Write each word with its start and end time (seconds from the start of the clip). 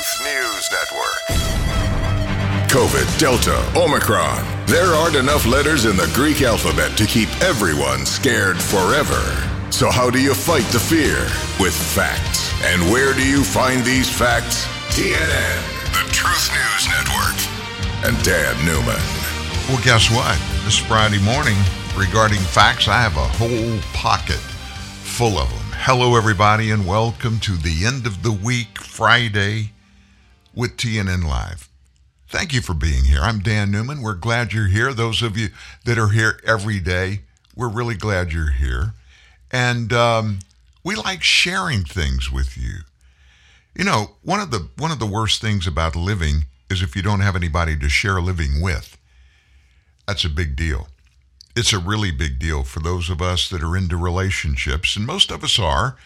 Truth 0.00 0.20
News 0.24 0.70
Network. 0.72 1.24
COVID, 2.70 3.18
Delta, 3.18 3.70
Omicron. 3.76 4.66
There 4.66 4.94
aren't 4.94 5.16
enough 5.16 5.44
letters 5.44 5.84
in 5.84 5.94
the 5.98 6.10
Greek 6.14 6.40
alphabet 6.40 6.96
to 6.96 7.04
keep 7.04 7.28
everyone 7.42 8.06
scared 8.06 8.56
forever. 8.56 9.20
So, 9.70 9.90
how 9.90 10.08
do 10.08 10.18
you 10.18 10.32
fight 10.32 10.64
the 10.72 10.80
fear? 10.80 11.24
With 11.62 11.74
facts. 11.74 12.50
And 12.64 12.90
where 12.90 13.12
do 13.12 13.26
you 13.26 13.44
find 13.44 13.84
these 13.84 14.08
facts? 14.08 14.64
TNN, 14.96 15.60
the 15.92 16.10
Truth 16.10 16.48
News 16.48 16.88
Network, 16.88 17.36
and 18.06 18.16
Dan 18.24 18.56
Newman. 18.64 19.02
Well, 19.68 19.84
guess 19.84 20.10
what? 20.10 20.38
This 20.64 20.78
Friday 20.78 21.20
morning, 21.22 21.58
regarding 21.94 22.38
facts, 22.38 22.88
I 22.88 23.02
have 23.02 23.18
a 23.18 23.28
whole 23.36 23.78
pocket 23.92 24.40
full 25.04 25.36
of 25.36 25.50
them. 25.50 25.58
Hello, 25.74 26.16
everybody, 26.16 26.70
and 26.70 26.86
welcome 26.86 27.38
to 27.40 27.52
the 27.52 27.84
end 27.84 28.06
of 28.06 28.22
the 28.22 28.32
week, 28.32 28.78
Friday, 28.78 29.72
with 30.54 30.76
TNN 30.76 31.24
Live. 31.24 31.68
Thank 32.28 32.52
you 32.52 32.60
for 32.60 32.74
being 32.74 33.04
here. 33.04 33.20
I'm 33.20 33.40
Dan 33.40 33.70
Newman. 33.70 34.02
We're 34.02 34.14
glad 34.14 34.52
you're 34.52 34.68
here. 34.68 34.92
Those 34.92 35.22
of 35.22 35.36
you 35.36 35.48
that 35.84 35.98
are 35.98 36.10
here 36.10 36.40
every 36.46 36.78
day, 36.78 37.22
we're 37.56 37.68
really 37.68 37.96
glad 37.96 38.32
you're 38.32 38.52
here. 38.52 38.94
And 39.50 39.92
um, 39.92 40.38
we 40.84 40.94
like 40.94 41.22
sharing 41.22 41.82
things 41.82 42.30
with 42.30 42.56
you. 42.56 42.80
You 43.74 43.84
know, 43.84 44.12
one 44.22 44.40
of 44.40 44.50
the 44.50 44.68
one 44.76 44.90
of 44.90 44.98
the 44.98 45.06
worst 45.06 45.40
things 45.40 45.66
about 45.66 45.96
living 45.96 46.44
is 46.70 46.82
if 46.82 46.94
you 46.94 47.02
don't 47.02 47.20
have 47.20 47.36
anybody 47.36 47.76
to 47.76 47.88
share 47.88 48.20
living 48.20 48.60
with. 48.60 48.96
That's 50.06 50.24
a 50.24 50.30
big 50.30 50.56
deal. 50.56 50.88
It's 51.56 51.72
a 51.72 51.78
really 51.78 52.10
big 52.10 52.38
deal 52.38 52.62
for 52.62 52.80
those 52.80 53.10
of 53.10 53.20
us 53.20 53.48
that 53.48 53.62
are 53.62 53.76
into 53.76 53.96
relationships, 53.96 54.96
and 54.96 55.04
most 55.04 55.30
of 55.30 55.42
us 55.42 55.58
are. 55.58 55.96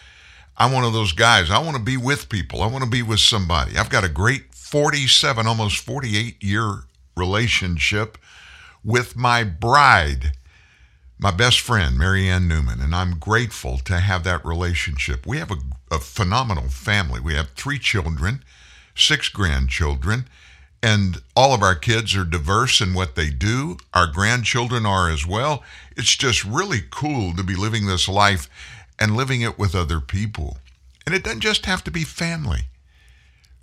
I'm 0.57 0.71
one 0.71 0.83
of 0.83 0.93
those 0.93 1.11
guys. 1.11 1.51
I 1.51 1.59
want 1.59 1.75
to 1.77 1.83
be 1.83 1.97
with 1.97 2.29
people. 2.29 2.61
I 2.61 2.67
want 2.67 2.83
to 2.83 2.89
be 2.89 3.01
with 3.01 3.19
somebody. 3.19 3.77
I've 3.77 3.89
got 3.89 4.03
a 4.03 4.09
great 4.09 4.53
47, 4.53 5.45
almost 5.45 5.83
48 5.83 6.43
year 6.43 6.83
relationship 7.15 8.17
with 8.83 9.15
my 9.15 9.43
bride, 9.43 10.31
my 11.17 11.31
best 11.31 11.59
friend, 11.59 11.97
Marianne 11.97 12.47
Newman, 12.47 12.79
and 12.79 12.93
I'm 12.93 13.17
grateful 13.17 13.77
to 13.79 13.99
have 13.99 14.23
that 14.23 14.45
relationship. 14.45 15.25
We 15.25 15.37
have 15.37 15.51
a, 15.51 15.57
a 15.91 15.99
phenomenal 15.99 16.69
family. 16.69 17.19
We 17.19 17.35
have 17.35 17.49
three 17.51 17.79
children, 17.79 18.43
six 18.95 19.29
grandchildren, 19.29 20.25
and 20.83 21.21
all 21.35 21.53
of 21.53 21.63
our 21.63 21.75
kids 21.75 22.15
are 22.15 22.23
diverse 22.23 22.79
in 22.79 22.93
what 22.93 23.15
they 23.15 23.29
do. 23.29 23.77
Our 23.93 24.07
grandchildren 24.07 24.85
are 24.85 25.09
as 25.09 25.25
well. 25.25 25.63
It's 25.97 26.15
just 26.15 26.45
really 26.45 26.81
cool 26.91 27.33
to 27.35 27.43
be 27.43 27.55
living 27.55 27.87
this 27.87 28.07
life 28.07 28.49
and 28.99 29.15
living 29.15 29.41
it 29.41 29.59
with 29.59 29.75
other 29.75 29.99
people. 29.99 30.57
And 31.05 31.13
it 31.13 31.23
doesn't 31.23 31.41
just 31.41 31.65
have 31.65 31.83
to 31.83 31.91
be 31.91 32.03
family 32.03 32.65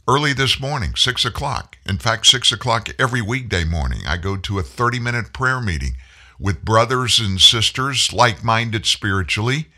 early 0.08 0.32
this 0.32 0.60
morning, 0.60 0.94
6 0.94 1.24
o'clock. 1.24 1.76
In 1.86 1.98
fact, 1.98 2.26
6 2.26 2.52
o'clock 2.52 2.88
every 2.98 3.22
weekday 3.22 3.64
morning, 3.64 4.00
I 4.06 4.16
go 4.16 4.36
to 4.36 4.58
a 4.58 4.62
30 4.62 4.98
minute 4.98 5.32
prayer 5.32 5.60
meeting 5.60 5.96
with 6.38 6.64
brothers 6.64 7.20
and 7.20 7.40
sisters 7.40 8.12
like 8.12 8.42
minded 8.42 8.86
spiritually. 8.86 9.68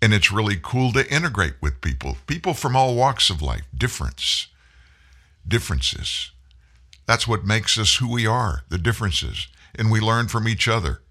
And 0.00 0.12
it's 0.12 0.32
really 0.32 0.58
cool 0.60 0.92
to 0.92 1.14
integrate 1.14 1.54
with 1.60 1.80
people, 1.80 2.16
people 2.26 2.54
from 2.54 2.74
all 2.74 2.96
walks 2.96 3.30
of 3.30 3.40
life, 3.40 3.62
difference, 3.76 4.48
differences. 5.46 6.32
That's 7.06 7.28
what 7.28 7.44
makes 7.44 7.78
us 7.78 7.96
who 7.96 8.10
we 8.10 8.26
are, 8.26 8.64
the 8.68 8.78
differences. 8.78 9.46
And 9.76 9.92
we 9.92 10.00
learn 10.00 10.26
from 10.26 10.48
each 10.48 10.66
other. 10.66 11.01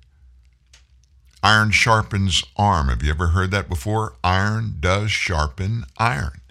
Iron 1.43 1.71
sharpens 1.71 2.43
arm. 2.55 2.89
Have 2.89 3.03
you 3.03 3.11
ever 3.11 3.27
heard 3.27 3.51
that 3.51 3.67
before? 3.67 4.13
Iron 4.23 4.77
does 4.79 5.11
sharpen 5.11 5.85
iron 5.97 6.41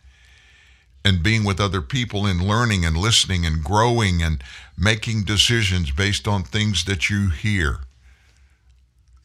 and 1.05 1.23
being 1.23 1.45
with 1.45 1.61
other 1.61 1.81
people 1.81 2.27
and 2.27 2.43
learning 2.43 2.85
and 2.85 2.97
listening 2.97 3.47
and 3.47 3.65
growing 3.65 4.23
and 4.23 4.43
making 4.77 5.25
decisions 5.25 5.91
based 5.91 6.29
on 6.29 6.43
things 6.43 6.85
that 6.85 7.09
you 7.09 7.31
hear. 7.31 7.81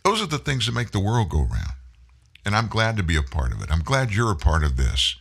Those 0.03 0.21
are 0.21 0.27
the 0.27 0.37
things 0.37 0.65
that 0.65 0.73
make 0.73 0.91
the 0.91 0.99
world 0.99 1.29
go 1.29 1.39
round. 1.39 1.73
And 2.45 2.55
I'm 2.55 2.67
glad 2.67 2.95
to 2.97 3.03
be 3.03 3.15
a 3.15 3.23
part 3.23 3.51
of 3.51 3.61
it. 3.61 3.71
I'm 3.71 3.81
glad 3.81 4.11
you're 4.11 4.31
a 4.31 4.35
part 4.35 4.63
of 4.63 4.77
this. 4.77 5.15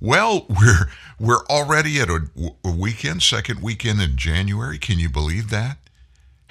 Well, 0.00 0.46
we're 0.48 0.90
we're 1.18 1.44
already 1.46 2.00
at 2.00 2.08
a, 2.08 2.20
a 2.64 2.70
weekend, 2.70 3.22
second 3.22 3.60
weekend 3.60 4.00
in 4.00 4.16
January. 4.16 4.78
Can 4.78 4.98
you 4.98 5.10
believe 5.10 5.50
that? 5.50 5.78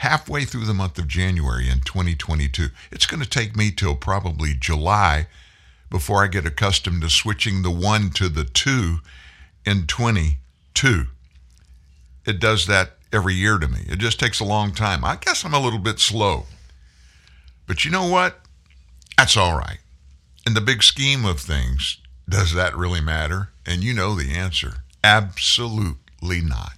Halfway 0.01 0.45
through 0.45 0.66
the 0.66 0.73
month 0.73 0.97
of 0.97 1.07
January 1.07 1.69
in 1.69 1.81
2022. 1.81 2.69
It's 2.91 3.06
going 3.06 3.22
to 3.22 3.29
take 3.29 3.56
me 3.56 3.69
till 3.69 3.95
probably 3.95 4.56
July 4.56 5.28
before 5.91 6.23
I 6.23 6.28
get 6.28 6.44
accustomed 6.44 7.03
to 7.03 7.09
switching 7.12 7.62
the 7.62 7.69
one 7.69 8.09
to 8.16 8.28
the 8.28 8.44
two 8.44 8.97
in 9.63 9.85
22. 9.85 11.06
It 12.25 12.39
does 12.39 12.66
that 12.66 12.94
every 13.13 13.35
year 13.35 13.59
to 13.59 13.67
me. 13.67 13.81
It 13.88 14.00
just 14.00 14.19
takes 14.19 14.39
a 14.39 14.44
long 14.44 14.73
time. 14.73 15.06
I 15.06 15.17
guess 15.17 15.45
I'm 15.45 15.53
a 15.53 15.59
little 15.59 15.78
bit 15.78 16.00
slow. 16.00 16.47
But 17.68 17.85
you 17.85 17.91
know 17.91 18.07
what? 18.07 18.39
That's 19.19 19.38
all 19.38 19.56
right. 19.56 19.78
In 20.47 20.56
the 20.56 20.62
big 20.62 20.81
scheme 20.81 21.25
of 21.25 21.39
things, 21.39 22.00
does 22.28 22.56
that 22.56 22.75
really 22.75 23.01
matter? 23.01 23.50
And 23.68 23.83
you 23.83 23.94
know 23.94 24.16
the 24.16 24.33
answer 24.33 24.78
absolutely 25.03 26.41
not. 26.41 26.73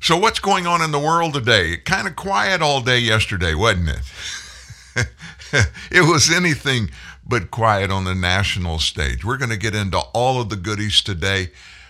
So, 0.00 0.16
what's 0.16 0.38
going 0.38 0.66
on 0.66 0.80
in 0.80 0.92
the 0.92 0.98
world 0.98 1.34
today? 1.34 1.76
Kind 1.76 2.06
of 2.06 2.14
quiet 2.14 2.62
all 2.62 2.80
day 2.80 2.98
yesterday, 3.00 3.54
wasn't 3.54 3.90
it? 3.90 5.08
it 5.90 6.08
was 6.08 6.30
anything 6.30 6.90
but 7.26 7.50
quiet 7.50 7.90
on 7.90 8.04
the 8.04 8.14
national 8.14 8.78
stage. 8.78 9.24
We're 9.24 9.36
going 9.36 9.50
to 9.50 9.56
get 9.56 9.74
into 9.74 9.98
all 9.98 10.40
of 10.40 10.50
the 10.50 10.56
goodies 10.56 11.02
today. 11.02 11.48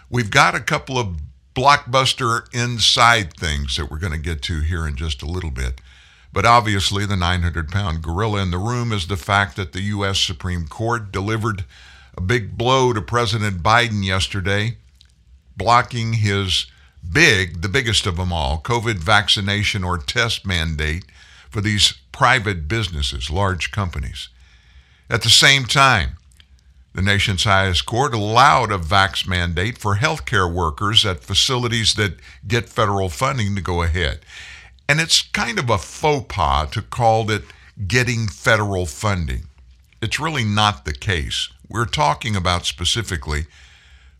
We've 0.09 0.31
got 0.31 0.55
a 0.55 0.61
couple 0.61 0.99
of 0.99 1.19
blockbuster 1.55 2.43
inside 2.55 3.35
things 3.35 3.77
that 3.77 3.91
we're 3.91 3.99
going 3.99 4.15
to 4.15 4.19
get 4.19 4.41
to 4.43 4.61
here 4.61 4.89
in 4.89 4.97
just 4.97 5.23
a 5.23 5.27
little 5.27 5.51
bit. 5.51 5.81
But 6.33 6.47
obviously, 6.47 7.05
the 7.05 7.17
900 7.17 7.69
pound 7.69 8.03
gorilla 8.03 8.41
in 8.41 8.51
the 8.51 8.59
room 8.59 8.91
is 8.91 9.07
the 9.07 9.17
fact 9.19 9.55
that 9.57 9.73
the 9.73 9.83
U.S. 9.83 10.19
Supreme 10.19 10.67
Court 10.67 11.13
delivered 11.13 11.67
a 12.17 12.23
big 12.23 12.57
blow 12.57 12.95
to 12.95 13.03
President 13.03 13.63
Biden 13.63 14.03
yesterday, 14.03 14.79
blocking 15.57 16.15
his 16.15 16.67
big, 17.13 17.63
the 17.63 17.69
biggest 17.69 18.07
of 18.07 18.17
them 18.17 18.33
all, 18.33 18.61
COVID 18.61 18.97
vaccination 18.97 19.85
or 19.85 19.99
test 19.99 20.47
mandate 20.47 21.05
for 21.51 21.61
these 21.61 21.95
private 22.13 22.69
businesses, 22.69 23.31
large 23.31 23.71
companies. 23.71 24.29
At 25.09 25.23
the 25.23 25.31
same 25.31 25.65
time, 25.65 26.17
the 26.95 27.03
nation's 27.03 27.45
highest 27.45 27.87
court 27.87 28.13
allowed 28.13 28.73
a 28.73 28.79
vax 28.79 29.27
mandate 29.27 29.79
for 29.79 29.97
healthcare 29.97 30.53
workers 30.53 31.07
at 31.07 31.23
facilities 31.23 31.95
that 31.95 32.19
get 32.47 32.69
federal 32.69 33.09
funding 33.09 33.55
to 33.55 33.63
go 33.63 33.83
ahead. 33.83 34.21
And 34.89 35.01
it's 35.01 35.23
kind 35.23 35.59
of 35.59 35.71
a 35.71 35.79
faux 35.79 36.27
pas 36.35 36.71
to 36.73 36.83
call 36.83 37.31
it 37.31 37.45
getting 37.87 38.27
federal 38.27 38.87
funding. 38.87 39.45
It's 40.03 40.19
really 40.19 40.45
not 40.45 40.85
the 40.85 40.93
case. 40.93 41.51
We're 41.69 41.85
talking 41.85 42.35
about 42.35 42.67
specifically 42.67 43.47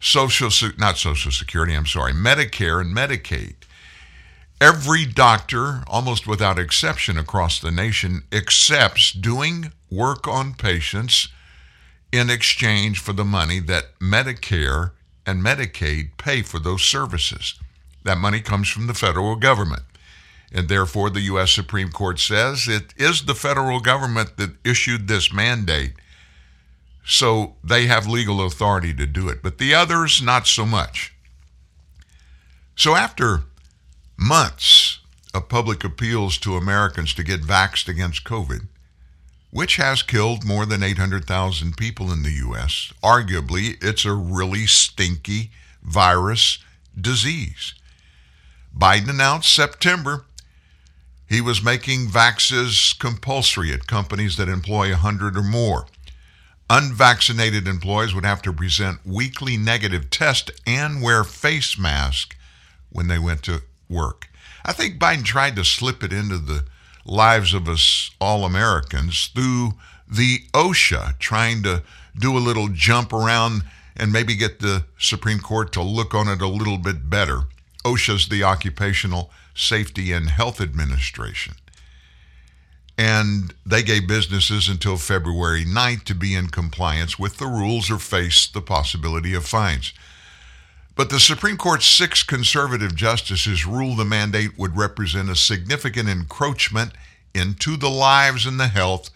social 0.00 0.50
not 0.78 0.98
social 0.98 1.32
security, 1.32 1.75
I'm 1.75 1.86
sorry, 1.86 2.12
Medicare 2.12 2.81
and 2.81 2.94
Medicaid. 2.94 3.54
Every 4.60 5.06
doctor, 5.06 5.84
almost 5.86 6.26
without 6.26 6.59
exception 6.59 7.16
across 7.16 7.60
the 7.60 7.70
nation, 7.70 8.25
accepts 8.32 9.12
doing 9.12 9.72
work 9.91 10.26
on 10.26 10.54
patients 10.54 11.28
in 12.10 12.28
exchange 12.28 12.98
for 12.98 13.12
the 13.12 13.25
money 13.25 13.60
that 13.60 13.98
Medicare 14.00 14.92
and 15.25 15.44
Medicaid 15.44 16.16
pay 16.16 16.42
for 16.42 16.58
those 16.58 16.82
services. 16.82 17.54
That 18.03 18.19
money 18.19 18.41
comes 18.41 18.69
from 18.69 18.87
the 18.87 18.94
federal 18.94 19.37
government. 19.37 19.82
And 20.50 20.69
therefore, 20.69 21.10
the 21.10 21.20
U.S. 21.22 21.53
Supreme 21.53 21.91
Court 21.91 22.19
says 22.19 22.66
it 22.66 22.94
is 22.97 23.26
the 23.26 23.34
federal 23.34 23.81
government 23.81 24.38
that 24.38 24.56
issued 24.64 25.06
this 25.06 25.32
mandate. 25.32 25.92
So 27.08 27.55
they 27.64 27.87
have 27.87 28.06
legal 28.06 28.44
authority 28.44 28.93
to 28.93 29.06
do 29.06 29.31
it. 29.31 29.43
But 29.43 29.56
the 29.56 29.75
others, 29.75 30.20
not 30.20 30.46
so 30.46 30.66
much. 30.66 31.14
So 32.76 32.94
after 32.94 33.44
months 34.19 34.99
of 35.32 35.49
public 35.49 35.82
appeals 35.84 36.37
to 36.38 36.56
Americans 36.56 37.14
to 37.14 37.22
get 37.22 37.40
vaxxed 37.40 37.88
against 37.88 38.25
COVID, 38.25 38.69
which 39.50 39.76
has 39.76 40.02
killed 40.02 40.44
more 40.44 40.66
than 40.66 40.82
800,000 40.82 41.78
people 41.78 42.12
in 42.12 42.25
the 42.25 42.32
U.S. 42.32 42.93
Arguably, 43.02 43.82
it's 43.82 44.05
a 44.05 44.12
really 44.12 44.66
stinky 44.66 45.50
virus 45.82 46.58
disease. 47.00 47.72
Biden 48.76 49.08
announced 49.08 49.55
September 49.55 50.26
he 51.26 51.40
was 51.40 51.62
making 51.62 52.08
vaxes 52.08 52.99
compulsory 52.99 53.72
at 53.72 53.87
companies 53.87 54.37
that 54.37 54.49
employ 54.49 54.90
100 54.90 55.37
or 55.37 55.43
more. 55.43 55.87
Unvaccinated 56.70 57.67
employees 57.67 58.15
would 58.15 58.26
have 58.26 58.43
to 58.43 58.53
present 58.53 58.99
weekly 59.05 59.56
negative 59.56 60.11
test 60.11 60.50
and 60.67 61.03
wear 61.03 61.25
face 61.25 61.79
mask 61.79 62.37
when 62.91 63.09
they 63.09 63.19
went 63.19 63.43
to 63.44 63.62
work. 63.88 64.29
I 64.65 64.73
think 64.73 64.99
Biden 64.99 65.25
tried 65.25 65.56
to 65.56 65.65
slip 65.65 66.03
it 66.03 66.12
into 66.12 66.37
the 66.37 66.65
lives 67.06 67.55
of 67.55 67.69
us 67.69 68.11
all 68.20 68.44
Americans 68.44 69.29
through 69.29 69.75
the 70.06 70.41
OSHA, 70.53 71.19
trying 71.19 71.62
to 71.62 71.82
do 72.19 72.37
a 72.37 72.38
little 72.38 72.69
jump 72.69 73.12
around 73.12 73.62
and 73.97 74.12
maybe 74.12 74.37
get 74.37 74.61
the 74.61 74.85
Supreme 74.99 75.41
Court 75.41 75.73
to 75.73 75.82
look 75.82 76.15
on 76.15 76.29
it 76.29 76.43
a 76.43 76.49
little 76.49 76.79
bit 76.79 77.09
better. 77.09 77.44
OSHA's 77.85 78.29
the 78.29 78.44
Occupational 78.44 79.31
Safety 79.55 80.12
and 80.12 80.29
Health 80.29 80.61
Administration. 80.61 81.55
And 82.98 83.54
they 83.64 83.84
gave 83.84 84.08
businesses 84.08 84.68
until 84.68 84.96
February 84.96 85.64
9th 85.64 86.02
to 86.04 86.14
be 86.16 86.34
in 86.34 86.48
compliance 86.48 87.16
with 87.16 87.38
the 87.38 87.46
rules 87.46 87.90
or 87.90 87.98
face 87.98 88.48
the 88.48 88.60
possibility 88.60 89.34
of 89.34 89.46
fines. 89.46 89.92
But 90.96 91.10
the 91.10 91.20
Supreme 91.20 91.56
Court's 91.56 91.86
six 91.86 92.24
conservative 92.24 92.96
justices 92.96 93.64
ruled 93.64 93.98
the 93.98 94.04
mandate 94.04 94.58
would 94.58 94.76
represent 94.76 95.30
a 95.30 95.36
significant 95.36 96.08
encroachment 96.08 96.90
into 97.32 97.76
the 97.76 97.88
lives 97.88 98.46
and 98.46 98.58
the 98.58 98.66
health 98.66 99.10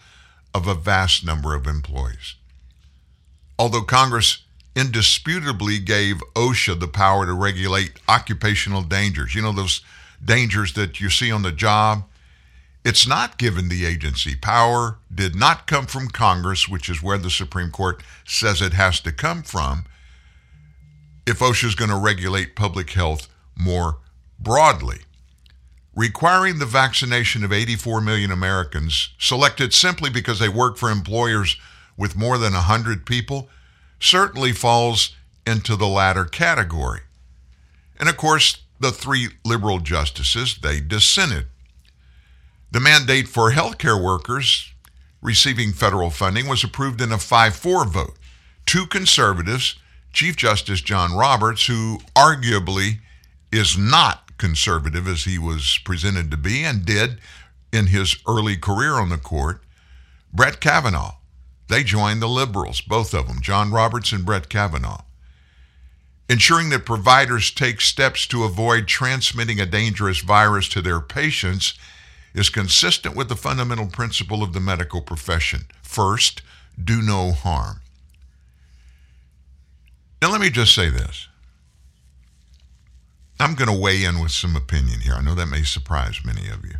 of 0.55 0.65
a 0.65 0.75
vast 0.75 1.25
number 1.25 1.53
of 1.53 1.67
employees. 1.67 2.35
Although 3.59 3.81
Congress 3.81 4.45
indisputably 4.77 5.77
gave 5.77 6.21
OSHA 6.35 6.79
the 6.79 6.87
power 6.87 7.25
to 7.25 7.33
regulate 7.33 7.99
occupational 8.07 8.81
dangers, 8.81 9.35
you 9.35 9.41
know, 9.41 9.51
those 9.51 9.81
dangers 10.23 10.71
that 10.73 11.01
you 11.01 11.09
see 11.09 11.33
on 11.33 11.41
the 11.41 11.51
job, 11.51 12.05
it's 12.85 13.07
not 13.07 13.37
given 13.37 13.69
the 13.69 13.85
agency. 13.85 14.35
Power 14.35 14.97
did 15.13 15.35
not 15.35 15.67
come 15.67 15.85
from 15.85 16.09
Congress, 16.09 16.67
which 16.67 16.89
is 16.89 17.01
where 17.01 17.17
the 17.17 17.29
Supreme 17.29 17.71
Court 17.71 18.03
says 18.25 18.61
it 18.61 18.73
has 18.73 18.99
to 19.01 19.11
come 19.11 19.43
from 19.43 19.85
if 21.25 21.39
OSHA 21.39 21.63
is 21.65 21.75
going 21.75 21.89
to 21.89 21.97
regulate 21.97 22.55
public 22.55 22.91
health 22.91 23.29
more 23.55 23.99
broadly. 24.39 24.99
Requiring 25.95 26.59
the 26.59 26.65
vaccination 26.65 27.43
of 27.43 27.53
84 27.53 28.01
million 28.01 28.31
Americans, 28.31 29.11
selected 29.19 29.73
simply 29.73 30.09
because 30.09 30.39
they 30.39 30.49
work 30.49 30.75
for 30.75 30.89
employers 30.89 31.57
with 31.95 32.17
more 32.17 32.37
than 32.37 32.53
100 32.53 33.05
people, 33.05 33.47
certainly 33.99 34.51
falls 34.51 35.15
into 35.45 35.75
the 35.75 35.87
latter 35.87 36.25
category. 36.25 37.01
And 37.99 38.09
of 38.09 38.17
course, 38.17 38.63
the 38.79 38.91
three 38.91 39.29
liberal 39.45 39.79
justices, 39.79 40.57
they 40.61 40.81
dissented. 40.81 41.45
The 42.73 42.79
mandate 42.79 43.27
for 43.27 43.51
healthcare 43.51 44.03
workers 44.03 44.73
receiving 45.21 45.73
federal 45.73 46.09
funding 46.09 46.47
was 46.47 46.63
approved 46.63 47.01
in 47.01 47.11
a 47.11 47.19
5 47.19 47.55
4 47.55 47.85
vote. 47.85 48.17
Two 48.65 48.87
conservatives 48.87 49.75
Chief 50.11 50.35
Justice 50.35 50.81
John 50.81 51.13
Roberts, 51.13 51.67
who 51.67 51.99
arguably 52.15 52.97
is 53.51 53.77
not 53.77 54.39
conservative 54.39 55.07
as 55.07 55.25
he 55.25 55.37
was 55.37 55.79
presented 55.85 56.31
to 56.31 56.37
be 56.37 56.63
and 56.63 56.83
did 56.83 57.19
in 57.71 57.87
his 57.87 58.17
early 58.27 58.57
career 58.57 58.93
on 58.93 59.09
the 59.09 59.17
court, 59.17 59.61
Brett 60.33 60.59
Kavanaugh. 60.59 61.17
They 61.67 61.83
joined 61.83 62.23
the 62.23 62.27
liberals, 62.27 62.81
both 62.81 63.13
of 63.13 63.27
them, 63.27 63.39
John 63.39 63.71
Roberts 63.71 64.11
and 64.11 64.25
Brett 64.25 64.49
Kavanaugh. 64.49 65.03
Ensuring 66.27 66.69
that 66.69 66.87
providers 66.87 67.51
take 67.51 67.81
steps 67.81 68.25
to 68.27 68.43
avoid 68.43 68.87
transmitting 68.87 69.59
a 69.59 69.67
dangerous 69.67 70.21
virus 70.21 70.67
to 70.69 70.81
their 70.81 70.99
patients 70.99 71.75
is 72.33 72.49
consistent 72.49 73.15
with 73.15 73.29
the 73.29 73.35
fundamental 73.35 73.87
principle 73.87 74.41
of 74.41 74.53
the 74.53 74.59
medical 74.59 75.01
profession. 75.01 75.61
First, 75.81 76.41
do 76.81 77.01
no 77.01 77.31
harm. 77.31 77.81
Now, 80.21 80.31
let 80.31 80.41
me 80.41 80.49
just 80.49 80.73
say 80.73 80.89
this. 80.89 81.27
I'm 83.39 83.55
going 83.55 83.69
to 83.69 83.77
weigh 83.77 84.03
in 84.03 84.19
with 84.19 84.31
some 84.31 84.55
opinion 84.55 85.01
here. 85.01 85.15
I 85.15 85.21
know 85.21 85.35
that 85.35 85.47
may 85.47 85.63
surprise 85.63 86.21
many 86.23 86.47
of 86.47 86.63
you. 86.63 86.75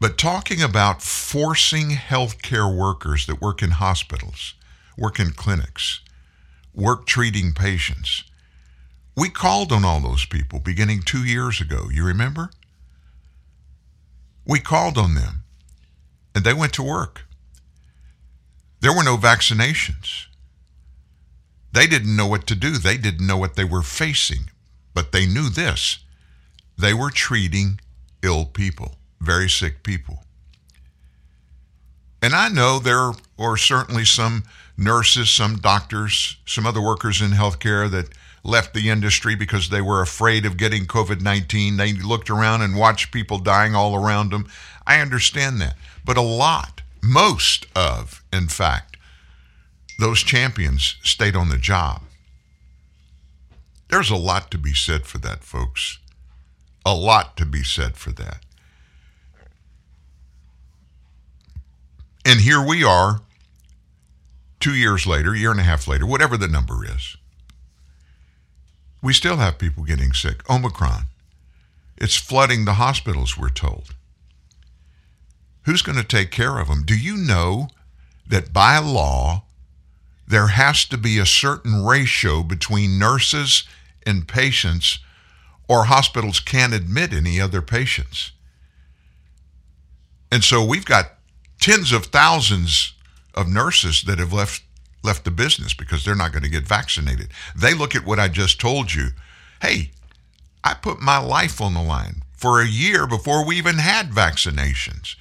But 0.00 0.18
talking 0.18 0.62
about 0.62 1.02
forcing 1.02 1.90
healthcare 1.90 2.72
workers 2.72 3.26
that 3.26 3.40
work 3.40 3.62
in 3.62 3.70
hospitals, 3.70 4.54
work 4.96 5.18
in 5.18 5.30
clinics, 5.30 6.00
work 6.74 7.06
treating 7.06 7.52
patients, 7.52 8.24
we 9.16 9.30
called 9.30 9.72
on 9.72 9.84
all 9.84 10.00
those 10.00 10.26
people 10.26 10.58
beginning 10.58 11.02
two 11.02 11.24
years 11.24 11.60
ago. 11.60 11.88
You 11.90 12.04
remember? 12.04 12.50
We 14.46 14.60
called 14.60 14.98
on 14.98 15.14
them 15.14 15.44
and 16.34 16.44
they 16.44 16.52
went 16.52 16.72
to 16.74 16.82
work. 16.82 17.26
There 18.80 18.94
were 18.94 19.04
no 19.04 19.16
vaccinations. 19.16 20.26
They 21.72 21.86
didn't 21.86 22.14
know 22.14 22.26
what 22.26 22.46
to 22.48 22.54
do. 22.54 22.72
They 22.72 22.96
didn't 22.96 23.26
know 23.26 23.36
what 23.36 23.56
they 23.56 23.64
were 23.64 23.82
facing. 23.82 24.50
But 24.92 25.12
they 25.12 25.26
knew 25.26 25.48
this 25.48 25.98
they 26.76 26.92
were 26.92 27.10
treating 27.10 27.80
ill 28.22 28.44
people, 28.46 28.96
very 29.20 29.48
sick 29.48 29.82
people. 29.82 30.24
And 32.20 32.34
I 32.34 32.48
know 32.48 32.78
there 32.78 33.12
are 33.38 33.56
certainly 33.56 34.04
some 34.04 34.44
nurses, 34.76 35.30
some 35.30 35.56
doctors, 35.56 36.36
some 36.46 36.66
other 36.66 36.80
workers 36.80 37.20
in 37.20 37.30
healthcare 37.30 37.90
that 37.90 38.08
left 38.44 38.74
the 38.74 38.90
industry 38.90 39.34
because 39.34 39.70
they 39.70 39.80
were 39.80 40.02
afraid 40.02 40.44
of 40.44 40.56
getting 40.56 40.86
COVID 40.86 41.20
19. 41.20 41.76
They 41.76 41.94
looked 41.94 42.30
around 42.30 42.62
and 42.62 42.76
watched 42.76 43.12
people 43.12 43.38
dying 43.38 43.74
all 43.74 43.96
around 43.96 44.30
them. 44.30 44.46
I 44.86 45.00
understand 45.00 45.60
that. 45.60 45.76
But 46.04 46.18
a 46.18 46.22
lot, 46.22 46.82
most 47.02 47.66
of, 47.74 48.22
in 48.32 48.48
fact, 48.48 48.98
those 49.98 50.22
champions 50.22 50.96
stayed 51.02 51.34
on 51.34 51.48
the 51.48 51.58
job. 51.58 52.02
There's 53.88 54.10
a 54.10 54.16
lot 54.16 54.50
to 54.50 54.58
be 54.58 54.74
said 54.74 55.06
for 55.06 55.18
that, 55.18 55.42
folks. 55.42 55.98
A 56.84 56.94
lot 56.94 57.36
to 57.38 57.46
be 57.46 57.62
said 57.62 57.96
for 57.96 58.10
that. 58.12 58.44
And 62.26 62.40
here 62.40 62.64
we 62.64 62.82
are, 62.82 63.20
two 64.58 64.74
years 64.74 65.06
later, 65.06 65.34
year 65.34 65.50
and 65.50 65.60
a 65.60 65.64
half 65.64 65.86
later, 65.86 66.06
whatever 66.06 66.36
the 66.36 66.48
number 66.48 66.84
is. 66.84 67.16
We 69.04 69.12
still 69.12 69.36
have 69.36 69.58
people 69.58 69.84
getting 69.84 70.14
sick. 70.14 70.48
Omicron. 70.48 71.04
It's 71.98 72.16
flooding 72.16 72.64
the 72.64 72.72
hospitals, 72.72 73.36
we're 73.36 73.50
told. 73.50 73.94
Who's 75.66 75.82
going 75.82 75.98
to 75.98 76.04
take 76.04 76.30
care 76.30 76.58
of 76.58 76.68
them? 76.68 76.84
Do 76.86 76.96
you 76.96 77.18
know 77.18 77.68
that 78.26 78.54
by 78.54 78.78
law, 78.78 79.44
there 80.26 80.46
has 80.46 80.86
to 80.86 80.96
be 80.96 81.18
a 81.18 81.26
certain 81.26 81.84
ratio 81.84 82.42
between 82.42 82.98
nurses 82.98 83.64
and 84.06 84.26
patients, 84.26 85.00
or 85.68 85.84
hospitals 85.84 86.40
can't 86.40 86.72
admit 86.72 87.12
any 87.12 87.38
other 87.38 87.60
patients. 87.60 88.32
And 90.32 90.42
so 90.42 90.64
we've 90.64 90.86
got 90.86 91.12
tens 91.60 91.92
of 91.92 92.06
thousands 92.06 92.94
of 93.34 93.48
nurses 93.48 94.04
that 94.04 94.18
have 94.18 94.32
left 94.32 94.62
left 95.04 95.24
the 95.24 95.30
business 95.30 95.74
because 95.74 96.04
they're 96.04 96.14
not 96.14 96.32
going 96.32 96.42
to 96.42 96.50
get 96.50 96.66
vaccinated. 96.66 97.28
They 97.54 97.74
look 97.74 97.94
at 97.94 98.06
what 98.06 98.18
I 98.18 98.28
just 98.28 98.60
told 98.60 98.94
you. 98.94 99.08
Hey, 99.60 99.90
I 100.64 100.74
put 100.74 101.00
my 101.00 101.18
life 101.18 101.60
on 101.60 101.74
the 101.74 101.82
line 101.82 102.22
for 102.32 102.60
a 102.60 102.66
year 102.66 103.06
before 103.06 103.46
we 103.46 103.56
even 103.56 103.78
had 103.78 104.10
vaccinations. 104.10 105.16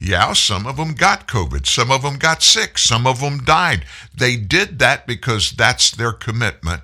Yeah, 0.00 0.32
some 0.34 0.66
of 0.66 0.76
them 0.76 0.94
got 0.94 1.28
COVID. 1.28 1.66
Some 1.66 1.90
of 1.90 2.02
them 2.02 2.16
got 2.16 2.42
sick. 2.42 2.76
Some 2.76 3.06
of 3.06 3.20
them 3.20 3.38
died. 3.38 3.86
They 4.14 4.36
did 4.36 4.78
that 4.80 5.06
because 5.06 5.52
that's 5.52 5.90
their 5.90 6.12
commitment 6.12 6.82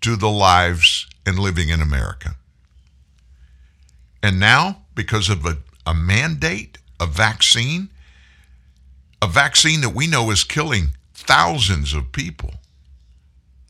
to 0.00 0.16
the 0.16 0.30
lives 0.30 1.06
and 1.24 1.38
living 1.38 1.68
in 1.68 1.80
America. 1.80 2.36
And 4.22 4.40
now, 4.40 4.82
because 4.94 5.28
of 5.28 5.44
a, 5.44 5.58
a 5.86 5.94
mandate, 5.94 6.78
a 6.98 7.06
vaccine, 7.06 7.90
a 9.20 9.26
vaccine 9.26 9.80
that 9.82 9.94
we 9.94 10.06
know 10.06 10.30
is 10.30 10.44
killing 10.44 10.88
thousands 11.26 11.94
of 11.94 12.12
people, 12.12 12.54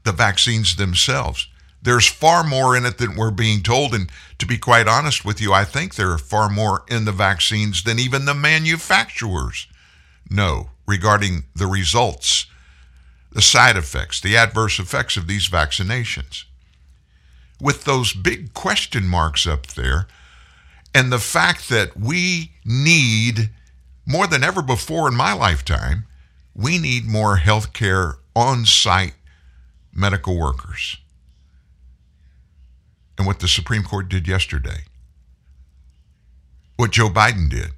the 0.04 0.12
vaccines 0.12 0.76
themselves, 0.76 1.48
there's 1.82 2.08
far 2.08 2.42
more 2.42 2.76
in 2.76 2.86
it 2.86 2.96
than 2.96 3.14
we're 3.14 3.30
being 3.30 3.62
told. 3.62 3.94
And 3.94 4.10
to 4.38 4.46
be 4.46 4.56
quite 4.56 4.88
honest 4.88 5.24
with 5.24 5.40
you, 5.40 5.52
I 5.52 5.64
think 5.64 5.94
there 5.94 6.10
are 6.10 6.18
far 6.18 6.48
more 6.48 6.82
in 6.88 7.04
the 7.04 7.12
vaccines 7.12 7.82
than 7.82 7.98
even 7.98 8.24
the 8.24 8.34
manufacturers 8.34 9.66
know 10.30 10.70
regarding 10.86 11.44
the 11.54 11.66
results, 11.66 12.46
the 13.32 13.42
side 13.42 13.76
effects, 13.76 14.20
the 14.20 14.36
adverse 14.36 14.78
effects 14.78 15.18
of 15.18 15.26
these 15.26 15.48
vaccinations. 15.48 16.44
With 17.60 17.84
those 17.84 18.14
big 18.14 18.54
question 18.54 19.06
marks 19.06 19.46
up 19.46 19.66
there, 19.68 20.06
and 20.94 21.12
the 21.12 21.18
fact 21.18 21.68
that 21.68 21.96
we 21.98 22.52
need, 22.64 23.50
more 24.06 24.26
than 24.26 24.42
ever 24.42 24.62
before 24.62 25.08
in 25.08 25.14
my 25.14 25.32
lifetime, 25.32 26.06
we 26.54 26.78
need 26.78 27.06
more 27.06 27.38
healthcare 27.38 28.14
on 28.34 28.64
site 28.64 29.14
medical 29.92 30.38
workers 30.38 30.96
and 33.18 33.26
what 33.26 33.40
the 33.40 33.48
Supreme 33.48 33.82
Court 33.82 34.08
did 34.08 34.26
yesterday, 34.26 34.84
what 36.76 36.92
Joe 36.92 37.08
Biden 37.08 37.48
did 37.48 37.70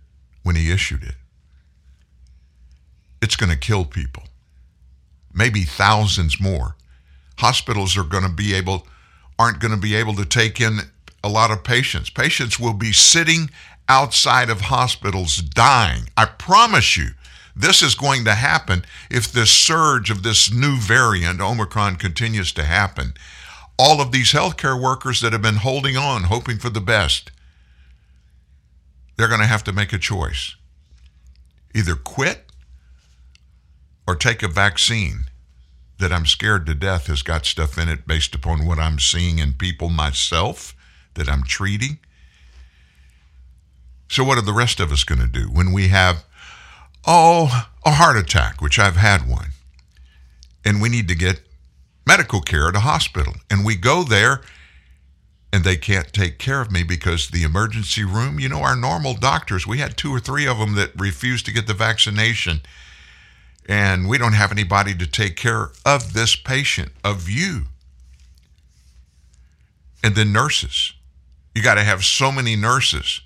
when 0.42 0.56
he 0.56 0.70
issued 0.70 1.02
it. 1.02 1.14
It's 3.20 3.36
going 3.36 3.50
to 3.50 3.58
kill 3.58 3.84
people, 3.84 4.24
maybe 5.32 5.62
thousands 5.62 6.40
more. 6.40 6.76
Hospitals 7.38 7.96
are 7.96 8.04
going 8.04 8.24
to 8.24 8.32
be 8.32 8.54
able, 8.54 8.86
aren't 9.38 9.60
going 9.60 9.74
to 9.74 9.80
be 9.80 9.94
able 9.94 10.14
to 10.14 10.24
take 10.24 10.60
in 10.60 10.80
a 11.22 11.28
lot 11.28 11.50
of 11.50 11.64
patients. 11.64 12.08
Patients 12.08 12.58
will 12.58 12.72
be 12.74 12.92
sitting 12.92 13.50
outside 13.88 14.48
of 14.48 14.62
hospitals 14.62 15.38
dying. 15.38 16.08
I 16.16 16.26
promise 16.26 16.96
you, 16.96 17.10
This 17.56 17.82
is 17.82 17.94
going 17.94 18.24
to 18.26 18.34
happen 18.34 18.84
if 19.10 19.32
this 19.32 19.50
surge 19.50 20.10
of 20.10 20.22
this 20.22 20.52
new 20.52 20.76
variant, 20.76 21.40
Omicron, 21.40 21.96
continues 21.96 22.52
to 22.52 22.64
happen. 22.64 23.14
All 23.78 24.00
of 24.00 24.12
these 24.12 24.32
healthcare 24.32 24.80
workers 24.80 25.22
that 25.22 25.32
have 25.32 25.42
been 25.42 25.56
holding 25.56 25.96
on, 25.96 26.24
hoping 26.24 26.58
for 26.58 26.68
the 26.68 26.80
best, 26.80 27.30
they're 29.16 29.28
going 29.28 29.40
to 29.40 29.46
have 29.46 29.64
to 29.64 29.72
make 29.72 29.92
a 29.92 29.98
choice 29.98 30.54
either 31.74 31.94
quit 31.94 32.50
or 34.06 34.14
take 34.14 34.42
a 34.42 34.48
vaccine 34.48 35.26
that 35.98 36.12
I'm 36.12 36.26
scared 36.26 36.66
to 36.66 36.74
death 36.74 37.06
has 37.06 37.22
got 37.22 37.46
stuff 37.46 37.78
in 37.78 37.88
it 37.88 38.06
based 38.06 38.34
upon 38.34 38.66
what 38.66 38.78
I'm 38.78 38.98
seeing 38.98 39.38
in 39.38 39.54
people 39.54 39.88
myself 39.88 40.74
that 41.14 41.28
I'm 41.28 41.42
treating. 41.42 41.98
So, 44.08 44.24
what 44.24 44.38
are 44.38 44.42
the 44.42 44.52
rest 44.52 44.78
of 44.78 44.92
us 44.92 45.04
going 45.04 45.20
to 45.20 45.26
do 45.26 45.48
when 45.50 45.72
we 45.72 45.88
have, 45.88 46.24
oh, 47.06 47.68
a 47.84 47.92
heart 47.92 48.16
attack, 48.16 48.60
which 48.60 48.78
I've 48.78 48.96
had 48.96 49.28
one, 49.28 49.50
and 50.64 50.80
we 50.80 50.88
need 50.88 51.08
to 51.08 51.14
get 51.14 51.40
medical 52.06 52.40
care 52.40 52.68
at 52.68 52.76
a 52.76 52.80
hospital? 52.80 53.34
And 53.50 53.64
we 53.64 53.76
go 53.76 54.02
there 54.02 54.42
and 55.52 55.64
they 55.64 55.76
can't 55.76 56.12
take 56.12 56.38
care 56.38 56.60
of 56.60 56.70
me 56.70 56.82
because 56.82 57.30
the 57.30 57.42
emergency 57.42 58.04
room, 58.04 58.38
you 58.38 58.48
know, 58.48 58.60
our 58.60 58.76
normal 58.76 59.14
doctors, 59.14 59.66
we 59.66 59.78
had 59.78 59.96
two 59.96 60.14
or 60.14 60.20
three 60.20 60.46
of 60.46 60.58
them 60.58 60.74
that 60.74 60.90
refused 60.98 61.46
to 61.46 61.52
get 61.52 61.66
the 61.66 61.74
vaccination. 61.74 62.60
And 63.68 64.08
we 64.08 64.18
don't 64.18 64.34
have 64.34 64.52
anybody 64.52 64.94
to 64.94 65.06
take 65.06 65.36
care 65.36 65.70
of 65.84 66.12
this 66.12 66.36
patient, 66.36 66.92
of 67.02 67.28
you. 67.28 67.62
And 70.04 70.14
then 70.14 70.32
nurses. 70.32 70.92
You 71.54 71.62
got 71.62 71.76
to 71.76 71.84
have 71.84 72.04
so 72.04 72.30
many 72.30 72.54
nurses. 72.54 73.22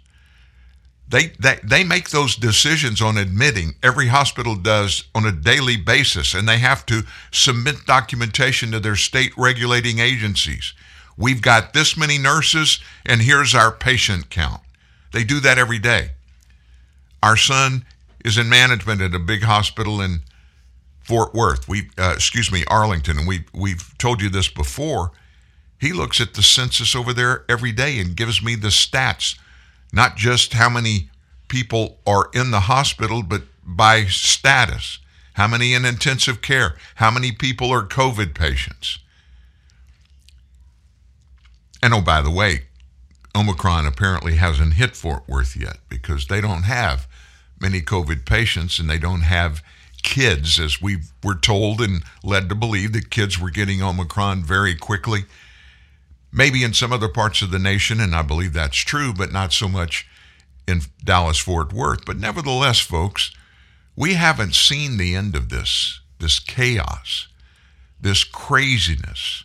They, 1.10 1.32
they, 1.40 1.58
they 1.64 1.82
make 1.82 2.10
those 2.10 2.36
decisions 2.36 3.02
on 3.02 3.18
admitting. 3.18 3.74
Every 3.82 4.06
hospital 4.06 4.54
does 4.54 5.04
on 5.12 5.26
a 5.26 5.32
daily 5.32 5.76
basis, 5.76 6.34
and 6.34 6.48
they 6.48 6.58
have 6.58 6.86
to 6.86 7.02
submit 7.32 7.84
documentation 7.84 8.70
to 8.70 8.80
their 8.80 8.96
state 8.96 9.32
regulating 9.36 9.98
agencies. 9.98 10.72
We've 11.16 11.42
got 11.42 11.74
this 11.74 11.96
many 11.96 12.16
nurses, 12.16 12.80
and 13.04 13.20
here's 13.20 13.56
our 13.56 13.72
patient 13.72 14.30
count. 14.30 14.62
They 15.12 15.24
do 15.24 15.40
that 15.40 15.58
every 15.58 15.80
day. 15.80 16.10
Our 17.22 17.36
son 17.36 17.84
is 18.24 18.38
in 18.38 18.48
management 18.48 19.02
at 19.02 19.14
a 19.14 19.18
big 19.18 19.42
hospital 19.42 20.00
in 20.00 20.20
Fort 21.00 21.34
Worth. 21.34 21.68
We, 21.68 21.90
uh, 21.98 22.12
excuse 22.14 22.52
me, 22.52 22.64
Arlington, 22.68 23.18
and 23.18 23.26
we 23.26 23.44
we've 23.52 23.96
told 23.98 24.22
you 24.22 24.30
this 24.30 24.48
before. 24.48 25.10
He 25.78 25.92
looks 25.92 26.20
at 26.20 26.34
the 26.34 26.42
census 26.42 26.94
over 26.94 27.12
there 27.12 27.44
every 27.48 27.72
day 27.72 27.98
and 27.98 28.14
gives 28.14 28.42
me 28.42 28.54
the 28.54 28.68
stats, 28.68 29.38
not 29.92 30.16
just 30.16 30.54
how 30.54 30.68
many 30.68 31.10
people 31.48 31.98
are 32.06 32.28
in 32.32 32.50
the 32.50 32.60
hospital, 32.60 33.22
but 33.22 33.42
by 33.64 34.04
status. 34.04 34.98
How 35.34 35.46
many 35.46 35.74
in 35.74 35.84
intensive 35.84 36.42
care? 36.42 36.76
How 36.96 37.10
many 37.10 37.32
people 37.32 37.70
are 37.70 37.82
COVID 37.82 38.34
patients? 38.34 38.98
And 41.82 41.94
oh, 41.94 42.00
by 42.00 42.20
the 42.20 42.30
way, 42.30 42.64
Omicron 43.34 43.86
apparently 43.86 44.36
hasn't 44.36 44.74
hit 44.74 44.96
Fort 44.96 45.22
Worth 45.28 45.56
yet 45.56 45.78
because 45.88 46.26
they 46.26 46.40
don't 46.40 46.64
have 46.64 47.06
many 47.60 47.80
COVID 47.80 48.26
patients 48.26 48.78
and 48.78 48.88
they 48.88 48.98
don't 48.98 49.22
have 49.22 49.62
kids, 50.02 50.58
as 50.58 50.80
we 50.80 50.98
were 51.22 51.34
told 51.34 51.80
and 51.80 52.02
led 52.24 52.48
to 52.48 52.54
believe 52.54 52.92
that 52.92 53.10
kids 53.10 53.38
were 53.38 53.50
getting 53.50 53.82
Omicron 53.82 54.42
very 54.42 54.74
quickly. 54.74 55.24
Maybe 56.32 56.62
in 56.62 56.74
some 56.74 56.92
other 56.92 57.08
parts 57.08 57.42
of 57.42 57.50
the 57.50 57.58
nation, 57.58 58.00
and 58.00 58.14
I 58.14 58.22
believe 58.22 58.52
that's 58.52 58.76
true, 58.76 59.12
but 59.12 59.32
not 59.32 59.52
so 59.52 59.68
much 59.68 60.06
in 60.66 60.82
Dallas 61.04 61.38
Fort 61.38 61.72
Worth. 61.72 62.04
But 62.04 62.18
nevertheless, 62.18 62.78
folks, 62.80 63.32
we 63.96 64.14
haven't 64.14 64.54
seen 64.54 64.96
the 64.96 65.14
end 65.14 65.34
of 65.34 65.48
this, 65.48 66.00
this 66.18 66.38
chaos, 66.38 67.28
this 68.00 68.24
craziness. 68.24 69.44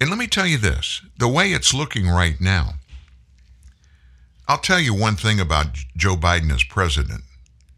And 0.00 0.10
let 0.10 0.18
me 0.18 0.26
tell 0.26 0.46
you 0.46 0.58
this 0.58 1.02
the 1.18 1.28
way 1.28 1.52
it's 1.52 1.74
looking 1.74 2.06
right 2.06 2.40
now, 2.40 2.74
I'll 4.48 4.58
tell 4.58 4.80
you 4.80 4.94
one 4.94 5.16
thing 5.16 5.40
about 5.40 5.78
Joe 5.96 6.16
Biden 6.16 6.52
as 6.52 6.64
president 6.64 7.22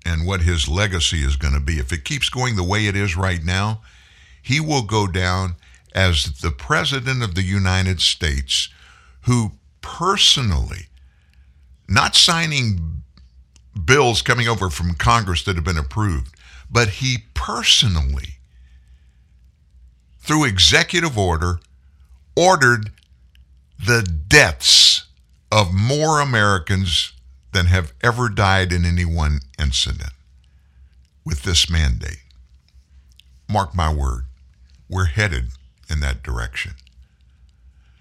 and 0.05 0.27
what 0.27 0.43
his 0.43 0.69
legacy 0.69 1.23
is 1.23 1.37
going 1.37 1.55
to 1.55 1.61
be. 1.61 1.79
If 1.79 1.93
it 1.93 2.05
keeps 2.05 2.29
going 2.29 2.57
the 2.57 2.63
way 2.63 2.87
it 2.87 2.97
is 2.97 3.17
right 3.17 3.45
now, 3.45 3.83
he 4.43 4.59
will 4.59 4.83
go 4.83 5.07
down 5.07 5.57
as 5.95 6.41
the 6.41 6.51
president 6.51 7.23
of 7.23 7.35
the 7.35 7.43
United 7.43 8.01
States 8.01 8.69
who 9.23 9.53
personally, 9.81 10.87
not 11.89 12.17
signing 12.17 13.03
bills 13.85 14.23
coming 14.23 14.49
over 14.49 14.71
from 14.71 14.95
Congress 14.95 15.43
that 15.45 15.57
have 15.57 15.65
been 15.65 15.79
approved, 15.79 16.35
but 16.71 16.89
he 16.89 17.19
personally, 17.35 18.39
through 20.19 20.45
executive 20.45 21.19
order, 21.19 21.61
ordered 22.37 22.91
the 23.79 24.03
deaths 24.03 25.05
of 25.51 25.75
more 25.75 26.21
Americans 26.21 27.13
than 27.53 27.67
have 27.67 27.93
ever 28.03 28.29
died 28.29 28.73
in 28.73 28.85
any 28.85 29.05
one 29.05 29.41
incident 29.59 30.13
with 31.25 31.43
this 31.43 31.69
mandate. 31.69 32.23
Mark 33.49 33.75
my 33.75 33.93
word, 33.93 34.25
we're 34.89 35.05
headed 35.05 35.51
in 35.93 36.01
that 36.01 36.23
direction. 36.23 36.73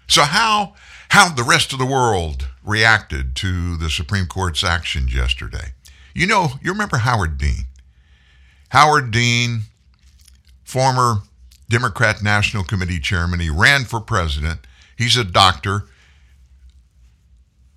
So 0.08 0.22
how 0.22 0.74
how 1.10 1.28
the 1.28 1.44
rest 1.44 1.72
of 1.74 1.78
the 1.78 1.86
world 1.86 2.48
reacted 2.64 3.36
to 3.36 3.76
the 3.76 3.90
Supreme 3.90 4.26
Court's 4.26 4.64
actions 4.64 5.14
yesterday. 5.14 5.72
You 6.14 6.26
know, 6.26 6.52
you 6.62 6.72
remember 6.72 6.98
Howard 6.98 7.38
Dean. 7.38 7.66
Howard 8.70 9.10
Dean, 9.10 9.62
former 10.64 11.16
Democrat 11.68 12.22
National 12.22 12.64
Committee 12.64 12.98
chairman. 12.98 13.40
He 13.40 13.50
ran 13.50 13.84
for 13.84 14.00
president. 14.00 14.60
He's 14.96 15.16
a 15.16 15.24
doctor. 15.24 15.84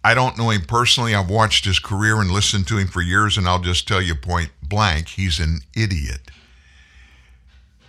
I 0.03 0.13
don't 0.13 0.38
know 0.38 0.51
him 0.51 0.62
personally. 0.62 1.15
I've 1.15 1.29
watched 1.29 1.65
his 1.65 1.79
career 1.79 2.22
and 2.22 2.29
listened 2.29 2.67
to 2.67 2.77
him 2.77 2.88
for 2.88 3.01
years, 3.01 3.38
and 3.38 3.48
I'll 3.48 3.60
just 3.60 3.88
tell 3.88 4.01
you 4.01 4.15
point 4.15 4.51
blank 4.62 5.10
he's 5.10 5.39
an 5.39 5.62
idiot. 5.75 6.22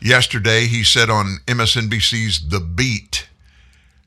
Yesterday, 0.01 0.67
he 0.67 0.85
said 0.85 1.11
on 1.11 1.39
MSNBC's 1.47 2.49
The 2.49 2.61
Beat 2.61 3.29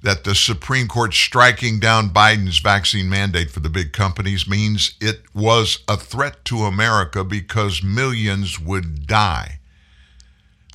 that 0.02 0.24
the 0.24 0.36
Supreme 0.36 0.88
Court 0.88 1.14
striking 1.14 1.80
down 1.80 2.10
Biden's 2.12 2.60
vaccine 2.60 3.10
mandate 3.10 3.52
for 3.52 3.60
the 3.60 3.70
big 3.70 3.92
companies 3.92 4.48
means 4.48 4.96
it 5.02 5.24
was 5.34 5.80
a 5.88 5.98
threat 5.98 6.46
to 6.46 6.60
America 6.60 7.24
because 7.24 7.84
millions 7.84 8.60
would 8.60 9.08
die. 9.08 9.60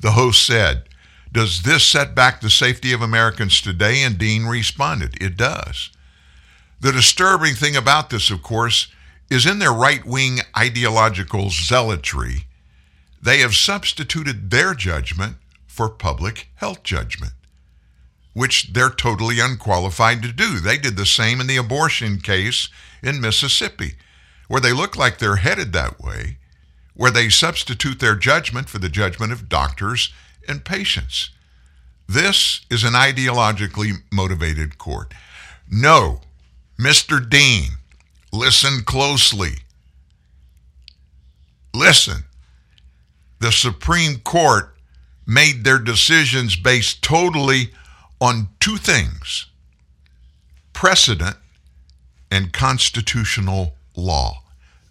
The 0.03 0.11
host 0.11 0.45
said, 0.45 0.85
does 1.35 1.63
this 1.63 1.85
set 1.85 2.15
back 2.15 2.41
the 2.41 2.49
safety 2.49 2.93
of 2.93 3.03
Americans 3.03 3.61
today? 3.61 4.05
And 4.05 4.17
Dean 4.17 4.45
responded, 4.45 5.21
It 5.21 5.37
does. 5.37 5.91
The 6.81 6.93
disturbing 6.93 7.57
thing 7.57 7.75
about 7.75 8.11
this, 8.11 8.31
of 8.31 8.41
course, 8.41 8.87
is 9.31 9.45
in 9.45 9.59
their 9.59 9.73
right 9.73 10.07
wing 10.07 10.39
ideological 10.57 11.51
zealotry, 11.51 12.47
they 13.25 13.39
have 13.39 13.55
substituted 13.55 14.51
their 14.51 14.75
judgment 14.75 15.37
for 15.67 15.89
public 15.89 16.49
health 16.57 16.83
judgment, 16.83 17.33
which 18.35 18.75
they're 18.75 18.91
totally 18.91 19.41
unqualified 19.41 20.21
to 20.23 20.31
do. 20.31 20.61
They 20.61 20.77
did 20.77 20.99
the 20.99 21.07
same 21.07 21.41
in 21.41 21.47
the 21.47 21.57
abortion 21.57 22.21
case 22.21 22.69
in 23.03 23.23
Mississippi, 23.23 23.95
where 24.47 24.61
they 24.61 24.75
look 24.75 24.95
like 24.95 25.19
they're 25.19 25.37
headed 25.37 25.73
that 25.73 25.99
way, 25.99 26.37
where 26.93 27.11
they 27.11 27.31
substitute 27.31 27.99
their 27.99 28.15
judgment 28.15 28.69
for 28.69 28.79
the 28.79 28.91
judgment 28.91 29.33
of 29.33 29.49
doctors 29.49 30.13
and 30.47 30.63
patients. 30.63 31.31
This 32.07 32.67
is 32.69 32.85
an 32.85 32.93
ideologically 32.93 34.03
motivated 34.13 34.77
court. 34.77 35.15
No, 35.71 36.21
Mr. 36.79 37.27
Dean, 37.27 37.79
listen 38.31 38.83
closely. 38.85 39.53
Listen. 41.73 42.25
The 43.41 43.53
Supreme 43.53 44.19
Court 44.21 44.75
made 45.27 45.65
their 45.65 45.79
decisions 45.79 46.57
based 46.57 47.03
totally 47.03 47.71
on 48.21 48.49
two 48.61 48.77
things 48.77 49.47
precedent 50.73 51.37
and 52.31 52.53
constitutional 52.53 53.75
law. 53.97 54.43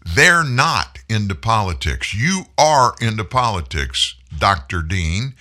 They're 0.06 0.44
not 0.44 1.00
into 1.10 1.36
politics. 1.36 2.14
You 2.14 2.46
are 2.58 2.96
into 3.00 3.24
politics, 3.24 4.16
Dr. 4.38 4.82
Dean, 4.82 5.34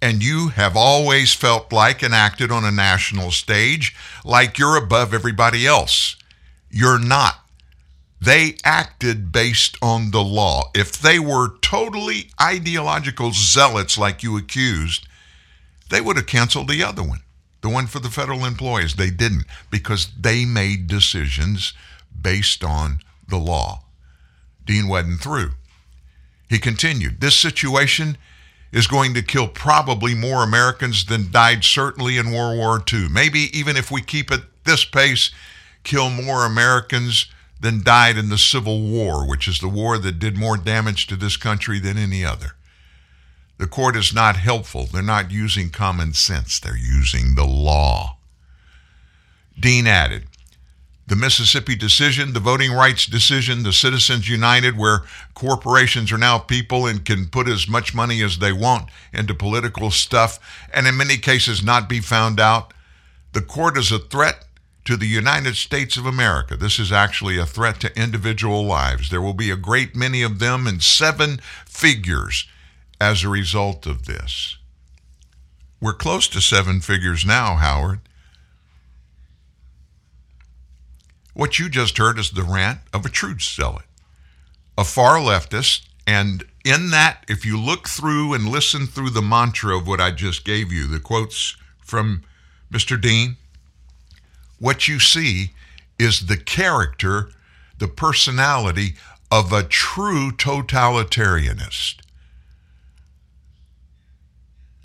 and 0.00 0.22
you 0.22 0.48
have 0.48 0.76
always 0.76 1.34
felt 1.34 1.72
like 1.72 2.02
and 2.02 2.14
acted 2.14 2.50
on 2.52 2.64
a 2.64 2.70
national 2.70 3.30
stage 3.30 3.96
like 4.24 4.58
you're 4.58 4.76
above 4.76 5.14
everybody 5.14 5.66
else. 5.66 6.16
You're 6.70 6.98
not. 6.98 7.40
They 8.20 8.56
acted 8.64 9.30
based 9.30 9.76
on 9.80 10.10
the 10.10 10.22
law. 10.22 10.70
If 10.74 10.98
they 10.98 11.18
were 11.18 11.56
totally 11.60 12.30
ideological 12.40 13.32
zealots 13.32 13.96
like 13.96 14.22
you 14.22 14.36
accused, 14.36 15.06
they 15.90 16.00
would 16.00 16.16
have 16.16 16.26
canceled 16.26 16.68
the 16.68 16.82
other 16.82 17.02
one, 17.02 17.22
the 17.60 17.68
one 17.68 17.86
for 17.86 18.00
the 18.00 18.10
federal 18.10 18.44
employees. 18.44 18.96
They 18.96 19.10
didn't 19.10 19.44
because 19.70 20.08
they 20.18 20.44
made 20.44 20.88
decisions 20.88 21.72
based 22.20 22.64
on 22.64 23.00
the 23.28 23.38
law. 23.38 23.84
Dean 24.64 24.88
wasn't 24.88 25.20
through. 25.20 25.52
He 26.48 26.58
continued, 26.58 27.20
This 27.20 27.36
situation 27.36 28.18
is 28.72 28.86
going 28.86 29.14
to 29.14 29.22
kill 29.22 29.48
probably 29.48 30.14
more 30.14 30.42
Americans 30.42 31.06
than 31.06 31.30
died 31.30 31.64
certainly 31.64 32.16
in 32.18 32.32
World 32.32 32.58
War 32.58 32.82
II. 32.92 33.08
Maybe 33.08 33.48
even 33.58 33.76
if 33.76 33.90
we 33.90 34.02
keep 34.02 34.30
at 34.30 34.42
this 34.64 34.84
pace, 34.84 35.30
kill 35.84 36.10
more 36.10 36.44
Americans 36.44 37.26
than 37.60 37.82
died 37.82 38.16
in 38.16 38.28
the 38.28 38.38
Civil 38.38 38.82
War, 38.82 39.28
which 39.28 39.48
is 39.48 39.58
the 39.58 39.68
war 39.68 39.98
that 39.98 40.18
did 40.18 40.36
more 40.36 40.56
damage 40.56 41.06
to 41.08 41.16
this 41.16 41.36
country 41.36 41.78
than 41.78 41.98
any 41.98 42.24
other. 42.24 42.52
The 43.58 43.66
court 43.66 43.96
is 43.96 44.14
not 44.14 44.36
helpful. 44.36 44.86
They're 44.86 45.02
not 45.02 45.32
using 45.32 45.70
common 45.70 46.14
sense, 46.14 46.60
they're 46.60 46.76
using 46.76 47.34
the 47.34 47.44
law. 47.44 48.18
Dean 49.58 49.88
added, 49.88 50.28
the 51.08 51.16
Mississippi 51.16 51.74
decision, 51.74 52.34
the 52.34 52.40
voting 52.40 52.70
rights 52.70 53.06
decision, 53.06 53.62
the 53.62 53.72
Citizens 53.72 54.28
United, 54.28 54.76
where 54.76 55.04
corporations 55.34 56.12
are 56.12 56.18
now 56.18 56.38
people 56.38 56.86
and 56.86 57.02
can 57.04 57.26
put 57.26 57.48
as 57.48 57.66
much 57.66 57.94
money 57.94 58.22
as 58.22 58.38
they 58.38 58.52
want 58.52 58.90
into 59.12 59.34
political 59.34 59.90
stuff 59.90 60.38
and 60.72 60.86
in 60.86 60.98
many 60.98 61.16
cases 61.16 61.64
not 61.64 61.88
be 61.88 62.00
found 62.00 62.38
out. 62.38 62.74
The 63.32 63.40
court 63.40 63.78
is 63.78 63.90
a 63.90 63.98
threat 63.98 64.44
to 64.88 64.96
the 64.96 65.06
United 65.06 65.54
States 65.54 65.98
of 65.98 66.06
America. 66.06 66.56
This 66.56 66.78
is 66.78 66.90
actually 66.90 67.36
a 67.36 67.44
threat 67.44 67.78
to 67.80 67.94
individual 67.94 68.64
lives. 68.64 69.10
There 69.10 69.20
will 69.20 69.34
be 69.34 69.50
a 69.50 69.56
great 69.56 69.94
many 69.94 70.22
of 70.22 70.38
them 70.38 70.66
in 70.66 70.80
seven 70.80 71.40
figures 71.66 72.48
as 72.98 73.22
a 73.22 73.28
result 73.28 73.86
of 73.86 74.06
this. 74.06 74.56
We're 75.78 75.92
close 75.92 76.26
to 76.28 76.40
seven 76.40 76.80
figures 76.80 77.26
now, 77.26 77.56
Howard. 77.56 78.00
What 81.34 81.58
you 81.58 81.68
just 81.68 81.98
heard 81.98 82.18
is 82.18 82.30
the 82.30 82.42
rant 82.42 82.80
of 82.94 83.04
a 83.04 83.10
truth 83.10 83.42
zealot, 83.42 83.84
a 84.78 84.84
far 84.84 85.18
leftist. 85.18 85.82
And 86.06 86.44
in 86.64 86.88
that, 86.92 87.26
if 87.28 87.44
you 87.44 87.60
look 87.60 87.90
through 87.90 88.32
and 88.32 88.48
listen 88.48 88.86
through 88.86 89.10
the 89.10 89.20
mantra 89.20 89.76
of 89.76 89.86
what 89.86 90.00
I 90.00 90.12
just 90.12 90.46
gave 90.46 90.72
you, 90.72 90.86
the 90.86 90.98
quotes 90.98 91.58
from 91.78 92.22
Mr. 92.72 92.98
Dean, 92.98 93.36
what 94.58 94.88
you 94.88 94.98
see 94.98 95.52
is 95.98 96.26
the 96.26 96.36
character, 96.36 97.30
the 97.78 97.88
personality 97.88 98.94
of 99.30 99.52
a 99.52 99.62
true 99.62 100.30
totalitarianist. 100.30 101.96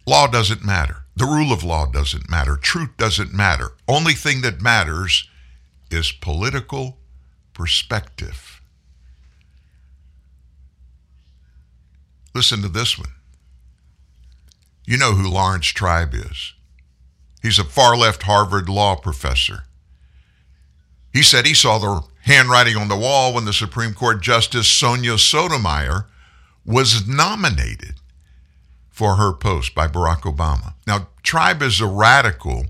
Law 0.05 0.27
doesn't 0.27 0.65
matter. 0.65 1.05
The 1.15 1.25
rule 1.25 1.53
of 1.53 1.63
law 1.63 1.85
doesn't 1.85 2.29
matter. 2.29 2.57
Truth 2.57 2.97
doesn't 2.97 3.33
matter. 3.33 3.71
Only 3.87 4.13
thing 4.13 4.41
that 4.41 4.61
matters 4.61 5.27
is 5.89 6.11
political 6.11 6.97
perspective. 7.53 8.61
Listen 12.33 12.61
to 12.63 12.67
this 12.67 12.97
one. 12.97 13.13
You 14.85 14.97
know 14.97 15.13
who 15.13 15.29
Laurence 15.29 15.67
Tribe 15.67 16.13
is. 16.13 16.53
He's 17.43 17.59
a 17.59 17.65
far 17.65 17.95
left 17.97 18.23
Harvard 18.23 18.69
law 18.69 18.95
professor. 18.95 19.65
He 21.11 21.21
said 21.21 21.45
he 21.45 21.53
saw 21.53 21.77
the 21.77 22.01
handwriting 22.21 22.77
on 22.77 22.87
the 22.87 22.97
wall 22.97 23.33
when 23.33 23.43
the 23.45 23.53
Supreme 23.53 23.93
Court 23.93 24.21
Justice 24.21 24.67
Sonia 24.67 25.17
Sotomayor 25.17 26.07
was 26.65 27.05
nominated 27.05 27.95
for 28.89 29.15
her 29.15 29.33
post 29.33 29.75
by 29.75 29.87
Barack 29.87 30.21
Obama. 30.21 30.73
Now, 30.87 31.09
Tribe 31.21 31.61
is 31.61 31.81
a 31.81 31.85
radical 31.85 32.65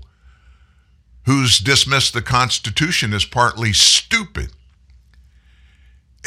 who's 1.24 1.58
dismissed 1.58 2.12
the 2.12 2.22
Constitution 2.22 3.14
as 3.14 3.24
partly 3.24 3.72
stupid. 3.72 4.50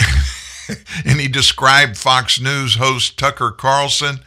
and 1.05 1.19
he 1.19 1.27
described 1.27 1.97
Fox 1.97 2.39
News 2.39 2.75
host 2.75 3.19
Tucker 3.19 3.51
Carlson 3.51 4.21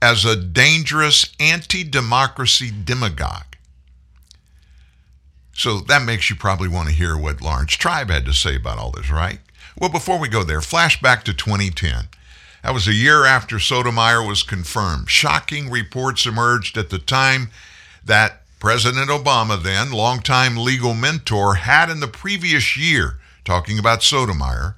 as 0.00 0.24
a 0.24 0.34
dangerous 0.34 1.32
anti 1.38 1.84
democracy 1.84 2.72
demagogue. 2.84 3.51
So 5.54 5.80
that 5.80 6.04
makes 6.04 6.30
you 6.30 6.36
probably 6.36 6.68
want 6.68 6.88
to 6.88 6.94
hear 6.94 7.16
what 7.16 7.42
Laurence 7.42 7.72
Tribe 7.72 8.10
had 8.10 8.24
to 8.24 8.32
say 8.32 8.56
about 8.56 8.78
all 8.78 8.90
this, 8.90 9.10
right? 9.10 9.38
Well, 9.78 9.90
before 9.90 10.18
we 10.18 10.28
go 10.28 10.44
there, 10.44 10.60
flashback 10.60 11.22
to 11.24 11.34
2010. 11.34 12.08
That 12.62 12.74
was 12.74 12.86
a 12.86 12.94
year 12.94 13.24
after 13.24 13.58
Sotomayor 13.58 14.26
was 14.26 14.42
confirmed. 14.42 15.10
Shocking 15.10 15.70
reports 15.70 16.26
emerged 16.26 16.78
at 16.78 16.90
the 16.90 16.98
time 16.98 17.50
that 18.04 18.42
President 18.60 19.10
Obama, 19.10 19.60
then 19.60 19.90
longtime 19.90 20.56
legal 20.56 20.94
mentor, 20.94 21.56
had 21.56 21.90
in 21.90 21.98
the 21.98 22.06
previous 22.06 22.76
year, 22.76 23.18
talking 23.44 23.78
about 23.78 24.04
Sotomayor, 24.04 24.76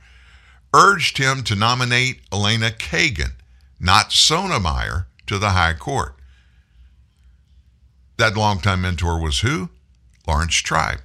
urged 0.75 1.19
him 1.19 1.43
to 1.45 1.55
nominate 1.55 2.21
Elena 2.33 2.71
Kagan, 2.71 3.33
not 3.79 4.11
Sotomayor, 4.11 5.07
to 5.27 5.39
the 5.39 5.51
High 5.51 5.75
Court. 5.75 6.15
That 8.17 8.37
longtime 8.37 8.81
mentor 8.81 9.21
was 9.21 9.41
who? 9.41 9.69
Laurence 10.27 10.57
Tribe. 10.57 11.01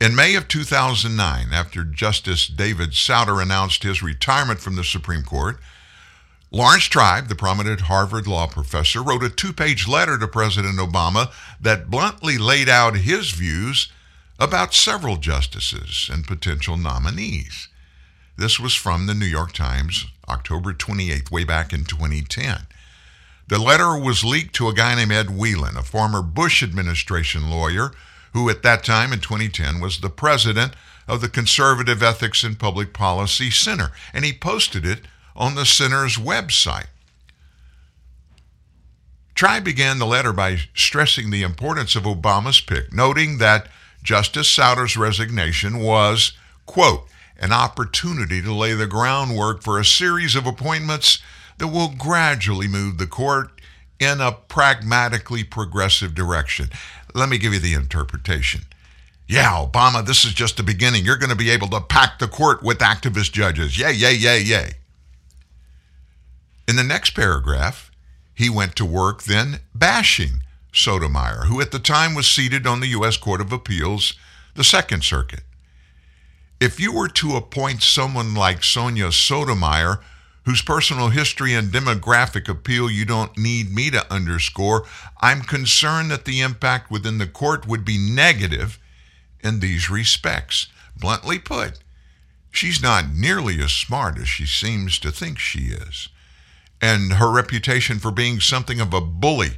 In 0.00 0.14
May 0.14 0.34
of 0.34 0.48
2009, 0.48 1.52
after 1.52 1.84
Justice 1.84 2.46
David 2.46 2.94
Souter 2.94 3.40
announced 3.40 3.84
his 3.84 4.02
retirement 4.02 4.60
from 4.60 4.76
the 4.76 4.84
Supreme 4.84 5.22
Court, 5.22 5.58
Laurence 6.50 6.84
Tribe, 6.84 7.28
the 7.28 7.34
prominent 7.34 7.82
Harvard 7.82 8.26
law 8.26 8.46
professor, 8.46 9.02
wrote 9.02 9.24
a 9.24 9.30
two 9.30 9.52
page 9.52 9.88
letter 9.88 10.18
to 10.18 10.28
President 10.28 10.78
Obama 10.78 11.32
that 11.60 11.90
bluntly 11.90 12.38
laid 12.38 12.68
out 12.68 12.96
his 12.96 13.30
views 13.30 13.90
about 14.38 14.74
several 14.74 15.16
justices 15.16 16.08
and 16.12 16.26
potential 16.26 16.76
nominees. 16.76 17.68
This 18.36 18.58
was 18.58 18.74
from 18.74 19.06
the 19.06 19.14
New 19.14 19.26
York 19.26 19.52
Times, 19.52 20.06
October 20.28 20.72
28th, 20.72 21.30
way 21.30 21.44
back 21.44 21.72
in 21.72 21.84
2010. 21.84 22.66
The 23.46 23.58
letter 23.58 23.96
was 23.96 24.24
leaked 24.24 24.54
to 24.56 24.68
a 24.68 24.74
guy 24.74 24.94
named 24.94 25.12
Ed 25.12 25.30
Whelan, 25.30 25.76
a 25.76 25.82
former 25.82 26.22
Bush 26.22 26.62
administration 26.62 27.50
lawyer 27.50 27.92
who 28.32 28.48
at 28.48 28.62
that 28.62 28.84
time 28.84 29.12
in 29.12 29.20
2010 29.20 29.80
was 29.80 30.00
the 30.00 30.10
president 30.10 30.74
of 31.06 31.20
the 31.20 31.28
Conservative 31.28 32.02
Ethics 32.02 32.42
and 32.42 32.58
Public 32.58 32.92
Policy 32.92 33.50
Center, 33.50 33.92
and 34.12 34.24
he 34.24 34.32
posted 34.32 34.84
it 34.86 35.02
on 35.36 35.54
the 35.54 35.66
center's 35.66 36.16
website. 36.16 36.86
Tribe 39.34 39.64
began 39.64 39.98
the 39.98 40.06
letter 40.06 40.32
by 40.32 40.58
stressing 40.74 41.30
the 41.30 41.42
importance 41.42 41.96
of 41.96 42.04
Obama's 42.04 42.60
pick, 42.60 42.92
noting 42.92 43.38
that 43.38 43.68
Justice 44.02 44.48
Souter's 44.48 44.96
resignation 44.96 45.78
was, 45.78 46.32
quote, 46.66 47.06
an 47.38 47.52
opportunity 47.52 48.40
to 48.40 48.54
lay 48.54 48.74
the 48.74 48.86
groundwork 48.86 49.62
for 49.62 49.78
a 49.78 49.84
series 49.84 50.36
of 50.36 50.46
appointments 50.46 51.20
that 51.58 51.68
will 51.68 51.92
gradually 51.96 52.68
move 52.68 52.98
the 52.98 53.06
court 53.06 53.50
in 54.00 54.20
a 54.20 54.32
pragmatically 54.32 55.44
progressive 55.44 56.14
direction. 56.14 56.68
Let 57.14 57.28
me 57.28 57.38
give 57.38 57.52
you 57.52 57.60
the 57.60 57.74
interpretation. 57.74 58.62
Yeah, 59.26 59.52
Obama, 59.52 60.04
this 60.04 60.24
is 60.24 60.34
just 60.34 60.56
the 60.56 60.62
beginning. 60.62 61.04
You're 61.04 61.16
going 61.16 61.30
to 61.30 61.36
be 61.36 61.50
able 61.50 61.68
to 61.68 61.80
pack 61.80 62.18
the 62.18 62.28
court 62.28 62.62
with 62.62 62.78
activist 62.78 63.32
judges. 63.32 63.78
Yay, 63.78 63.92
yay, 63.92 64.14
yay, 64.14 64.40
yay. 64.40 64.72
In 66.68 66.76
the 66.76 66.82
next 66.82 67.10
paragraph, 67.10 67.90
he 68.34 68.50
went 68.50 68.76
to 68.76 68.84
work 68.84 69.22
then 69.22 69.60
bashing 69.74 70.42
Sotomayor, 70.72 71.44
who 71.46 71.60
at 71.60 71.70
the 71.70 71.78
time 71.78 72.14
was 72.14 72.26
seated 72.26 72.66
on 72.66 72.80
the 72.80 72.88
U.S. 72.88 73.16
Court 73.16 73.40
of 73.40 73.52
Appeals, 73.52 74.14
the 74.54 74.64
Second 74.64 75.04
Circuit. 75.04 75.42
If 76.60 76.80
you 76.80 76.92
were 76.92 77.08
to 77.08 77.36
appoint 77.36 77.82
someone 77.82 78.34
like 78.34 78.62
Sonia 78.62 79.12
Sotomayor, 79.12 80.00
whose 80.44 80.62
personal 80.62 81.08
history 81.08 81.54
and 81.54 81.72
demographic 81.72 82.48
appeal 82.48 82.90
you 82.90 83.04
don't 83.04 83.36
need 83.38 83.74
me 83.74 83.90
to 83.90 84.12
underscore, 84.12 84.84
I'm 85.20 85.42
concerned 85.42 86.10
that 86.10 86.24
the 86.24 86.40
impact 86.40 86.90
within 86.90 87.18
the 87.18 87.26
court 87.26 87.66
would 87.66 87.84
be 87.84 87.98
negative 87.98 88.78
in 89.42 89.60
these 89.60 89.90
respects. 89.90 90.68
Bluntly 90.96 91.38
put, 91.38 91.80
she's 92.50 92.82
not 92.82 93.08
nearly 93.08 93.60
as 93.60 93.72
smart 93.72 94.18
as 94.18 94.28
she 94.28 94.46
seems 94.46 94.98
to 95.00 95.10
think 95.10 95.38
she 95.38 95.68
is 95.68 96.08
and 96.84 97.14
her 97.14 97.30
reputation 97.30 97.98
for 97.98 98.10
being 98.10 98.40
something 98.40 98.78
of 98.78 98.92
a 98.92 99.00
bully 99.00 99.52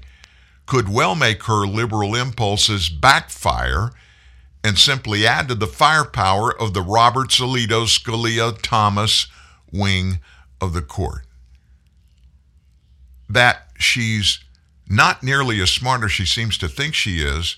could 0.64 0.88
well 0.88 1.16
make 1.16 1.42
her 1.44 1.66
liberal 1.66 2.14
impulses 2.14 2.88
backfire 2.88 3.90
and 4.62 4.78
simply 4.78 5.26
add 5.26 5.48
to 5.48 5.54
the 5.56 5.66
firepower 5.66 6.56
of 6.60 6.72
the 6.72 6.82
Roberts 6.82 7.40
Alito 7.40 7.84
Scalia 7.86 8.56
Thomas 8.62 9.26
wing 9.72 10.20
of 10.60 10.72
the 10.72 10.82
court. 10.82 11.26
That 13.28 13.68
she's 13.78 14.40
not 14.88 15.22
nearly 15.22 15.60
as 15.60 15.70
smart 15.70 16.04
as 16.04 16.12
she 16.12 16.26
seems 16.26 16.56
to 16.58 16.68
think 16.68 16.94
she 16.94 17.18
is 17.18 17.56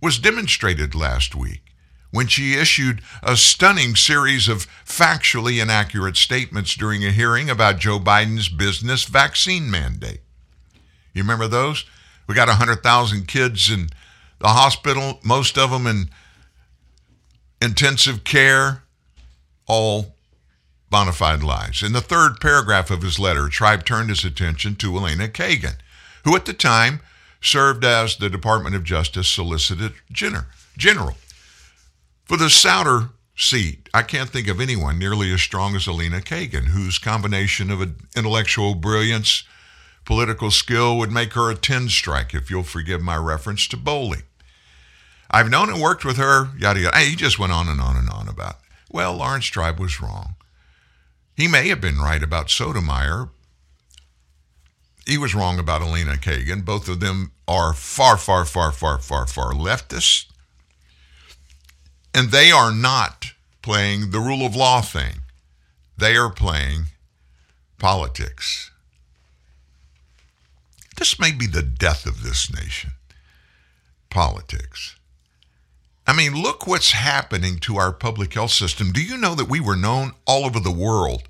was 0.00 0.18
demonstrated 0.18 0.94
last 0.94 1.34
week 1.34 1.62
when 2.10 2.26
she 2.26 2.54
issued 2.54 3.00
a 3.22 3.36
stunning 3.36 3.96
series 3.96 4.48
of 4.48 4.66
factually 4.84 5.62
inaccurate 5.62 6.16
statements 6.16 6.74
during 6.74 7.04
a 7.04 7.10
hearing 7.10 7.48
about 7.48 7.78
Joe 7.78 7.98
Biden's 7.98 8.48
business 8.48 9.04
vaccine 9.04 9.70
mandate. 9.70 10.20
You 11.14 11.22
remember 11.22 11.48
those? 11.48 11.84
We 12.26 12.34
got 12.34 12.48
100,000 12.48 13.26
kids 13.26 13.70
in 13.70 13.88
the 14.38 14.48
hospital, 14.48 15.20
most 15.24 15.56
of 15.56 15.70
them 15.70 15.86
in 15.86 16.10
intensive 17.62 18.24
care, 18.24 18.82
all 19.66 20.14
bona 20.92 21.10
fide 21.10 21.42
lies. 21.42 21.82
In 21.82 21.94
the 21.94 22.02
third 22.02 22.38
paragraph 22.38 22.90
of 22.90 23.00
his 23.00 23.18
letter, 23.18 23.48
Tribe 23.48 23.86
turned 23.86 24.10
his 24.10 24.26
attention 24.26 24.76
to 24.76 24.94
Elena 24.94 25.26
Kagan, 25.26 25.76
who 26.24 26.36
at 26.36 26.44
the 26.44 26.52
time 26.52 27.00
served 27.40 27.82
as 27.82 28.16
the 28.16 28.28
Department 28.28 28.76
of 28.76 28.84
Justice 28.84 29.26
Solicitor 29.26 29.94
General. 30.12 31.14
For 32.26 32.36
the 32.36 32.50
Souter 32.50 33.08
seat, 33.34 33.88
I 33.94 34.02
can't 34.02 34.28
think 34.28 34.48
of 34.48 34.60
anyone 34.60 34.98
nearly 34.98 35.32
as 35.32 35.40
strong 35.40 35.74
as 35.74 35.88
Elena 35.88 36.20
Kagan, 36.20 36.66
whose 36.66 36.98
combination 36.98 37.70
of 37.70 37.80
intellectual 38.14 38.74
brilliance, 38.74 39.44
political 40.04 40.50
skill 40.50 40.98
would 40.98 41.10
make 41.10 41.32
her 41.32 41.50
a 41.50 41.54
10 41.54 41.88
strike, 41.88 42.34
if 42.34 42.50
you'll 42.50 42.64
forgive 42.64 43.00
my 43.00 43.16
reference 43.16 43.66
to 43.68 43.78
bowling. 43.78 44.24
I've 45.30 45.48
known 45.48 45.70
and 45.70 45.80
worked 45.80 46.04
with 46.04 46.18
her, 46.18 46.50
yada 46.58 46.80
yada. 46.80 46.98
He 46.98 47.16
just 47.16 47.38
went 47.38 47.52
on 47.52 47.66
and 47.66 47.80
on 47.80 47.96
and 47.96 48.10
on 48.10 48.28
about, 48.28 48.56
well, 48.90 49.16
Laurence 49.16 49.46
Tribe 49.46 49.80
was 49.80 50.02
wrong. 50.02 50.34
He 51.34 51.48
may 51.48 51.68
have 51.68 51.80
been 51.80 51.98
right 51.98 52.22
about 52.22 52.50
Sotomayor. 52.50 53.30
He 55.06 55.18
was 55.18 55.34
wrong 55.34 55.58
about 55.58 55.82
Elena 55.82 56.14
Kagan. 56.14 56.64
Both 56.64 56.88
of 56.88 57.00
them 57.00 57.32
are 57.48 57.72
far, 57.72 58.16
far, 58.16 58.44
far, 58.44 58.70
far, 58.70 58.98
far, 58.98 59.26
far 59.26 59.52
leftist. 59.52 60.26
And 62.14 62.30
they 62.30 62.50
are 62.50 62.72
not 62.72 63.32
playing 63.62 64.10
the 64.10 64.20
rule 64.20 64.44
of 64.44 64.54
law 64.54 64.80
thing. 64.80 65.20
They 65.96 66.16
are 66.16 66.30
playing 66.30 66.86
politics. 67.78 68.70
This 70.98 71.18
may 71.18 71.32
be 71.32 71.46
the 71.46 71.62
death 71.62 72.06
of 72.06 72.22
this 72.22 72.52
nation. 72.52 72.92
Politics. 74.10 74.96
I 76.06 76.12
mean, 76.12 76.34
look 76.34 76.66
what's 76.66 76.92
happening 76.92 77.58
to 77.60 77.76
our 77.76 77.92
public 77.92 78.34
health 78.34 78.50
system. 78.50 78.92
Do 78.92 79.02
you 79.02 79.16
know 79.16 79.34
that 79.34 79.48
we 79.48 79.60
were 79.60 79.76
known 79.76 80.12
all 80.26 80.44
over 80.44 80.58
the 80.58 80.72
world 80.72 81.28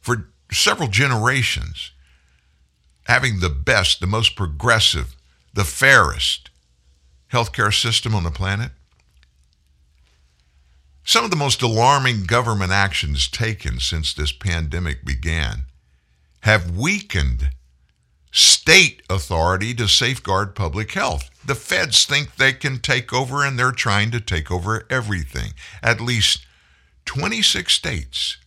for 0.00 0.28
several 0.50 0.88
generations 0.88 1.92
having 3.04 3.40
the 3.40 3.50
best, 3.50 4.00
the 4.00 4.06
most 4.06 4.34
progressive, 4.34 5.14
the 5.52 5.64
fairest 5.64 6.50
healthcare 7.32 7.72
system 7.72 8.14
on 8.14 8.24
the 8.24 8.30
planet? 8.30 8.72
Some 11.04 11.24
of 11.24 11.30
the 11.30 11.36
most 11.36 11.62
alarming 11.62 12.24
government 12.24 12.72
actions 12.72 13.28
taken 13.28 13.78
since 13.78 14.12
this 14.12 14.32
pandemic 14.32 15.04
began 15.04 15.64
have 16.40 16.76
weakened 16.76 17.50
state 18.34 19.00
authority 19.08 19.72
to 19.72 19.86
safeguard 19.86 20.56
public 20.56 20.90
health. 20.90 21.30
The 21.46 21.54
feds 21.54 22.04
think 22.04 22.34
they 22.34 22.52
can 22.52 22.80
take 22.80 23.12
over, 23.12 23.44
and 23.44 23.56
they're 23.56 23.70
trying 23.70 24.10
to 24.10 24.20
take 24.20 24.50
over 24.50 24.84
everything. 24.90 25.52
At 25.84 26.00
least 26.00 26.44
26 27.04 27.72
states 27.72 28.38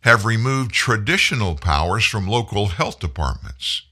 have 0.00 0.24
removed 0.24 0.72
traditional 0.72 1.56
powers 1.56 2.06
from 2.06 2.26
local 2.26 2.68
health 2.68 2.98
departments. 2.98 3.82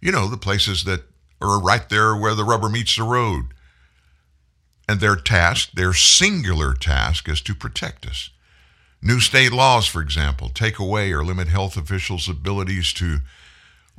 You 0.00 0.12
know, 0.12 0.28
the 0.28 0.36
places 0.36 0.84
that 0.84 1.02
are 1.40 1.60
right 1.60 1.88
there 1.88 2.14
where 2.14 2.36
the 2.36 2.44
rubber 2.44 2.68
meets 2.68 2.94
the 2.94 3.02
road. 3.02 3.46
And 4.88 5.00
their 5.00 5.16
task, 5.16 5.72
their 5.72 5.92
singular 5.92 6.74
task, 6.74 7.28
is 7.28 7.40
to 7.42 7.54
protect 7.54 8.06
us. 8.06 8.30
New 9.00 9.18
state 9.18 9.52
laws, 9.52 9.86
for 9.86 10.00
example, 10.00 10.50
take 10.50 10.78
away 10.78 11.10
or 11.10 11.24
limit 11.24 11.48
health 11.48 11.76
officials' 11.76 12.28
abilities 12.28 12.92
to 12.92 13.20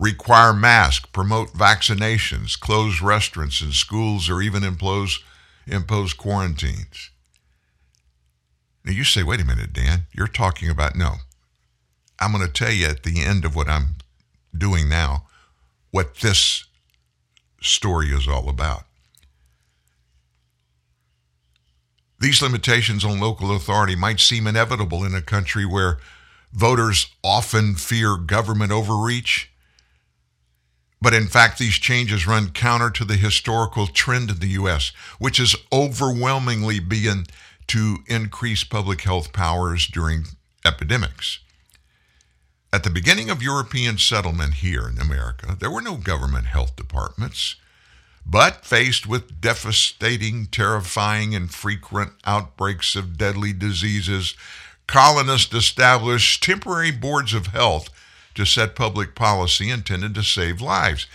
require 0.04 0.52
masks, 0.52 1.06
promote 1.14 1.54
vaccinations, 1.54 2.60
close 2.60 3.02
restaurants 3.02 3.62
and 3.62 3.74
schools, 3.74 4.30
or 4.30 4.42
even 4.42 4.62
impose, 4.62 5.24
impose 5.66 6.12
quarantines. 6.12 7.10
Now 8.84 8.92
you 8.92 9.06
say, 9.06 9.24
wait 9.24 9.40
a 9.40 9.46
minute, 9.46 9.72
Dan, 9.72 10.08
you're 10.12 10.28
talking 10.28 10.70
about 10.70 10.98
no. 10.98 11.16
I'm 12.20 12.34
going 12.34 12.46
to 12.46 12.52
tell 12.52 12.72
you 12.72 12.88
at 12.88 13.04
the 13.04 13.24
end 13.24 13.46
of 13.46 13.56
what 13.56 13.70
I'm 13.70 13.96
doing 14.56 14.90
now 14.90 15.28
what 15.92 16.16
this 16.16 16.66
story 17.62 18.08
is 18.08 18.28
all 18.28 18.50
about. 18.50 18.84
These 22.20 22.42
limitations 22.42 23.06
on 23.06 23.22
local 23.22 23.56
authority 23.56 23.96
might 23.96 24.20
seem 24.20 24.48
inevitable 24.48 25.06
in 25.06 25.16
a 25.16 25.22
country 25.22 25.66
where 25.66 26.00
voters 26.52 27.08
often 27.24 27.76
fear 27.76 28.18
government 28.18 28.72
overreach 28.72 29.53
but 31.04 31.14
in 31.14 31.28
fact, 31.28 31.60
these 31.60 31.74
changes 31.74 32.26
run 32.26 32.52
counter 32.52 32.90
to 32.90 33.04
the 33.04 33.18
historical 33.18 33.88
trend 33.88 34.30
in 34.30 34.40
the 34.40 34.48
U.S., 34.48 34.94
which 35.20 35.36
has 35.36 35.54
overwhelmingly 35.70 36.80
been 36.80 37.26
to 37.68 37.98
increase 38.08 38.64
public 38.64 39.02
health 39.02 39.34
powers 39.34 39.86
during 39.86 40.24
epidemics. 40.66 41.40
At 42.72 42.86
the 42.86 42.90
beginning 42.90 43.30
of 43.30 43.44
European 43.44 43.98
settlement 43.98 44.56
here 44.56 44.88
in 44.88 44.98
America, 44.98 45.58
there 45.60 45.70
were 45.70 45.82
no 45.82 45.98
government 45.98 46.46
health 46.46 46.78
departments. 46.78 47.58
But 48.26 48.64
faced 48.64 49.06
with 49.06 49.42
devastating, 49.42 50.46
terrifying, 50.46 51.36
and 51.36 51.54
frequent 51.54 52.14
outbreaks 52.26 52.96
of 52.96 53.18
deadly 53.18 53.52
diseases, 53.52 54.36
colonists 54.88 55.54
established 55.54 56.42
temporary 56.42 56.92
boards 56.92 57.34
of 57.34 57.48
health 57.48 57.90
to 58.36 58.46
set 58.46 58.76
public 58.76 59.16
policy 59.16 59.70
intended 59.70 60.16
to 60.16 60.24
save 60.24 60.62
lives. 60.62 61.08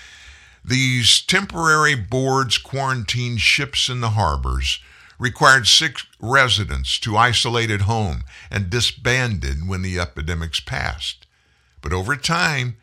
These 0.64 1.22
temporary 1.22 1.94
boards 1.94 2.58
quarantined 2.58 3.40
ships 3.40 3.88
in 3.88 4.00
the 4.00 4.10
harbors, 4.10 4.80
required 5.18 5.66
sick 5.66 5.96
residents 6.20 6.98
to 7.00 7.16
isolate 7.16 7.70
at 7.70 7.82
home, 7.82 8.22
and 8.50 8.70
disbanded 8.70 9.68
when 9.68 9.82
the 9.82 9.98
epidemics 9.98 10.60
passed. 10.60 11.26
But 11.80 11.92
over 11.92 12.16
time, 12.16 12.76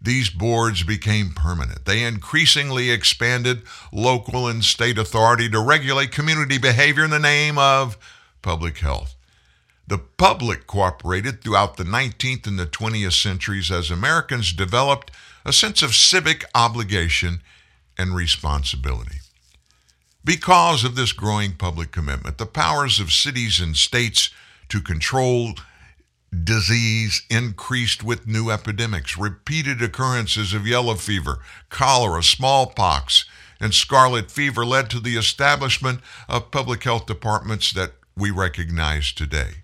these 0.00 0.30
boards 0.30 0.82
became 0.82 1.30
permanent. 1.30 1.84
They 1.84 2.02
increasingly 2.02 2.90
expanded 2.90 3.62
local 3.92 4.48
and 4.48 4.64
state 4.64 4.98
authority 4.98 5.48
to 5.50 5.60
regulate 5.60 6.10
community 6.10 6.58
behavior 6.58 7.04
in 7.04 7.10
the 7.10 7.18
name 7.20 7.56
of 7.56 7.96
public 8.42 8.78
health. 8.78 9.14
The 9.86 9.98
public 9.98 10.66
cooperated 10.66 11.42
throughout 11.42 11.76
the 11.76 11.84
19th 11.84 12.46
and 12.46 12.58
the 12.58 12.66
20th 12.66 13.20
centuries 13.20 13.70
as 13.70 13.90
Americans 13.90 14.52
developed 14.52 15.10
a 15.44 15.52
sense 15.52 15.82
of 15.82 15.94
civic 15.94 16.44
obligation 16.54 17.42
and 17.98 18.14
responsibility. 18.14 19.18
Because 20.24 20.84
of 20.84 20.94
this 20.94 21.12
growing 21.12 21.54
public 21.54 21.90
commitment, 21.90 22.38
the 22.38 22.46
powers 22.46 23.00
of 23.00 23.12
cities 23.12 23.58
and 23.60 23.76
states 23.76 24.30
to 24.68 24.80
control 24.80 25.54
disease 26.44 27.22
increased 27.28 28.02
with 28.02 28.26
new 28.26 28.50
epidemics. 28.50 29.18
Repeated 29.18 29.82
occurrences 29.82 30.54
of 30.54 30.66
yellow 30.66 30.94
fever, 30.94 31.40
cholera, 31.68 32.22
smallpox, 32.22 33.24
and 33.60 33.74
scarlet 33.74 34.30
fever 34.30 34.64
led 34.64 34.88
to 34.90 35.00
the 35.00 35.16
establishment 35.16 36.00
of 36.28 36.50
public 36.50 36.84
health 36.84 37.06
departments 37.06 37.72
that 37.72 37.92
we 38.16 38.30
recognize 38.30 39.12
today. 39.12 39.61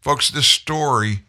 Folks, 0.00 0.30
this 0.30 0.46
story 0.46 1.20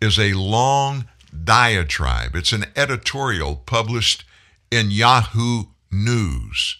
is 0.00 0.18
a 0.18 0.32
long 0.32 1.04
diatribe. 1.44 2.34
It's 2.34 2.52
an 2.52 2.64
editorial 2.74 3.56
published 3.56 4.24
in 4.70 4.90
Yahoo 4.90 5.64
News. 5.90 6.78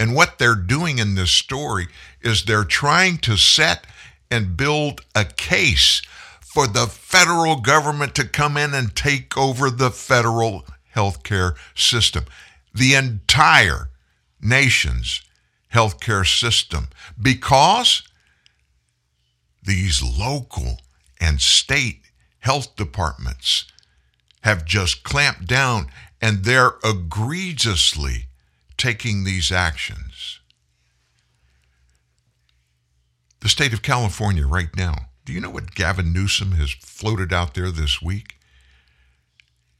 And 0.00 0.14
what 0.14 0.38
they're 0.38 0.54
doing 0.54 0.98
in 0.98 1.14
this 1.14 1.30
story 1.30 1.88
is 2.22 2.44
they're 2.44 2.64
trying 2.64 3.18
to 3.18 3.36
set 3.36 3.86
and 4.30 4.56
build 4.56 5.02
a 5.14 5.26
case 5.26 6.00
for 6.40 6.66
the 6.66 6.86
federal 6.86 7.56
government 7.56 8.14
to 8.14 8.26
come 8.26 8.56
in 8.56 8.72
and 8.72 8.96
take 8.96 9.36
over 9.36 9.70
the 9.70 9.90
federal 9.90 10.64
healthcare 10.96 11.54
system, 11.74 12.24
the 12.74 12.94
entire 12.94 13.90
nation's 14.40 15.22
healthcare 15.72 16.26
system, 16.26 16.88
because 17.20 18.02
these 19.64 20.02
local 20.02 20.80
and 21.20 21.40
state 21.40 22.02
health 22.40 22.76
departments 22.76 23.64
have 24.42 24.64
just 24.64 25.02
clamped 25.02 25.46
down 25.46 25.86
and 26.20 26.44
they're 26.44 26.74
egregiously 26.84 28.28
taking 28.76 29.24
these 29.24 29.50
actions. 29.50 30.40
The 33.40 33.48
state 33.48 33.72
of 33.72 33.82
California, 33.82 34.46
right 34.46 34.74
now, 34.76 34.94
do 35.24 35.32
you 35.32 35.40
know 35.40 35.50
what 35.50 35.74
Gavin 35.74 36.12
Newsom 36.12 36.52
has 36.52 36.70
floated 36.72 37.32
out 37.32 37.54
there 37.54 37.70
this 37.70 38.00
week? 38.02 38.36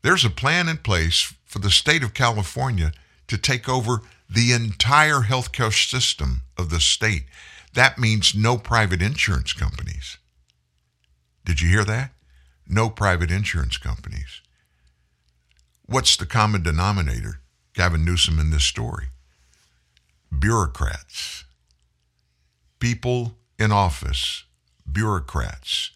There's 0.03 0.25
a 0.25 0.31
plan 0.31 0.68
in 0.68 0.79
place 0.79 1.33
for 1.44 1.59
the 1.59 1.70
state 1.70 2.03
of 2.03 2.14
California 2.14 2.92
to 3.27 3.38
take 3.38 3.68
over 3.68 4.03
the 4.29 4.53
entire 4.53 5.20
healthcare 5.20 5.73
system 5.73 6.42
of 6.59 6.70
the 6.70 6.81
state. 6.81 7.25
That 7.74 7.98
means 7.98 8.34
no 8.37 8.56
private 8.56 9.02
insurance 9.02 9.52
companies. 9.52 10.18
Did 11.44 11.60
you 11.60 11.68
hear 11.68 11.84
that? 11.84 12.12
No 12.68 12.88
private 12.88 13.30
insurance 13.30 13.76
companies. 13.78 14.40
What's 15.84 16.16
the 16.16 16.24
common 16.24 16.62
denominator, 16.62 17.40
Gavin 17.74 18.04
Newsom, 18.04 18.38
in 18.38 18.50
this 18.50 18.64
story? 18.64 19.06
Bureaucrats. 20.37 21.44
People 22.78 23.38
in 23.58 23.72
office, 23.72 24.44
bureaucrats, 24.90 25.90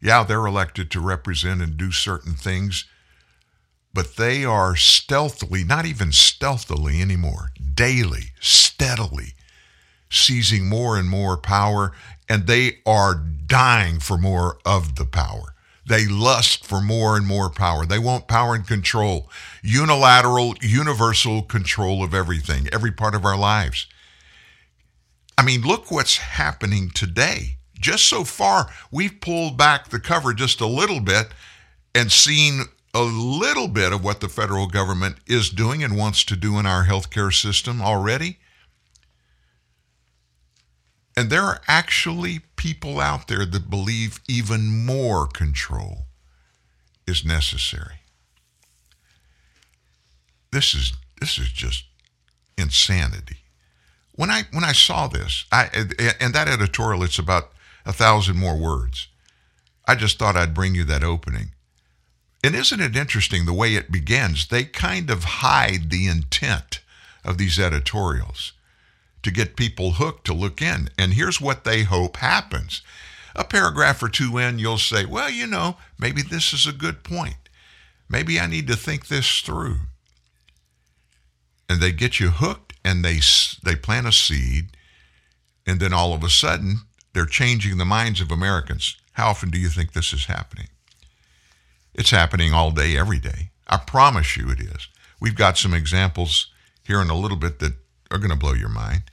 yeah, 0.00 0.24
they're 0.24 0.46
elected 0.46 0.90
to 0.90 1.00
represent 1.00 1.60
and 1.60 1.76
do 1.76 1.92
certain 1.92 2.34
things, 2.34 2.86
but 3.92 4.16
they 4.16 4.44
are 4.44 4.76
stealthily, 4.76 5.62
not 5.62 5.84
even 5.84 6.10
stealthily 6.10 7.00
anymore, 7.02 7.52
daily, 7.74 8.32
steadily 8.40 9.34
seizing 10.12 10.68
more 10.68 10.96
and 10.96 11.08
more 11.08 11.36
power, 11.36 11.92
and 12.28 12.46
they 12.46 12.78
are 12.86 13.14
dying 13.14 13.98
for 13.98 14.16
more 14.16 14.58
of 14.64 14.96
the 14.96 15.06
power. 15.06 15.54
They 15.84 16.06
lust 16.06 16.64
for 16.64 16.80
more 16.80 17.16
and 17.16 17.26
more 17.26 17.50
power. 17.50 17.84
They 17.84 17.98
want 17.98 18.28
power 18.28 18.54
and 18.54 18.66
control, 18.66 19.28
unilateral, 19.62 20.54
universal 20.60 21.42
control 21.42 22.04
of 22.04 22.14
everything, 22.14 22.68
every 22.72 22.92
part 22.92 23.14
of 23.14 23.24
our 23.24 23.36
lives. 23.36 23.86
I 25.36 25.42
mean, 25.42 25.62
look 25.62 25.90
what's 25.90 26.18
happening 26.18 26.90
today. 26.90 27.56
Just 27.80 28.04
so 28.04 28.22
far, 28.22 28.70
we've 28.92 29.20
pulled 29.20 29.56
back 29.56 29.88
the 29.88 29.98
cover 29.98 30.32
just 30.32 30.60
a 30.60 30.66
little 30.66 31.00
bit 31.00 31.28
and 31.94 32.12
seen 32.12 32.62
a 32.94 33.02
little 33.02 33.68
bit 33.68 33.92
of 33.92 34.04
what 34.04 34.20
the 34.20 34.28
federal 34.28 34.68
government 34.68 35.16
is 35.26 35.50
doing 35.50 35.82
and 35.82 35.96
wants 35.96 36.24
to 36.24 36.36
do 36.36 36.58
in 36.58 36.66
our 36.66 36.84
healthcare 36.84 37.34
system 37.34 37.82
already. 37.82 38.38
And 41.16 41.28
there 41.28 41.42
are 41.42 41.60
actually 41.68 42.40
people 42.56 43.00
out 43.00 43.28
there 43.28 43.44
that 43.44 43.68
believe 43.68 44.20
even 44.28 44.84
more 44.86 45.26
control 45.26 46.06
is 47.06 47.24
necessary. 47.24 47.96
This 50.52 50.74
is 50.74 50.92
this 51.20 51.38
is 51.38 51.48
just 51.48 51.84
insanity. 52.56 53.38
When 54.12 54.30
I 54.30 54.44
when 54.52 54.64
I 54.64 54.72
saw 54.72 55.06
this, 55.06 55.44
I 55.52 55.68
and 56.20 56.34
that 56.34 56.48
editorial, 56.48 57.02
it's 57.02 57.18
about 57.18 57.52
a 57.84 57.92
thousand 57.92 58.38
more 58.38 58.56
words. 58.56 59.08
I 59.86 59.94
just 59.94 60.18
thought 60.18 60.36
I'd 60.36 60.54
bring 60.54 60.74
you 60.74 60.84
that 60.84 61.02
opening. 61.02 61.52
And 62.44 62.54
isn't 62.54 62.80
it 62.80 62.96
interesting 62.96 63.44
the 63.44 63.52
way 63.52 63.74
it 63.74 63.92
begins? 63.92 64.48
They 64.48 64.64
kind 64.64 65.10
of 65.10 65.24
hide 65.24 65.90
the 65.90 66.06
intent 66.08 66.80
of 67.24 67.38
these 67.38 67.58
editorials 67.58 68.52
to 69.22 69.30
get 69.30 69.56
people 69.56 69.92
hooked 69.92 70.26
to 70.26 70.34
look 70.34 70.60
in. 70.60 70.88
And 70.98 71.14
here's 71.14 71.40
what 71.40 71.64
they 71.64 71.82
hope 71.82 72.16
happens. 72.16 72.82
A 73.34 73.44
paragraph 73.44 74.02
or 74.02 74.08
two 74.08 74.38
in, 74.38 74.58
you'll 74.58 74.78
say, 74.78 75.06
well, 75.06 75.30
you 75.30 75.46
know, 75.46 75.76
maybe 75.98 76.22
this 76.22 76.52
is 76.52 76.66
a 76.66 76.72
good 76.72 77.02
point. 77.02 77.48
Maybe 78.08 78.38
I 78.38 78.46
need 78.46 78.66
to 78.68 78.76
think 78.76 79.06
this 79.06 79.40
through. 79.40 79.76
And 81.68 81.80
they 81.80 81.92
get 81.92 82.20
you 82.20 82.28
hooked 82.28 82.74
and 82.84 83.04
they, 83.04 83.20
they 83.64 83.76
plant 83.76 84.06
a 84.06 84.12
seed. 84.12 84.76
And 85.66 85.80
then 85.80 85.94
all 85.94 86.12
of 86.12 86.22
a 86.22 86.28
sudden, 86.28 86.80
they're 87.14 87.24
changing 87.24 87.78
the 87.78 87.84
minds 87.84 88.20
of 88.20 88.30
Americans. 88.30 88.96
How 89.12 89.28
often 89.28 89.50
do 89.50 89.58
you 89.58 89.68
think 89.68 89.92
this 89.92 90.12
is 90.12 90.26
happening? 90.26 90.68
It's 91.94 92.10
happening 92.10 92.52
all 92.52 92.70
day, 92.70 92.96
every 92.96 93.18
day. 93.18 93.50
I 93.68 93.78
promise 93.78 94.36
you 94.36 94.50
it 94.50 94.60
is. 94.60 94.88
We've 95.20 95.34
got 95.34 95.56
some 95.56 95.72
examples 95.72 96.48
here 96.84 97.00
in 97.00 97.10
a 97.10 97.16
little 97.16 97.36
bit 97.36 97.58
that 97.60 97.74
are 98.10 98.18
going 98.18 98.30
to 98.30 98.36
blow 98.36 98.54
your 98.54 98.68
mind. 98.68 99.04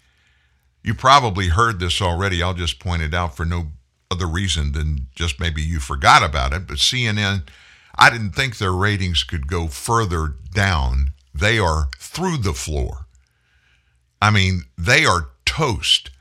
You 0.84 0.94
probably 0.94 1.50
heard 1.50 1.80
this 1.80 2.02
already. 2.02 2.42
I'll 2.42 2.54
just 2.54 2.80
point 2.80 3.02
it 3.02 3.14
out 3.14 3.36
for 3.36 3.46
no 3.46 3.68
other 4.12 4.28
reason 4.28 4.72
than 4.72 5.08
just 5.14 5.40
maybe 5.40 5.62
you 5.62 5.80
forgot 5.80 6.24
about 6.24 6.54
it. 6.54 6.68
But 6.68 6.78
CNN, 6.78 7.48
I 7.96 8.10
didn't 8.10 8.32
think 8.32 8.58
their 8.58 8.72
ratings 8.72 9.24
could 9.24 9.48
go 9.48 9.68
further 9.68 10.36
down. 10.54 11.12
They 11.34 11.60
are 11.60 11.90
through 11.98 12.38
the 12.38 12.54
floor. 12.54 13.06
I 14.22 14.32
mean, 14.32 14.64
they 14.78 15.06
are 15.06 15.30
toast. 15.46 16.12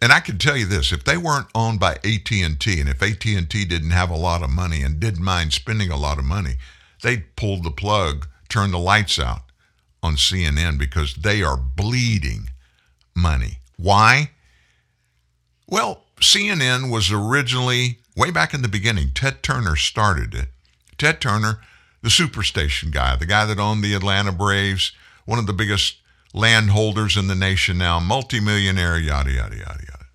And 0.00 0.12
I 0.12 0.20
can 0.20 0.38
tell 0.38 0.56
you 0.56 0.66
this, 0.66 0.92
if 0.92 1.04
they 1.04 1.16
weren't 1.16 1.48
owned 1.54 1.80
by 1.80 1.94
AT&T 2.04 2.80
and 2.80 2.88
if 2.88 3.02
AT&T 3.02 3.64
didn't 3.64 3.90
have 3.90 4.10
a 4.10 4.16
lot 4.16 4.42
of 4.42 4.50
money 4.50 4.82
and 4.82 5.00
didn't 5.00 5.24
mind 5.24 5.52
spending 5.52 5.90
a 5.90 5.96
lot 5.96 6.18
of 6.18 6.24
money, 6.24 6.54
they'd 7.02 7.34
pull 7.34 7.60
the 7.60 7.70
plug, 7.70 8.28
turn 8.48 8.70
the 8.70 8.78
lights 8.78 9.18
out 9.18 9.42
on 10.02 10.14
CNN 10.14 10.78
because 10.78 11.14
they 11.14 11.42
are 11.42 11.56
bleeding 11.56 12.50
money. 13.18 13.58
Why? 13.76 14.30
Well, 15.66 16.04
CNN 16.20 16.90
was 16.90 17.12
originally, 17.12 17.98
way 18.16 18.30
back 18.30 18.54
in 18.54 18.62
the 18.62 18.68
beginning, 18.68 19.10
Ted 19.14 19.42
Turner 19.42 19.76
started 19.76 20.34
it. 20.34 20.48
Ted 20.96 21.20
Turner, 21.20 21.60
the 22.02 22.08
superstation 22.08 22.90
guy, 22.90 23.16
the 23.16 23.26
guy 23.26 23.44
that 23.44 23.58
owned 23.58 23.84
the 23.84 23.94
Atlanta 23.94 24.32
Braves, 24.32 24.92
one 25.26 25.38
of 25.38 25.46
the 25.46 25.52
biggest 25.52 25.96
landholders 26.32 27.16
in 27.16 27.26
the 27.26 27.34
nation 27.34 27.78
now, 27.78 28.00
multimillionaire, 28.00 28.98
yada, 28.98 29.30
yada, 29.30 29.56
yada, 29.56 29.84
yada. 29.88 30.06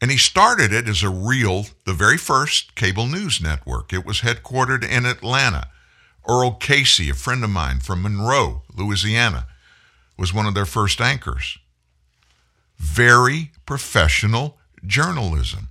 And 0.00 0.10
he 0.10 0.16
started 0.16 0.72
it 0.72 0.88
as 0.88 1.02
a 1.02 1.10
real, 1.10 1.66
the 1.84 1.92
very 1.92 2.16
first 2.16 2.74
cable 2.76 3.06
news 3.06 3.40
network. 3.40 3.92
It 3.92 4.06
was 4.06 4.20
headquartered 4.20 4.88
in 4.88 5.06
Atlanta. 5.06 5.68
Earl 6.28 6.52
Casey, 6.52 7.10
a 7.10 7.14
friend 7.14 7.42
of 7.42 7.50
mine 7.50 7.80
from 7.80 8.02
Monroe, 8.02 8.62
Louisiana, 8.76 9.46
was 10.16 10.34
one 10.34 10.46
of 10.46 10.54
their 10.54 10.66
first 10.66 11.00
anchors. 11.00 11.58
Very 12.78 13.50
professional 13.66 14.58
journalism. 14.86 15.68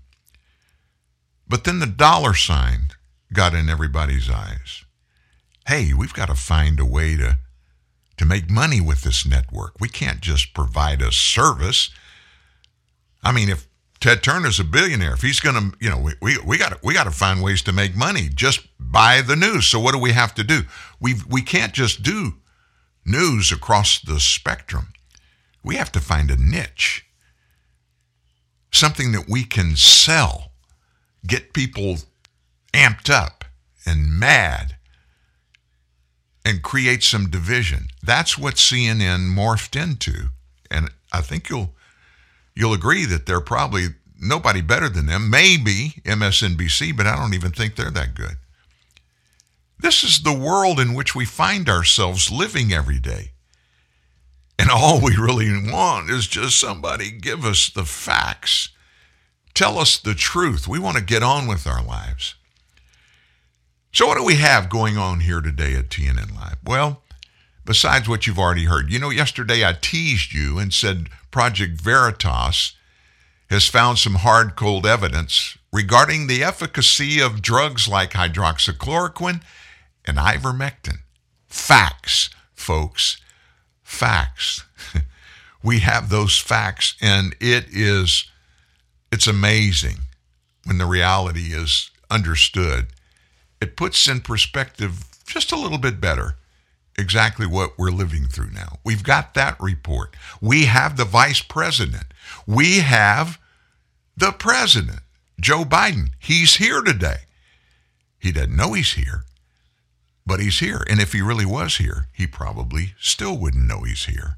But 1.48 1.64
then 1.64 1.80
the 1.80 1.86
dollar 1.86 2.34
sign 2.34 2.90
got 3.34 3.54
in 3.54 3.70
everybody's 3.70 4.30
eyes. 4.30 4.84
Hey, 5.68 5.94
we've 5.94 6.14
got 6.14 6.28
to 6.28 6.36
find 6.36 6.80
a 6.80 6.86
way 6.86 7.18
to, 7.18 7.38
to 8.18 8.26
make 8.26 8.50
money 8.50 8.82
with 8.82 9.04
this 9.04 9.26
network. 9.26 9.74
We 9.80 9.90
can't 9.90 10.22
just 10.22 10.54
provide 10.54 11.02
a 11.02 11.12
service. 11.12 11.90
I 13.24 13.32
mean, 13.32 13.50
if 13.50 13.68
Ted 14.00 14.22
Turner's 14.22 14.60
a 14.60 14.64
billionaire, 14.64 15.14
if 15.14 15.22
he's 15.22 15.40
going 15.40 15.56
to, 15.56 15.78
you 15.80 15.90
know, 15.90 15.98
we, 15.98 16.14
we, 16.22 16.38
we 16.46 16.58
got 16.58 16.84
we 16.84 16.94
to 16.94 17.12
find 17.12 17.42
ways 17.42 17.62
to 17.64 17.74
make 17.74 17.96
money 17.96 18.30
just 18.34 18.68
by 18.80 19.22
the 19.22 19.36
news. 19.36 19.68
So 19.68 19.80
what 19.80 19.94
do 19.94 20.00
we 20.00 20.12
have 20.12 20.36
to 20.36 20.44
do? 20.44 20.62
We 21.00 21.16
we 21.28 21.42
can't 21.42 21.74
just 21.74 22.04
do 22.04 22.36
news 23.06 23.52
across 23.52 24.00
the 24.00 24.20
spectrum. 24.20 24.90
We 25.68 25.76
have 25.76 25.92
to 25.92 26.00
find 26.00 26.32
a 26.32 26.38
niche, 26.38 27.06
something 28.72 29.12
that 29.12 29.28
we 29.28 29.44
can 29.44 29.76
sell, 29.76 30.54
get 31.28 31.52
people 31.52 31.98
amped 32.74 33.10
up 33.10 33.44
and 33.86 34.18
mad, 34.18 34.78
and 36.46 36.64
create 36.64 37.04
some 37.04 37.30
division. 37.30 37.90
That's 38.02 38.38
what 38.38 38.56
CNN 38.56 39.36
morphed 39.36 39.76
into. 39.76 40.30
And 40.72 40.90
I 41.12 41.20
think 41.20 41.50
you'll 41.50 41.76
you'll 42.56 42.74
agree 42.74 43.04
that 43.04 43.26
they're 43.26 43.42
probably 43.42 43.88
nobody 44.18 44.62
better 44.62 44.88
than 44.88 45.08
them. 45.08 45.30
Maybe 45.30 46.02
MSNBC, 46.06 46.96
but 46.96 47.08
I 47.08 47.18
don't 47.18 47.34
even 47.34 47.52
think 47.52 47.76
they're 47.76 47.92
that 47.92 48.16
good. 48.16 48.38
This 49.78 50.02
is 50.02 50.24
the 50.24 50.34
world 50.34 50.80
in 50.80 50.94
which 50.94 51.14
we 51.14 51.26
find 51.26 51.68
ourselves 51.68 52.32
living 52.32 52.72
every 52.72 53.00
day. 53.00 53.34
And 54.60 54.70
all 54.72 55.00
we 55.02 55.16
really 55.16 55.72
want 55.72 56.10
is 56.10 56.28
just 56.28 56.60
somebody 56.60 57.12
give 57.12 57.46
us 57.46 57.70
the 57.70 57.86
facts. 57.86 58.70
Tell 59.54 59.78
us 59.78 59.98
the 59.98 60.16
truth. 60.16 60.68
We 60.68 60.80
want 60.80 60.98
to 60.98 61.04
get 61.04 61.24
on 61.24 61.48
with 61.48 61.68
our 61.68 61.84
lives. 61.84 62.36
So, 63.92 64.08
what 64.08 64.18
do 64.18 64.24
we 64.24 64.36
have 64.36 64.70
going 64.70 64.98
on 64.98 65.22
here 65.22 65.42
today 65.42 65.76
at 65.76 65.90
TNN 65.90 66.36
Live? 66.36 66.58
Well, 66.64 67.04
besides 67.66 68.08
what 68.08 68.28
you've 68.28 68.40
already 68.40 68.66
heard, 68.66 68.92
you 68.92 69.00
know, 69.00 69.10
yesterday 69.10 69.66
I 69.66 69.76
teased 69.80 70.34
you 70.34 70.60
and 70.60 70.74
said 70.74 71.10
Project 71.32 71.80
Veritas 71.82 72.74
has 73.50 73.68
found 73.68 73.98
some 73.98 74.16
hard 74.16 74.56
cold 74.56 74.86
evidence 74.86 75.58
regarding 75.72 76.28
the 76.28 76.44
efficacy 76.44 77.22
of 77.22 77.42
drugs 77.42 77.88
like 77.88 78.12
hydroxychloroquine 78.12 79.42
and 80.06 80.18
ivermectin. 80.18 80.98
Facts, 81.48 82.30
folks 82.54 83.18
facts. 83.88 84.66
we 85.64 85.80
have 85.80 86.10
those 86.10 86.38
facts, 86.38 86.96
and 87.02 87.34
it 87.40 87.66
is 87.72 88.30
it's 89.12 89.28
amazing 89.28 90.00
when 90.66 90.78
the 90.78 90.86
reality 90.86 91.54
is 91.54 91.90
understood. 92.12 92.88
It 93.62 93.78
puts 93.78 94.08
in 94.08 94.20
perspective 94.20 95.06
just 95.26 95.54
a 95.54 95.58
little 95.58 95.78
bit 95.78 96.02
better 96.02 96.36
exactly 96.98 97.48
what 97.48 97.78
we're 97.80 97.90
living 97.90 98.26
through 98.26 98.52
now. 98.52 98.80
We've 98.84 99.04
got 99.04 99.34
that 99.36 99.56
report. 99.60 100.16
We 100.42 100.66
have 100.66 100.98
the 100.98 101.06
vice 101.06 101.42
president. 101.42 102.08
We 102.46 102.80
have 102.80 103.40
the 104.18 104.32
president, 104.32 105.00
Joe 105.40 105.64
Biden. 105.64 106.10
He's 106.20 106.58
here 106.58 106.82
today. 106.82 107.20
He 108.20 108.32
doesn't 108.34 108.56
know 108.56 108.74
he's 108.74 108.94
here 108.94 109.24
but 110.28 110.42
he's 110.42 110.60
here. 110.60 110.84
And 110.90 111.00
if 111.00 111.14
he 111.14 111.22
really 111.22 111.46
was 111.46 111.78
here, 111.78 112.08
he 112.12 112.28
probably 112.28 112.94
still 113.00 113.38
wouldn't 113.38 113.68
know 113.68 113.82
he's 113.82 114.06
here. 114.06 114.38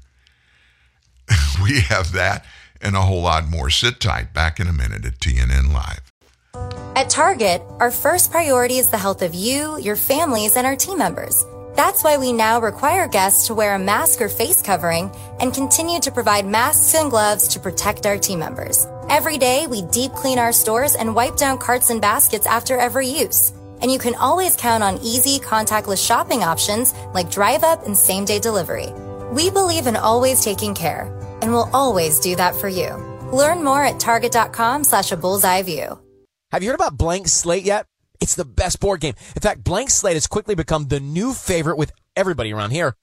we 1.62 1.80
have 1.80 2.12
that 2.12 2.46
and 2.80 2.96
a 2.96 3.02
whole 3.02 3.22
lot 3.22 3.48
more. 3.48 3.68
Sit 3.68 4.00
tight. 4.00 4.32
Back 4.32 4.60
in 4.60 4.68
a 4.68 4.72
minute 4.72 5.04
at 5.04 5.18
TNN 5.18 5.72
Live. 5.72 6.00
At 6.96 7.10
Target, 7.10 7.62
our 7.78 7.90
first 7.90 8.30
priority 8.30 8.78
is 8.78 8.90
the 8.90 8.98
health 8.98 9.22
of 9.22 9.34
you, 9.34 9.78
your 9.78 9.96
families, 9.96 10.56
and 10.56 10.66
our 10.66 10.76
team 10.76 10.98
members. 10.98 11.44
That's 11.76 12.02
why 12.02 12.18
we 12.18 12.32
now 12.32 12.60
require 12.60 13.06
guests 13.06 13.46
to 13.46 13.54
wear 13.54 13.74
a 13.74 13.78
mask 13.78 14.20
or 14.20 14.28
face 14.28 14.60
covering 14.60 15.10
and 15.40 15.54
continue 15.54 16.00
to 16.00 16.10
provide 16.10 16.46
masks 16.46 16.94
and 16.94 17.10
gloves 17.10 17.48
to 17.48 17.60
protect 17.60 18.06
our 18.06 18.18
team 18.18 18.40
members. 18.40 18.86
Every 19.08 19.38
day, 19.38 19.66
we 19.66 19.82
deep 19.82 20.12
clean 20.12 20.38
our 20.38 20.52
stores 20.52 20.94
and 20.94 21.14
wipe 21.14 21.36
down 21.36 21.58
carts 21.58 21.90
and 21.90 22.00
baskets 22.00 22.46
after 22.46 22.76
every 22.76 23.06
use. 23.06 23.52
And 23.80 23.90
you 23.90 23.98
can 23.98 24.14
always 24.14 24.56
count 24.56 24.82
on 24.82 24.98
easy, 24.98 25.38
contactless 25.38 26.04
shopping 26.04 26.42
options 26.42 26.94
like 27.14 27.30
drive 27.30 27.64
up 27.64 27.86
and 27.86 27.96
same 27.96 28.24
day 28.24 28.38
delivery. 28.38 28.92
We 29.32 29.50
believe 29.50 29.86
in 29.86 29.96
always 29.96 30.42
taking 30.44 30.74
care, 30.74 31.02
and 31.42 31.52
we'll 31.52 31.70
always 31.72 32.20
do 32.20 32.36
that 32.36 32.54
for 32.54 32.68
you. 32.68 32.94
Learn 33.32 33.62
more 33.62 33.82
at 33.84 34.00
target.com 34.00 34.84
slash 34.84 35.12
a 35.12 35.16
bullseye 35.16 35.62
view. 35.62 35.98
Have 36.52 36.62
you 36.62 36.70
heard 36.70 36.80
about 36.80 36.98
Blank 36.98 37.28
Slate 37.28 37.64
yet? 37.64 37.86
It's 38.20 38.34
the 38.34 38.44
best 38.44 38.80
board 38.80 39.00
game. 39.00 39.14
In 39.34 39.40
fact, 39.40 39.64
Blank 39.64 39.90
Slate 39.90 40.14
has 40.14 40.26
quickly 40.26 40.54
become 40.54 40.88
the 40.88 41.00
new 41.00 41.32
favorite 41.32 41.78
with 41.78 41.92
everybody 42.16 42.52
around 42.52 42.70
here. 42.70 42.96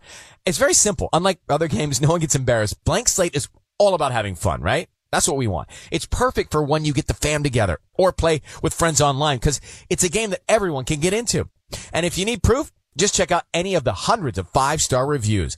It's 0.45 0.57
very 0.57 0.73
simple. 0.73 1.09
Unlike 1.13 1.39
other 1.49 1.67
games, 1.67 2.01
no 2.01 2.09
one 2.09 2.19
gets 2.19 2.35
embarrassed. 2.35 2.83
Blank 2.83 3.07
Slate 3.07 3.35
is 3.35 3.47
all 3.79 3.93
about 3.93 4.11
having 4.11 4.35
fun, 4.35 4.61
right? 4.61 4.89
That's 5.11 5.27
what 5.27 5.37
we 5.37 5.47
want. 5.47 5.69
It's 5.91 6.05
perfect 6.05 6.51
for 6.51 6.63
when 6.63 6.85
you 6.85 6.93
get 6.93 7.07
the 7.07 7.13
fam 7.13 7.43
together 7.43 7.79
or 7.93 8.11
play 8.11 8.41
with 8.61 8.73
friends 8.73 9.01
online 9.01 9.37
because 9.37 9.61
it's 9.89 10.03
a 10.03 10.09
game 10.09 10.31
that 10.31 10.41
everyone 10.47 10.85
can 10.85 10.99
get 10.99 11.13
into. 11.13 11.49
And 11.93 12.05
if 12.05 12.17
you 12.17 12.25
need 12.25 12.43
proof, 12.43 12.71
just 12.97 13.15
check 13.15 13.31
out 13.31 13.43
any 13.53 13.75
of 13.75 13.83
the 13.83 13.93
hundreds 13.93 14.37
of 14.37 14.49
five 14.49 14.81
star 14.81 15.05
reviews. 15.05 15.57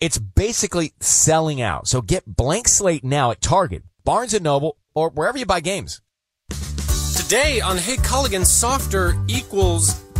It's 0.00 0.18
basically 0.18 0.94
selling 1.00 1.62
out. 1.62 1.86
So 1.86 2.02
get 2.02 2.24
Blank 2.26 2.68
Slate 2.68 3.04
now 3.04 3.30
at 3.30 3.40
Target, 3.40 3.84
Barnes 4.04 4.34
and 4.34 4.44
Noble, 4.44 4.76
or 4.94 5.10
wherever 5.10 5.38
you 5.38 5.46
buy 5.46 5.60
games. 5.60 6.02
Today 7.16 7.60
on 7.60 7.78
Hey 7.78 7.96
Culligan, 7.96 8.44
softer 8.44 9.16
equals 9.28 10.02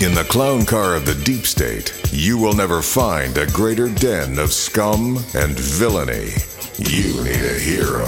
In 0.00 0.14
the 0.14 0.22
clown 0.22 0.64
car 0.64 0.94
of 0.94 1.06
the 1.06 1.20
deep 1.24 1.44
state, 1.44 2.00
you 2.12 2.38
will 2.38 2.52
never 2.52 2.82
find 2.82 3.36
a 3.36 3.48
greater 3.48 3.88
den 3.88 4.38
of 4.38 4.52
scum 4.52 5.16
and 5.34 5.58
villainy. 5.58 6.30
You 6.78 7.24
need 7.24 7.44
a 7.44 7.58
hero. 7.58 8.06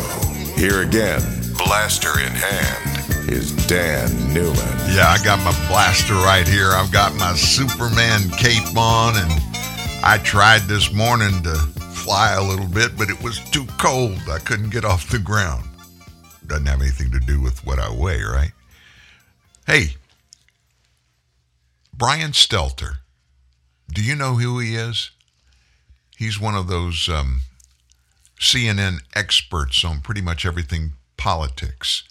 Here 0.54 0.82
again, 0.82 1.20
blaster 1.58 2.20
in 2.20 2.30
hand, 2.30 3.28
is 3.28 3.50
Dan 3.66 4.08
Newman. 4.32 4.54
Yeah, 4.94 5.08
I 5.08 5.18
got 5.24 5.40
my 5.40 5.50
blaster 5.66 6.14
right 6.14 6.46
here. 6.46 6.70
I've 6.70 6.92
got 6.92 7.12
my 7.16 7.34
Superman 7.34 8.30
cape 8.38 8.76
on, 8.76 9.16
and 9.16 9.32
I 10.04 10.20
tried 10.22 10.62
this 10.68 10.92
morning 10.92 11.42
to 11.42 11.56
fly 11.56 12.34
a 12.34 12.42
little 12.42 12.68
bit, 12.68 12.96
but 12.96 13.10
it 13.10 13.20
was 13.20 13.40
too 13.50 13.66
cold. 13.78 14.16
I 14.30 14.38
couldn't 14.38 14.70
get 14.70 14.84
off 14.84 15.10
the 15.10 15.18
ground. 15.18 15.64
Doesn't 16.46 16.66
have 16.66 16.82
anything 16.82 17.10
to 17.10 17.18
do 17.18 17.40
with 17.40 17.66
what 17.66 17.80
I 17.80 17.92
weigh, 17.92 18.22
right? 18.22 18.52
Hey, 19.66 19.96
Brian 22.00 22.32
Stelter. 22.32 23.00
Do 23.92 24.02
you 24.02 24.14
know 24.14 24.36
who 24.36 24.58
he 24.58 24.74
is? 24.74 25.10
He's 26.16 26.40
one 26.40 26.54
of 26.54 26.66
those 26.66 27.10
um, 27.10 27.42
CNN 28.40 29.00
experts 29.14 29.84
on 29.84 30.00
pretty 30.00 30.22
much 30.22 30.46
everything 30.46 30.94
politics. 31.18 32.04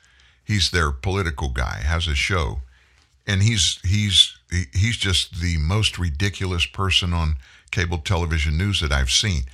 He's 0.46 0.70
their 0.70 0.92
political 0.92 1.50
guy, 1.50 1.82
has 1.84 2.06
a 2.08 2.14
show, 2.14 2.60
and 3.26 3.42
he's 3.42 3.80
he's 3.84 4.38
he's 4.76 4.98
just 4.98 5.42
the 5.42 5.58
most 5.58 5.98
ridiculous 5.98 6.68
person 6.68 7.12
on 7.12 7.38
cable 7.72 7.98
television 7.98 8.60
news 8.60 8.82
that 8.82 8.92
I've 8.92 9.10
seen. 9.10 9.46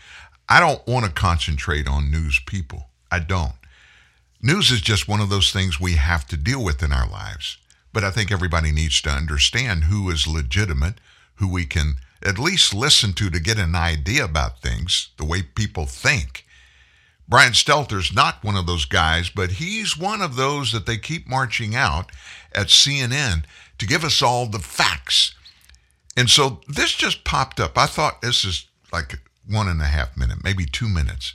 I 0.49 0.59
don't 0.59 0.85
want 0.85 1.05
to 1.05 1.11
concentrate 1.13 1.87
on 1.87 2.11
news 2.11 2.41
people. 2.45 2.89
I 3.09 3.19
don't. 3.19 3.55
News 4.41 4.69
is 4.69 4.81
just 4.81 5.07
one 5.07 5.21
of 5.21 5.29
those 5.29 5.53
things 5.53 5.79
we 5.79 5.93
have 5.93 6.27
to 6.27 6.35
deal 6.35 6.61
with 6.61 6.83
in 6.83 6.91
our 6.91 7.07
lives. 7.09 7.57
But 7.95 8.03
I 8.03 8.11
think 8.11 8.29
everybody 8.29 8.73
needs 8.73 9.01
to 9.03 9.09
understand 9.09 9.85
who 9.85 10.09
is 10.09 10.27
legitimate, 10.27 10.95
who 11.35 11.47
we 11.47 11.65
can 11.65 11.95
at 12.21 12.37
least 12.37 12.73
listen 12.73 13.13
to 13.13 13.29
to 13.29 13.39
get 13.39 13.57
an 13.57 13.73
idea 13.73 14.25
about 14.25 14.61
things, 14.61 15.11
the 15.15 15.23
way 15.23 15.41
people 15.41 15.85
think. 15.85 16.45
Brian 17.25 17.53
Stelter's 17.53 18.13
not 18.13 18.43
one 18.43 18.57
of 18.57 18.67
those 18.67 18.83
guys, 18.83 19.29
but 19.29 19.49
he's 19.51 19.97
one 19.97 20.21
of 20.21 20.35
those 20.35 20.73
that 20.73 20.85
they 20.85 20.97
keep 20.97 21.25
marching 21.25 21.73
out 21.73 22.11
at 22.53 22.67
CNN 22.67 23.45
to 23.77 23.87
give 23.87 24.03
us 24.03 24.21
all 24.21 24.45
the 24.45 24.59
facts. 24.59 25.33
And 26.17 26.29
so 26.29 26.59
this 26.67 26.91
just 26.91 27.23
popped 27.23 27.61
up. 27.61 27.77
I 27.77 27.85
thought 27.85 28.21
this 28.21 28.43
is 28.43 28.65
like 28.91 29.19
one 29.49 29.69
and 29.69 29.81
a 29.81 29.85
half 29.85 30.17
minute, 30.17 30.43
maybe 30.43 30.65
two 30.65 30.89
minutes. 30.89 31.33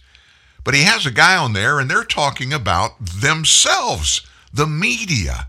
But 0.62 0.74
he 0.74 0.82
has 0.82 1.06
a 1.06 1.10
guy 1.10 1.38
on 1.38 1.54
there, 1.54 1.80
and 1.80 1.90
they're 1.90 2.04
talking 2.04 2.52
about 2.52 3.02
themselves, 3.02 4.20
the 4.52 4.66
media, 4.66 5.46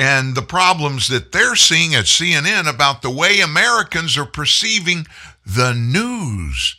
and 0.00 0.34
the 0.34 0.42
problems 0.42 1.08
that 1.08 1.30
they're 1.30 1.54
seeing 1.54 1.94
at 1.94 2.06
CNN 2.06 2.66
about 2.66 3.02
the 3.02 3.10
way 3.10 3.40
Americans 3.40 4.16
are 4.16 4.24
perceiving 4.24 5.06
the 5.44 5.74
news 5.74 6.76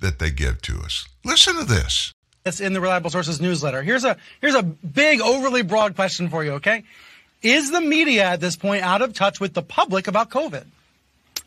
that 0.00 0.18
they 0.18 0.30
give 0.30 0.62
to 0.62 0.80
us. 0.80 1.06
Listen 1.22 1.56
to 1.56 1.64
this. 1.64 2.14
It's 2.46 2.60
in 2.60 2.72
the 2.72 2.80
Reliable 2.80 3.10
Sources 3.10 3.42
newsletter. 3.42 3.82
Here's 3.82 4.04
a 4.04 4.16
here's 4.40 4.54
a 4.54 4.62
big, 4.62 5.20
overly 5.20 5.62
broad 5.62 5.94
question 5.94 6.30
for 6.30 6.42
you. 6.42 6.52
Okay, 6.52 6.82
is 7.42 7.70
the 7.70 7.80
media 7.82 8.24
at 8.24 8.40
this 8.40 8.56
point 8.56 8.82
out 8.82 9.02
of 9.02 9.12
touch 9.12 9.38
with 9.38 9.52
the 9.52 9.62
public 9.62 10.08
about 10.08 10.30
COVID? 10.30 10.64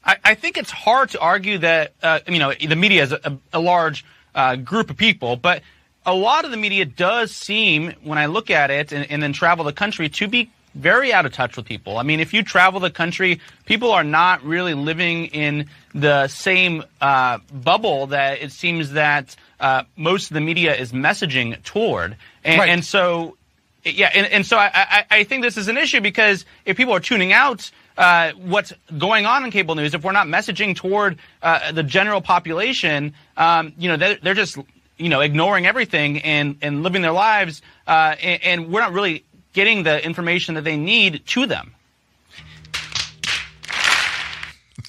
I, 0.06 0.18
I 0.24 0.36
think 0.36 0.58
it's 0.58 0.72
hard 0.72 1.10
to 1.10 1.20
argue 1.20 1.58
that 1.58 1.94
uh, 2.04 2.20
you 2.28 2.40
know 2.40 2.54
the 2.54 2.76
media 2.76 3.04
is 3.04 3.12
a, 3.12 3.38
a 3.52 3.60
large 3.60 4.06
uh, 4.36 4.58
group 4.58 4.92
of 4.92 4.96
people, 4.96 5.38
but 5.38 5.64
a 6.06 6.14
lot 6.14 6.46
of 6.46 6.52
the 6.52 6.58
media 6.58 6.86
does 6.86 7.32
seem, 7.32 7.94
when 8.04 8.20
I 8.20 8.28
look 8.28 8.52
at 8.52 8.70
it 8.70 8.92
and, 8.92 9.10
and 9.10 9.24
then 9.24 9.34
travel 9.34 9.66
the 9.66 9.74
country, 9.74 10.08
to 10.08 10.28
be 10.28 10.52
very 10.76 11.14
out 11.14 11.26
of 11.26 11.34
touch 11.34 11.56
with 11.58 11.66
people. 11.66 11.98
I 11.98 12.04
mean, 12.04 12.20
if 12.20 12.34
you 12.34 12.44
travel 12.44 12.80
the 12.80 12.92
country, 12.92 13.40
people 13.66 13.92
are 13.92 14.04
not 14.04 14.44
really 14.44 14.74
living 14.74 15.28
in 15.28 15.68
the 15.94 16.28
same 16.28 16.84
uh, 17.02 17.40
bubble 17.52 18.08
that 18.08 18.42
it 18.42 18.52
seems 18.52 18.92
that 18.92 19.36
uh, 19.60 19.84
most 19.96 20.30
of 20.30 20.36
the 20.36 20.42
media 20.42 20.76
is 20.76 20.92
messaging 20.92 21.62
toward. 21.64 22.18
And, 22.44 22.60
Right. 22.60 22.70
and 22.70 22.84
so, 22.84 23.38
yeah, 23.86 24.12
and, 24.14 24.28
and 24.28 24.46
so 24.46 24.58
I, 24.58 24.70
I, 24.74 25.06
I 25.20 25.24
think 25.24 25.44
this 25.44 25.58
is 25.58 25.68
an 25.70 25.78
issue 25.78 26.02
because 26.02 26.46
if 26.66 26.76
people 26.76 26.94
are 26.94 27.00
tuning 27.00 27.32
out 27.32 27.72
uh, 27.98 28.32
what's 28.34 28.74
going 28.98 29.26
on 29.26 29.46
in 29.46 29.52
cable 29.52 29.76
news, 29.76 29.94
if 29.94 30.04
we're 30.04 30.12
not 30.12 30.28
messaging 30.28 30.76
toward 30.76 31.18
uh, 31.42 31.72
the 31.72 31.84
general 31.84 32.20
population, 32.20 33.14
um, 33.38 33.72
you 33.78 33.88
know, 33.88 33.96
they're, 33.96 34.18
they're 34.22 34.34
just 34.34 34.58
you 34.98 35.10
know 35.10 35.22
ignoring 35.22 35.66
everything 35.66 36.22
and 36.22 36.58
and 36.62 36.84
living 36.84 37.02
their 37.02 37.12
lives, 37.12 37.62
uh, 37.88 38.16
and, 38.22 38.44
and 38.44 38.72
we're 38.72 38.82
not 38.82 38.92
really 38.94 39.24
getting 39.56 39.82
the 39.84 40.06
information 40.06 40.54
that 40.54 40.66
they 40.66 40.78
need 40.78 41.26
to 41.26 41.48
them. 41.48 41.74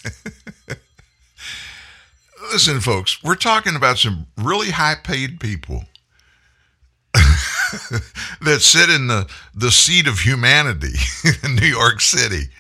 Listen, 2.53 2.81
folks, 2.81 3.23
we're 3.23 3.37
talking 3.37 3.77
about 3.77 3.97
some 3.97 4.27
really 4.37 4.71
high 4.71 4.97
paid 5.03 5.41
people 5.41 5.85
that 7.15 8.59
sit 8.61 8.91
in 8.91 9.07
the, 9.07 9.31
the 9.55 9.71
seat 9.71 10.07
of 10.09 10.19
humanity 10.21 10.99
in 11.45 11.55
New 11.55 11.67
York 11.67 12.01
City. 12.01 12.51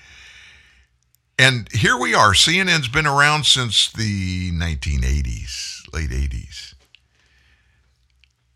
And 1.38 1.68
here 1.72 1.98
we 1.98 2.14
are. 2.14 2.32
CNN's 2.32 2.88
been 2.88 3.06
around 3.06 3.44
since 3.44 3.92
the 3.92 4.52
1980s, 4.52 5.92
late 5.92 6.10
80s. 6.10 6.74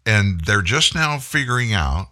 And 0.07 0.41
they're 0.47 0.63
just 0.63 0.95
now 0.95 1.19
figuring 1.19 1.75
out 1.75 2.09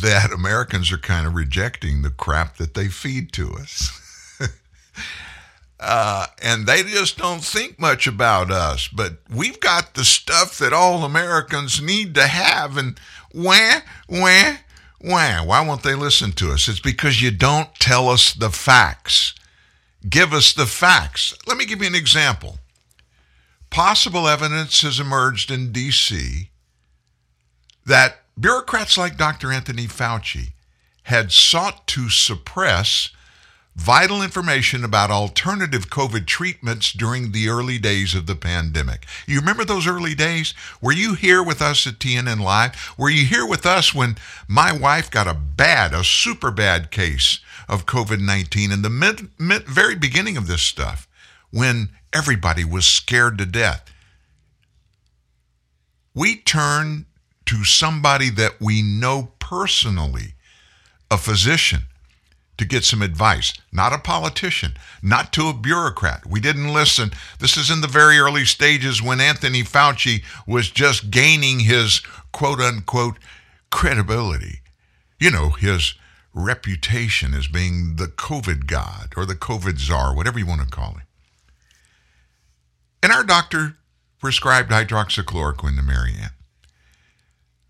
that 0.00 0.32
Americans 0.32 0.90
are 0.92 0.98
kind 0.98 1.26
of 1.26 1.34
rejecting 1.34 2.02
the 2.02 2.10
crap 2.10 2.56
that 2.56 2.74
they 2.74 2.88
feed 2.88 3.32
to 3.32 3.52
us. 3.52 4.00
Uh, 5.86 6.26
and 6.42 6.66
they 6.66 6.82
just 6.82 7.18
don't 7.18 7.44
think 7.44 7.78
much 7.78 8.06
about 8.06 8.50
us. 8.50 8.88
But 8.88 9.18
we've 9.28 9.60
got 9.60 9.94
the 9.94 10.04
stuff 10.04 10.56
that 10.58 10.72
all 10.72 11.04
Americans 11.04 11.82
need 11.82 12.14
to 12.14 12.26
have. 12.26 12.78
And 12.78 12.98
wah, 13.34 13.80
wah, 14.08 14.54
wah. 15.02 15.44
Why 15.44 15.60
won't 15.60 15.82
they 15.82 15.94
listen 15.94 16.32
to 16.32 16.52
us? 16.52 16.68
It's 16.68 16.80
because 16.80 17.20
you 17.20 17.30
don't 17.30 17.74
tell 17.74 18.08
us 18.08 18.32
the 18.32 18.48
facts. 18.48 19.34
Give 20.08 20.32
us 20.32 20.54
the 20.54 20.66
facts. 20.66 21.36
Let 21.46 21.58
me 21.58 21.66
give 21.66 21.82
you 21.82 21.88
an 21.88 21.94
example. 21.94 22.58
Possible 23.68 24.26
evidence 24.26 24.80
has 24.82 24.98
emerged 24.98 25.50
in 25.50 25.70
D.C. 25.70 26.48
that 27.84 28.23
bureaucrats 28.38 28.98
like 28.98 29.16
Dr. 29.16 29.52
Anthony 29.52 29.86
Fauci 29.86 30.52
had 31.04 31.32
sought 31.32 31.86
to 31.88 32.08
suppress 32.08 33.10
vital 33.76 34.22
information 34.22 34.84
about 34.84 35.10
alternative 35.10 35.90
COVID 35.90 36.26
treatments 36.26 36.92
during 36.92 37.32
the 37.32 37.48
early 37.48 37.78
days 37.78 38.14
of 38.14 38.26
the 38.26 38.36
pandemic. 38.36 39.04
You 39.26 39.40
remember 39.40 39.64
those 39.64 39.86
early 39.86 40.14
days? 40.14 40.54
Were 40.80 40.92
you 40.92 41.14
here 41.14 41.42
with 41.42 41.60
us 41.60 41.86
at 41.86 41.98
TNN 41.98 42.40
Live? 42.40 42.94
Were 42.96 43.10
you 43.10 43.26
here 43.26 43.46
with 43.46 43.66
us 43.66 43.94
when 43.94 44.16
my 44.48 44.72
wife 44.72 45.10
got 45.10 45.26
a 45.26 45.34
bad, 45.34 45.92
a 45.92 46.04
super 46.04 46.50
bad 46.50 46.90
case 46.90 47.40
of 47.68 47.86
COVID 47.86 48.20
19 48.20 48.70
in 48.70 48.82
the 48.82 48.90
mid, 48.90 49.28
mid, 49.38 49.64
very 49.66 49.96
beginning 49.96 50.36
of 50.36 50.46
this 50.46 50.62
stuff 50.62 51.08
when 51.50 51.90
everybody 52.12 52.64
was 52.64 52.86
scared 52.86 53.38
to 53.38 53.46
death? 53.46 53.90
We 56.14 56.36
turned 56.36 57.06
to 57.46 57.64
somebody 57.64 58.30
that 58.30 58.60
we 58.60 58.82
know 58.82 59.32
personally, 59.38 60.34
a 61.10 61.18
physician 61.18 61.84
to 62.56 62.64
get 62.64 62.84
some 62.84 63.02
advice, 63.02 63.52
not 63.72 63.92
a 63.92 63.98
politician, 63.98 64.74
not 65.02 65.32
to 65.32 65.48
a 65.48 65.54
bureaucrat. 65.54 66.24
We 66.26 66.40
didn't 66.40 66.72
listen. 66.72 67.10
This 67.40 67.56
is 67.56 67.70
in 67.70 67.80
the 67.80 67.88
very 67.88 68.18
early 68.18 68.44
stages 68.44 69.02
when 69.02 69.20
Anthony 69.20 69.62
Fauci 69.62 70.22
was 70.46 70.70
just 70.70 71.10
gaining 71.10 71.60
his 71.60 72.00
quote 72.32 72.60
unquote 72.60 73.18
credibility. 73.70 74.60
You 75.18 75.30
know, 75.30 75.50
his 75.50 75.94
reputation 76.32 77.34
as 77.34 77.48
being 77.48 77.96
the 77.96 78.06
COVID 78.06 78.66
god 78.66 79.12
or 79.16 79.24
the 79.24 79.34
COVID 79.34 79.78
czar, 79.78 80.14
whatever 80.14 80.38
you 80.38 80.46
want 80.46 80.60
to 80.62 80.66
call 80.68 80.92
him. 80.92 81.02
And 83.02 83.12
our 83.12 83.24
doctor 83.24 83.76
prescribed 84.20 84.70
hydroxychloroquine 84.70 85.76
to 85.76 85.82
Marianne. 85.82 86.30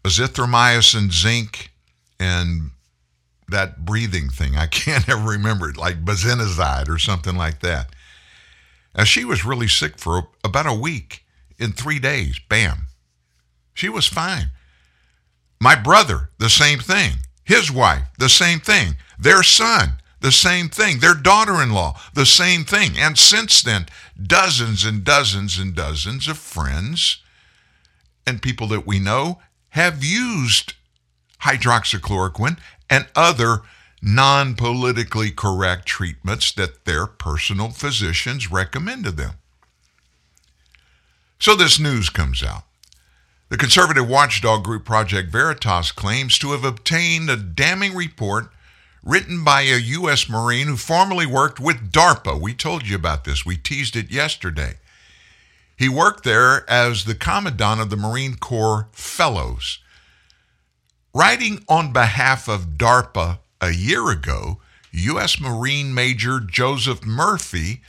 Azithromycin, 0.05 1.11
zinc, 1.11 1.73
and 2.21 2.71
that 3.49 3.85
breathing 3.85 4.29
thing. 4.29 4.57
I 4.57 4.67
can't 4.85 5.09
ever 5.09 5.31
remember 5.31 5.71
it, 5.71 5.77
like 5.77 6.05
bazinazide 6.05 6.89
or 6.89 6.99
something 6.99 7.37
like 7.37 7.61
that. 7.61 7.95
Now, 8.97 9.05
she 9.05 9.25
was 9.25 9.45
really 9.45 9.69
sick 9.69 9.99
for 9.99 10.29
about 10.45 10.67
a 10.67 10.75
week. 10.75 11.23
In 11.57 11.73
three 11.73 12.01
days, 12.01 12.41
bam, 12.49 12.89
she 13.73 13.89
was 13.89 14.09
fine. 14.09 14.51
My 15.61 15.77
brother, 15.77 16.31
the 16.39 16.51
same 16.51 16.81
thing. 16.81 17.19
His 17.45 17.71
wife, 17.71 18.09
the 18.19 18.29
same 18.29 18.59
thing. 18.59 18.97
Their 19.19 19.45
son, 19.45 19.99
the 20.21 20.33
same 20.33 20.69
thing. 20.69 20.99
Their 20.99 21.15
daughter 21.15 21.63
in 21.63 21.71
law, 21.71 22.01
the 22.15 22.27
same 22.27 22.65
thing. 22.65 22.99
And 22.99 23.17
since 23.17 23.63
then, 23.63 23.87
dozens 24.21 24.85
and 24.85 25.05
dozens 25.05 25.59
and 25.59 25.75
dozens 25.75 26.27
of 26.27 26.39
friends 26.39 27.23
and 28.27 28.43
people 28.43 28.67
that 28.69 28.87
we 28.87 28.99
know 28.99 29.41
have 29.75 30.05
used 30.05 30.75
hydroxychloroquine 31.43 32.57
and 32.89 33.07
other 33.17 33.63
non 34.01 34.55
politically 34.55 35.33
correct 35.33 35.87
treatments 35.87 36.53
that 36.53 36.85
their 36.85 37.07
personal 37.07 37.71
physicians 37.71 38.53
recommend 38.53 39.03
to 39.05 39.11
them. 39.11 39.33
So 41.41 41.57
this 41.57 41.81
news 41.81 42.09
comes 42.09 42.41
out. 42.41 42.63
The 43.49 43.57
conservative 43.57 44.09
watchdog 44.09 44.63
group 44.63 44.85
Project 44.85 45.31
Veritas 45.33 45.91
claims 45.91 46.39
to 46.39 46.53
have 46.53 46.65
obtained 46.65 47.29
a 47.29 47.37
damning 47.37 47.97
report 47.97 48.51
written 49.03 49.43
by 49.43 49.63
a 49.63 49.77
U.S. 49.77 50.29
Marine 50.29 50.69
who 50.69 50.77
formerly 50.77 51.27
worked 51.27 51.59
with 51.59 51.91
DARPA. 51.91 52.41
We 52.41 52.55
told 52.55 52.87
you 52.87 52.95
about 52.95 53.25
this, 53.25 53.45
we 53.45 53.57
teased 53.57 53.97
it 53.97 54.13
yesterday. 54.13 54.75
He 55.77 55.89
worked 55.89 56.25
there 56.25 56.69
as 56.71 57.05
the 57.05 57.15
Commandant 57.15 57.81
of 57.81 57.91
the 57.91 57.97
Marine 57.97 58.37
Corps 58.37 58.89
Fellows. 58.93 59.79
Writing 61.13 61.65
on 61.69 61.93
behalf 61.93 62.49
of 62.49 62.77
DARPA 62.79 63.39
a 63.61 63.71
year 63.71 64.11
ago, 64.11 64.61
U.S. 64.93 65.41
Marine 65.41 65.93
Major 65.93 66.39
Joseph 66.41 67.05
Murphy 67.05 67.83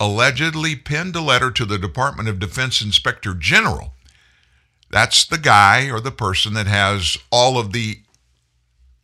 allegedly 0.00 0.76
penned 0.76 1.16
a 1.16 1.20
letter 1.20 1.50
to 1.50 1.64
the 1.64 1.78
Department 1.78 2.28
of 2.28 2.38
Defense 2.38 2.80
Inspector 2.80 3.32
General. 3.34 3.94
That's 4.90 5.26
the 5.26 5.38
guy 5.38 5.90
or 5.90 6.00
the 6.00 6.10
person 6.10 6.54
that 6.54 6.66
has 6.66 7.18
all 7.30 7.58
of 7.58 7.72
the 7.72 8.00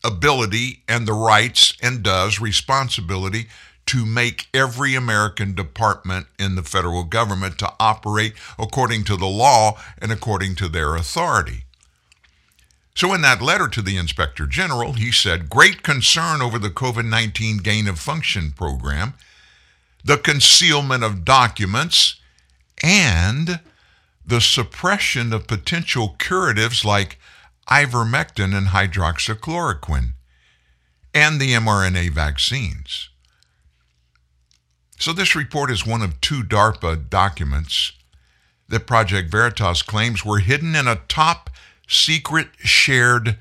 ability 0.02 0.82
and 0.88 1.06
the 1.06 1.12
rights 1.12 1.74
and 1.82 2.02
does 2.02 2.40
responsibility 2.40 3.46
to 3.86 4.06
make 4.06 4.48
every 4.54 4.94
American 4.94 5.54
department 5.54 6.26
in 6.38 6.54
the 6.54 6.62
federal 6.62 7.04
government 7.04 7.58
to 7.58 7.72
operate 7.78 8.34
according 8.58 9.04
to 9.04 9.16
the 9.16 9.26
law 9.26 9.78
and 9.98 10.10
according 10.10 10.54
to 10.56 10.68
their 10.68 10.94
authority. 10.94 11.64
So, 12.96 13.12
in 13.12 13.22
that 13.22 13.42
letter 13.42 13.66
to 13.68 13.82
the 13.82 13.96
Inspector 13.96 14.46
General, 14.46 14.92
he 14.92 15.10
said 15.10 15.50
great 15.50 15.82
concern 15.82 16.40
over 16.40 16.58
the 16.58 16.70
COVID 16.70 17.04
19 17.04 17.58
gain 17.58 17.88
of 17.88 17.98
function 17.98 18.52
program, 18.52 19.14
the 20.04 20.16
concealment 20.16 21.02
of 21.02 21.24
documents, 21.24 22.20
and 22.82 23.60
the 24.24 24.40
suppression 24.40 25.32
of 25.32 25.48
potential 25.48 26.14
curatives 26.18 26.84
like 26.84 27.18
ivermectin 27.68 28.56
and 28.56 28.68
hydroxychloroquine, 28.68 30.12
and 31.12 31.40
the 31.40 31.52
mRNA 31.52 32.10
vaccines. 32.10 33.08
So, 34.98 35.12
this 35.12 35.34
report 35.34 35.70
is 35.70 35.86
one 35.86 36.02
of 36.02 36.20
two 36.20 36.42
DARPA 36.42 37.10
documents 37.10 37.92
that 38.68 38.86
Project 38.86 39.30
Veritas 39.30 39.82
claims 39.82 40.24
were 40.24 40.38
hidden 40.38 40.74
in 40.74 40.86
a 40.88 41.00
top 41.08 41.50
secret 41.88 42.48
shared 42.58 43.36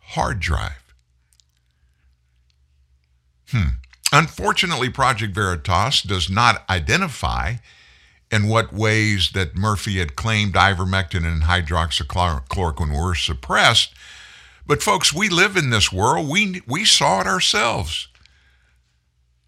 hard 0.00 0.40
drive. 0.40 0.94
Hmm. 3.50 3.68
Unfortunately, 4.12 4.90
Project 4.90 5.34
Veritas 5.34 6.02
does 6.02 6.28
not 6.28 6.64
identify 6.68 7.54
in 8.30 8.48
what 8.48 8.72
ways 8.72 9.30
that 9.32 9.56
Murphy 9.56 9.98
had 9.98 10.16
claimed 10.16 10.54
ivermectin 10.54 11.26
and 11.26 11.42
hydroxychloroquine 11.42 12.96
were 12.96 13.14
suppressed. 13.14 13.94
But 14.66 14.82
folks, 14.82 15.12
we 15.12 15.28
live 15.28 15.56
in 15.56 15.70
this 15.70 15.92
world. 15.92 16.28
We 16.28 16.62
we 16.66 16.84
saw 16.84 17.20
it 17.20 17.26
ourselves. 17.26 18.08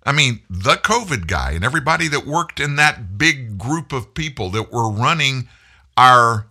I 0.04 0.12
mean, 0.12 0.40
the 0.50 0.74
COVID 0.74 1.26
guy 1.26 1.52
and 1.52 1.64
everybody 1.64 2.08
that 2.08 2.26
worked 2.26 2.60
in 2.60 2.76
that 2.76 3.16
big 3.16 3.56
group 3.56 3.92
of 3.92 4.14
people 4.14 4.50
that 4.50 4.70
were 4.72 4.90
running 4.90 5.48
our 5.96 6.46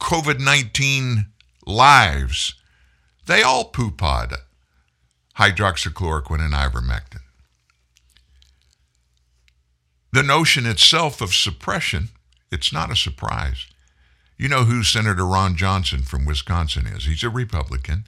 COVID 0.00 0.40
19 0.40 1.26
lives, 1.66 2.54
they 3.26 3.42
all 3.42 3.64
poo 3.64 3.90
pod 3.90 4.34
hydroxychloroquine 5.38 6.40
and 6.40 6.54
ivermectin. 6.54 7.20
The 10.12 10.22
notion 10.22 10.64
itself 10.64 11.20
of 11.20 11.34
suppression, 11.34 12.08
it's 12.50 12.72
not 12.72 12.90
a 12.90 12.96
surprise. 12.96 13.66
You 14.38 14.48
know 14.48 14.64
who 14.64 14.82
Senator 14.82 15.26
Ron 15.26 15.56
Johnson 15.56 16.02
from 16.02 16.24
Wisconsin 16.24 16.86
is. 16.86 17.04
He's 17.04 17.24
a 17.24 17.28
Republican. 17.28 18.04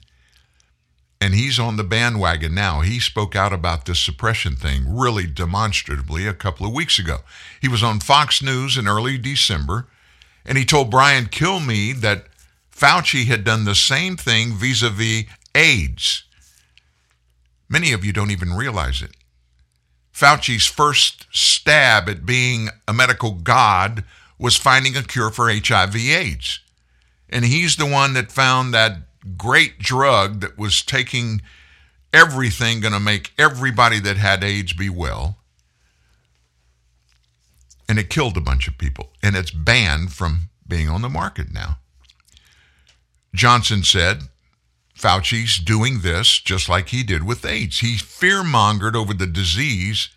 And 1.21 1.33
he's 1.33 1.59
on 1.59 1.75
the 1.75 1.83
bandwagon 1.83 2.55
now. 2.55 2.79
He 2.79 2.99
spoke 2.99 3.35
out 3.35 3.51
about 3.51 3.85
this 3.85 3.99
suppression 3.99 4.55
thing 4.55 4.83
really 4.87 5.27
demonstratively 5.27 6.25
a 6.25 6.33
couple 6.33 6.65
of 6.65 6.73
weeks 6.73 6.97
ago. 6.97 7.19
He 7.61 7.67
was 7.67 7.83
on 7.83 7.99
Fox 7.99 8.41
News 8.41 8.77
in 8.77 8.87
early 8.87 9.17
December 9.17 9.87
and 10.45 10.57
he 10.57 10.65
told 10.65 10.89
Brian 10.89 11.25
Kilmeade 11.25 12.01
that 12.01 12.25
Fauci 12.75 13.25
had 13.25 13.43
done 13.43 13.65
the 13.65 13.75
same 13.75 14.15
thing 14.15 14.53
vis 14.53 14.81
a 14.81 14.89
vis 14.89 15.25
AIDS. 15.53 16.23
Many 17.67 17.91
of 17.91 18.03
you 18.05 18.13
don't 18.13 18.31
even 18.31 18.53
realize 18.53 19.01
it. 19.01 19.11
Fauci's 20.13 20.65
first 20.65 21.27
stab 21.31 22.09
at 22.09 22.25
being 22.25 22.69
a 22.87 22.93
medical 22.93 23.33
god 23.33 24.03
was 24.39 24.55
finding 24.55 24.95
a 24.97 25.03
cure 25.03 25.29
for 25.29 25.51
HIV 25.51 25.95
AIDS. 25.95 26.61
And 27.29 27.45
he's 27.45 27.75
the 27.75 27.85
one 27.85 28.13
that 28.13 28.31
found 28.31 28.73
that 28.73 28.97
great 29.37 29.79
drug 29.79 30.41
that 30.41 30.57
was 30.57 30.81
taking 30.81 31.41
everything, 32.13 32.79
going 32.79 32.93
to 32.93 32.99
make 32.99 33.33
everybody 33.37 33.99
that 33.99 34.17
had 34.17 34.43
AIDS 34.43 34.73
be 34.73 34.89
well 34.89 35.39
and 37.89 37.97
it 37.97 38.09
killed 38.11 38.37
a 38.37 38.41
bunch 38.41 38.67
of 38.67 38.77
people, 38.77 39.09
and 39.23 39.35
it's 39.35 39.49
banned 39.49 40.13
from 40.13 40.49
being 40.67 40.87
on 40.87 41.01
the 41.01 41.09
market 41.09 41.51
now. 41.51 41.79
Johnson 43.33 43.83
said 43.83 44.21
Fauci's 44.95 45.57
doing 45.57 46.01
this 46.01 46.39
just 46.39 46.69
like 46.69 46.89
he 46.89 47.01
did 47.01 47.25
with 47.25 47.43
AIDS. 47.43 47.79
He 47.79 47.97
fear 47.97 48.43
mongered 48.43 48.95
over 48.95 49.13
the 49.13 49.25
disease, 49.25 50.09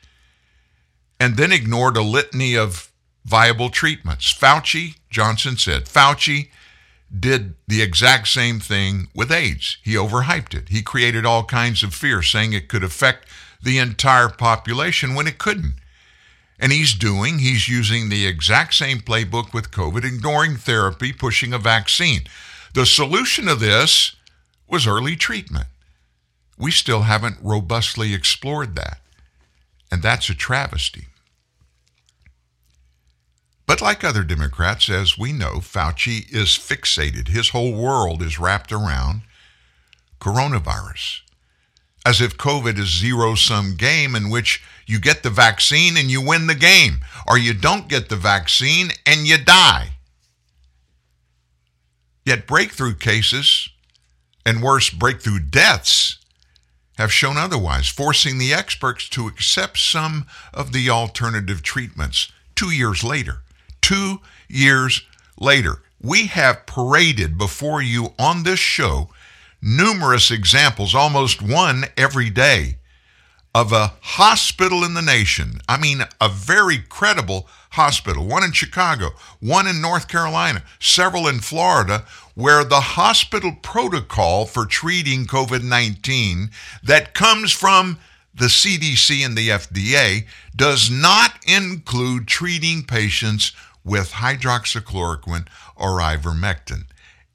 and 1.18 1.38
then 1.38 1.50
ignored 1.50 1.96
a 1.96 2.02
litany 2.02 2.56
of 2.56 2.92
viable 3.24 3.70
treatments. 3.70 4.30
Fauci, 4.32 4.96
Johnson 5.08 5.56
said, 5.56 5.86
Fauci 5.86 6.50
did 7.18 7.54
the 7.68 7.82
exact 7.82 8.28
same 8.28 8.58
thing 8.58 9.08
with 9.14 9.30
AIDS. 9.30 9.76
He 9.82 9.94
overhyped 9.94 10.54
it. 10.54 10.68
He 10.70 10.82
created 10.82 11.26
all 11.26 11.44
kinds 11.44 11.82
of 11.82 11.94
fear, 11.94 12.22
saying 12.22 12.52
it 12.52 12.68
could 12.68 12.82
affect 12.82 13.28
the 13.62 13.78
entire 13.78 14.28
population 14.28 15.14
when 15.14 15.26
it 15.26 15.38
couldn't. 15.38 15.74
And 16.58 16.72
he's 16.72 16.94
doing, 16.94 17.40
he's 17.40 17.68
using 17.68 18.08
the 18.08 18.26
exact 18.26 18.74
same 18.74 19.00
playbook 19.00 19.52
with 19.52 19.70
COVID, 19.70 20.04
ignoring 20.04 20.56
therapy, 20.56 21.12
pushing 21.12 21.52
a 21.52 21.58
vaccine. 21.58 22.22
The 22.74 22.86
solution 22.86 23.46
to 23.46 23.54
this 23.54 24.16
was 24.68 24.86
early 24.86 25.16
treatment. 25.16 25.66
We 26.56 26.70
still 26.70 27.02
haven't 27.02 27.38
robustly 27.42 28.14
explored 28.14 28.76
that. 28.76 29.00
And 29.90 30.02
that's 30.02 30.30
a 30.30 30.34
travesty. 30.34 31.08
But 33.72 33.80
like 33.80 34.04
other 34.04 34.22
Democrats, 34.22 34.90
as 34.90 35.16
we 35.16 35.32
know, 35.32 35.54
Fauci 35.60 36.30
is 36.30 36.48
fixated. 36.48 37.28
His 37.28 37.48
whole 37.48 37.72
world 37.72 38.20
is 38.20 38.38
wrapped 38.38 38.70
around 38.70 39.22
coronavirus. 40.20 41.22
As 42.04 42.20
if 42.20 42.36
COVID 42.36 42.78
is 42.78 43.00
zero 43.00 43.34
sum 43.34 43.76
game 43.76 44.14
in 44.14 44.28
which 44.28 44.62
you 44.84 45.00
get 45.00 45.22
the 45.22 45.30
vaccine 45.30 45.96
and 45.96 46.10
you 46.10 46.20
win 46.20 46.48
the 46.48 46.54
game, 46.54 47.00
or 47.26 47.38
you 47.38 47.54
don't 47.54 47.88
get 47.88 48.10
the 48.10 48.16
vaccine 48.16 48.90
and 49.06 49.26
you 49.26 49.38
die. 49.38 49.92
Yet 52.26 52.46
breakthrough 52.46 52.96
cases, 52.96 53.70
and 54.44 54.62
worse, 54.62 54.90
breakthrough 54.90 55.40
deaths, 55.40 56.18
have 56.98 57.10
shown 57.10 57.38
otherwise, 57.38 57.88
forcing 57.88 58.36
the 58.36 58.52
experts 58.52 59.08
to 59.08 59.28
accept 59.28 59.78
some 59.78 60.26
of 60.52 60.74
the 60.74 60.90
alternative 60.90 61.62
treatments 61.62 62.30
two 62.54 62.70
years 62.70 63.02
later. 63.02 63.38
Two 63.82 64.20
years 64.48 65.02
later. 65.38 65.82
We 66.00 66.26
have 66.28 66.66
paraded 66.66 67.38
before 67.38 67.82
you 67.82 68.14
on 68.18 68.42
this 68.42 68.58
show 68.58 69.10
numerous 69.62 70.30
examples, 70.30 70.94
almost 70.94 71.40
one 71.40 71.84
every 71.96 72.28
day, 72.28 72.78
of 73.54 73.70
a 73.70 73.92
hospital 74.00 74.82
in 74.82 74.94
the 74.94 75.02
nation. 75.02 75.60
I 75.68 75.78
mean, 75.78 76.00
a 76.20 76.28
very 76.28 76.78
credible 76.78 77.46
hospital, 77.70 78.26
one 78.26 78.42
in 78.42 78.52
Chicago, 78.52 79.10
one 79.40 79.66
in 79.66 79.80
North 79.80 80.08
Carolina, 80.08 80.64
several 80.80 81.28
in 81.28 81.38
Florida, 81.38 82.04
where 82.34 82.64
the 82.64 82.80
hospital 82.80 83.54
protocol 83.62 84.46
for 84.46 84.66
treating 84.66 85.26
COVID 85.26 85.62
19 85.62 86.50
that 86.82 87.14
comes 87.14 87.52
from 87.52 87.98
the 88.34 88.46
CDC 88.46 89.24
and 89.24 89.36
the 89.36 89.50
FDA 89.50 90.26
does 90.56 90.90
not 90.90 91.32
include 91.46 92.26
treating 92.26 92.82
patients 92.82 93.52
with 93.84 94.12
hydroxychloroquine 94.12 95.46
or 95.76 95.98
ivermectin. 96.00 96.84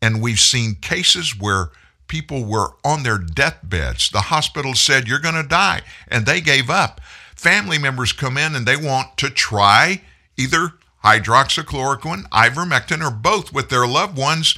And 0.01 0.21
we've 0.21 0.39
seen 0.39 0.75
cases 0.75 1.37
where 1.37 1.71
people 2.07 2.45
were 2.45 2.73
on 2.83 3.03
their 3.03 3.17
deathbeds. 3.17 4.09
The 4.09 4.21
hospital 4.21 4.73
said, 4.73 5.07
You're 5.07 5.19
going 5.19 5.41
to 5.41 5.47
die. 5.47 5.81
And 6.07 6.25
they 6.25 6.41
gave 6.41 6.69
up. 6.69 7.01
Family 7.35 7.77
members 7.77 8.13
come 8.13 8.37
in 8.37 8.55
and 8.55 8.65
they 8.65 8.77
want 8.77 9.17
to 9.17 9.29
try 9.29 10.01
either 10.37 10.73
hydroxychloroquine, 11.03 12.27
ivermectin, 12.29 13.05
or 13.05 13.11
both 13.11 13.53
with 13.53 13.69
their 13.69 13.87
loved 13.87 14.17
ones. 14.17 14.57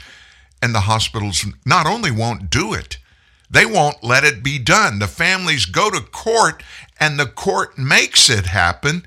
And 0.61 0.75
the 0.75 0.81
hospitals 0.81 1.45
not 1.65 1.85
only 1.85 2.11
won't 2.11 2.49
do 2.49 2.73
it, 2.73 2.97
they 3.49 3.65
won't 3.65 4.03
let 4.03 4.23
it 4.23 4.43
be 4.43 4.59
done. 4.59 4.99
The 4.99 5.07
families 5.07 5.65
go 5.65 5.89
to 5.89 6.01
court 6.01 6.61
and 6.99 7.19
the 7.19 7.25
court 7.25 7.77
makes 7.77 8.29
it 8.29 8.45
happen, 8.45 9.03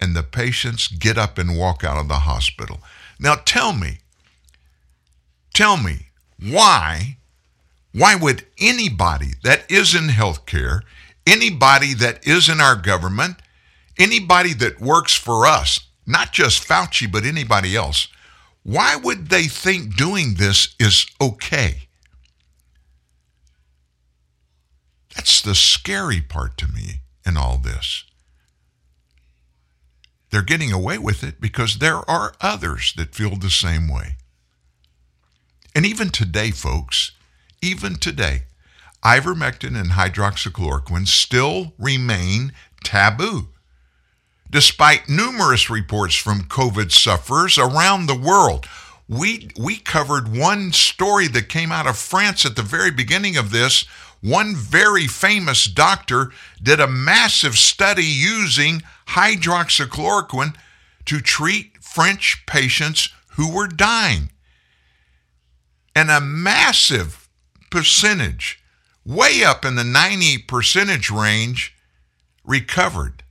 and 0.00 0.14
the 0.14 0.22
patients 0.22 0.88
get 0.88 1.16
up 1.16 1.38
and 1.38 1.58
walk 1.58 1.84
out 1.84 1.98
of 1.98 2.08
the 2.08 2.20
hospital. 2.20 2.80
Now 3.18 3.36
tell 3.36 3.72
me, 3.72 3.98
tell 5.54 5.76
me 5.76 6.08
why 6.38 7.16
why 7.96 8.14
would 8.14 8.44
anybody 8.58 9.30
that 9.42 9.70
is 9.70 9.94
in 9.94 10.08
healthcare, 10.08 10.82
anybody 11.26 11.94
that 11.94 12.26
is 12.26 12.46
in 12.46 12.60
our 12.60 12.76
government, 12.76 13.36
anybody 13.98 14.52
that 14.52 14.82
works 14.82 15.14
for 15.14 15.46
us, 15.46 15.80
not 16.06 16.30
just 16.30 16.62
Fauci, 16.62 17.10
but 17.10 17.24
anybody 17.24 17.74
else, 17.74 18.08
why 18.64 18.96
would 18.96 19.30
they 19.30 19.44
think 19.44 19.96
doing 19.96 20.34
this 20.34 20.74
is 20.78 21.06
okay? 21.22 21.88
That's 25.14 25.40
the 25.40 25.54
scary 25.54 26.20
part 26.20 26.58
to 26.58 26.68
me 26.68 27.00
in 27.24 27.38
all 27.38 27.56
this. 27.56 28.04
They're 30.30 30.42
getting 30.42 30.72
away 30.72 30.98
with 30.98 31.22
it 31.22 31.40
because 31.40 31.78
there 31.78 32.08
are 32.10 32.34
others 32.40 32.92
that 32.96 33.14
feel 33.14 33.36
the 33.36 33.50
same 33.50 33.88
way. 33.88 34.16
And 35.74 35.86
even 35.86 36.10
today, 36.10 36.50
folks, 36.50 37.12
even 37.62 37.96
today, 37.96 38.42
ivermectin 39.04 39.78
and 39.78 39.90
hydroxychloroquine 39.90 41.06
still 41.06 41.74
remain 41.78 42.52
taboo. 42.82 43.48
Despite 44.50 45.08
numerous 45.08 45.68
reports 45.68 46.14
from 46.14 46.44
COVID 46.44 46.92
sufferers 46.92 47.58
around 47.58 48.06
the 48.06 48.18
world, 48.18 48.66
we, 49.08 49.50
we 49.58 49.76
covered 49.76 50.34
one 50.34 50.72
story 50.72 51.28
that 51.28 51.48
came 51.48 51.70
out 51.70 51.86
of 51.86 51.96
France 51.96 52.44
at 52.44 52.56
the 52.56 52.62
very 52.62 52.90
beginning 52.90 53.36
of 53.36 53.50
this. 53.50 53.84
One 54.20 54.54
very 54.54 55.06
famous 55.06 55.66
doctor 55.66 56.32
did 56.62 56.80
a 56.80 56.86
massive 56.86 57.56
study 57.56 58.04
using 58.04 58.82
hydroxychloroquine 59.08 60.56
to 61.06 61.20
treat 61.20 61.76
French 61.82 62.44
patients 62.46 63.10
who 63.32 63.54
were 63.54 63.68
dying. 63.68 64.30
And 65.94 66.10
a 66.10 66.20
massive 66.20 67.28
percentage, 67.70 68.62
way 69.04 69.44
up 69.44 69.64
in 69.64 69.76
the 69.76 69.84
90 69.84 70.38
percentage 70.38 71.10
range, 71.10 71.74
recovered. 72.44 73.22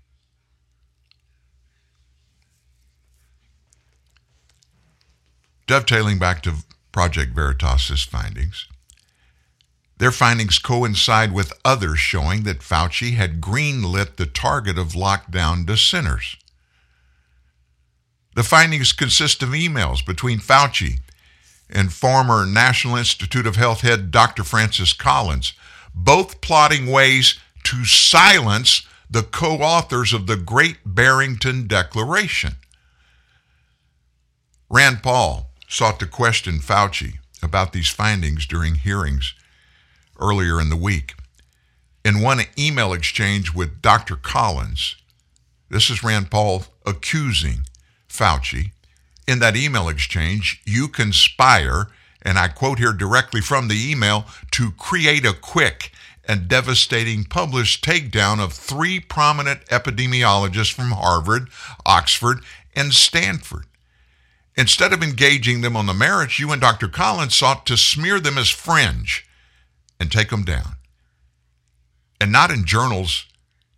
Dovetailing 5.67 6.19
back 6.19 6.43
to 6.43 6.53
Project 6.91 7.33
Veritas's 7.33 8.03
findings, 8.03 8.67
their 9.97 10.11
findings 10.11 10.59
coincide 10.59 11.31
with 11.31 11.53
others 11.63 11.99
showing 11.99 12.43
that 12.43 12.59
Fauci 12.59 13.13
had 13.13 13.39
greenlit 13.39 14.17
the 14.17 14.25
target 14.25 14.77
of 14.77 14.89
lockdown 14.89 15.65
dissenters. 15.65 16.35
The 18.35 18.43
findings 18.43 18.91
consist 18.91 19.41
of 19.41 19.49
emails 19.49 20.05
between 20.05 20.39
Fauci 20.39 20.99
and 21.69 21.93
former 21.93 22.45
National 22.45 22.97
Institute 22.97 23.47
of 23.47 23.55
Health 23.55 23.81
head 23.81 24.11
Dr. 24.11 24.43
Francis 24.43 24.91
Collins, 24.91 25.53
both 25.93 26.41
plotting 26.41 26.87
ways 26.87 27.39
to 27.63 27.85
silence 27.85 28.85
the 29.09 29.23
co 29.23 29.59
authors 29.59 30.11
of 30.11 30.27
the 30.27 30.35
Great 30.35 30.77
Barrington 30.85 31.67
Declaration. 31.67 32.55
Rand 34.69 35.01
Paul 35.01 35.51
sought 35.69 35.99
to 35.99 36.05
question 36.05 36.59
Fauci 36.59 37.19
about 37.41 37.71
these 37.71 37.89
findings 37.89 38.45
during 38.45 38.75
hearings 38.75 39.33
earlier 40.19 40.59
in 40.59 40.69
the 40.69 40.75
week. 40.75 41.13
In 42.03 42.21
one 42.21 42.41
email 42.57 42.93
exchange 42.93 43.53
with 43.53 43.81
Dr. 43.81 44.15
Collins, 44.15 44.95
this 45.69 45.89
is 45.89 46.03
Rand 46.03 46.29
Paul 46.29 46.65
accusing 46.85 47.61
Fauci 48.07 48.71
in 49.27 49.39
that 49.39 49.55
email 49.55 49.89
exchange, 49.89 50.61
you 50.65 50.87
conspire, 50.87 51.87
and 52.21 52.37
I 52.37 52.47
quote 52.47 52.79
here 52.79 52.93
directly 52.93 53.41
from 53.41 53.67
the 53.67 53.91
email, 53.91 54.25
to 54.51 54.71
create 54.71 55.25
a 55.25 55.33
quick 55.33 55.91
and 56.27 56.47
devastating 56.47 57.23
published 57.23 57.83
takedown 57.83 58.39
of 58.39 58.53
three 58.53 58.99
prominent 58.99 59.65
epidemiologists 59.67 60.73
from 60.73 60.91
Harvard, 60.91 61.49
Oxford, 61.85 62.39
and 62.75 62.93
Stanford. 62.93 63.65
Instead 64.57 64.93
of 64.93 65.03
engaging 65.03 65.61
them 65.61 65.75
on 65.75 65.85
the 65.85 65.93
merits, 65.93 66.39
you 66.39 66.51
and 66.51 66.61
Dr. 66.61 66.87
Collins 66.87 67.35
sought 67.35 67.65
to 67.65 67.77
smear 67.77 68.19
them 68.19 68.37
as 68.37 68.49
fringe 68.49 69.24
and 69.99 70.11
take 70.11 70.29
them 70.29 70.43
down. 70.43 70.75
And 72.19 72.31
not 72.31 72.51
in 72.51 72.65
journals 72.65 73.25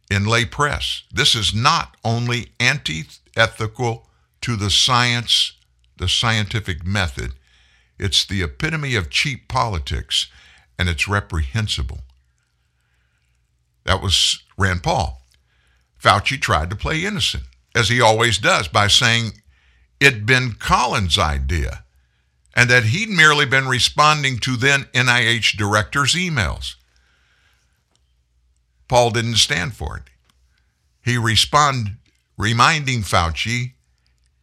in 0.10 0.26
lay 0.26 0.46
press. 0.46 1.04
This 1.12 1.36
is 1.36 1.54
not 1.54 1.98
only 2.04 2.52
anti 2.60 3.06
ethical 3.36 4.08
to 4.42 4.56
the 4.56 4.70
science, 4.70 5.54
the 5.98 6.08
scientific 6.08 6.86
method. 6.86 7.34
It's 8.00 8.26
the 8.26 8.44
epitome 8.44 8.96
of 8.96 9.10
cheap 9.10 9.48
politics, 9.48 10.28
and 10.78 10.88
it's 10.88 11.08
reprehensible. 11.08 12.00
That 13.86 14.02
was 14.02 14.44
Rand 14.58 14.84
Paul. 14.84 15.26
Fauci 16.02 16.40
tried 16.40 16.70
to 16.70 16.76
play 16.76 17.04
innocent, 17.04 17.44
as 17.74 17.90
he 17.90 18.00
always 18.00 18.38
does, 18.38 18.68
by 18.68 18.88
saying 18.88 19.32
it'd 20.00 20.26
been 20.26 20.54
Collins' 20.54 21.18
idea 21.18 21.84
and 22.58 22.72
that 22.72 22.86
he'd 22.86 23.08
merely 23.08 23.46
been 23.46 23.68
responding 23.68 24.40
to 24.40 24.58
then 24.58 24.86
NIH 24.86 25.56
director's 25.58 26.16
emails. 26.16 26.74
Paul 28.88 29.12
didn't 29.12 29.36
stand 29.36 29.76
for 29.76 29.96
it. 29.96 30.04
He 31.06 31.20
responded, 31.20 31.98
reminding 32.36 33.02
Fauci 33.02 33.74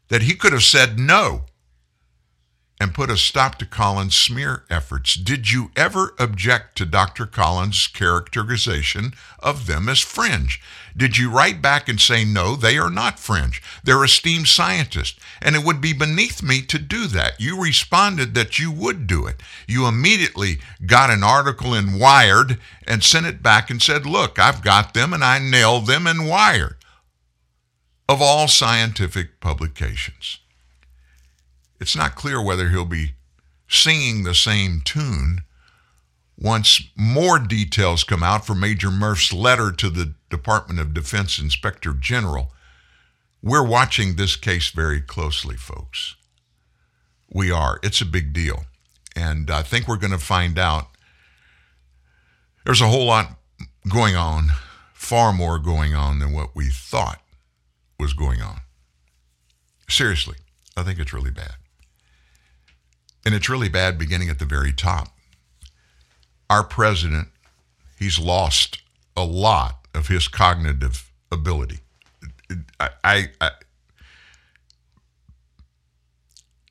that 0.09 0.23
he 0.23 0.35
could 0.35 0.53
have 0.53 0.63
said 0.63 0.97
no 0.97 1.47
and 2.79 2.95
put 2.95 3.11
a 3.11 3.17
stop 3.17 3.57
to 3.57 3.67
Collins' 3.67 4.15
smear 4.15 4.65
efforts. 4.71 5.15
Did 5.15 5.51
you 5.51 5.73
ever 5.75 6.15
object 6.19 6.77
to 6.79 6.87
Dr. 6.87 7.27
Collins' 7.27 7.89
characterization 7.89 9.15
of 9.41 9.67
them 9.67 9.89
as 9.89 9.99
fringe? 9.99 10.61
Did 10.97 11.19
you 11.19 11.29
write 11.29 11.61
back 11.61 11.89
and 11.89 12.01
say, 12.01 12.25
no, 12.25 12.55
they 12.55 12.79
are 12.79 12.91
not 12.91 13.19
fringe? 13.19 13.61
They're 13.83 14.05
esteemed 14.05 14.47
scientists, 14.47 15.19
and 15.43 15.57
it 15.57 15.65
would 15.65 15.81
be 15.81 15.93
beneath 15.93 16.43
me 16.43 16.63
to 16.63 16.79
do 16.79 17.09
that. 17.09 17.41
You 17.41 17.61
responded 17.61 18.35
that 18.35 18.59
you 18.61 18.71
would 18.71 19.09
do 19.09 19.27
it. 19.27 19.43
You 19.67 19.87
immediately 19.87 20.59
got 20.87 21.11
an 21.11 21.25
article 21.25 21.75
in 21.75 21.99
Wired 21.99 22.59
and 22.87 23.03
sent 23.03 23.27
it 23.27 23.43
back 23.43 23.71
and 23.71 23.83
said, 23.83 24.07
look, 24.07 24.39
I've 24.39 24.63
got 24.63 24.95
them 24.95 25.13
and 25.13 25.25
I 25.25 25.41
nailed 25.41 25.87
them 25.87 26.07
in 26.07 26.27
Wired 26.27 26.77
of 28.09 28.23
all 28.23 28.47
scientific 28.47 29.41
publications. 29.41 30.39
It's 31.81 31.97
not 31.97 32.15
clear 32.15 32.41
whether 32.41 32.69
he'll 32.69 32.85
be 32.85 33.15
singing 33.69 34.23
the 34.23 34.35
same 34.35 34.81
tune 34.85 35.41
once 36.45 36.91
more 36.95 37.39
details 37.39 38.05
come 38.05 38.23
out 38.23 38.47
from 38.47 38.61
Major 38.61 38.91
Murph's 38.91 39.33
letter 39.33 39.73
to 39.73 39.89
the 39.89 40.13
Department 40.29 40.79
of 40.79 40.93
Defense 40.93 41.39
Inspector 41.39 41.91
General. 41.95 42.53
We're 43.43 43.67
watching 43.67 44.17
this 44.17 44.37
case 44.37 44.69
very 44.69 45.01
closely, 45.01 45.57
folks. 45.57 46.17
We 47.33 47.51
are. 47.51 47.81
It's 47.83 48.03
a 48.03 48.07
big 48.07 48.35
deal. 48.35 48.67
And 49.17 49.51
I 49.51 49.63
think 49.63 49.89
we're 49.89 49.97
going 49.97 50.13
to 50.13 50.19
find 50.19 50.59
out 50.59 50.89
there's 52.67 52.83
a 52.83 52.89
whole 52.89 53.07
lot 53.07 53.39
going 53.91 54.15
on, 54.15 54.51
far 54.93 55.33
more 55.33 55.59
going 55.59 55.95
on 55.95 56.19
than 56.19 56.35
what 56.35 56.55
we 56.55 56.67
thought 56.69 57.23
was 57.99 58.13
going 58.13 58.43
on. 58.43 58.61
Seriously, 59.89 60.37
I 60.77 60.83
think 60.83 60.99
it's 60.99 61.15
really 61.15 61.31
bad. 61.31 61.55
And 63.25 63.35
it's 63.35 63.49
really 63.49 63.71
bad 63.71 63.99
beginning 63.99 64.29
at 64.29 64.39
the 64.39 64.45
very 64.45 64.75
top. 64.75 65.14
Our 66.51 66.65
president, 66.65 67.29
he's 67.99 68.19
lost 68.19 68.83
a 69.17 69.25
lot 69.25 69.87
of 69.95 70.09
his 70.09 70.29
cognitive 70.29 71.11
ability. 71.31 71.79
I, 72.79 72.89
I, 73.03 73.29
I, 73.41 73.51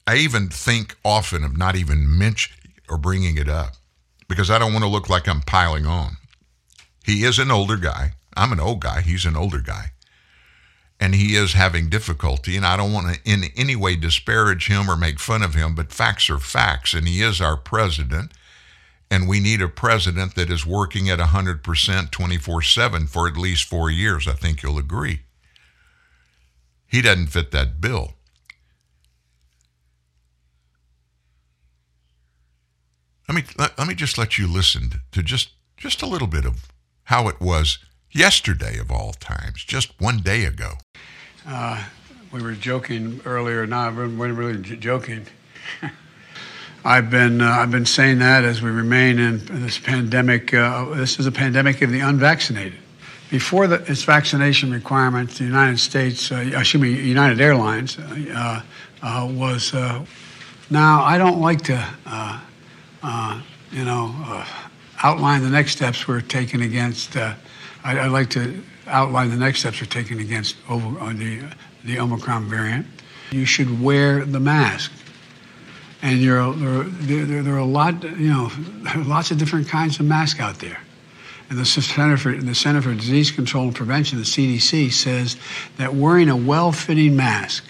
I 0.05 0.15
even 0.17 0.49
think 0.49 0.95
often 1.03 1.43
of 1.43 1.57
not 1.57 1.75
even 1.75 2.17
mentioning 2.17 2.73
or 2.89 2.97
bringing 2.97 3.37
it 3.37 3.49
up 3.49 3.73
because 4.27 4.51
I 4.51 4.59
don't 4.59 4.73
want 4.73 4.83
to 4.83 4.89
look 4.89 5.09
like 5.09 5.27
I'm 5.27 5.41
piling 5.41 5.85
on. 5.85 6.17
He 7.05 7.23
is 7.23 7.39
an 7.39 7.51
older 7.51 7.77
guy. 7.77 8.11
I'm 8.35 8.51
an 8.51 8.59
old 8.59 8.81
guy. 8.81 9.01
He's 9.01 9.25
an 9.25 9.35
older 9.35 9.59
guy 9.59 9.91
and 11.03 11.15
he 11.15 11.35
is 11.35 11.51
having 11.51 11.89
difficulty. 11.89 12.55
And 12.55 12.65
I 12.65 12.77
don't 12.77 12.93
want 12.93 13.13
to 13.13 13.19
in 13.29 13.43
any 13.57 13.75
way 13.75 13.97
disparage 13.97 14.67
him 14.67 14.89
or 14.89 14.95
make 14.95 15.19
fun 15.19 15.43
of 15.43 15.53
him, 15.53 15.75
but 15.75 15.91
facts 15.91 16.29
are 16.29 16.39
facts, 16.39 16.93
and 16.93 17.05
he 17.05 17.21
is 17.21 17.41
our 17.41 17.57
president. 17.57 18.31
And 19.13 19.27
we 19.27 19.39
need 19.39 19.61
a 19.61 19.67
president 19.67 20.33
that 20.33 20.49
is 20.49 20.65
working 20.65 21.07
at 21.07 21.19
100% 21.19 22.09
24 22.09 22.61
7 22.63 23.05
for 23.05 23.27
at 23.27 23.37
least 23.37 23.69
four 23.69 23.91
years. 23.91 24.27
I 24.27 24.33
think 24.33 24.63
you'll 24.63 24.79
agree. 24.79 25.19
He 26.87 26.99
doesn't 26.99 27.27
fit 27.27 27.51
that 27.51 27.79
bill. 27.79 28.15
Let 33.29 33.35
me, 33.35 33.43
let, 33.55 33.77
let 33.77 33.87
me 33.87 33.93
just 33.93 34.17
let 34.17 34.39
you 34.39 34.47
listen 34.47 34.89
to 35.11 35.21
just, 35.21 35.51
just 35.77 36.01
a 36.01 36.07
little 36.07 36.27
bit 36.27 36.43
of 36.43 36.71
how 37.03 37.27
it 37.27 37.39
was 37.39 37.77
yesterday 38.09 38.79
of 38.79 38.89
all 38.89 39.13
times, 39.13 39.63
just 39.63 40.01
one 40.01 40.21
day 40.21 40.43
ago. 40.43 40.77
Uh, 41.47 41.83
we 42.31 42.41
were 42.41 42.53
joking 42.53 43.21
earlier. 43.25 43.67
No, 43.67 43.93
we're 43.95 44.33
really 44.33 44.59
joking. 44.59 45.27
I've 46.85 47.09
been 47.09 47.41
uh, 47.41 47.49
I've 47.49 47.71
been 47.71 47.85
saying 47.85 48.19
that 48.19 48.43
as 48.43 48.61
we 48.61 48.69
remain 48.69 49.17
in 49.17 49.45
this 49.61 49.79
pandemic. 49.79 50.53
Uh, 50.53 50.85
this 50.95 51.17
is 51.17 51.27
a 51.27 51.31
pandemic 51.31 51.81
of 51.81 51.91
the 51.91 52.01
unvaccinated. 52.01 52.79
Before 53.29 53.67
the, 53.67 53.75
its 53.89 54.03
vaccination 54.03 54.71
requirements, 54.71 55.37
the 55.37 55.45
United 55.45 55.79
States, 55.79 56.31
uh, 56.31 56.35
excuse 56.35 56.81
me, 56.81 56.91
United 56.91 57.39
Airlines 57.39 57.97
uh, 57.97 58.61
uh, 59.01 59.29
was. 59.31 59.73
now 60.69 61.01
I 61.03 61.17
don't 61.17 61.39
like 61.39 61.61
to, 61.63 61.73
you 63.71 63.85
know, 63.85 64.43
outline 65.01 65.41
the 65.41 65.49
next 65.49 65.71
steps 65.71 66.07
we're 66.07 66.21
taking 66.21 66.63
against. 66.63 67.15
I, 67.15 68.03
would 68.03 68.11
like 68.11 68.29
to 68.31 68.61
outline 68.87 69.29
the 69.29 69.37
next 69.37 69.61
steps 69.61 69.81
we're 69.81 69.87
taking 69.87 70.19
against 70.19 70.57
over, 70.69 70.99
uh, 70.99 71.13
the, 71.13 71.41
the 71.85 71.99
Omicron 71.99 72.49
variant. 72.49 72.85
You 73.31 73.45
should 73.45 73.81
wear 73.81 74.25
the 74.25 74.39
mask. 74.39 74.91
And 76.03 76.21
there, 76.21 76.51
there, 76.51 77.25
there, 77.25 77.41
there 77.41 77.55
are 77.55 77.57
a 77.57 77.65
lot, 77.65 78.03
you 78.03 78.29
know, 78.29 78.51
lots 79.05 79.31
of 79.31 79.39
different 79.39 79.67
kinds 79.67 79.99
of 79.99 80.05
masks 80.05 80.39
out 80.39 80.59
there. 80.59 80.79
And 81.49 81.57
the 81.57 81.65
Center, 81.65 82.17
for, 82.17 82.31
the 82.31 82.53
Center 82.53 82.81
for 82.81 82.93
Disease 82.93 83.31
Control 83.31 83.63
and 83.63 83.75
Prevention, 83.75 84.19
the 84.19 84.25
CDC, 84.25 84.91
says 84.91 85.37
that 85.77 85.95
wearing 85.95 86.29
a 86.29 86.37
well-fitting 86.37 87.15
mask 87.15 87.65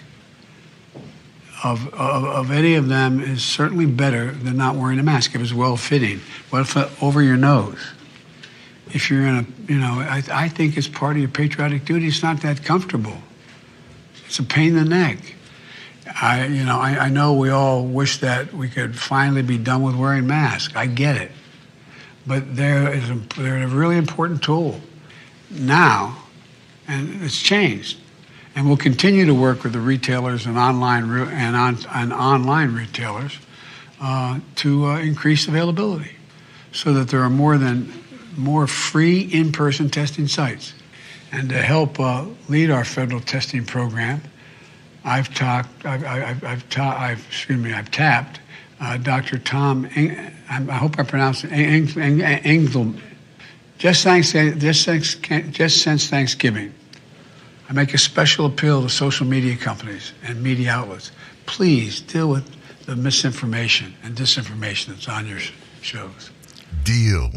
of, 1.62 1.86
of, 1.94 2.24
of, 2.24 2.50
any 2.50 2.74
of 2.74 2.88
them 2.88 3.20
is 3.20 3.42
certainly 3.42 3.86
better 3.86 4.32
than 4.32 4.58
not 4.58 4.76
wearing 4.76 4.98
a 4.98 5.02
mask 5.02 5.34
if 5.34 5.40
it's 5.40 5.54
well-fitting. 5.54 6.20
What 6.50 6.60
if 6.60 6.76
uh, 6.76 6.88
over 7.00 7.22
your 7.22 7.38
nose? 7.38 7.78
if 8.94 9.10
you're 9.10 9.26
in 9.26 9.36
a, 9.36 9.72
you 9.72 9.78
know, 9.78 10.00
I, 10.00 10.22
I 10.30 10.48
think 10.48 10.76
it's 10.76 10.88
part 10.88 11.16
of 11.16 11.18
your 11.18 11.28
patriotic 11.28 11.84
duty. 11.84 12.06
It's 12.06 12.22
not 12.22 12.40
that 12.42 12.64
comfortable. 12.64 13.18
It's 14.26 14.38
a 14.38 14.44
pain 14.44 14.76
in 14.76 14.84
the 14.84 14.84
neck. 14.84 15.33
I, 16.20 16.46
you 16.46 16.64
know, 16.64 16.78
I, 16.78 17.06
I 17.06 17.08
know 17.08 17.34
we 17.34 17.50
all 17.50 17.84
wish 17.84 18.18
that 18.20 18.52
we 18.52 18.68
could 18.68 18.96
finally 18.96 19.42
be 19.42 19.58
done 19.58 19.82
with 19.82 19.96
wearing 19.96 20.26
masks. 20.26 20.74
I 20.76 20.86
get 20.86 21.16
it, 21.16 21.32
but 22.26 22.56
they're, 22.56 22.92
a, 22.92 23.16
they're 23.36 23.62
a 23.62 23.66
really 23.66 23.96
important 23.96 24.42
tool 24.42 24.80
now, 25.50 26.16
and 26.86 27.22
it's 27.22 27.40
changed. 27.40 27.98
And 28.54 28.68
we'll 28.68 28.76
continue 28.76 29.26
to 29.26 29.34
work 29.34 29.64
with 29.64 29.72
the 29.72 29.80
retailers 29.80 30.46
and 30.46 30.56
online 30.56 31.10
and, 31.10 31.56
on, 31.56 31.78
and 31.92 32.12
online 32.12 32.72
retailers 32.72 33.36
uh, 34.00 34.38
to 34.56 34.86
uh, 34.86 35.00
increase 35.00 35.48
availability, 35.48 36.12
so 36.70 36.92
that 36.92 37.08
there 37.08 37.22
are 37.22 37.30
more 37.30 37.58
than 37.58 37.92
more 38.36 38.68
free 38.68 39.20
in-person 39.20 39.90
testing 39.90 40.28
sites. 40.28 40.74
And 41.32 41.48
to 41.48 41.58
help 41.60 41.98
uh, 41.98 42.26
lead 42.48 42.70
our 42.70 42.84
federal 42.84 43.20
testing 43.20 43.64
program, 43.64 44.22
I've 45.04 45.34
talked, 45.34 45.84
I've, 45.84 46.04
I've, 46.04 46.44
I've, 46.44 46.68
ta- 46.70 46.96
I've 46.98 47.24
excuse 47.26 47.58
me, 47.58 47.72
I've 47.72 47.90
tapped 47.90 48.40
uh, 48.80 48.96
Dr. 48.96 49.38
Tom, 49.38 49.88
Eng- 49.94 50.32
I 50.48 50.60
hope 50.72 50.98
I 50.98 51.02
pronounced 51.02 51.44
it, 51.44 51.52
Eng- 51.52 51.98
Eng- 52.00 52.22
Engel, 52.22 52.94
just, 53.78 54.04
thanks, 54.04 54.32
just, 54.32 54.86
thanks, 54.86 55.14
just 55.50 55.82
since 55.82 56.08
Thanksgiving. 56.08 56.72
I 57.68 57.72
make 57.72 57.94
a 57.94 57.98
special 57.98 58.46
appeal 58.46 58.82
to 58.82 58.88
social 58.88 59.26
media 59.26 59.56
companies 59.56 60.12
and 60.22 60.42
media 60.42 60.70
outlets. 60.70 61.10
Please 61.46 62.00
deal 62.00 62.28
with 62.28 62.48
the 62.86 62.94
misinformation 62.96 63.94
and 64.02 64.14
disinformation 64.14 64.86
that's 64.88 65.08
on 65.08 65.26
your 65.26 65.40
shows. 65.80 66.30
Deal 66.82 67.30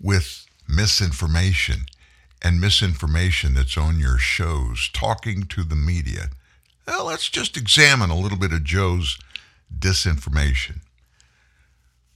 with 0.00 0.46
misinformation 0.68 1.86
and 2.42 2.60
misinformation 2.60 3.54
that's 3.54 3.76
on 3.76 3.98
your 3.98 4.18
shows, 4.18 4.88
talking 4.92 5.42
to 5.44 5.64
the 5.64 5.76
media. 5.76 6.30
Well, 6.86 7.06
let's 7.06 7.28
just 7.28 7.56
examine 7.56 8.10
a 8.10 8.18
little 8.18 8.38
bit 8.38 8.52
of 8.52 8.64
Joe's 8.64 9.18
disinformation. 9.76 10.80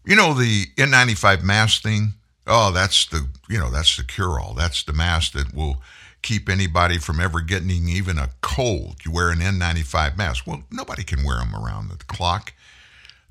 You 0.05 0.17
know 0.17 0.35
the 0.35 0.67
N95 0.77 1.43
mask 1.43 1.83
thing? 1.83 2.15
Oh, 2.47 2.73
that's 2.73 3.07
the, 3.07 3.29
you 3.49 3.59
know, 3.59 3.71
that's 3.71 3.97
the 3.97 4.05
cure 4.05 4.41
all. 4.41 4.55
That's 4.55 4.83
the 4.83 4.93
mask 4.93 5.33
that 5.33 5.55
will 5.55 5.83
keep 6.23 6.49
anybody 6.49 6.99
from 6.99 7.21
ever 7.21 7.41
getting 7.41 7.71
even 7.89 8.19
a 8.19 8.31
cold. 8.41 8.97
You 9.05 9.13
wear 9.13 9.31
an 9.31 9.39
N95 9.39 10.17
mask. 10.17 10.47
Well, 10.47 10.65
nobody 10.71 11.05
can 11.05 11.25
wear 11.25 11.39
them 11.39 11.55
around 11.55 11.91
the 11.91 11.97
clock. 11.97 12.53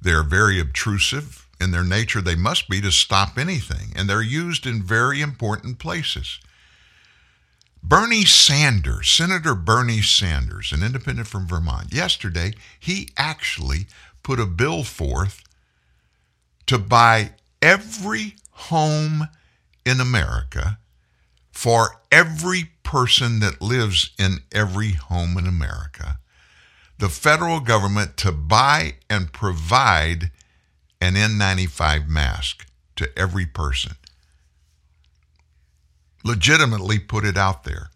They're 0.01 0.23
very 0.23 0.59
obtrusive 0.59 1.47
in 1.59 1.71
their 1.71 1.83
nature, 1.83 2.21
they 2.21 2.35
must 2.35 2.69
be 2.69 2.81
to 2.81 2.91
stop 2.91 3.37
anything, 3.37 3.91
and 3.95 4.09
they're 4.09 4.21
used 4.21 4.65
in 4.65 4.83
very 4.83 5.21
important 5.21 5.79
places. 5.79 6.39
Bernie 7.83 8.25
Sanders, 8.25 9.09
Senator 9.09 9.55
Bernie 9.55 10.01
Sanders, 10.01 10.71
an 10.71 10.83
independent 10.83 11.27
from 11.27 11.47
Vermont, 11.47 11.93
yesterday, 11.93 12.53
he 12.79 13.09
actually 13.17 13.87
put 14.23 14.39
a 14.39 14.45
bill 14.45 14.83
forth 14.83 15.43
to 16.65 16.77
buy 16.77 17.31
every 17.61 18.35
home 18.51 19.29
in 19.85 20.01
America 20.01 20.79
for 21.51 22.01
every 22.11 22.71
person 22.83 23.39
that 23.39 23.61
lives 23.61 24.11
in 24.19 24.39
every 24.51 24.91
home 24.91 25.37
in 25.37 25.47
America. 25.47 26.19
The 26.99 27.09
federal 27.09 27.59
government 27.59 28.17
to 28.17 28.31
buy 28.31 28.95
and 29.09 29.31
provide 29.31 30.31
an 30.99 31.13
N95 31.13 32.07
mask 32.07 32.65
to 32.95 33.09
every 33.17 33.45
person. 33.45 33.93
Legitimately 36.23 36.99
put 36.99 37.25
it 37.25 37.37
out 37.37 37.63
there. 37.63 37.89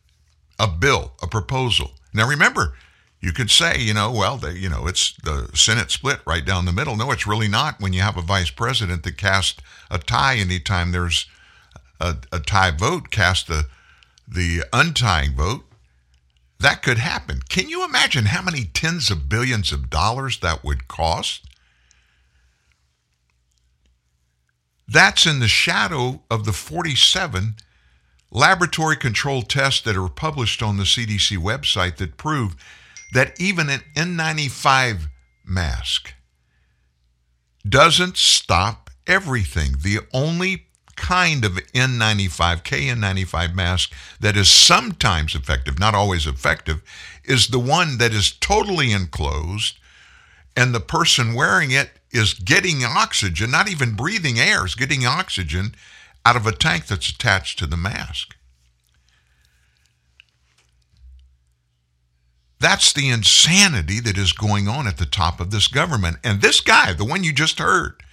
A 0.60 0.68
bill, 0.68 1.14
a 1.22 1.28
proposal. 1.28 1.92
Now 2.14 2.28
remember, 2.28 2.76
you 3.20 3.32
could 3.32 3.52
say, 3.52 3.80
you 3.80 3.94
know, 3.94 4.12
well, 4.12 4.38
they, 4.38 4.54
you 4.54 4.70
know, 4.70 4.88
it's 4.88 5.14
the 5.24 5.50
Senate 5.54 5.92
split 5.92 6.20
right 6.26 6.44
down 6.44 6.66
the 6.66 6.72
middle. 6.72 6.96
No, 6.96 7.12
it's 7.12 7.28
really 7.28 7.48
not 7.48 7.80
when 7.80 7.94
you 7.94 8.02
have 8.02 8.18
a 8.18 8.22
vice 8.22 8.50
president 8.50 9.04
that 9.04 9.18
casts 9.18 9.62
a 9.90 10.00
tie 10.00 10.38
anytime 10.38 10.92
there's 10.92 11.28
a, 12.00 12.18
a 12.32 12.40
tie 12.40 12.72
vote, 12.72 13.12
cast 13.12 13.48
the 13.48 13.68
the 14.28 14.64
untying 14.72 15.36
vote. 15.36 15.66
That 16.60 16.82
could 16.84 17.00
happen. 17.00 17.42
Can 17.50 17.70
you 17.70 17.84
imagine 17.84 18.26
how 18.26 18.42
many 18.42 18.66
tens 18.66 19.12
of 19.12 19.28
billions 19.28 19.72
of 19.72 19.90
dollars 19.90 20.40
that 20.40 20.64
would 20.64 20.88
cost? 20.88 21.46
That's 24.88 25.26
in 25.26 25.40
the 25.40 25.48
shadow 25.48 26.22
of 26.30 26.46
the 26.46 26.54
47 26.54 27.56
laboratory 28.32 28.96
controlled 28.96 29.50
tests 29.50 29.82
that 29.82 29.98
are 29.98 30.08
published 30.08 30.64
on 30.64 30.78
the 30.78 30.84
CDC 30.84 31.38
website 31.38 31.98
that 31.98 32.18
prove 32.18 32.56
that 33.14 33.40
even 33.40 33.70
an 33.70 33.82
N95 33.96 35.10
mask 35.46 36.14
doesn't 37.68 38.18
stop 38.18 38.90
everything. 39.06 39.76
The 39.82 40.00
only 40.14 40.68
kind 40.96 41.44
of 41.44 41.54
N95, 41.74 42.64
KN95 42.64 43.54
mask 43.54 43.94
that 44.20 44.38
is 44.38 44.50
sometimes 44.50 45.36
effective, 45.36 45.80
not 45.80 45.96
always 45.96 46.26
effective, 46.26 46.82
is 47.24 47.48
the 47.48 47.60
one 47.60 47.98
that 47.98 48.14
is 48.14 48.32
totally 48.32 48.92
enclosed 48.92 49.78
and 50.56 50.74
the 50.74 50.80
person 50.80 51.34
wearing 51.34 51.72
it 51.72 51.92
is 52.12 52.34
getting 52.34 52.84
oxygen, 52.84 53.52
not 53.52 53.70
even 53.70 53.96
breathing 53.96 54.40
air, 54.40 54.66
is 54.66 54.76
getting 54.76 55.06
oxygen 55.06 55.74
out 56.26 56.36
of 56.36 56.46
a 56.46 56.52
tank 56.52 56.88
that's 56.88 57.10
attached 57.10 57.60
to 57.60 57.66
the 57.66 57.78
mask. 57.78 58.36
That's 62.60 62.94
the 62.94 63.10
insanity 63.10 64.00
that 64.02 64.20
is 64.20 64.34
going 64.34 64.68
on 64.68 64.86
at 64.86 64.98
the 64.98 65.08
top 65.08 65.40
of 65.40 65.50
this 65.50 65.68
government. 65.68 66.18
And 66.24 66.42
this 66.42 66.62
guy, 66.62 66.94
the 66.94 67.04
one 67.04 67.24
you 67.24 67.34
just 67.34 67.58
heard, 67.58 68.04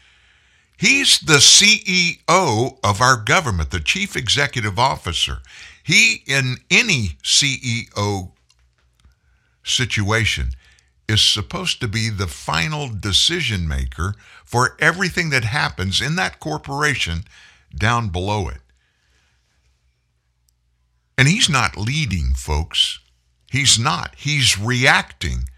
he's 0.78 1.20
the 1.20 1.34
CEO 1.34 2.78
of 2.82 3.02
our 3.02 3.16
government, 3.16 3.70
the 3.70 3.80
chief 3.80 4.16
executive 4.16 4.78
officer. 4.78 5.38
He, 5.82 6.22
in 6.26 6.56
any 6.70 7.18
CEO 7.22 8.30
situation, 9.62 10.52
is 11.08 11.20
supposed 11.20 11.80
to 11.80 11.88
be 11.88 12.08
the 12.08 12.26
final 12.26 12.88
decision 12.88 13.68
maker 13.68 14.14
for 14.44 14.76
everything 14.78 15.28
that 15.30 15.44
happens 15.44 16.00
in 16.00 16.16
that 16.16 16.40
corporation 16.40 17.24
down 17.74 18.08
below 18.08 18.48
it. 18.48 18.60
And 21.16 21.26
he's 21.26 21.48
not 21.48 21.76
leading, 21.76 22.32
folks. 22.34 23.00
He's 23.50 23.78
not. 23.78 24.14
He's 24.16 24.58
reacting 24.58 25.48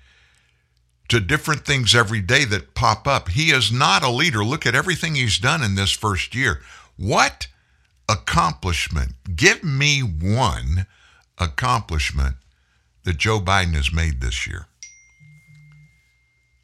to 1.09 1.21
different 1.21 1.67
things 1.67 1.95
every 1.95 2.21
day 2.21 2.45
that 2.45 2.75
pop 2.75 3.07
up. 3.07 3.29
He 3.29 3.51
is 3.51 3.71
not 3.73 4.03
a 4.03 4.11
leader. 4.11 4.45
Look 4.45 4.65
at 4.65 4.75
everything 4.75 5.15
he's 5.17 5.39
done 5.39 5.63
in 5.63 5.75
this 5.75 5.91
first 5.91 6.35
year. 6.35 6.61
What 6.97 7.49
accomplishment? 8.09 9.13
Give 9.37 9.63
me 9.63 10.01
one 10.01 10.87
accomplishment 11.37 12.37
that 13.05 13.19
Joe 13.19 13.41
Biden 13.41 13.75
has 13.75 13.93
made 13.93 14.21
this 14.21 14.47
year. 14.47 14.67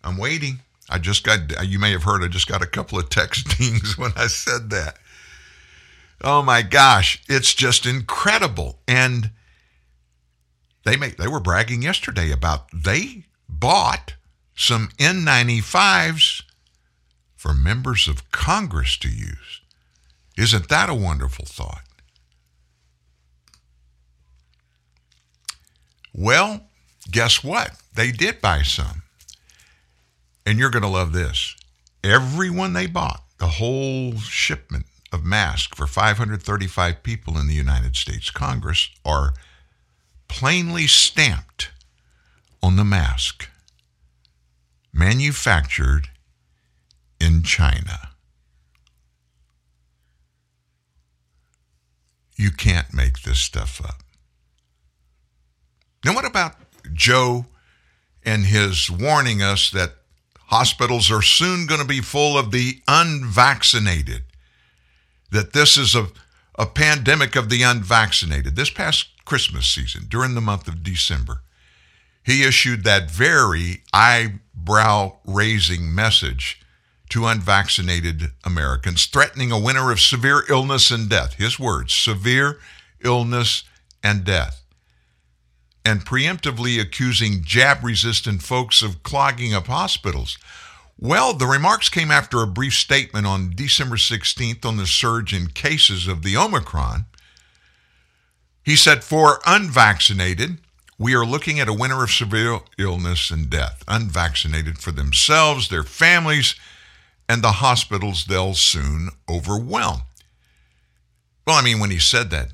I'm 0.05 0.17
waiting. 0.17 0.61
I 0.89 0.99
just 0.99 1.25
got, 1.25 1.67
you 1.67 1.81
may 1.81 1.91
have 1.91 2.05
heard, 2.05 2.23
I 2.23 2.29
just 2.29 2.47
got 2.47 2.63
a 2.63 2.67
couple 2.67 2.99
of 2.99 3.09
text 3.09 3.47
textings 3.49 3.99
when 3.99 4.13
I 4.17 4.29
said 4.29 4.71
that. 4.71 4.99
Oh 6.23 6.43
my 6.43 6.63
gosh, 6.63 7.23
it's 7.29 7.55
just 7.55 7.87
incredible. 7.87 8.81
And 8.89 9.31
they 10.85 10.97
make 10.97 11.17
they 11.17 11.29
were 11.29 11.41
bragging 11.41 11.83
yesterday 11.83 12.31
about 12.31 12.69
they 12.73 13.25
bought 13.49 14.15
some 14.55 14.89
N95s 14.99 16.43
for 17.35 17.53
members 17.53 18.09
of 18.09 18.31
Congress 18.33 18.97
to 18.99 19.09
use. 19.09 19.61
Isn't 20.37 20.69
that 20.69 20.89
a 20.89 20.95
wonderful 20.95 21.45
thought? 21.45 21.83
Well, 26.15 26.63
guess 27.11 27.45
what? 27.45 27.73
They 27.95 28.11
did 28.11 28.41
buy 28.41 28.63
some. 28.63 29.03
And 30.47 30.59
you're 30.59 30.71
going 30.71 30.83
to 30.83 30.89
love 30.89 31.13
this. 31.13 31.55
Everyone 32.03 32.73
they 32.73 32.87
bought, 32.87 33.23
the 33.39 33.47
whole 33.49 34.17
shipment 34.19 34.87
of 35.13 35.25
masks 35.25 35.77
for 35.77 35.87
535 35.87 37.03
people 37.03 37.39
in 37.39 37.47
the 37.47 37.55
United 37.55 37.97
States 37.97 38.31
Congress 38.31 38.91
are 39.05 39.35
plainly 40.29 40.87
stamped 40.87 41.71
on 42.63 42.77
the 42.77 42.85
mask 42.85 43.49
manufactured 44.93 46.09
in 47.21 47.43
China. 47.43 48.11
You 52.37 52.51
can't 52.51 52.93
make 52.93 53.23
this 53.23 53.39
stuff 53.39 53.81
up. 53.85 54.03
Now, 56.05 56.15
what 56.15 56.27
about 56.27 56.55
Joe 56.93 57.47
and 58.25 58.45
his 58.45 58.91
warning 58.91 59.43
us 59.43 59.71
that 59.71 59.95
hospitals 60.47 61.11
are 61.11 61.23
soon 61.23 61.67
going 61.67 61.81
to 61.81 61.87
be 61.87 62.01
full 62.01 62.39
of 62.39 62.51
the 62.51 62.81
unvaccinated? 62.87 64.26
That 65.31 65.53
this 65.53 65.77
is 65.77 65.95
a, 65.95 66.09
a 66.57 66.67
pandemic 66.67 67.37
of 67.37 67.49
the 67.49 67.63
unvaccinated. 67.63 68.57
This 68.57 68.71
past 68.71 69.09
Christmas 69.25 69.67
season, 69.67 70.05
during 70.09 70.35
the 70.35 70.41
month 70.41 70.69
of 70.69 70.83
December, 70.83 71.43
he 72.23 72.45
issued 72.45 72.85
that 72.85 73.11
very 73.11 73.83
eyebrow 73.93 75.17
raising 75.25 75.95
message 75.95 76.61
to 77.11 77.27
unvaccinated 77.27 78.33
Americans, 78.45 79.07
threatening 79.07 79.53
a 79.53 79.59
winter 79.59 79.93
of 79.93 80.01
severe 80.01 80.43
illness 80.49 80.91
and 80.91 81.09
death. 81.09 81.35
His 81.35 81.59
words 81.59 81.93
severe 81.93 82.59
illness 83.03 83.63
and 84.03 84.25
death. 84.25 84.65
And 85.85 86.05
preemptively 86.05 86.81
accusing 86.81 87.45
jab 87.45 87.85
resistant 87.85 88.43
folks 88.43 88.83
of 88.83 89.05
clogging 89.05 89.55
up 89.55 89.69
hospitals. 89.69 90.37
Well, 90.99 91.35
the 91.35 91.47
remarks 91.47 91.89
came 91.89 92.11
after 92.11 92.43
a 92.43 92.47
brief 92.47 92.75
statement 92.75 93.27
on 93.27 93.53
December 93.55 93.97
16th 93.97 94.65
on 94.65 94.77
the 94.77 94.87
surge 94.87 95.35
in 95.35 95.49
cases 95.49 96.09
of 96.09 96.23
the 96.23 96.37
Omicron 96.37 97.07
he 98.67 98.75
said, 98.75 99.05
for 99.05 99.41
unvaccinated, 99.47 100.59
we 100.99 101.15
are 101.15 101.25
looking 101.25 101.61
at 101.61 101.69
a 101.69 101.73
winter 101.73 102.03
of 102.03 102.11
severe 102.11 102.59
illness 102.77 103.31
and 103.31 103.49
death. 103.49 103.85
Unvaccinated 103.87 104.79
for 104.79 104.91
themselves, 104.91 105.69
their 105.69 105.85
families, 105.85 106.57
and 107.29 107.43
the 107.43 107.53
hospitals 107.53 108.25
they'll 108.25 108.55
soon 108.55 109.11
overwhelm. 109.29 110.03
Well, 111.47 111.55
I 111.55 111.63
mean, 111.63 111.79
when 111.79 111.93
he 111.93 112.01
said 112.01 112.31
that, 112.31 112.49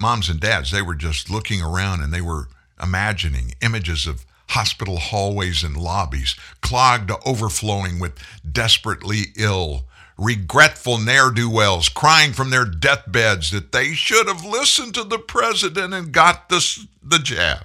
moms 0.00 0.30
and 0.30 0.40
dads, 0.40 0.70
they 0.70 0.80
were 0.80 0.94
just 0.94 1.28
looking 1.28 1.60
around 1.60 2.00
and 2.00 2.10
they 2.10 2.22
were 2.22 2.48
imagining 2.82 3.52
images 3.60 4.06
of 4.06 4.24
hospital 4.50 4.98
hallways 4.98 5.62
and 5.62 5.76
lobbies 5.76 6.36
clogged 6.60 7.08
to 7.08 7.18
overflowing 7.24 7.98
with 7.98 8.18
desperately 8.50 9.26
ill 9.36 9.84
regretful 10.20 10.98
ne'er 10.98 11.30
do 11.30 11.48
wells 11.48 11.88
crying 11.88 12.32
from 12.32 12.50
their 12.50 12.66
deathbeds 12.66 13.50
that 13.50 13.72
they 13.72 13.92
should 13.94 14.26
have 14.28 14.44
listened 14.44 14.94
to 14.94 15.02
the 15.02 15.18
president 15.18 15.94
and 15.94 16.12
got 16.12 16.50
this, 16.50 16.86
the 17.02 17.18
jab. 17.18 17.64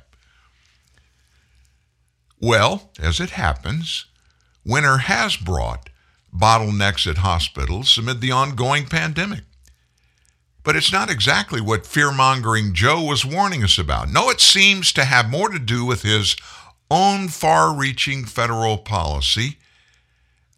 Well, 2.40 2.92
as 2.98 3.20
it 3.20 3.32
happens, 3.32 4.06
winter 4.66 4.98
has 5.00 5.36
brought 5.36 5.90
bottlenecks 6.34 7.08
at 7.10 7.18
hospitals 7.18 7.98
amid 7.98 8.22
the 8.22 8.32
ongoing 8.32 8.86
pandemic. 8.86 9.44
But 10.64 10.76
it's 10.76 10.92
not 10.92 11.10
exactly 11.12 11.62
what 11.62 11.86
fear 11.86 12.12
mongering 12.12 12.74
Joe 12.74 13.04
was 13.04 13.26
warning 13.26 13.64
us 13.64 13.78
about. 13.78 14.10
No, 14.10 14.30
it 14.30 14.42
seems 14.42 14.92
to 14.94 15.06
have 15.06 15.30
more 15.30 15.50
to 15.50 15.60
do 15.60 15.86
with 15.86 16.02
his 16.02 16.36
own 16.90 17.28
far 17.28 17.74
reaching 17.74 18.26
federal 18.26 18.78
policy 18.78 19.58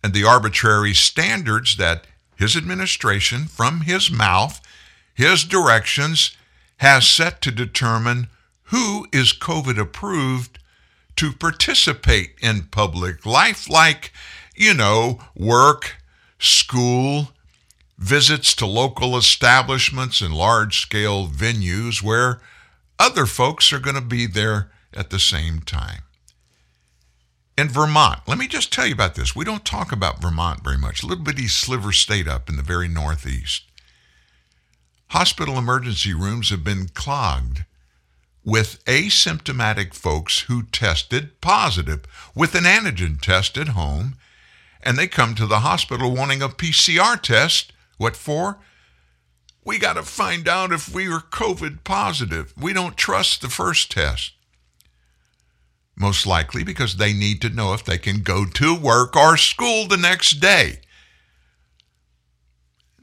and 0.04 0.14
the 0.14 0.24
arbitrary 0.24 0.94
standards 0.94 1.78
that 1.78 2.06
his 2.36 2.56
administration, 2.56 3.46
from 3.46 3.82
his 3.82 4.12
mouth, 4.12 4.62
his 5.14 5.44
directions, 5.44 6.36
has 6.78 7.08
set 7.08 7.42
to 7.42 7.52
determine 7.52 8.28
who 8.64 9.08
is 9.12 9.34
COVID 9.34 9.80
approved 9.80 10.60
to 11.16 11.34
participate 11.34 12.36
in 12.42 12.64
public 12.70 13.26
life, 13.26 13.68
like, 13.68 14.14
you 14.56 14.74
know, 14.74 15.20
work, 15.36 15.96
school, 16.38 17.30
visits 17.98 18.54
to 18.54 18.68
local 18.68 19.18
establishments 19.18 20.22
and 20.22 20.34
large 20.34 20.80
scale 20.80 21.28
venues 21.28 22.04
where 22.04 22.40
other 23.00 23.26
folks 23.26 23.74
are 23.74 23.80
going 23.80 23.96
to 23.96 24.02
be 24.02 24.28
there 24.28 24.70
at 24.94 25.10
the 25.10 25.20
same 25.20 25.60
time 25.62 26.04
in 27.58 27.70
Vermont, 27.70 28.20
let 28.28 28.38
me 28.38 28.48
just 28.48 28.72
tell 28.72 28.86
you 28.86 28.94
about 28.94 29.16
this. 29.16 29.36
We 29.36 29.44
don't 29.44 29.66
talk 29.66 29.92
about 29.92 30.22
Vermont 30.22 30.64
very 30.64 30.78
much, 30.78 31.02
a 31.02 31.08
little 31.08 31.24
bitty 31.24 31.48
sliver 31.48 31.92
state 31.92 32.28
up 32.28 32.50
in 32.50 32.56
the 32.56 32.62
very 32.62 32.88
northeast. 32.88 33.64
Hospital 35.08 35.58
emergency 35.58 36.14
rooms 36.14 36.52
have 36.52 36.64
been 36.64 36.90
clogged 36.90 37.66
with 38.44 38.84
asymptomatic 38.86 39.94
folks 39.94 40.42
who 40.42 40.64
tested 40.64 41.42
positive 41.42 42.06
with 42.36 42.54
an 42.54 42.64
antigen 42.64 43.20
test 43.20 43.58
at 43.58 43.70
home, 43.70 44.16
and 44.84 44.98
they 44.98 45.08
come 45.08 45.34
to 45.34 45.48
the 45.48 45.62
hospital 45.62 46.16
wanting 46.16 46.42
a 46.42 46.50
PCR 46.50 47.20
test. 47.20 47.74
What 47.98 48.16
for? 48.16 48.60
We 49.66 49.80
got 49.80 49.94
to 49.94 50.04
find 50.04 50.48
out 50.48 50.72
if 50.72 50.94
we 50.94 51.08
are 51.08 51.20
COVID 51.20 51.84
positive. 51.84 52.54
We 52.56 52.72
don't 52.72 52.96
trust 52.96 53.42
the 53.42 53.50
first 53.50 53.92
test. 53.92 54.34
Most 56.00 56.28
likely 56.28 56.64
because 56.64 56.98
they 56.98 57.12
need 57.12 57.42
to 57.42 57.50
know 57.50 57.74
if 57.74 57.84
they 57.84 57.98
can 57.98 58.22
go 58.22 58.46
to 58.46 58.76
work 58.76 59.16
or 59.16 59.36
school 59.36 59.88
the 59.88 59.98
next 59.98 60.40
day. 60.40 60.82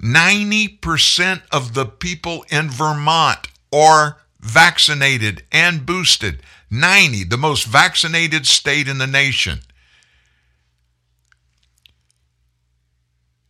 90% 0.01 1.43
of 1.51 1.75
the 1.75 1.87
people 1.87 2.45
in 2.51 2.71
Vermont 2.71 3.49
are 3.73 4.19
vaccinated 4.41 5.43
and 5.51 5.85
boosted. 5.85 6.41
90, 6.71 7.25
the 7.25 7.37
most 7.37 7.67
vaccinated 7.67 8.47
state 8.47 8.87
in 8.87 8.99
the 8.99 9.07
nation. 9.07 9.61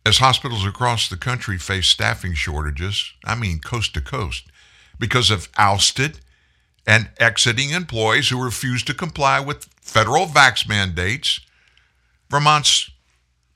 As 0.05 0.17
hospitals 0.19 0.65
across 0.65 1.07
the 1.07 1.17
country 1.17 1.57
face 1.57 1.87
staffing 1.87 2.33
shortages, 2.33 3.11
I 3.23 3.35
mean 3.35 3.59
coast 3.59 3.93
to 3.95 4.01
coast, 4.01 4.45
because 4.97 5.29
of 5.29 5.49
ousted 5.57 6.19
and 6.85 7.09
exiting 7.17 7.71
employees 7.71 8.29
who 8.29 8.43
refuse 8.43 8.83
to 8.83 8.93
comply 8.93 9.39
with 9.39 9.65
federal 9.81 10.25
vax 10.25 10.67
mandates, 10.67 11.39
Vermont's 12.29 12.91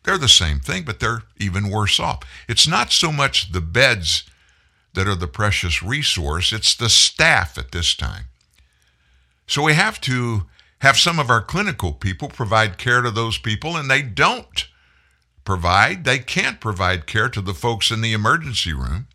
they're 0.04 0.18
the 0.18 0.30
same 0.30 0.60
thing, 0.60 0.84
but 0.86 1.00
they're 1.00 1.24
even 1.38 1.70
worse 1.70 2.00
off. 2.00 2.22
It's 2.48 2.68
not 2.68 2.92
so 2.92 3.12
much 3.12 3.52
the 3.52 3.62
beds 3.62 4.24
that 4.94 5.08
are 5.08 5.16
the 5.16 5.28
precious 5.28 5.84
resource, 5.84 6.52
it's 6.52 6.76
the 6.76 6.90
staff 6.90 7.58
at 7.58 7.72
this 7.72 7.94
time. 7.94 8.26
So 9.46 9.64
we 9.64 9.74
have 9.74 10.00
to 10.02 10.46
have 10.80 10.98
some 10.98 11.20
of 11.20 11.30
our 11.30 11.42
clinical 11.42 11.94
people 11.94 12.30
provide 12.30 12.78
care 12.78 13.02
to 13.02 13.12
those 13.12 13.38
people, 13.38 13.76
and 13.76 13.90
they 13.90 14.02
don't 14.02 14.68
provide, 15.44 16.06
they 16.06 16.20
can't 16.20 16.60
provide 16.60 17.06
care 17.06 17.30
to 17.30 17.42
the 17.42 17.54
folks 17.54 17.92
in 17.92 18.02
the 18.02 18.14
emergency 18.14 18.74
room. 18.74 19.08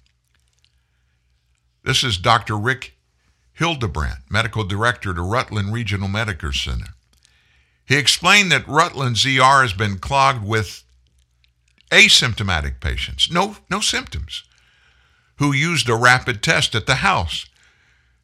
This 1.83 2.05
is 2.05 2.19
Dr. 2.19 2.57
Rick 2.57 2.94
Hildebrandt, 3.55 4.31
medical 4.31 4.65
director 4.65 5.15
to 5.15 5.23
Rutland 5.23 5.73
Regional 5.73 6.09
Medical 6.09 6.53
Center. 6.53 6.95
He 7.87 7.97
explained 7.97 8.51
that 8.51 8.67
Rutland's 8.67 9.25
ER 9.25 9.63
has 9.63 9.73
been 9.73 9.99
clogged 9.99 10.45
with 10.45 10.83
asymptomatic 11.91 12.81
patients, 12.81 13.31
no, 13.31 13.57
no 13.71 13.81
symptoms, 13.81 14.43
who 15.37 15.53
used 15.53 15.89
a 15.89 15.95
rapid 15.95 16.43
test 16.43 16.75
at 16.75 16.87
the 16.87 16.97
house, 16.97 17.47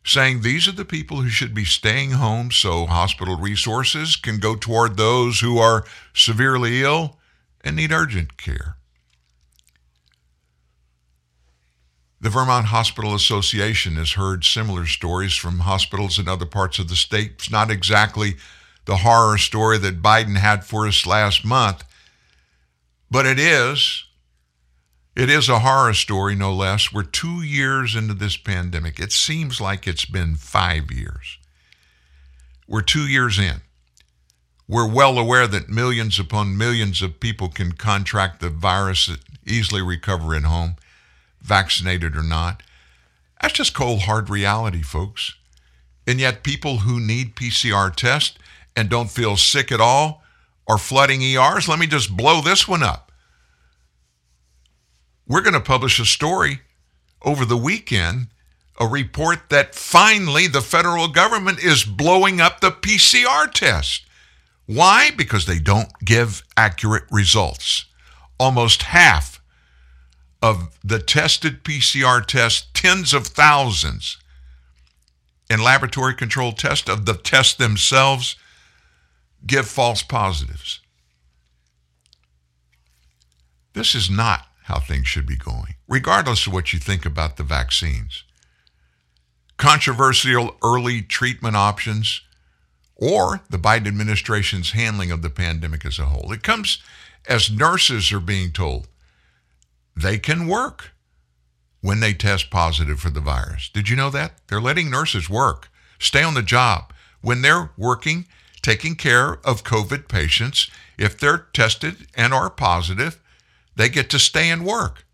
saying 0.04 0.40
these 0.40 0.66
are 0.66 0.72
the 0.72 0.84
people 0.84 1.20
who 1.20 1.28
should 1.28 1.54
be 1.54 1.64
staying 1.64 2.12
home 2.12 2.50
so 2.50 2.86
hospital 2.86 3.36
resources 3.36 4.16
can 4.16 4.38
go 4.38 4.56
toward 4.56 4.96
those 4.96 5.40
who 5.40 5.58
are 5.58 5.84
severely 6.14 6.82
ill 6.82 7.18
and 7.60 7.76
need 7.76 7.92
urgent 7.92 8.36
care. 8.36 8.76
The 12.22 12.28
Vermont 12.28 12.66
Hospital 12.66 13.14
Association 13.14 13.96
has 13.96 14.12
heard 14.12 14.44
similar 14.44 14.84
stories 14.84 15.34
from 15.34 15.60
hospitals 15.60 16.18
in 16.18 16.28
other 16.28 16.44
parts 16.44 16.78
of 16.78 16.88
the 16.88 16.96
state. 16.96 17.32
It's 17.36 17.50
not 17.50 17.70
exactly 17.70 18.34
the 18.84 18.98
horror 18.98 19.38
story 19.38 19.78
that 19.78 20.02
Biden 20.02 20.36
had 20.36 20.62
for 20.62 20.86
us 20.86 21.06
last 21.06 21.46
month. 21.46 21.82
But 23.10 23.24
it 23.24 23.38
is. 23.38 24.04
It 25.16 25.30
is 25.30 25.48
a 25.48 25.60
horror 25.60 25.94
story, 25.94 26.34
no 26.34 26.52
less. 26.52 26.92
We're 26.92 27.04
two 27.04 27.42
years 27.42 27.96
into 27.96 28.12
this 28.12 28.36
pandemic. 28.36 29.00
It 29.00 29.12
seems 29.12 29.58
like 29.58 29.86
it's 29.86 30.04
been 30.04 30.36
five 30.36 30.90
years. 30.90 31.38
We're 32.68 32.82
two 32.82 33.08
years 33.08 33.38
in. 33.38 33.62
We're 34.68 34.88
well 34.88 35.18
aware 35.18 35.46
that 35.46 35.70
millions 35.70 36.20
upon 36.20 36.56
millions 36.56 37.00
of 37.00 37.18
people 37.18 37.48
can 37.48 37.72
contract 37.72 38.40
the 38.40 38.50
virus, 38.50 39.08
and 39.08 39.18
easily 39.46 39.82
recover 39.82 40.34
at 40.34 40.44
home, 40.44 40.76
vaccinated 41.42 42.16
or 42.16 42.22
not. 42.22 42.62
That's 43.40 43.54
just 43.54 43.74
cold, 43.74 44.00
hard 44.00 44.28
reality, 44.28 44.82
folks. 44.82 45.34
And 46.06 46.20
yet, 46.20 46.42
people 46.42 46.78
who 46.78 47.00
need 47.00 47.36
PCR 47.36 47.94
tests 47.94 48.36
and 48.76 48.88
don't 48.88 49.10
feel 49.10 49.36
sick 49.36 49.70
at 49.70 49.80
all 49.80 50.22
are 50.66 50.78
flooding 50.78 51.22
ERs. 51.22 51.68
Let 51.68 51.78
me 51.78 51.86
just 51.86 52.16
blow 52.16 52.40
this 52.40 52.66
one 52.68 52.82
up. 52.82 53.12
We're 55.26 55.42
going 55.42 55.54
to 55.54 55.60
publish 55.60 56.00
a 56.00 56.04
story 56.04 56.60
over 57.22 57.44
the 57.44 57.56
weekend, 57.56 58.28
a 58.78 58.86
report 58.86 59.50
that 59.50 59.74
finally 59.74 60.46
the 60.46 60.60
federal 60.60 61.08
government 61.08 61.62
is 61.62 61.84
blowing 61.84 62.40
up 62.40 62.60
the 62.60 62.70
PCR 62.70 63.52
test. 63.52 64.02
Why? 64.66 65.10
Because 65.16 65.46
they 65.46 65.58
don't 65.58 65.92
give 66.04 66.42
accurate 66.56 67.04
results. 67.10 67.86
Almost 68.38 68.82
half 68.82 69.39
of 70.42 70.78
the 70.82 70.98
tested 70.98 71.64
PCR 71.64 72.24
tests, 72.24 72.68
tens 72.72 73.12
of 73.12 73.26
thousands, 73.26 74.16
and 75.50 75.62
laboratory 75.62 76.14
controlled 76.14 76.58
tests 76.58 76.88
of 76.88 77.06
the 77.06 77.14
tests 77.14 77.54
themselves 77.54 78.36
give 79.46 79.66
false 79.66 80.02
positives. 80.02 80.80
This 83.72 83.94
is 83.94 84.10
not 84.10 84.46
how 84.64 84.78
things 84.78 85.08
should 85.08 85.26
be 85.26 85.36
going, 85.36 85.74
regardless 85.88 86.46
of 86.46 86.52
what 86.52 86.72
you 86.72 86.78
think 86.78 87.04
about 87.04 87.36
the 87.36 87.42
vaccines. 87.42 88.24
Controversial 89.56 90.56
early 90.64 91.02
treatment 91.02 91.56
options 91.56 92.22
or 92.96 93.40
the 93.50 93.58
Biden 93.58 93.88
administration's 93.88 94.72
handling 94.72 95.10
of 95.10 95.22
the 95.22 95.30
pandemic 95.30 95.84
as 95.84 95.98
a 95.98 96.06
whole. 96.06 96.32
It 96.32 96.42
comes 96.42 96.78
as 97.28 97.50
nurses 97.50 98.12
are 98.12 98.20
being 98.20 98.52
told 98.52 98.88
they 100.00 100.18
can 100.18 100.46
work 100.46 100.92
when 101.80 102.00
they 102.00 102.12
test 102.12 102.50
positive 102.50 103.00
for 103.00 103.10
the 103.10 103.20
virus. 103.20 103.68
Did 103.68 103.88
you 103.88 103.96
know 103.96 104.10
that? 104.10 104.40
They're 104.48 104.60
letting 104.60 104.90
nurses 104.90 105.30
work, 105.30 105.70
stay 105.98 106.22
on 106.22 106.34
the 106.34 106.42
job. 106.42 106.92
When 107.22 107.42
they're 107.42 107.70
working, 107.76 108.26
taking 108.62 108.94
care 108.94 109.38
of 109.44 109.64
COVID 109.64 110.08
patients. 110.08 110.70
If 110.98 111.18
they're 111.18 111.46
tested 111.52 112.06
and 112.14 112.32
are 112.34 112.50
positive, 112.50 113.20
they 113.76 113.88
get 113.88 114.10
to 114.10 114.18
stay 114.18 114.50
and 114.50 114.64
work. 114.64 115.06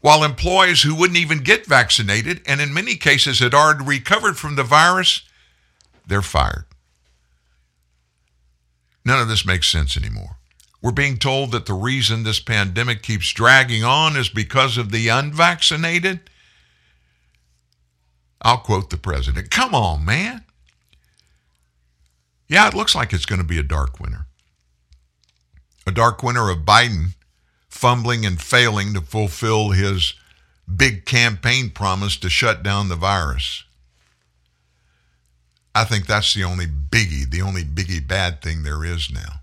While 0.00 0.24
employees 0.24 0.82
who 0.82 0.94
wouldn't 0.94 1.18
even 1.18 1.38
get 1.38 1.66
vaccinated 1.66 2.40
and 2.46 2.60
in 2.60 2.72
many 2.72 2.94
cases 2.94 3.40
had 3.40 3.52
already 3.52 3.84
recovered 3.84 4.38
from 4.38 4.56
the 4.56 4.62
virus, 4.62 5.22
they're 6.06 6.22
fired. 6.22 6.64
None 9.04 9.20
of 9.20 9.28
this 9.28 9.44
makes 9.44 9.68
sense 9.68 9.96
anymore. 9.96 10.37
We're 10.80 10.92
being 10.92 11.18
told 11.18 11.52
that 11.52 11.66
the 11.66 11.74
reason 11.74 12.22
this 12.22 12.40
pandemic 12.40 13.02
keeps 13.02 13.32
dragging 13.32 13.82
on 13.82 14.16
is 14.16 14.28
because 14.28 14.78
of 14.78 14.92
the 14.92 15.08
unvaccinated. 15.08 16.20
I'll 18.40 18.58
quote 18.58 18.90
the 18.90 18.96
president 18.96 19.50
Come 19.50 19.74
on, 19.74 20.04
man. 20.04 20.44
Yeah, 22.46 22.68
it 22.68 22.74
looks 22.74 22.94
like 22.94 23.12
it's 23.12 23.26
going 23.26 23.40
to 23.40 23.46
be 23.46 23.58
a 23.58 23.64
dark 23.64 24.00
winter. 24.00 24.26
A 25.86 25.90
dark 25.90 26.22
winter 26.22 26.48
of 26.48 26.58
Biden 26.58 27.14
fumbling 27.68 28.24
and 28.24 28.40
failing 28.40 28.94
to 28.94 29.00
fulfill 29.00 29.70
his 29.70 30.14
big 30.76 31.04
campaign 31.04 31.70
promise 31.70 32.16
to 32.18 32.28
shut 32.28 32.62
down 32.62 32.88
the 32.88 32.96
virus. 32.96 33.64
I 35.74 35.84
think 35.84 36.06
that's 36.06 36.34
the 36.34 36.44
only 36.44 36.66
biggie, 36.66 37.28
the 37.28 37.42
only 37.42 37.62
biggie 37.64 38.06
bad 38.06 38.42
thing 38.42 38.62
there 38.62 38.84
is 38.84 39.10
now. 39.12 39.37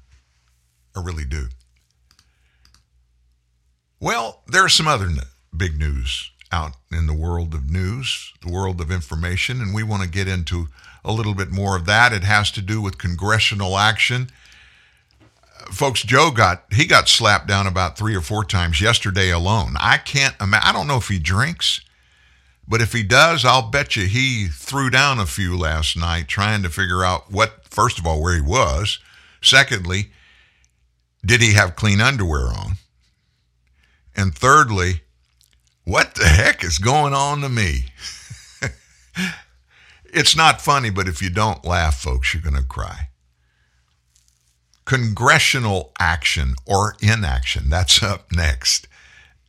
I 0.96 1.02
really 1.02 1.26
do. 1.26 1.48
Well, 4.00 4.44
there's 4.48 4.74
some 4.74 4.88
other 4.88 5.10
big 5.56 5.78
news 5.78 6.32
out 6.52 6.74
in 6.92 7.08
the 7.08 7.14
world 7.14 7.54
of 7.54 7.70
news, 7.70 8.34
the 8.42 8.52
world 8.52 8.80
of 8.80 8.92
information, 8.92 9.62
and 9.62 9.74
we 9.74 9.84
want 9.84 10.04
to 10.04 10.10
get 10.10 10.28
into 10.28 10.68
a 11.04 11.12
little 11.12 11.34
bit 11.34 11.52
more 11.52 11.76
of 11.76 11.86
that. 11.86 12.14
It 12.14 12.24
has 12.24 12.52
to 12.52 12.62
do 12.62 12.82
with 12.82 12.98
congressional 12.98 13.78
action. 13.78 14.30
Uh, 15.60 15.72
folks, 15.72 16.02
Joe 16.02 16.32
got 16.32 16.66
he 16.72 16.86
got 16.86 17.10
slapped 17.10 17.48
down 17.48 17.68
about 17.68 17.98
three 17.98 18.16
or 18.16 18.22
four 18.22 18.44
times 18.44 18.82
yesterday 18.82 19.32
alone. 19.32 19.76
I 19.80 19.98
can't. 19.98 20.36
I 20.40 20.72
don't 20.72 20.88
know 20.88 20.98
if 20.98 21.08
he 21.08 21.20
drinks, 21.20 21.82
but 22.68 22.82
if 22.82 22.94
he 22.94 23.04
does, 23.04 23.44
I'll 23.44 23.70
bet 23.70 23.96
you 23.96 24.06
he 24.06 24.48
threw 24.48 24.90
down 24.90 25.20
a 25.20 25.26
few 25.26 25.58
last 25.58 25.98
night 25.98 26.28
trying 26.28 26.64
to 26.64 26.70
figure 26.70 27.04
out 27.04 27.32
what. 27.32 27.68
First 27.70 28.00
of 28.00 28.08
all, 28.08 28.22
where 28.22 28.36
he 28.36 28.42
was. 28.42 29.00
Secondly, 29.42 30.12
did 31.26 31.42
he 31.42 31.54
have 31.54 31.76
clean 31.76 32.02
underwear 32.02 32.48
on? 32.48 32.74
And 34.16 34.34
thirdly, 34.34 35.02
what 35.84 36.16
the 36.16 36.26
heck 36.26 36.64
is 36.64 36.78
going 36.78 37.14
on 37.14 37.42
to 37.42 37.50
me? 37.50 37.86
It's 40.16 40.36
not 40.36 40.62
funny, 40.62 40.90
but 40.92 41.10
if 41.10 41.22
you 41.22 41.30
don't 41.30 41.66
laugh, 41.66 41.98
folks, 42.00 42.34
you're 42.34 42.42
going 42.42 42.56
to 42.56 42.64
cry. 42.64 43.10
Congressional 44.86 45.92
action 46.00 46.56
or 46.66 46.96
inaction. 47.02 47.70
That's 47.70 48.02
up 48.02 48.32
next 48.32 48.88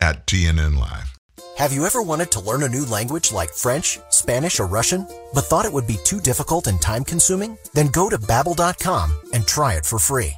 at 0.00 0.26
TNN 0.26 0.76
Live. 0.76 1.16
Have 1.56 1.72
you 1.72 1.86
ever 1.86 2.02
wanted 2.02 2.32
to 2.32 2.40
learn 2.40 2.64
a 2.64 2.68
new 2.68 2.84
language 2.84 3.30
like 3.30 3.50
French, 3.50 4.00
Spanish, 4.10 4.58
or 4.58 4.66
Russian, 4.66 5.06
but 5.32 5.44
thought 5.44 5.66
it 5.66 5.72
would 5.72 5.86
be 5.86 5.98
too 6.04 6.20
difficult 6.20 6.66
and 6.66 6.82
time 6.82 7.04
consuming? 7.04 7.56
Then 7.72 7.86
go 7.86 8.10
to 8.10 8.18
babbel.com 8.18 9.16
and 9.32 9.46
try 9.46 9.74
it 9.74 9.86
for 9.86 10.00
free. 10.00 10.34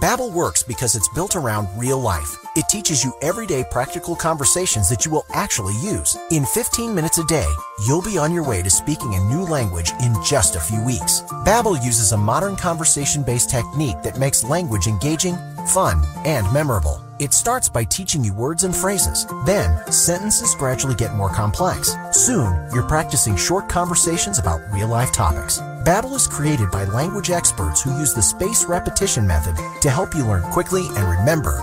Babbel 0.00 0.32
works 0.32 0.64
because 0.64 0.96
it's 0.96 1.08
built 1.08 1.36
around 1.36 1.68
real 1.78 2.00
life. 2.00 2.36
It 2.56 2.68
teaches 2.68 3.04
you 3.04 3.12
everyday 3.22 3.62
practical 3.70 4.16
conversations 4.16 4.88
that 4.88 5.04
you 5.04 5.12
will 5.12 5.24
actually 5.32 5.74
use. 5.74 6.16
In 6.32 6.44
15 6.44 6.92
minutes 6.92 7.18
a 7.18 7.24
day, 7.26 7.48
you'll 7.86 8.02
be 8.02 8.18
on 8.18 8.32
your 8.32 8.42
way 8.42 8.60
to 8.62 8.70
speaking 8.70 9.14
a 9.14 9.24
new 9.32 9.42
language 9.42 9.92
in 10.02 10.12
just 10.24 10.56
a 10.56 10.60
few 10.60 10.82
weeks. 10.82 11.22
Babbel 11.46 11.80
uses 11.84 12.10
a 12.10 12.16
modern 12.16 12.56
conversation-based 12.56 13.48
technique 13.48 14.02
that 14.02 14.18
makes 14.18 14.42
language 14.42 14.88
engaging, 14.88 15.36
fun, 15.68 16.02
and 16.24 16.52
memorable. 16.52 17.00
It 17.20 17.32
starts 17.32 17.68
by 17.68 17.84
teaching 17.84 18.24
you 18.24 18.34
words 18.34 18.64
and 18.64 18.74
phrases. 18.74 19.26
Then, 19.46 19.80
sentences 19.92 20.56
gradually 20.56 20.96
get 20.96 21.14
more 21.14 21.30
complex. 21.30 21.94
Soon, 22.10 22.68
you're 22.72 22.88
practicing 22.88 23.36
short 23.36 23.68
conversations 23.68 24.40
about 24.40 24.60
real-life 24.72 25.12
topics. 25.12 25.60
Babbel 25.84 26.14
is 26.14 26.26
created 26.26 26.70
by 26.70 26.86
language 26.86 27.28
experts 27.28 27.82
who 27.82 27.98
use 27.98 28.14
the 28.14 28.22
space 28.22 28.64
repetition 28.64 29.26
method 29.26 29.54
to 29.82 29.90
help 29.90 30.14
you 30.14 30.26
learn 30.26 30.42
quickly 30.44 30.86
and 30.96 31.06
remember 31.06 31.58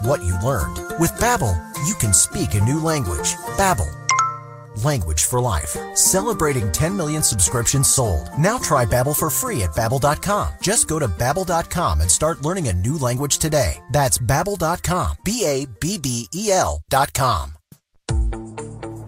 what 0.00 0.22
you 0.22 0.34
learned. 0.42 0.76
With 0.98 1.12
Babbel, 1.20 1.54
you 1.84 1.94
can 1.96 2.14
speak 2.14 2.54
a 2.54 2.64
new 2.64 2.80
language. 2.80 3.34
Babbel, 3.58 3.90
language 4.82 5.24
for 5.24 5.42
life. 5.42 5.76
Celebrating 5.92 6.72
10 6.72 6.96
million 6.96 7.22
subscriptions 7.22 7.86
sold. 7.86 8.30
Now 8.38 8.56
try 8.56 8.86
Babbel 8.86 9.14
for 9.14 9.28
free 9.28 9.62
at 9.62 9.72
babbel.com. 9.72 10.54
Just 10.62 10.88
go 10.88 10.98
to 10.98 11.06
babbel.com 11.06 12.00
and 12.00 12.10
start 12.10 12.40
learning 12.40 12.68
a 12.68 12.72
new 12.72 12.96
language 12.96 13.36
today. 13.36 13.74
That's 13.90 14.16
babbel.com. 14.16 15.18
B 15.22 15.44
A 15.44 15.66
B 15.80 15.98
B 15.98 16.28
E 16.34 16.50
L.com. 16.50 17.52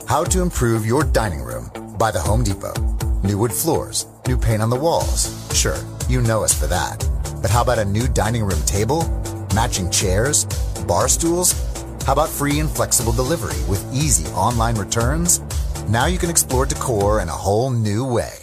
How 0.07 0.25
to 0.25 0.43
improve 0.43 0.85
your 0.85 1.05
dining 1.05 1.41
room 1.41 1.71
by 1.97 2.11
the 2.11 2.21
Home 2.21 2.45
Depot. 2.45 2.75
New 3.23 3.39
wood 3.39 3.53
floors, 3.53 4.05
new 4.27 4.37
paint 4.37 4.63
on 4.63 4.71
the 4.71 4.77
walls. 4.77 5.31
Sure, 5.55 5.77
you 6.09 6.21
know 6.21 6.45
us 6.45 6.53
for 6.59 6.67
that. 6.67 7.07
But 7.43 7.51
how 7.51 7.63
about 7.63 7.79
a 7.79 7.85
new 7.85 8.09
dining 8.09 8.45
room 8.45 8.63
table, 8.65 9.05
matching 9.55 9.91
chairs, 9.91 10.45
bar 10.87 11.09
stools? 11.09 11.53
How 12.05 12.13
about 12.13 12.29
free 12.29 12.61
and 12.61 12.71
flexible 12.71 13.13
delivery 13.13 13.63
with 13.69 13.85
easy 13.93 14.31
online 14.33 14.77
returns? 14.77 15.41
Now 15.89 16.07
you 16.07 16.19
can 16.19 16.31
explore 16.31 16.67
decor 16.67 17.21
in 17.21 17.29
a 17.29 17.33
whole 17.33 17.71
new 17.71 18.05
way. 18.05 18.35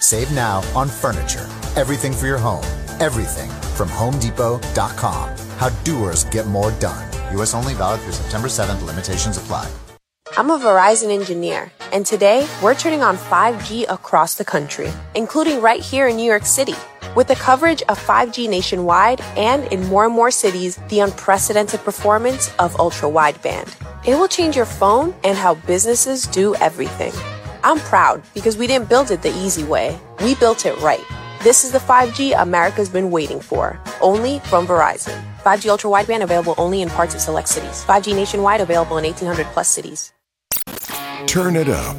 Save 0.00 0.32
now 0.32 0.62
on 0.74 0.88
furniture. 0.88 1.48
Everything 1.76 2.12
for 2.12 2.26
your 2.26 2.38
home. 2.38 2.64
Everything 3.00 3.50
from 3.74 3.88
HomeDepot.com. 3.88 5.38
How 5.58 5.68
doers 5.84 6.24
get 6.24 6.46
more 6.46 6.70
done. 6.72 7.04
U.S. 7.34 7.54
only 7.54 7.74
valid 7.74 8.00
through 8.00 8.12
September 8.12 8.48
7th. 8.48 8.84
Limitations 8.86 9.36
apply. 9.36 9.68
I'm 10.36 10.50
a 10.50 10.58
Verizon 10.58 11.10
engineer, 11.10 11.72
and 11.92 12.04
today 12.04 12.46
we're 12.62 12.74
turning 12.74 13.02
on 13.02 13.16
5G 13.16 13.86
across 13.88 14.34
the 14.34 14.44
country, 14.44 14.92
including 15.14 15.60
right 15.60 15.80
here 15.80 16.06
in 16.06 16.16
New 16.16 16.24
York 16.24 16.44
City. 16.44 16.74
With 17.16 17.28
the 17.28 17.34
coverage 17.34 17.82
of 17.82 17.98
5G 17.98 18.48
nationwide 18.48 19.20
and 19.36 19.64
in 19.72 19.86
more 19.86 20.04
and 20.04 20.14
more 20.14 20.30
cities, 20.30 20.78
the 20.88 21.00
unprecedented 21.00 21.80
performance 21.80 22.54
of 22.58 22.78
ultra 22.78 23.08
wideband. 23.08 23.74
It 24.06 24.14
will 24.14 24.28
change 24.28 24.54
your 24.54 24.66
phone 24.66 25.14
and 25.24 25.36
how 25.36 25.54
businesses 25.54 26.26
do 26.26 26.54
everything. 26.56 27.12
I'm 27.64 27.80
proud 27.80 28.22
because 28.34 28.56
we 28.56 28.66
didn't 28.66 28.88
build 28.88 29.10
it 29.10 29.22
the 29.22 29.36
easy 29.38 29.64
way. 29.64 29.98
We 30.22 30.34
built 30.36 30.66
it 30.66 30.78
right. 30.80 31.04
This 31.42 31.64
is 31.64 31.72
the 31.72 31.78
5G 31.78 32.40
America's 32.40 32.88
been 32.88 33.10
waiting 33.10 33.40
for, 33.40 33.80
only 34.00 34.38
from 34.40 34.66
Verizon. 34.66 35.20
5G 35.42 35.68
ultra 35.68 35.90
wideband 35.90 36.22
available 36.22 36.54
only 36.58 36.82
in 36.82 36.90
parts 36.90 37.14
of 37.14 37.20
select 37.20 37.48
cities. 37.48 37.84
5G 37.84 38.14
nationwide 38.14 38.60
available 38.60 38.98
in 38.98 39.04
1800 39.04 39.46
plus 39.46 39.68
cities. 39.68 40.12
Turn 41.26 41.56
it 41.56 41.68
up 41.68 41.96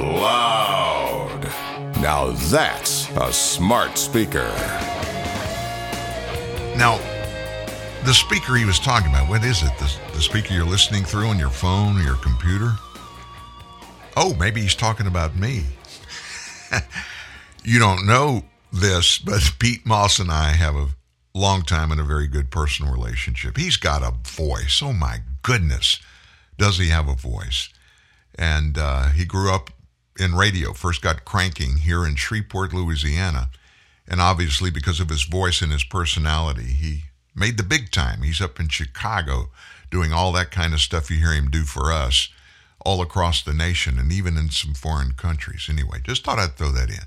loud. 0.00 1.42
Now 2.00 2.30
that's 2.50 3.08
a 3.10 3.32
smart 3.32 3.96
speaker. 3.96 4.46
Now, 6.76 6.98
the 8.04 8.12
speaker 8.12 8.56
he 8.56 8.64
was 8.64 8.78
talking 8.78 9.08
about, 9.08 9.28
what 9.28 9.44
is 9.44 9.62
it? 9.62 9.70
The, 9.78 9.92
the 10.12 10.20
speaker 10.20 10.52
you're 10.52 10.64
listening 10.64 11.04
through 11.04 11.28
on 11.28 11.38
your 11.38 11.50
phone 11.50 11.96
or 11.96 12.02
your 12.02 12.16
computer? 12.16 12.72
Oh, 14.16 14.34
maybe 14.34 14.60
he's 14.60 14.74
talking 14.74 15.06
about 15.06 15.36
me. 15.36 15.64
you 17.64 17.78
don't 17.78 18.04
know 18.04 18.44
this, 18.72 19.18
but 19.18 19.42
Pete 19.58 19.86
Moss 19.86 20.18
and 20.18 20.30
I 20.30 20.50
have 20.50 20.74
a 20.74 20.88
long 21.34 21.62
time 21.62 21.92
and 21.92 22.00
a 22.00 22.04
very 22.04 22.26
good 22.26 22.50
personal 22.50 22.92
relationship. 22.92 23.56
He's 23.56 23.76
got 23.76 24.02
a 24.02 24.12
voice. 24.28 24.80
Oh 24.82 24.92
my 24.92 25.18
goodness, 25.42 26.00
does 26.58 26.78
he 26.78 26.88
have 26.88 27.08
a 27.08 27.14
voice? 27.14 27.68
And 28.38 28.78
uh, 28.78 29.08
he 29.08 29.24
grew 29.24 29.52
up 29.52 29.70
in 30.18 30.34
radio, 30.34 30.72
first 30.72 31.02
got 31.02 31.24
cranking 31.24 31.78
here 31.78 32.06
in 32.06 32.16
Shreveport, 32.16 32.72
Louisiana. 32.72 33.50
And 34.08 34.20
obviously, 34.20 34.70
because 34.70 35.00
of 35.00 35.08
his 35.08 35.24
voice 35.24 35.62
and 35.62 35.72
his 35.72 35.84
personality, 35.84 36.64
he 36.64 37.04
made 37.34 37.56
the 37.56 37.62
big 37.62 37.90
time. 37.90 38.22
He's 38.22 38.40
up 38.40 38.60
in 38.60 38.68
Chicago 38.68 39.50
doing 39.90 40.12
all 40.12 40.32
that 40.32 40.50
kind 40.50 40.74
of 40.74 40.80
stuff 40.80 41.10
you 41.10 41.18
hear 41.18 41.32
him 41.32 41.50
do 41.50 41.64
for 41.64 41.92
us 41.92 42.28
all 42.84 43.02
across 43.02 43.42
the 43.42 43.52
nation 43.52 43.98
and 43.98 44.12
even 44.12 44.36
in 44.36 44.50
some 44.50 44.74
foreign 44.74 45.12
countries. 45.12 45.66
Anyway, 45.68 45.98
just 46.04 46.24
thought 46.24 46.38
I'd 46.38 46.56
throw 46.56 46.70
that 46.72 46.88
in. 46.88 47.04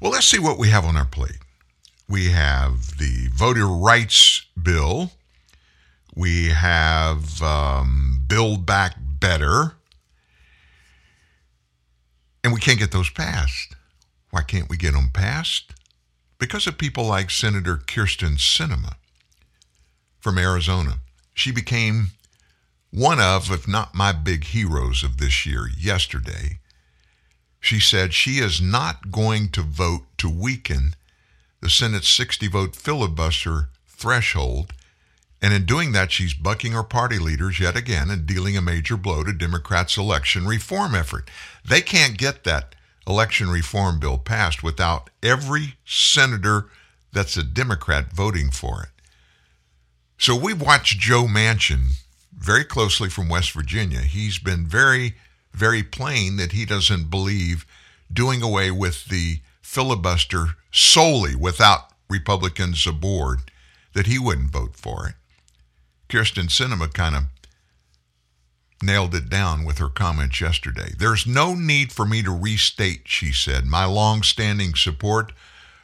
Well, 0.00 0.12
let's 0.12 0.26
see 0.26 0.38
what 0.38 0.58
we 0.58 0.68
have 0.70 0.84
on 0.84 0.96
our 0.96 1.06
plate. 1.06 1.38
We 2.08 2.30
have 2.30 2.98
the 2.98 3.28
voter 3.32 3.66
rights 3.66 4.46
bill. 4.60 5.12
We 6.14 6.50
have 6.50 7.42
um, 7.42 8.24
Build 8.26 8.64
Back 8.64 8.96
Better. 8.98 9.74
And 12.46 12.54
we 12.54 12.60
can't 12.60 12.78
get 12.78 12.92
those 12.92 13.10
passed. 13.10 13.74
Why 14.30 14.42
can't 14.42 14.70
we 14.70 14.76
get 14.76 14.92
them 14.92 15.10
passed? 15.12 15.72
Because 16.38 16.68
of 16.68 16.78
people 16.78 17.04
like 17.04 17.28
Senator 17.28 17.76
Kyrsten 17.76 18.38
Sinema 18.38 18.94
from 20.20 20.38
Arizona. 20.38 21.00
She 21.34 21.50
became 21.50 22.12
one 22.92 23.18
of, 23.18 23.50
if 23.50 23.66
not 23.66 23.96
my 23.96 24.12
big 24.12 24.44
heroes 24.44 25.02
of 25.02 25.16
this 25.16 25.44
year 25.44 25.68
yesterday. 25.76 26.60
She 27.58 27.80
said 27.80 28.14
she 28.14 28.38
is 28.38 28.60
not 28.60 29.10
going 29.10 29.48
to 29.48 29.62
vote 29.62 30.04
to 30.18 30.30
weaken 30.30 30.94
the 31.60 31.68
Senate's 31.68 32.08
60 32.10 32.46
vote 32.46 32.76
filibuster 32.76 33.70
threshold. 33.88 34.72
And 35.42 35.52
in 35.52 35.66
doing 35.66 35.92
that, 35.92 36.12
she's 36.12 36.34
bucking 36.34 36.72
her 36.72 36.82
party 36.82 37.18
leaders 37.18 37.60
yet 37.60 37.76
again 37.76 38.10
and 38.10 38.26
dealing 38.26 38.56
a 38.56 38.62
major 38.62 38.96
blow 38.96 39.22
to 39.22 39.32
Democrats' 39.32 39.98
election 39.98 40.46
reform 40.46 40.94
effort. 40.94 41.30
They 41.64 41.82
can't 41.82 42.16
get 42.16 42.44
that 42.44 42.74
election 43.06 43.50
reform 43.50 44.00
bill 44.00 44.18
passed 44.18 44.62
without 44.62 45.10
every 45.22 45.74
senator 45.84 46.70
that's 47.12 47.36
a 47.36 47.42
Democrat 47.42 48.12
voting 48.12 48.50
for 48.50 48.82
it. 48.82 48.88
So 50.18 50.34
we've 50.34 50.60
watched 50.60 50.98
Joe 50.98 51.24
Manchin 51.24 52.02
very 52.34 52.64
closely 52.64 53.08
from 53.08 53.28
West 53.28 53.52
Virginia. 53.52 54.00
He's 54.00 54.38
been 54.38 54.66
very, 54.66 55.14
very 55.52 55.82
plain 55.82 56.36
that 56.36 56.52
he 56.52 56.64
doesn't 56.64 57.10
believe 57.10 57.66
doing 58.12 58.42
away 58.42 58.70
with 58.70 59.06
the 59.06 59.40
filibuster 59.60 60.56
solely 60.72 61.34
without 61.34 61.90
Republicans 62.08 62.86
aboard, 62.86 63.50
that 63.92 64.06
he 64.06 64.18
wouldn't 64.18 64.50
vote 64.50 64.76
for 64.76 65.08
it. 65.08 65.14
Kyrsten 66.08 66.48
Sinema 66.48 66.92
kind 66.92 67.16
of 67.16 67.22
nailed 68.82 69.14
it 69.14 69.28
down 69.28 69.64
with 69.64 69.78
her 69.78 69.88
comments 69.88 70.40
yesterday. 70.40 70.92
There's 70.98 71.26
no 71.26 71.54
need 71.54 71.92
for 71.92 72.04
me 72.04 72.22
to 72.22 72.30
restate, 72.30 73.02
she 73.06 73.32
said, 73.32 73.64
my 73.64 73.84
long-standing 73.84 74.74
support 74.74 75.32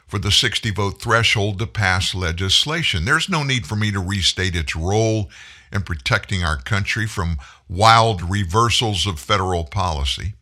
for 0.07 0.19
the 0.19 0.31
60 0.31 0.69
vote 0.71 1.01
threshold 1.01 1.59
to 1.59 1.67
pass 1.67 2.13
legislation. 2.13 3.05
There's 3.05 3.29
no 3.29 3.43
need 3.43 3.65
for 3.65 3.75
me 3.75 3.91
to 3.91 3.99
restate 3.99 4.55
its 4.55 4.75
role 4.75 5.29
in 5.71 5.81
protecting 5.81 6.43
our 6.43 6.57
country 6.57 7.07
from 7.07 7.37
wild 7.67 8.21
reversals 8.29 9.07
of 9.07 9.19
federal 9.19 9.63
policy. 9.63 10.33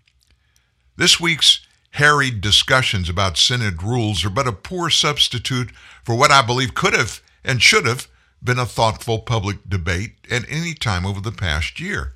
This 0.98 1.20
week's 1.22 1.66
harried 1.92 2.42
discussions 2.42 3.10
about 3.10 3.38
Senate 3.38 3.82
rules 3.82 4.26
are 4.26 4.30
but 4.30 4.48
a 4.48 4.52
poor 4.52 4.90
substitute 4.90 5.72
for 6.04 6.16
what 6.16 6.32
I 6.32 6.42
believe 6.42 6.74
could 6.74 6.94
have 6.94 7.22
and 7.44 7.62
should 7.62 7.86
have 7.86 8.08
been 8.44 8.60
a 8.60 8.66
thoughtful 8.66 9.20
public 9.20 9.58
debate 9.68 10.16
at 10.30 10.50
any 10.50 10.74
time 10.74 11.06
over 11.06 11.22
the 11.22 11.32
past 11.32 11.80
year. 11.80 12.14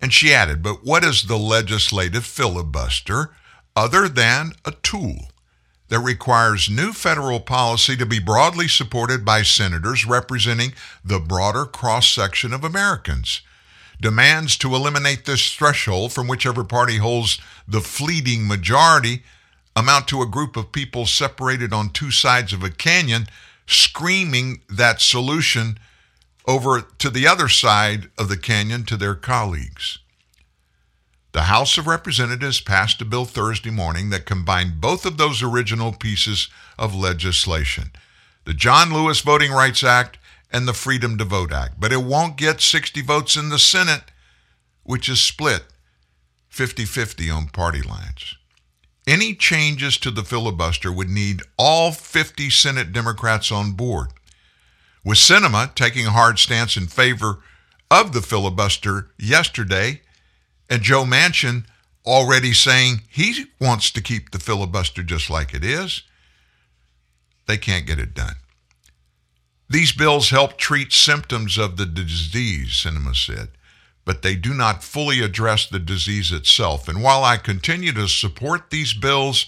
And 0.00 0.12
she 0.12 0.32
added, 0.32 0.62
but 0.62 0.84
what 0.84 1.04
is 1.04 1.24
the 1.24 1.38
legislative 1.38 2.24
filibuster 2.24 3.30
other 3.74 4.08
than 4.08 4.52
a 4.64 4.70
tool 4.70 5.30
that 5.88 6.00
requires 6.00 6.70
new 6.70 6.92
federal 6.92 7.40
policy 7.40 7.96
to 7.96 8.06
be 8.06 8.18
broadly 8.18 8.68
supported 8.68 9.24
by 9.24 9.42
senators 9.42 10.06
representing 10.06 10.72
the 11.04 11.18
broader 11.18 11.64
cross 11.64 12.08
section 12.08 12.52
of 12.52 12.64
Americans? 12.64 13.42
Demands 14.00 14.56
to 14.58 14.74
eliminate 14.74 15.24
this 15.24 15.52
threshold 15.54 16.12
from 16.12 16.28
whichever 16.28 16.62
party 16.62 16.98
holds 16.98 17.40
the 17.66 17.80
fleeting 17.80 18.46
majority 18.46 19.24
amount 19.74 20.06
to 20.08 20.22
a 20.22 20.26
group 20.26 20.56
of 20.56 20.72
people 20.72 21.06
separated 21.06 21.72
on 21.72 21.90
two 21.90 22.10
sides 22.10 22.52
of 22.52 22.62
a 22.62 22.70
canyon 22.70 23.26
screaming 23.68 24.62
that 24.68 25.00
solution 25.00 25.78
over 26.46 26.80
to 26.80 27.10
the 27.10 27.26
other 27.26 27.48
side 27.48 28.10
of 28.18 28.30
the 28.30 28.36
canyon 28.36 28.84
to 28.84 28.96
their 28.96 29.14
colleagues. 29.14 29.98
The 31.32 31.42
House 31.42 31.76
of 31.76 31.86
Representatives 31.86 32.60
passed 32.62 33.02
a 33.02 33.04
bill 33.04 33.26
Thursday 33.26 33.70
morning 33.70 34.08
that 34.08 34.24
combined 34.24 34.80
both 34.80 35.04
of 35.04 35.18
those 35.18 35.42
original 35.42 35.92
pieces 35.92 36.48
of 36.78 36.94
legislation 36.94 37.92
the 38.44 38.54
John 38.54 38.94
Lewis 38.94 39.20
Voting 39.20 39.52
Rights 39.52 39.84
Act 39.84 40.16
and 40.50 40.66
the 40.66 40.72
Freedom 40.72 41.18
to 41.18 41.24
Vote 41.26 41.52
Act. 41.52 41.78
But 41.78 41.92
it 41.92 42.02
won't 42.02 42.38
get 42.38 42.62
60 42.62 43.02
votes 43.02 43.36
in 43.36 43.50
the 43.50 43.58
Senate, 43.58 44.04
which 44.84 45.06
is 45.06 45.20
split 45.20 45.64
50 46.48 46.86
50 46.86 47.28
on 47.28 47.48
party 47.48 47.82
lines. 47.82 48.37
Any 49.08 49.34
changes 49.34 49.96
to 50.00 50.10
the 50.10 50.22
filibuster 50.22 50.92
would 50.92 51.08
need 51.08 51.40
all 51.56 51.92
50 51.92 52.50
Senate 52.50 52.92
Democrats 52.92 53.50
on 53.50 53.72
board. 53.72 54.08
With 55.02 55.16
Sinema 55.16 55.74
taking 55.74 56.06
a 56.06 56.10
hard 56.10 56.38
stance 56.38 56.76
in 56.76 56.88
favor 56.88 57.38
of 57.90 58.12
the 58.12 58.20
filibuster 58.20 59.08
yesterday, 59.18 60.02
and 60.68 60.82
Joe 60.82 61.04
Manchin 61.04 61.64
already 62.04 62.52
saying 62.52 63.00
he 63.08 63.46
wants 63.58 63.90
to 63.92 64.02
keep 64.02 64.30
the 64.30 64.38
filibuster 64.38 65.02
just 65.02 65.30
like 65.30 65.54
it 65.54 65.64
is, 65.64 66.02
they 67.46 67.56
can't 67.56 67.86
get 67.86 67.98
it 67.98 68.12
done. 68.12 68.36
These 69.70 69.92
bills 69.92 70.28
help 70.28 70.58
treat 70.58 70.92
symptoms 70.92 71.56
of 71.56 71.78
the 71.78 71.86
disease, 71.86 72.84
Sinema 72.84 73.16
said, 73.16 73.48
but 74.08 74.22
they 74.22 74.34
do 74.34 74.54
not 74.54 74.82
fully 74.82 75.20
address 75.20 75.66
the 75.66 75.78
disease 75.78 76.32
itself. 76.32 76.88
And 76.88 77.02
while 77.02 77.24
I 77.24 77.36
continue 77.36 77.92
to 77.92 78.08
support 78.08 78.70
these 78.70 78.94
bills, 78.94 79.44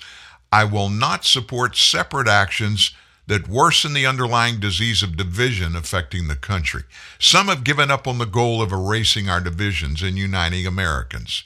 I 0.53 0.65
will 0.65 0.91
not 0.91 1.25
support 1.25 1.79
separate 1.79 2.29
actions 2.29 2.95
that 3.27 3.49
worsen 3.49 3.95
the 3.95 4.05
underlying 4.05 4.61
disease 4.61 5.03
of 5.03 5.17
division 5.17 5.75
affecting 5.75 6.29
the 6.29 6.37
country. 6.37 6.83
Some 7.19 7.49
have 7.49 7.65
given 7.65 7.91
up 7.91 8.07
on 8.07 8.19
the 8.19 8.27
goal 8.27 8.61
of 8.61 8.71
erasing 8.71 9.31
our 9.31 9.41
divisions 9.41 10.03
and 10.03 10.19
uniting 10.19 10.67
Americans. 10.67 11.45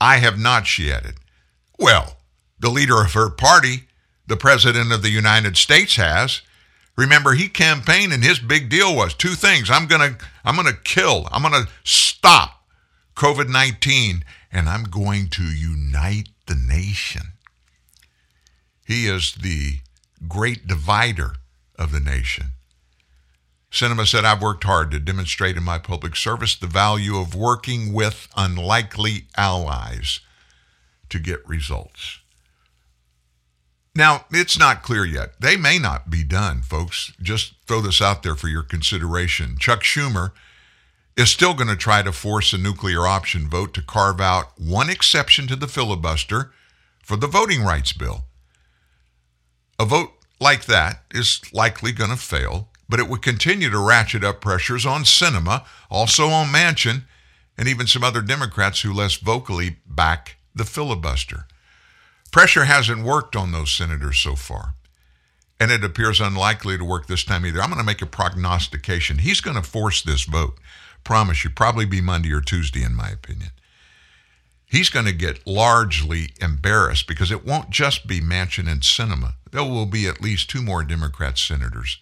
I 0.00 0.16
have 0.16 0.36
not, 0.36 0.66
she 0.66 0.90
added. 0.90 1.14
Well, 1.78 2.16
the 2.58 2.68
leader 2.68 3.00
of 3.00 3.12
her 3.12 3.30
party, 3.30 3.84
the 4.26 4.36
President 4.36 4.92
of 4.92 5.02
the 5.02 5.10
United 5.10 5.56
States, 5.56 5.94
has. 5.94 6.42
Remember, 6.96 7.34
he 7.34 7.48
campaigned 7.48 8.12
and 8.12 8.22
his 8.22 8.38
big 8.38 8.68
deal 8.68 8.94
was 8.94 9.14
two 9.14 9.34
things. 9.34 9.70
I'm 9.70 9.86
gonna 9.86 10.16
I'm 10.44 10.56
gonna 10.56 10.72
kill, 10.72 11.28
I'm 11.32 11.42
gonna 11.42 11.68
stop 11.82 12.64
COVID-19, 13.16 14.22
and 14.52 14.68
I'm 14.68 14.84
going 14.84 15.28
to 15.30 15.42
unite 15.42 16.28
the 16.46 16.54
nation. 16.54 17.32
He 18.86 19.06
is 19.06 19.34
the 19.34 19.78
great 20.28 20.66
divider 20.66 21.36
of 21.78 21.92
the 21.92 22.00
nation. 22.00 22.52
Sinema 23.70 24.06
said, 24.06 24.24
I've 24.24 24.42
worked 24.42 24.64
hard 24.64 24.92
to 24.92 25.00
demonstrate 25.00 25.56
in 25.56 25.64
my 25.64 25.78
public 25.78 26.14
service 26.14 26.54
the 26.54 26.68
value 26.68 27.16
of 27.16 27.34
working 27.34 27.92
with 27.92 28.28
unlikely 28.36 29.26
allies 29.36 30.20
to 31.08 31.18
get 31.18 31.46
results. 31.48 32.20
Now, 33.96 34.24
it's 34.32 34.58
not 34.58 34.82
clear 34.82 35.04
yet. 35.04 35.40
They 35.40 35.56
may 35.56 35.78
not 35.78 36.10
be 36.10 36.24
done, 36.24 36.62
folks. 36.62 37.12
Just 37.22 37.54
throw 37.66 37.80
this 37.80 38.02
out 38.02 38.22
there 38.22 38.34
for 38.34 38.48
your 38.48 38.64
consideration. 38.64 39.56
Chuck 39.58 39.82
Schumer 39.82 40.32
is 41.16 41.30
still 41.30 41.54
going 41.54 41.68
to 41.68 41.76
try 41.76 42.02
to 42.02 42.10
force 42.10 42.52
a 42.52 42.58
nuclear 42.58 43.06
option 43.06 43.48
vote 43.48 43.72
to 43.74 43.82
carve 43.82 44.20
out 44.20 44.58
one 44.58 44.90
exception 44.90 45.46
to 45.46 45.54
the 45.54 45.68
filibuster 45.68 46.52
for 47.04 47.16
the 47.16 47.28
voting 47.28 47.62
rights 47.62 47.92
bill. 47.92 48.24
A 49.78 49.84
vote 49.84 50.10
like 50.40 50.64
that 50.64 51.04
is 51.12 51.40
likely 51.52 51.92
going 51.92 52.10
to 52.10 52.16
fail, 52.16 52.70
but 52.88 52.98
it 52.98 53.08
would 53.08 53.22
continue 53.22 53.70
to 53.70 53.78
ratchet 53.78 54.24
up 54.24 54.40
pressures 54.40 54.84
on 54.84 55.04
Sinema, 55.04 55.64
also 55.88 56.28
on 56.28 56.48
Manchin, 56.48 57.04
and 57.56 57.68
even 57.68 57.86
some 57.86 58.02
other 58.02 58.20
Democrats 58.22 58.80
who 58.80 58.92
less 58.92 59.14
vocally 59.14 59.76
back 59.86 60.36
the 60.52 60.64
filibuster. 60.64 61.46
Pressure 62.34 62.64
hasn't 62.64 63.04
worked 63.04 63.36
on 63.36 63.52
those 63.52 63.70
senators 63.70 64.18
so 64.18 64.34
far, 64.34 64.74
and 65.60 65.70
it 65.70 65.84
appears 65.84 66.20
unlikely 66.20 66.76
to 66.76 66.84
work 66.84 67.06
this 67.06 67.22
time 67.24 67.46
either. 67.46 67.60
I'm 67.60 67.70
going 67.70 67.78
to 67.78 67.86
make 67.86 68.02
a 68.02 68.06
prognostication. 68.06 69.18
He's 69.18 69.40
going 69.40 69.56
to 69.56 69.62
force 69.62 70.02
this 70.02 70.24
vote. 70.24 70.58
Promise 71.04 71.44
you, 71.44 71.50
probably 71.50 71.86
be 71.86 72.00
Monday 72.00 72.32
or 72.32 72.40
Tuesday, 72.40 72.82
in 72.82 72.94
my 72.94 73.08
opinion 73.08 73.50
he's 74.74 74.90
going 74.90 75.06
to 75.06 75.12
get 75.12 75.46
largely 75.46 76.30
embarrassed 76.40 77.06
because 77.06 77.30
it 77.30 77.46
won't 77.46 77.70
just 77.70 78.06
be 78.06 78.20
Manchin 78.20 78.70
and 78.70 78.80
Sinema. 78.80 79.34
There 79.52 79.62
will 79.62 79.86
be 79.86 80.08
at 80.08 80.20
least 80.20 80.50
two 80.50 80.62
more 80.62 80.82
Democrat 80.82 81.38
senators 81.38 82.00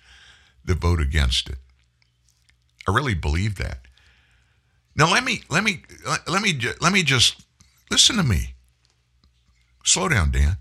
that 0.64 0.78
vote 0.78 1.00
against 1.00 1.50
it. 1.50 1.58
I 2.88 2.94
really 2.94 3.14
believe 3.14 3.56
that. 3.56 3.80
Now 4.96 5.10
let 5.10 5.24
me 5.24 5.42
let 5.48 5.64
me 5.64 5.82
let 6.26 6.42
me 6.42 6.58
let 6.80 6.92
me 6.92 7.02
just 7.02 7.42
listen 7.90 8.16
to 8.16 8.22
me. 8.22 8.54
Slow 9.84 10.08
down, 10.08 10.30
Dan, 10.30 10.56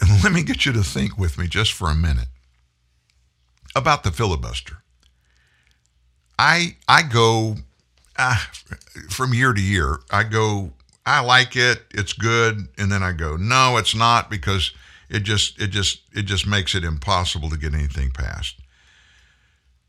and 0.00 0.10
let 0.24 0.32
me 0.32 0.42
get 0.42 0.66
you 0.66 0.72
to 0.72 0.82
think 0.82 1.18
with 1.18 1.38
me 1.38 1.46
just 1.46 1.72
for 1.72 1.90
a 1.90 1.94
minute 1.94 2.28
about 3.74 4.04
the 4.04 4.12
filibuster. 4.12 4.78
I 6.38 6.76
I 6.88 7.02
go 7.02 7.56
uh, 8.16 8.38
from 9.10 9.34
year 9.34 9.52
to 9.52 9.60
year. 9.60 10.00
I 10.10 10.24
go 10.24 10.72
I 11.06 11.20
like 11.20 11.54
it, 11.54 11.82
it's 11.90 12.12
good, 12.14 12.68
and 12.78 12.90
then 12.90 13.02
I 13.02 13.12
go, 13.12 13.36
no, 13.36 13.76
it's 13.76 13.94
not 13.94 14.30
because 14.30 14.72
it 15.10 15.20
just 15.20 15.60
it 15.60 15.68
just 15.68 16.00
it 16.14 16.22
just 16.22 16.46
makes 16.46 16.74
it 16.74 16.84
impossible 16.84 17.50
to 17.50 17.58
get 17.58 17.74
anything 17.74 18.10
passed. 18.10 18.56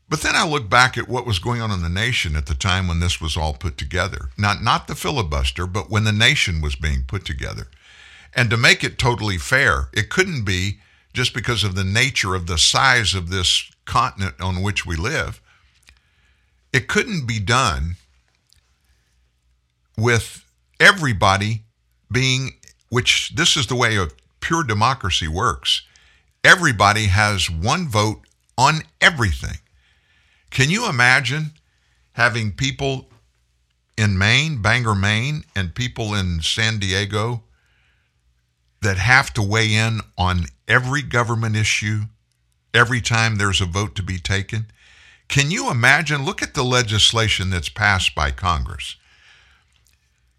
But 0.08 0.20
then 0.20 0.36
I 0.36 0.46
look 0.46 0.68
back 0.70 0.96
at 0.96 1.08
what 1.08 1.26
was 1.26 1.38
going 1.38 1.60
on 1.60 1.72
in 1.72 1.82
the 1.82 1.88
nation 1.88 2.36
at 2.36 2.46
the 2.46 2.54
time 2.54 2.86
when 2.86 3.00
this 3.00 3.20
was 3.20 3.36
all 3.36 3.54
put 3.54 3.78
together. 3.78 4.28
Not 4.36 4.62
not 4.62 4.88
the 4.88 4.94
filibuster, 4.94 5.66
but 5.66 5.90
when 5.90 6.04
the 6.04 6.12
nation 6.12 6.60
was 6.60 6.76
being 6.76 7.04
put 7.06 7.24
together. 7.24 7.68
And 8.36 8.50
to 8.50 8.56
make 8.58 8.84
it 8.84 8.98
totally 8.98 9.38
fair, 9.38 9.88
it 9.94 10.10
couldn't 10.10 10.44
be 10.44 10.78
just 11.14 11.32
because 11.32 11.64
of 11.64 11.74
the 11.74 11.84
nature 11.84 12.34
of 12.34 12.46
the 12.46 12.58
size 12.58 13.14
of 13.14 13.30
this 13.30 13.70
continent 13.86 14.34
on 14.40 14.62
which 14.62 14.84
we 14.84 14.94
live. 14.94 15.40
It 16.72 16.86
couldn't 16.86 17.26
be 17.26 17.40
done 17.40 17.96
with 19.96 20.44
everybody 20.78 21.62
being, 22.12 22.58
which 22.90 23.32
this 23.34 23.56
is 23.56 23.66
the 23.66 23.74
way 23.74 23.96
of 23.96 24.12
pure 24.40 24.62
democracy 24.62 25.26
works, 25.26 25.82
everybody 26.44 27.06
has 27.06 27.50
one 27.50 27.88
vote 27.88 28.20
on 28.58 28.82
everything. 29.00 29.58
Can 30.50 30.70
you 30.70 30.88
imagine 30.88 31.52
having 32.12 32.52
people 32.52 33.08
in 33.96 34.18
Maine, 34.18 34.60
Bangor, 34.60 34.94
Maine, 34.94 35.44
and 35.56 35.74
people 35.74 36.14
in 36.14 36.40
San 36.42 36.78
Diego 36.78 37.42
that 38.82 38.98
have 38.98 39.32
to 39.34 39.42
weigh 39.42 39.74
in 39.74 40.00
on 40.16 40.46
every 40.68 41.02
government 41.02 41.56
issue 41.56 42.02
every 42.72 43.00
time 43.00 43.36
there's 43.36 43.60
a 43.60 43.66
vote 43.66 43.94
to 43.96 44.02
be 44.02 44.18
taken? 44.18 44.66
Can 45.28 45.50
you 45.50 45.70
imagine? 45.70 46.24
Look 46.24 46.42
at 46.42 46.54
the 46.54 46.62
legislation 46.62 47.50
that's 47.50 47.68
passed 47.68 48.14
by 48.14 48.30
Congress. 48.30 48.96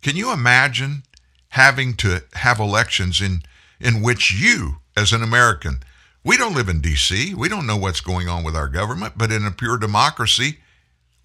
Can 0.02 0.16
you 0.16 0.32
imagine 0.32 1.04
having 1.50 1.96
to 1.96 2.24
have 2.34 2.60
elections 2.60 3.22
in, 3.22 3.42
in 3.80 4.02
which 4.02 4.32
you, 4.32 4.78
as 4.96 5.12
an 5.12 5.24
American, 5.24 5.80
we 6.24 6.38
don't 6.38 6.56
live 6.56 6.70
in 6.70 6.82
D.C., 6.82 7.34
we 7.34 7.50
don't 7.50 7.68
know 7.68 7.78
what's 7.78 8.02
going 8.02 8.28
on 8.28 8.44
with 8.44 8.56
our 8.56 8.68
government, 8.68 9.14
but 9.18 9.32
in 9.32 9.46
a 9.46 9.52
pure 9.52 9.78
democracy, 9.78 10.60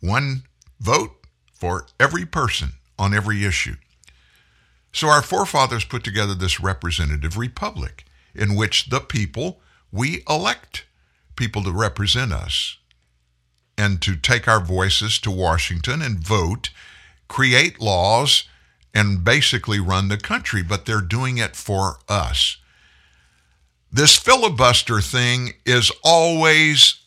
one 0.01 0.45
vote 0.81 1.13
for 1.53 1.87
every 2.01 2.25
person 2.25 2.73
on 2.99 3.15
every 3.15 3.45
issue. 3.45 3.77
So 4.93 5.09
our 5.09 5.23
forefathers 5.23 5.85
put 5.85 6.05
together 6.05 6.35
this 6.35 6.61
representative 6.61 7.37
republic 7.37 8.05
in 8.35 8.55
which 8.55 8.91
the 8.91 9.01
people, 9.01 9.61
we 9.91 10.23
elect 10.29 10.85
people 11.37 11.63
to 11.65 11.73
represent 11.73 12.33
us 12.33 12.79
and 13.77 14.01
to 14.03 14.17
take 14.17 14.47
our 14.47 14.61
voices 14.61 15.19
to 15.21 15.31
Washington 15.31 16.03
and 16.03 16.19
vote, 16.19 16.71
create 17.29 17.81
laws 17.81 18.45
and 18.95 19.25
basically 19.25 19.81
run 19.81 20.09
the 20.09 20.19
country, 20.19 20.63
but 20.63 20.85
they're 20.85 21.01
doing 21.01 21.39
it 21.39 21.57
for 21.57 21.99
us. 22.09 22.59
This 23.91 24.17
filibuster 24.17 25.01
thing 25.01 25.55
is 25.65 25.91
always 26.05 26.99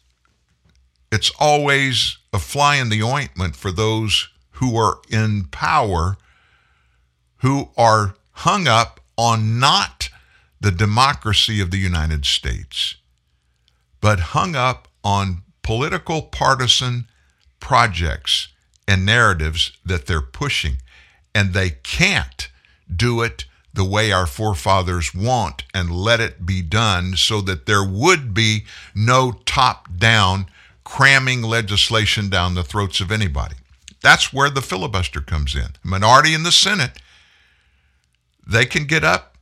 it's 1.12 1.32
always 1.40 2.18
a 2.34 2.40
fly 2.40 2.76
in 2.76 2.90
the 2.90 3.02
ointment 3.02 3.56
for 3.56 3.72
those 3.72 4.28
who 4.52 4.76
are 4.76 5.00
in 5.10 5.46
power 5.46 6.18
who 7.46 7.70
are 7.78 8.16
hung 8.32 8.68
up 8.68 9.00
on 9.20 9.60
not 9.60 10.10
the 10.60 10.72
democracy 10.72 11.62
of 11.62 11.70
the 11.70 11.78
United 11.78 12.26
States, 12.26 12.96
but 14.02 14.34
hung 14.34 14.56
up 14.56 14.88
on 15.04 15.44
political 15.62 16.24
partisan 16.24 17.06
projects 17.60 18.48
and 18.88 19.06
narratives 19.06 19.74
that 19.86 20.08
they're 20.08 20.22
pushing 20.24 20.78
and 21.36 21.54
they 21.54 21.70
can't 21.70 22.50
do 22.94 23.22
it 23.22 23.46
the 23.72 23.86
way 23.86 24.12
our 24.12 24.26
forefathers 24.26 25.14
want 25.14 25.66
and 25.72 25.92
let 25.92 26.20
it 26.20 26.48
be 26.48 26.64
done 26.64 27.16
so 27.16 27.42
that 27.42 27.68
there 27.68 27.86
would 27.86 28.34
be 28.34 28.66
no 28.96 29.32
top 29.46 29.88
down 29.96 30.48
cramming 30.84 31.44
legislation 31.44 32.28
down 32.28 32.56
the 32.56 32.64
throats 32.64 33.00
of 33.00 33.12
anybody. 33.12 33.58
That's 34.02 34.34
where 34.34 34.50
the 34.50 34.64
filibuster 34.64 35.22
comes 35.22 35.54
in. 35.54 35.68
Minority 35.84 36.34
in 36.34 36.42
the 36.42 36.52
Senate 36.52 37.00
they 38.46 38.66
can 38.66 38.86
get 38.86 39.04
up 39.04 39.38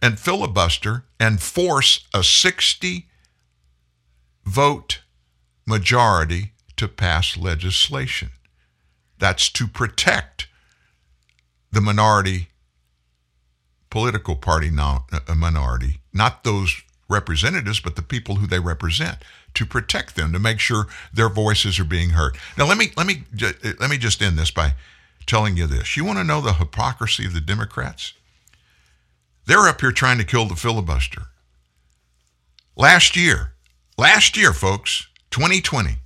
and 0.00 0.18
filibuster 0.18 1.04
and 1.18 1.40
force 1.40 2.06
a 2.12 2.22
60 2.24 3.08
vote 4.44 5.00
majority 5.66 6.52
to 6.76 6.88
pass 6.88 7.36
legislation. 7.36 8.30
That's 9.18 9.48
to 9.50 9.68
protect 9.68 10.48
the 11.70 11.80
minority 11.80 12.48
political 13.92 14.34
party 14.34 14.70
no, 14.70 15.04
a 15.28 15.34
minority, 15.34 16.00
not 16.14 16.44
those 16.44 16.82
representatives, 17.10 17.78
but 17.78 17.94
the 17.94 18.02
people 18.02 18.36
who 18.36 18.46
they 18.46 18.58
represent, 18.58 19.18
to 19.52 19.66
protect 19.66 20.16
them, 20.16 20.32
to 20.32 20.38
make 20.38 20.58
sure 20.58 20.86
their 21.12 21.28
voices 21.28 21.78
are 21.78 21.84
being 21.84 22.10
heard. 22.10 22.38
Now, 22.56 22.66
let 22.66 22.78
me 22.78 22.90
let 22.96 23.06
me 23.06 23.24
uh, 23.42 23.52
let 23.78 23.90
me 23.90 23.98
just 23.98 24.22
end 24.22 24.38
this 24.38 24.50
by 24.50 24.72
telling 25.26 25.58
you 25.58 25.66
this. 25.66 25.94
You 25.94 26.06
want 26.06 26.18
to 26.18 26.24
know 26.24 26.40
the 26.40 26.54
hypocrisy 26.54 27.26
of 27.26 27.34
the 27.34 27.40
Democrats? 27.40 28.14
They're 29.46 29.68
up 29.68 29.80
here 29.80 29.92
trying 29.92 30.18
to 30.18 30.24
kill 30.24 30.46
the 30.46 30.56
filibuster. 30.56 31.22
Last 32.76 33.16
year, 33.16 33.54
last 33.98 34.36
year, 34.36 34.52
folks, 34.52 35.08
2020, 35.30 35.96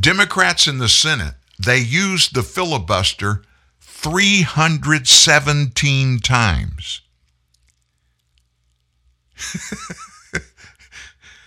Democrats 0.00 0.66
in 0.66 0.78
the 0.78 0.88
Senate, 0.88 1.34
they 1.58 1.78
used 1.78 2.34
the 2.34 2.42
filibuster 2.42 3.42
317 3.80 6.20
times. 6.20 7.02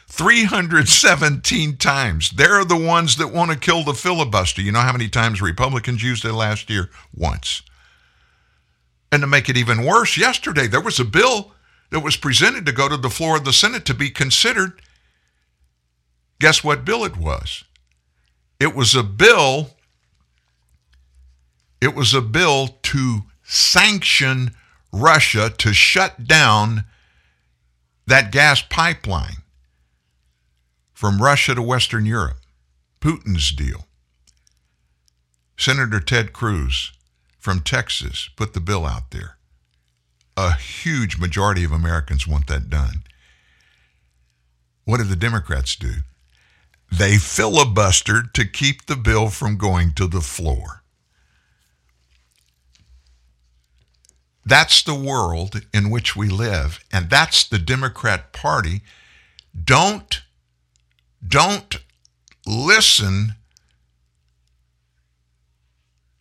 317 0.07 1.77
times. 1.77 2.29
They're 2.29 2.63
the 2.63 2.77
ones 2.77 3.15
that 3.17 3.33
want 3.33 3.49
to 3.51 3.57
kill 3.57 3.83
the 3.83 3.95
filibuster. 3.95 4.61
You 4.61 4.71
know 4.71 4.81
how 4.81 4.91
many 4.91 5.09
times 5.09 5.41
Republicans 5.41 6.03
used 6.03 6.23
it 6.23 6.33
last 6.33 6.69
year? 6.69 6.91
Once. 7.15 7.63
And 9.13 9.21
to 9.21 9.27
make 9.27 9.47
it 9.47 9.57
even 9.57 9.85
worse, 9.85 10.17
yesterday 10.17 10.65
there 10.65 10.81
was 10.81 10.99
a 10.99 11.05
bill 11.05 11.51
that 11.91 11.99
was 11.99 12.17
presented 12.17 12.65
to 12.65 12.71
go 12.71 12.89
to 12.89 12.97
the 12.97 13.11
floor 13.11 13.37
of 13.37 13.45
the 13.45 13.53
Senate 13.53 13.85
to 13.85 13.93
be 13.93 14.09
considered. 14.09 14.81
Guess 16.39 16.63
what 16.63 16.83
bill 16.83 17.05
it 17.05 17.15
was? 17.15 17.63
It 18.59 18.73
was 18.73 18.95
a 18.95 19.03
bill 19.03 19.69
it 21.79 21.93
was 21.93 22.15
a 22.15 22.21
bill 22.21 22.79
to 22.81 23.25
sanction 23.43 24.55
Russia 24.91 25.53
to 25.59 25.73
shut 25.73 26.25
down 26.27 26.85
that 28.07 28.31
gas 28.31 28.63
pipeline 28.63 29.43
from 30.91 31.21
Russia 31.21 31.53
to 31.53 31.61
Western 31.61 32.07
Europe, 32.07 32.37
Putin's 32.99 33.51
deal. 33.51 33.85
Senator 35.55 35.99
Ted 35.99 36.33
Cruz 36.33 36.93
from 37.43 37.59
Texas 37.59 38.29
put 38.37 38.53
the 38.53 38.61
bill 38.61 38.85
out 38.85 39.11
there. 39.11 39.35
A 40.37 40.53
huge 40.53 41.17
majority 41.17 41.65
of 41.65 41.73
Americans 41.73 42.25
want 42.25 42.47
that 42.47 42.69
done. 42.69 43.03
What 44.85 44.99
did 44.99 45.09
the 45.09 45.17
Democrats 45.17 45.75
do? 45.75 45.95
They 46.89 47.15
filibustered 47.15 48.31
to 48.33 48.45
keep 48.45 48.85
the 48.85 48.95
bill 48.95 49.27
from 49.27 49.57
going 49.57 49.91
to 49.95 50.07
the 50.07 50.21
floor. 50.21 50.83
That's 54.45 54.81
the 54.81 54.95
world 54.95 55.65
in 55.73 55.89
which 55.89 56.15
we 56.15 56.29
live, 56.29 56.79
and 56.93 57.09
that's 57.09 57.43
the 57.43 57.59
Democrat 57.59 58.31
Party. 58.31 58.83
Don't 59.53 60.21
don't 61.27 61.75
listen. 62.45 63.35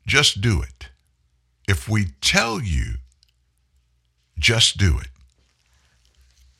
Just 0.04 0.40
do 0.40 0.60
it. 0.62 0.88
If 1.72 1.88
we 1.88 2.08
tell 2.20 2.60
you, 2.60 2.96
just 4.38 4.76
do 4.76 4.98
it. 4.98 5.08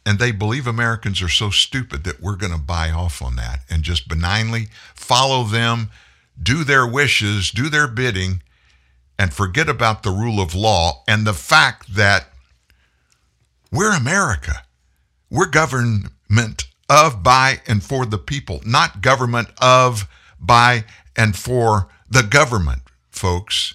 And 0.06 0.18
they 0.18 0.32
believe 0.32 0.66
Americans 0.66 1.20
are 1.20 1.28
so 1.28 1.50
stupid 1.50 2.04
that 2.04 2.22
we're 2.22 2.36
going 2.36 2.54
to 2.54 2.58
buy 2.58 2.90
off 2.90 3.20
on 3.20 3.36
that 3.36 3.58
and 3.68 3.82
just 3.82 4.08
benignly 4.08 4.68
follow 4.94 5.44
them, 5.44 5.90
do 6.42 6.64
their 6.64 6.86
wishes, 6.86 7.50
do 7.50 7.68
their 7.68 7.86
bidding, 7.86 8.42
and 9.18 9.34
forget 9.34 9.68
about 9.68 10.02
the 10.02 10.10
rule 10.10 10.40
of 10.40 10.54
law 10.54 11.02
and 11.06 11.26
the 11.26 11.34
fact 11.34 11.94
that 11.94 12.28
we're 13.70 13.94
America. 13.94 14.64
We're 15.28 15.44
government 15.44 16.64
of, 16.88 17.22
by, 17.22 17.60
and 17.66 17.82
for 17.82 18.06
the 18.06 18.16
people, 18.16 18.62
not 18.64 19.02
government 19.02 19.48
of, 19.60 20.08
by, 20.40 20.86
and 21.14 21.36
for 21.36 21.90
the 22.08 22.22
government, 22.22 22.80
folks. 23.10 23.74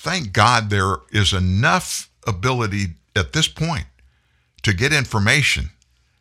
Thank 0.00 0.32
God 0.32 0.70
there 0.70 0.98
is 1.10 1.32
enough 1.32 2.08
ability 2.24 2.94
at 3.16 3.32
this 3.32 3.48
point 3.48 3.86
to 4.62 4.72
get 4.72 4.92
information, 4.92 5.70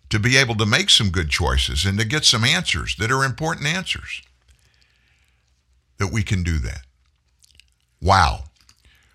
to 0.09 0.17
be 0.17 0.35
able 0.35 0.55
to 0.55 0.65
make 0.65 0.89
some 0.89 1.11
good 1.11 1.29
choices, 1.29 1.85
and 1.85 1.99
to 1.99 2.03
get 2.03 2.25
some 2.25 2.43
answers 2.43 2.95
that 2.95 3.11
are 3.11 3.23
important 3.23 3.67
answers 3.67 4.23
that 5.99 6.11
we 6.11 6.23
can 6.23 6.41
do 6.41 6.57
that. 6.57 6.81
Wow. 8.01 8.45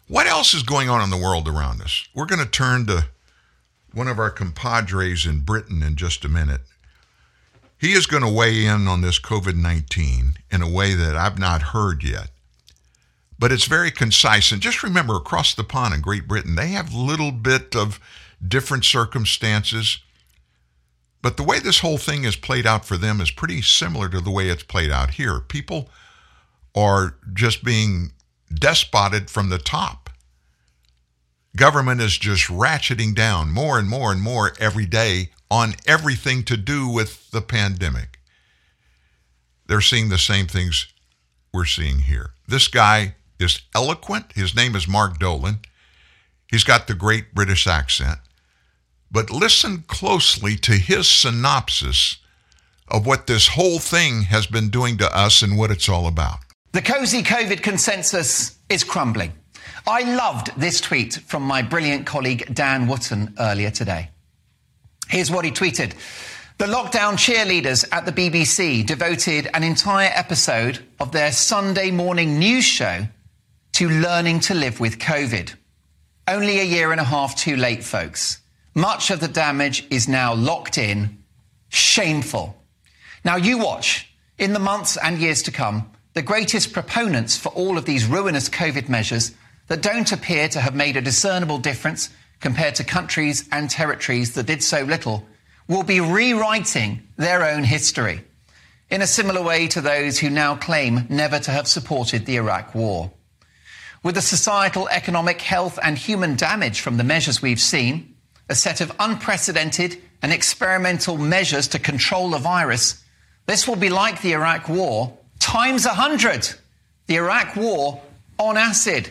What 0.06 0.28
else 0.28 0.54
is 0.54 0.62
going 0.62 0.88
on 0.88 1.02
in 1.02 1.10
the 1.10 1.16
world 1.16 1.48
around 1.48 1.82
us? 1.82 2.06
We're 2.14 2.26
going 2.26 2.44
to 2.44 2.48
turn 2.48 2.86
to 2.86 3.08
one 3.92 4.06
of 4.06 4.20
our 4.20 4.30
compadres 4.30 5.26
in 5.26 5.40
Britain 5.40 5.82
in 5.82 5.96
just 5.96 6.24
a 6.24 6.28
minute. 6.28 6.60
He 7.78 7.94
is 7.94 8.06
going 8.06 8.22
to 8.22 8.32
weigh 8.32 8.64
in 8.64 8.86
on 8.86 9.00
this 9.00 9.18
COVID 9.18 9.56
19 9.56 10.34
in 10.52 10.62
a 10.62 10.70
way 10.70 10.94
that 10.94 11.16
I've 11.16 11.40
not 11.40 11.62
heard 11.62 12.04
yet. 12.04 12.30
But 13.42 13.50
it's 13.50 13.64
very 13.64 13.90
concise. 13.90 14.52
And 14.52 14.62
just 14.62 14.84
remember, 14.84 15.16
across 15.16 15.52
the 15.52 15.64
pond 15.64 15.94
in 15.94 16.00
Great 16.00 16.28
Britain, 16.28 16.54
they 16.54 16.68
have 16.68 16.94
a 16.94 16.96
little 16.96 17.32
bit 17.32 17.74
of 17.74 17.98
different 18.46 18.84
circumstances. 18.84 19.98
But 21.22 21.36
the 21.36 21.42
way 21.42 21.58
this 21.58 21.80
whole 21.80 21.98
thing 21.98 22.22
is 22.22 22.36
played 22.36 22.68
out 22.68 22.84
for 22.84 22.96
them 22.96 23.20
is 23.20 23.32
pretty 23.32 23.60
similar 23.60 24.08
to 24.10 24.20
the 24.20 24.30
way 24.30 24.48
it's 24.48 24.62
played 24.62 24.92
out 24.92 25.14
here. 25.14 25.40
People 25.40 25.90
are 26.76 27.16
just 27.34 27.64
being 27.64 28.12
despoted 28.54 29.28
from 29.28 29.48
the 29.48 29.58
top. 29.58 30.08
Government 31.56 32.00
is 32.00 32.18
just 32.18 32.46
ratcheting 32.46 33.12
down 33.12 33.50
more 33.50 33.76
and 33.76 33.88
more 33.88 34.12
and 34.12 34.22
more 34.22 34.52
every 34.60 34.86
day 34.86 35.30
on 35.50 35.74
everything 35.84 36.44
to 36.44 36.56
do 36.56 36.86
with 36.86 37.28
the 37.32 37.42
pandemic. 37.42 38.20
They're 39.66 39.80
seeing 39.80 40.10
the 40.10 40.16
same 40.16 40.46
things 40.46 40.86
we're 41.52 41.64
seeing 41.64 42.02
here. 42.02 42.34
This 42.46 42.68
guy 42.68 43.16
is 43.42 43.60
eloquent. 43.74 44.32
His 44.34 44.54
name 44.54 44.74
is 44.74 44.88
Mark 44.88 45.18
Dolan. 45.18 45.58
He's 46.50 46.64
got 46.64 46.86
the 46.86 46.94
great 46.94 47.34
British 47.34 47.66
accent. 47.66 48.18
But 49.10 49.30
listen 49.30 49.84
closely 49.88 50.56
to 50.56 50.72
his 50.72 51.08
synopsis 51.08 52.16
of 52.88 53.06
what 53.06 53.26
this 53.26 53.48
whole 53.48 53.78
thing 53.78 54.22
has 54.22 54.46
been 54.46 54.70
doing 54.70 54.98
to 54.98 55.16
us 55.16 55.42
and 55.42 55.58
what 55.58 55.70
it's 55.70 55.88
all 55.88 56.06
about. 56.06 56.38
The 56.72 56.82
cozy 56.82 57.22
COVID 57.22 57.62
consensus 57.62 58.58
is 58.68 58.84
crumbling. 58.84 59.32
I 59.86 60.02
loved 60.14 60.58
this 60.58 60.80
tweet 60.80 61.14
from 61.14 61.42
my 61.42 61.62
brilliant 61.62 62.06
colleague 62.06 62.54
Dan 62.54 62.86
Wootton 62.86 63.34
earlier 63.38 63.70
today. 63.70 64.10
Here's 65.08 65.30
what 65.30 65.44
he 65.44 65.50
tweeted. 65.50 65.94
The 66.58 66.66
lockdown 66.66 67.14
cheerleaders 67.14 67.84
at 67.92 68.06
the 68.06 68.12
BBC 68.12 68.86
devoted 68.86 69.50
an 69.52 69.62
entire 69.64 70.10
episode 70.14 70.84
of 71.00 71.12
their 71.12 71.32
Sunday 71.32 71.90
morning 71.90 72.38
news 72.38 72.64
show 72.64 73.06
to 73.72 73.88
learning 73.88 74.40
to 74.40 74.54
live 74.54 74.80
with 74.80 74.98
COVID. 74.98 75.54
Only 76.28 76.60
a 76.60 76.64
year 76.64 76.92
and 76.92 77.00
a 77.00 77.04
half 77.04 77.36
too 77.36 77.56
late, 77.56 77.82
folks. 77.82 78.40
Much 78.74 79.10
of 79.10 79.20
the 79.20 79.28
damage 79.28 79.86
is 79.90 80.08
now 80.08 80.34
locked 80.34 80.78
in. 80.78 81.22
Shameful. 81.68 82.56
Now, 83.24 83.36
you 83.36 83.58
watch. 83.58 84.08
In 84.38 84.52
the 84.52 84.58
months 84.58 84.96
and 84.96 85.18
years 85.18 85.42
to 85.44 85.50
come, 85.50 85.90
the 86.14 86.22
greatest 86.22 86.72
proponents 86.72 87.36
for 87.36 87.50
all 87.50 87.78
of 87.78 87.84
these 87.84 88.06
ruinous 88.06 88.48
COVID 88.48 88.88
measures 88.88 89.32
that 89.68 89.82
don't 89.82 90.12
appear 90.12 90.48
to 90.48 90.60
have 90.60 90.74
made 90.74 90.96
a 90.96 91.00
discernible 91.00 91.58
difference 91.58 92.10
compared 92.40 92.74
to 92.74 92.84
countries 92.84 93.48
and 93.52 93.70
territories 93.70 94.34
that 94.34 94.46
did 94.46 94.62
so 94.62 94.82
little 94.82 95.26
will 95.68 95.82
be 95.82 96.00
rewriting 96.00 97.02
their 97.16 97.44
own 97.44 97.64
history 97.64 98.22
in 98.90 99.00
a 99.00 99.06
similar 99.06 99.42
way 99.42 99.66
to 99.68 99.80
those 99.80 100.18
who 100.18 100.28
now 100.28 100.54
claim 100.54 101.06
never 101.08 101.38
to 101.38 101.50
have 101.50 101.66
supported 101.66 102.26
the 102.26 102.36
Iraq 102.36 102.74
war. 102.74 103.10
With 104.02 104.16
the 104.16 104.22
societal, 104.22 104.88
economic, 104.88 105.40
health, 105.40 105.78
and 105.82 105.96
human 105.96 106.34
damage 106.34 106.80
from 106.80 106.96
the 106.96 107.04
measures 107.04 107.40
we've 107.40 107.60
seen, 107.60 108.16
a 108.48 108.54
set 108.54 108.80
of 108.80 108.92
unprecedented 108.98 109.96
and 110.22 110.32
experimental 110.32 111.18
measures 111.18 111.68
to 111.68 111.78
control 111.78 112.30
the 112.30 112.38
virus, 112.38 113.02
this 113.46 113.68
will 113.68 113.76
be 113.76 113.90
like 113.90 114.20
the 114.20 114.32
Iraq 114.32 114.68
war 114.68 115.16
times 115.38 115.86
100. 115.86 116.50
The 117.06 117.16
Iraq 117.16 117.56
war 117.56 118.00
on 118.38 118.56
acid. 118.56 119.10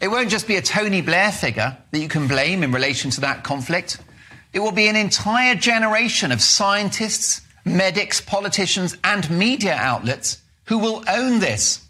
It 0.00 0.08
won't 0.08 0.30
just 0.30 0.48
be 0.48 0.56
a 0.56 0.62
Tony 0.62 1.00
Blair 1.00 1.30
figure 1.30 1.76
that 1.90 1.98
you 1.98 2.08
can 2.08 2.26
blame 2.26 2.62
in 2.62 2.72
relation 2.72 3.10
to 3.12 3.20
that 3.22 3.44
conflict. 3.44 3.98
It 4.52 4.60
will 4.60 4.72
be 4.72 4.88
an 4.88 4.96
entire 4.96 5.54
generation 5.54 6.32
of 6.32 6.40
scientists, 6.40 7.40
medics, 7.64 8.20
politicians, 8.20 8.96
and 9.02 9.28
media 9.30 9.74
outlets 9.74 10.42
who 10.66 10.78
will 10.78 11.04
own 11.08 11.40
this. 11.40 11.83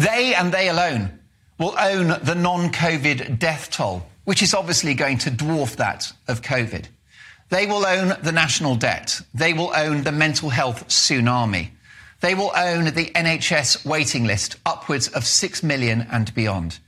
They 0.00 0.34
and 0.34 0.50
they 0.50 0.70
alone 0.70 1.18
will 1.58 1.74
own 1.78 2.18
the 2.22 2.34
non 2.34 2.72
COVID 2.72 3.38
death 3.38 3.70
toll, 3.70 4.06
which 4.24 4.42
is 4.42 4.54
obviously 4.54 4.94
going 4.94 5.18
to 5.18 5.30
dwarf 5.30 5.76
that 5.76 6.10
of 6.26 6.40
COVID. 6.40 6.86
They 7.50 7.66
will 7.66 7.84
own 7.84 8.16
the 8.22 8.32
national 8.32 8.76
debt. 8.76 9.20
They 9.34 9.52
will 9.52 9.70
own 9.76 10.04
the 10.04 10.12
mental 10.12 10.48
health 10.48 10.88
tsunami. 10.88 11.72
They 12.20 12.34
will 12.34 12.50
own 12.56 12.86
the 12.86 13.12
NHS 13.14 13.84
waiting 13.84 14.24
list, 14.24 14.56
upwards 14.64 15.08
of 15.08 15.26
6 15.26 15.62
million 15.62 16.06
and 16.10 16.34
beyond. 16.34 16.78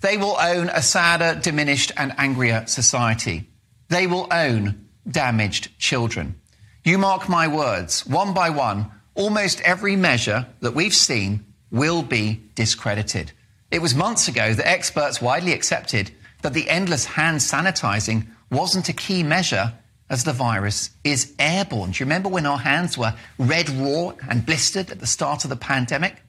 They 0.00 0.16
will 0.16 0.36
own 0.38 0.68
a 0.68 0.82
sadder, 0.82 1.40
diminished, 1.40 1.90
and 1.96 2.14
angrier 2.16 2.66
society. 2.66 3.48
They 3.88 4.06
will 4.06 4.28
own 4.30 4.86
damaged 5.10 5.76
children. 5.80 6.36
You 6.84 6.98
mark 6.98 7.28
my 7.28 7.48
words, 7.48 8.06
one 8.06 8.32
by 8.32 8.50
one, 8.50 8.88
almost 9.16 9.60
every 9.62 9.96
measure 9.96 10.46
that 10.60 10.74
we've 10.74 10.94
seen 10.94 11.44
will 11.72 12.02
be 12.02 12.40
discredited. 12.54 13.32
It 13.72 13.82
was 13.82 13.94
months 13.94 14.28
ago 14.28 14.54
that 14.54 14.68
experts 14.68 15.20
widely 15.20 15.52
accepted 15.52 16.12
that 16.42 16.52
the 16.52 16.68
endless 16.68 17.06
hand 17.06 17.38
sanitizing 17.38 18.26
wasn't 18.50 18.90
a 18.90 18.92
key 18.92 19.22
measure 19.22 19.72
as 20.10 20.24
the 20.24 20.32
virus 20.32 20.90
is 21.02 21.32
airborne. 21.38 21.92
Do 21.92 22.00
you 22.00 22.06
remember 22.06 22.28
when 22.28 22.44
our 22.44 22.58
hands 22.58 22.98
were 22.98 23.14
red 23.38 23.70
raw 23.70 24.12
and 24.28 24.44
blistered 24.44 24.90
at 24.90 25.00
the 25.00 25.06
start 25.06 25.44
of 25.44 25.50
the 25.50 25.56
pandemic? 25.56 26.22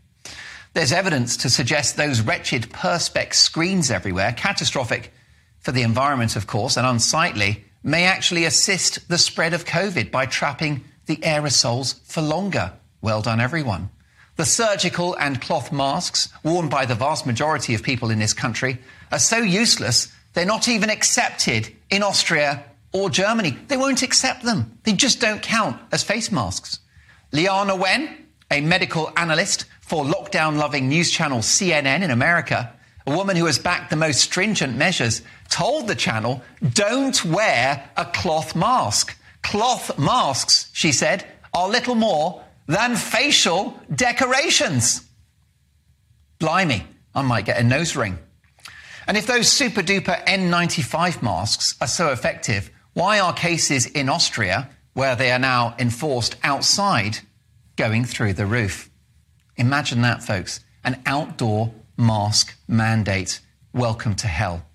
There's 0.74 0.94
evidence 0.94 1.36
to 1.38 1.49
suggest 1.49 1.98
those 1.98 2.22
wretched 2.22 2.70
Perspex 2.70 3.36
screens 3.36 3.91
everywhere, 3.91 4.32
catastrophic 4.32 5.11
for 5.60 5.74
the 5.74 5.82
environment, 5.82 6.36
of 6.38 6.48
course, 6.48 6.78
and 6.78 6.88
unsightly, 6.88 7.65
may 7.84 8.06
actually 8.06 8.45
assist 8.45 9.07
the 9.10 9.18
spread 9.18 9.53
of 9.53 9.65
COVID 9.65 10.10
by 10.10 10.26
trapping 10.26 10.86
the 11.06 11.18
aerosols 11.18 11.99
for 12.06 12.22
longer. 12.22 12.72
Well 13.02 13.22
done, 13.22 13.41
everyone. 13.41 13.90
The 14.36 14.46
surgical 14.46 15.16
and 15.16 15.40
cloth 15.40 15.72
masks 15.72 16.30
worn 16.44 16.68
by 16.68 16.86
the 16.86 16.96
vast 16.96 17.26
majority 17.26 17.76
of 17.76 17.84
people 17.84 18.10
in 18.10 18.18
this 18.18 18.34
country 18.34 18.80
are 19.12 19.20
so 19.20 19.38
useless, 19.38 20.12
they're 20.34 20.46
not 20.46 20.68
even 20.68 20.90
accepted 20.90 21.72
in 21.92 22.02
Austria 22.02 22.64
or 22.94 23.12
Germany. 23.12 23.58
They 23.68 23.78
won't 23.78 24.02
accept 24.02 24.44
them. 24.44 24.80
They 24.84 24.94
just 24.94 25.20
don't 25.20 25.42
count 25.42 25.80
as 25.92 26.04
face 26.04 26.32
masks. 26.32 26.80
Leana 27.32 27.78
Wen, 27.78 28.26
a 28.50 28.62
medical 28.62 29.12
analyst 29.18 29.66
for 29.82 30.04
lockdown 30.04 30.58
loving 30.58 30.88
news 30.88 31.12
channel 31.12 31.40
CNN 31.40 32.02
in 32.02 32.10
America, 32.10 32.74
a 33.06 33.16
woman 33.16 33.36
who 33.36 33.46
has 33.46 33.60
backed 33.60 33.92
the 33.92 33.96
most 33.96 34.22
stringent 34.22 34.76
measures, 34.76 35.22
told 35.50 35.88
the 35.88 35.96
channel, 35.96 36.42
don't 36.74 37.24
wear 37.26 37.90
a 37.98 38.06
cloth 38.06 38.56
mask. 38.56 39.16
Cloth 39.44 40.00
masks, 40.00 40.70
she 40.74 40.92
said, 40.92 41.28
are 41.54 41.70
little 41.70 41.96
more 41.96 42.43
than 42.68 42.95
facial 42.95 43.80
decorations. 43.94 45.07
Blimey, 46.40 46.85
I 47.14 47.22
might 47.22 47.45
get 47.45 47.60
a 47.60 47.64
nose 47.64 47.95
ring. 47.95 48.18
And 49.07 49.18
if 49.18 49.27
those 49.27 49.49
super 49.49 49.81
duper 49.81 50.23
N95 50.26 51.22
masks 51.22 51.76
are 51.81 51.88
so 51.88 52.11
effective, 52.11 52.72
why 52.94 53.19
are 53.19 53.34
cases 53.34 53.85
in 53.85 54.07
Austria, 54.07 54.69
where 54.94 55.15
they 55.15 55.31
are 55.31 55.40
now 55.40 55.76
enforced 55.77 56.35
outside, 56.44 57.19
going 57.76 58.06
through 58.06 58.34
the 58.34 58.45
roof? 58.45 58.90
Imagine 59.57 60.02
that, 60.02 60.23
folks. 60.23 60.61
An 60.84 61.02
outdoor 61.06 61.73
mask 61.98 62.57
mandate. 62.68 63.40
Welcome 63.73 64.15
to 64.15 64.27
hell. 64.27 64.65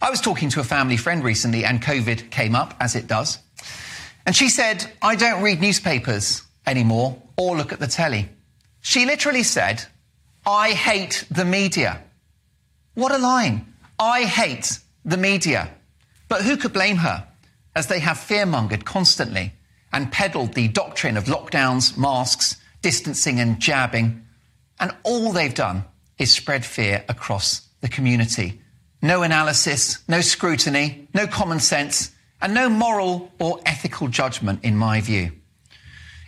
I 0.00 0.10
was 0.10 0.20
talking 0.20 0.48
to 0.50 0.60
a 0.60 0.64
family 0.64 0.96
friend 0.96 1.22
recently, 1.22 1.64
and 1.64 1.80
COVID 1.80 2.30
came 2.30 2.54
up, 2.54 2.74
as 2.80 2.96
it 2.96 3.06
does. 3.06 3.38
And 4.26 4.34
she 4.34 4.48
said, 4.48 4.90
I 5.00 5.16
don't 5.16 5.42
read 5.42 5.60
newspapers 5.60 6.42
anymore 6.66 7.20
or 7.36 7.56
look 7.56 7.72
at 7.72 7.80
the 7.80 7.86
telly. 7.86 8.28
She 8.80 9.06
literally 9.06 9.42
said, 9.42 9.84
I 10.46 10.70
hate 10.70 11.24
the 11.30 11.44
media. 11.44 12.02
What 12.94 13.12
a 13.12 13.18
line. 13.18 13.74
I 13.98 14.24
hate 14.24 14.78
the 15.04 15.16
media. 15.16 15.70
But 16.28 16.42
who 16.42 16.56
could 16.56 16.72
blame 16.72 16.96
her, 16.96 17.26
as 17.74 17.86
they 17.86 18.00
have 18.00 18.18
fearmongered 18.18 18.84
constantly 18.84 19.52
and 19.92 20.12
peddled 20.12 20.54
the 20.54 20.68
doctrine 20.68 21.16
of 21.16 21.24
lockdowns, 21.24 21.96
masks, 21.96 22.56
distancing, 22.80 23.40
and 23.40 23.60
jabbing. 23.60 24.24
And 24.80 24.94
all 25.04 25.32
they've 25.32 25.54
done 25.54 25.84
is 26.18 26.30
spread 26.30 26.64
fear 26.64 27.04
across 27.08 27.68
the 27.80 27.88
community. 27.88 28.60
No 29.00 29.22
analysis, 29.22 30.02
no 30.08 30.20
scrutiny, 30.20 31.08
no 31.14 31.26
common 31.26 31.60
sense, 31.60 32.12
and 32.40 32.54
no 32.54 32.68
moral 32.68 33.32
or 33.38 33.60
ethical 33.66 34.08
judgment, 34.08 34.64
in 34.64 34.76
my 34.76 35.00
view. 35.00 35.32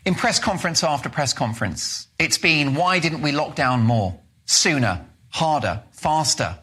In 0.04 0.14
press 0.14 0.38
conference 0.38 0.84
after 0.84 1.08
press 1.08 1.32
conference, 1.32 2.08
it's 2.18 2.36
been 2.36 2.74
why 2.74 2.98
didn't 2.98 3.22
we 3.22 3.32
lock 3.32 3.54
down 3.54 3.84
more, 3.84 4.20
sooner, 4.44 5.06
harder, 5.30 5.82
faster? 5.92 6.58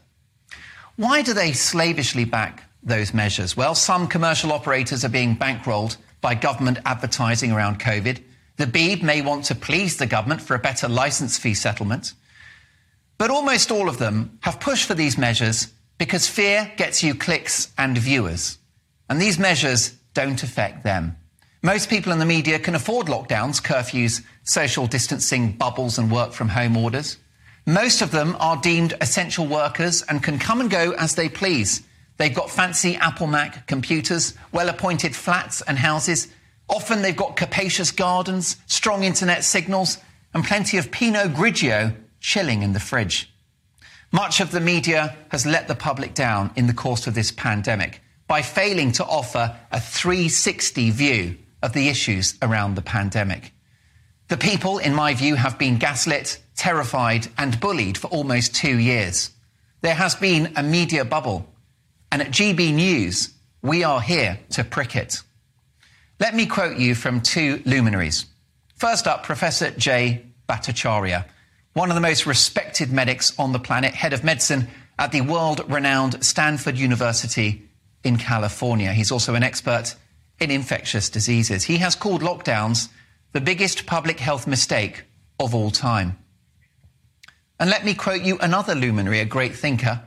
Why 0.96 1.24
do 1.24 1.34
they 1.34 1.54
slavishly 1.54 2.24
back 2.24 2.70
those 2.84 3.16
measures? 3.16 3.58
Well, 3.58 3.74
some 3.74 4.08
commercial 4.08 4.52
operators 4.52 5.04
are 5.04 5.10
being 5.10 5.36
bankrolled 5.36 5.98
by 6.22 6.36
government 6.36 6.78
advertising 6.86 7.52
around 7.52 7.80
COVID. 7.80 8.22
The 8.58 8.68
Beeb 8.68 9.02
may 9.02 9.22
want 9.22 9.46
to 9.46 9.56
please 9.56 9.98
the 9.98 10.06
government 10.06 10.44
for 10.44 10.54
a 10.54 10.60
better 10.60 10.88
license 10.88 11.40
fee 11.40 11.56
settlement. 11.56 12.14
But 13.18 13.32
almost 13.32 13.72
all 13.72 13.90
of 13.90 13.98
them 13.98 14.38
have 14.42 14.60
pushed 14.60 14.86
for 14.86 14.94
these 14.94 15.18
measures 15.18 15.70
because 15.98 16.28
fear 16.28 16.72
gets 16.78 17.02
you 17.02 17.16
clicks 17.16 17.72
and 17.76 17.98
viewers. 17.98 18.60
And 19.10 19.20
these 19.20 19.40
measures 19.40 19.96
don't 20.14 20.44
affect 20.44 20.84
them. 20.84 21.18
Most 21.64 21.92
people 21.92 22.12
in 22.12 22.18
the 22.18 22.26
media 22.26 22.58
can 22.58 22.74
afford 22.74 23.06
lockdowns, 23.06 23.62
curfews, 23.62 24.24
social 24.44 24.88
distancing, 24.88 25.52
bubbles, 25.52 26.00
and 26.00 26.12
work 26.12 26.32
from 26.34 26.50
home 26.50 26.76
orders. 26.76 27.18
Most 27.68 28.02
of 28.02 28.10
them 28.10 28.36
are 28.40 28.58
deemed 28.58 28.96
essential 29.00 29.46
workers 29.46 30.02
and 30.02 30.24
can 30.24 30.40
come 30.40 30.60
and 30.60 30.72
go 30.72 30.94
as 30.94 31.14
they 31.14 31.30
please. 31.30 31.84
They've 32.18 32.34
got 32.34 32.50
fancy 32.50 32.96
Apple 32.96 33.28
Mac 33.28 33.68
computers, 33.68 34.34
well 34.52 34.70
appointed 34.70 35.16
flats 35.16 35.62
and 35.62 35.78
houses. 35.78 36.30
Often 36.68 37.04
they've 37.04 37.16
got 37.16 37.36
capacious 37.36 37.92
gardens, 37.92 38.58
strong 38.66 39.04
internet 39.04 39.44
signals, 39.44 40.00
and 40.34 40.44
plenty 40.44 40.80
of 40.80 40.90
Pinot 40.90 41.34
Grigio 41.36 41.96
chilling 42.20 42.64
in 42.64 42.74
the 42.74 42.80
fridge. 42.80 43.32
Much 44.12 44.40
of 44.40 44.50
the 44.50 44.60
media 44.60 45.16
has 45.30 45.46
let 45.46 45.68
the 45.68 45.76
public 45.76 46.16
down 46.16 46.50
in 46.56 46.66
the 46.66 46.74
course 46.74 47.06
of 47.06 47.14
this 47.14 47.32
pandemic 47.32 48.02
by 48.28 48.42
failing 48.42 48.92
to 48.94 49.06
offer 49.06 49.56
a 49.72 49.80
360 49.80 50.90
view 50.90 51.38
of 51.62 51.74
the 51.74 51.90
issues 51.90 52.38
around 52.42 52.76
the 52.76 52.82
pandemic. 52.82 53.54
The 54.28 54.38
people, 54.38 54.78
in 54.78 54.94
my 54.94 55.14
view, 55.14 55.36
have 55.36 55.60
been 55.60 55.78
gaslit, 55.78 56.42
terrified, 56.56 57.28
and 57.38 57.60
bullied 57.60 57.98
for 57.98 58.08
almost 58.08 58.56
two 58.56 58.78
years. 58.78 59.32
There 59.82 59.96
has 59.96 60.16
been 60.16 60.54
a 60.56 60.64
media 60.64 61.04
bubble 61.04 61.48
and 62.12 62.22
at 62.22 62.32
GB 62.32 62.74
News, 62.74 63.34
we 63.62 63.84
are 63.84 64.02
here 64.02 64.40
to 64.52 64.64
prick 64.64 64.96
it. 64.96 65.22
Let 66.20 66.36
me 66.36 66.46
quote 66.46 66.78
you 66.78 66.94
from 66.94 67.22
two 67.22 67.62
luminaries. 67.66 68.26
First 68.76 69.08
up, 69.08 69.24
Professor 69.24 69.72
Jay 69.72 70.26
Bhattacharya, 70.50 71.26
one 71.74 71.90
of 71.90 71.96
the 71.96 72.02
most 72.02 72.26
respected 72.26 72.92
medics 72.92 73.38
on 73.40 73.54
the 73.54 73.60
planet, 73.60 73.94
head 73.94 74.12
of 74.12 74.24
medicine 74.24 74.68
at 75.00 75.14
the 75.14 75.22
world 75.22 75.62
renowned 75.72 76.24
Stanford 76.24 76.78
University 76.78 77.64
in 78.04 78.18
California. 78.18 78.92
He's 78.92 79.12
also 79.12 79.36
an 79.36 79.44
expert 79.44 79.96
in 80.42 80.52
infectious 80.52 81.10
diseases. 81.10 81.64
He 81.64 81.78
has 81.78 81.96
called 81.96 82.22
lockdowns 82.22 82.90
the 83.32 83.40
biggest 83.40 83.86
public 83.86 84.20
health 84.20 84.48
mistake 84.48 85.06
of 85.40 85.56
all 85.56 85.72
time. 85.72 86.18
And 87.60 87.70
let 87.70 87.86
me 87.86 87.94
quote 87.94 88.24
you 88.24 88.40
another 88.40 88.74
luminary, 88.74 89.20
a 89.20 89.26
great 89.26 89.56
thinker, 89.56 90.02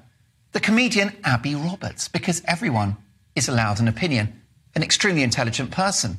the 0.52 0.60
comedian 0.60 1.12
Abi 1.24 1.54
Roberts, 1.54 2.08
because 2.08 2.42
everyone 2.46 2.96
is 3.36 3.48
allowed 3.48 3.78
an 3.78 3.88
opinion, 3.88 4.42
an 4.74 4.82
extremely 4.82 5.22
intelligent 5.22 5.70
person. 5.70 6.18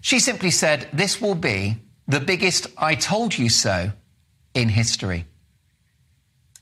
She 0.00 0.20
simply 0.20 0.50
said, 0.50 0.88
This 0.92 1.20
will 1.20 1.34
be 1.34 1.76
the 2.06 2.20
biggest 2.20 2.68
I 2.78 2.94
told 2.94 3.36
you 3.36 3.48
so 3.48 3.92
in 4.54 4.68
history. 4.68 5.26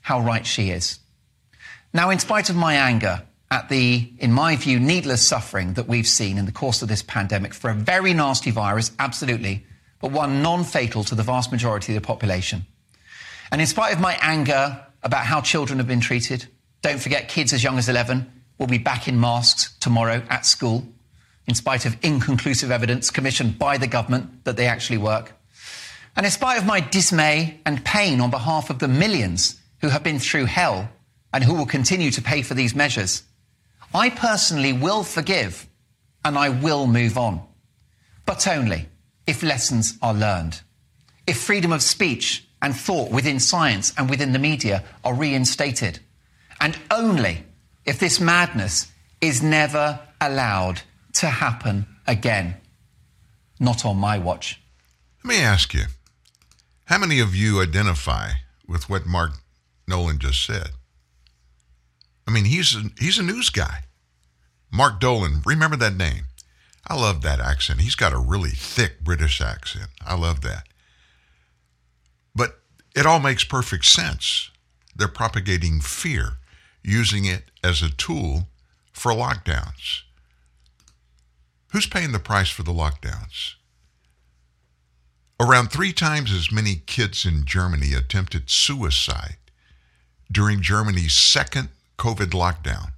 How 0.01 0.21
right 0.21 0.47
she 0.47 0.71
is. 0.71 0.99
Now, 1.93 2.11
in 2.11 2.19
spite 2.19 2.49
of 2.51 2.57
my 2.57 2.75
anger 2.75 3.23
at 3.51 3.69
the, 3.69 4.13
in 4.19 4.33
my 4.33 4.57
view, 4.57 4.79
needless 4.79 5.27
suffering 5.27 5.75
that 5.75 5.89
we've 5.89 6.07
seen 6.07 6.37
in 6.37 6.45
the 6.45 6.53
course 6.53 6.83
of 6.83 6.89
this 6.89 7.03
pandemic 7.03 7.55
for 7.55 7.71
a 7.71 7.75
very 7.75 8.13
nasty 8.13 8.51
virus, 8.51 8.93
absolutely, 8.99 9.65
but 10.01 10.11
one 10.11 10.43
non 10.43 10.65
fatal 10.65 11.03
to 11.05 11.15
the 11.15 11.23
vast 11.23 11.51
majority 11.51 11.95
of 11.95 12.03
the 12.03 12.07
population. 12.07 12.67
And 13.51 13.61
in 13.61 13.67
spite 13.67 13.95
of 13.95 14.01
my 14.01 14.19
anger 14.21 14.85
about 15.03 15.25
how 15.25 15.41
children 15.41 15.79
have 15.79 15.89
been 15.89 16.01
treated, 16.01 16.47
don't 16.83 17.01
forget, 17.01 17.29
kids 17.29 17.53
as 17.53 17.65
young 17.65 17.79
as 17.79 17.89
11 17.89 18.31
will 18.59 18.67
be 18.67 18.79
back 18.79 19.09
in 19.09 19.19
masks 19.19 19.75
tomorrow 19.79 20.23
at 20.29 20.45
school, 20.45 20.87
in 21.47 21.55
spite 21.55 21.87
of 21.87 21.97
inconclusive 22.03 22.71
evidence 22.71 23.11
commissioned 23.11 23.59
by 23.59 23.79
the 23.79 23.87
government 23.87 24.45
that 24.45 24.57
they 24.57 24.67
actually 24.67 24.99
work. 24.99 25.33
And 26.17 26.27
in 26.27 26.33
spite 26.33 26.59
of 26.59 26.67
my 26.67 26.81
dismay 26.81 27.61
and 27.65 27.85
pain 27.85 28.21
on 28.21 28.31
behalf 28.31 28.71
of 28.71 28.81
the 28.81 28.89
millions 28.89 29.59
who 29.81 29.89
have 29.89 30.03
been 30.03 30.19
through 30.19 30.47
hell 30.47 30.91
and 31.33 31.45
who 31.45 31.55
will 31.55 31.67
continue 31.67 32.11
to 32.11 32.23
pay 32.23 32.43
for 32.43 32.55
these 32.55 32.75
measures, 32.75 33.23
I 33.95 34.11
personally 34.11 34.73
will 34.73 35.03
forgive 35.03 35.67
and 36.25 36.37
I 36.37 36.51
will 36.51 36.87
move 36.87 37.17
on. 37.17 37.43
But 38.27 38.47
only 38.47 38.89
if 39.27 39.43
lessons 39.43 39.99
are 40.03 40.15
learned. 40.15 40.61
If 41.27 41.39
freedom 41.39 41.73
of 41.73 41.83
speech 41.83 42.47
and 42.61 42.75
thought 42.75 43.11
within 43.11 43.41
science 43.41 43.93
and 43.97 44.11
within 44.11 44.33
the 44.33 44.39
media 44.39 44.85
are 45.05 45.15
reinstated. 45.15 46.01
And 46.61 46.77
only 46.91 47.45
if 47.85 47.99
this 47.99 48.21
madness 48.21 48.91
is 49.21 49.43
never 49.43 50.01
allowed 50.21 50.83
to 51.15 51.27
happen 51.27 51.87
again. 52.07 52.57
Not 53.61 53.85
on 53.85 53.97
my 53.97 54.19
watch. 54.19 54.61
Let 55.25 55.29
me 55.37 55.41
ask 55.41 55.75
you 55.75 55.85
how 56.85 56.99
many 56.99 57.21
of 57.21 57.35
you 57.35 57.61
identify 57.61 58.31
with 58.67 58.89
what 58.89 59.07
Mark 59.07 59.33
Nolan 59.87 60.19
just 60.19 60.45
said? 60.45 60.71
I 62.29 62.31
mean, 62.31 62.45
he's 62.45 62.77
a, 62.77 62.83
he's 63.01 63.19
a 63.19 63.23
news 63.23 63.49
guy. 63.49 63.85
Mark 64.71 65.01
Dolan, 65.01 65.41
remember 65.47 65.79
that 65.79 65.97
name? 65.97 66.25
I 66.87 66.95
love 66.95 67.23
that 67.23 67.41
accent. 67.41 67.81
He's 67.81 67.95
got 67.95 68.13
a 68.13 68.19
really 68.19 68.51
thick 68.51 69.01
British 69.03 69.41
accent. 69.41 69.89
I 70.07 70.15
love 70.15 70.43
that. 70.43 70.65
But 72.35 72.61
it 72.95 73.07
all 73.07 73.19
makes 73.19 73.45
perfect 73.45 73.87
sense. 73.87 74.51
They're 74.95 75.09
propagating 75.09 75.81
fear, 75.81 76.33
using 76.83 77.25
it 77.25 77.45
as 77.65 77.81
a 77.81 77.89
tool 77.89 78.49
for 78.93 79.13
lockdowns. 79.13 80.03
Who's 81.73 81.87
paying 81.87 82.13
the 82.13 82.19
price 82.19 82.51
for 82.51 82.63
the 82.63 82.73
lockdowns? 82.73 83.55
Around 85.41 85.73
three 85.73 85.95
times 85.95 86.31
as 86.31 86.53
many 86.53 86.83
kids 86.85 87.25
in 87.25 87.47
Germany 87.47 87.95
attempted 87.95 88.51
suicide 88.51 89.39
during 90.31 90.61
Germany's 90.61 91.15
second 91.15 91.71
COVID 91.99 92.31
lockdown. 92.31 92.93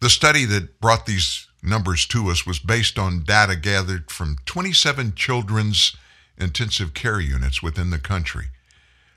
The 0.00 0.10
study 0.10 0.46
that 0.46 0.80
brought 0.80 1.06
these 1.06 1.46
numbers 1.62 2.06
to 2.06 2.28
us 2.28 2.46
was 2.46 2.58
based 2.58 2.98
on 2.98 3.22
data 3.22 3.54
gathered 3.54 4.10
from 4.10 4.38
27 4.46 5.14
children's 5.14 5.94
intensive 6.38 6.94
care 6.94 7.20
units 7.20 7.62
within 7.62 7.90
the 7.90 7.98
country, 7.98 8.46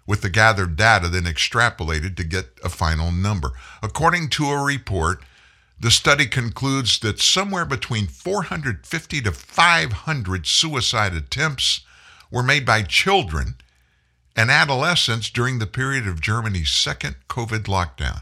with 0.05 0.21
the 0.21 0.29
gathered 0.29 0.75
data 0.75 1.07
then 1.07 1.23
extrapolated 1.23 2.17
to 2.17 2.25
get 2.25 2.47
a 2.63 2.69
final 2.69 3.11
number. 3.11 3.53
According 3.81 4.29
to 4.31 4.49
a 4.49 4.61
report, 4.61 5.23
the 5.79 5.91
study 5.91 6.25
concludes 6.25 6.99
that 6.99 7.21
somewhere 7.21 7.65
between 7.65 8.07
450 8.07 9.21
to 9.21 9.31
500 9.31 10.47
suicide 10.47 11.13
attempts 11.13 11.81
were 12.29 12.43
made 12.43 12.65
by 12.65 12.81
children 12.83 13.55
and 14.35 14.49
adolescents 14.49 15.29
during 15.29 15.59
the 15.59 15.67
period 15.67 16.07
of 16.07 16.21
Germany's 16.21 16.71
second 16.71 17.15
COVID 17.29 17.63
lockdown. 17.63 18.21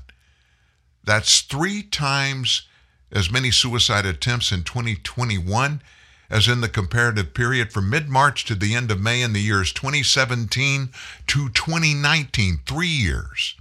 That's 1.04 1.42
three 1.42 1.84
times 1.84 2.68
as 3.12 3.32
many 3.32 3.52
suicide 3.52 4.06
attempts 4.06 4.52
in 4.52 4.64
2021 4.64 5.82
as 6.30 6.48
in 6.48 6.62
the 6.62 6.70
comparative 6.70 7.34
period 7.34 7.74
from 7.74 7.90
mid 7.90 8.08
March 8.08 8.46
to 8.46 8.56
the 8.56 8.74
end 8.74 8.90
of 8.90 9.02
May 9.02 9.22
in 9.22 9.34
the 9.34 9.42
years 9.42 9.74
2017 9.74 10.90
to 11.28 11.50
2019, 11.50 12.60
three 12.66 12.88
years. 12.88 13.56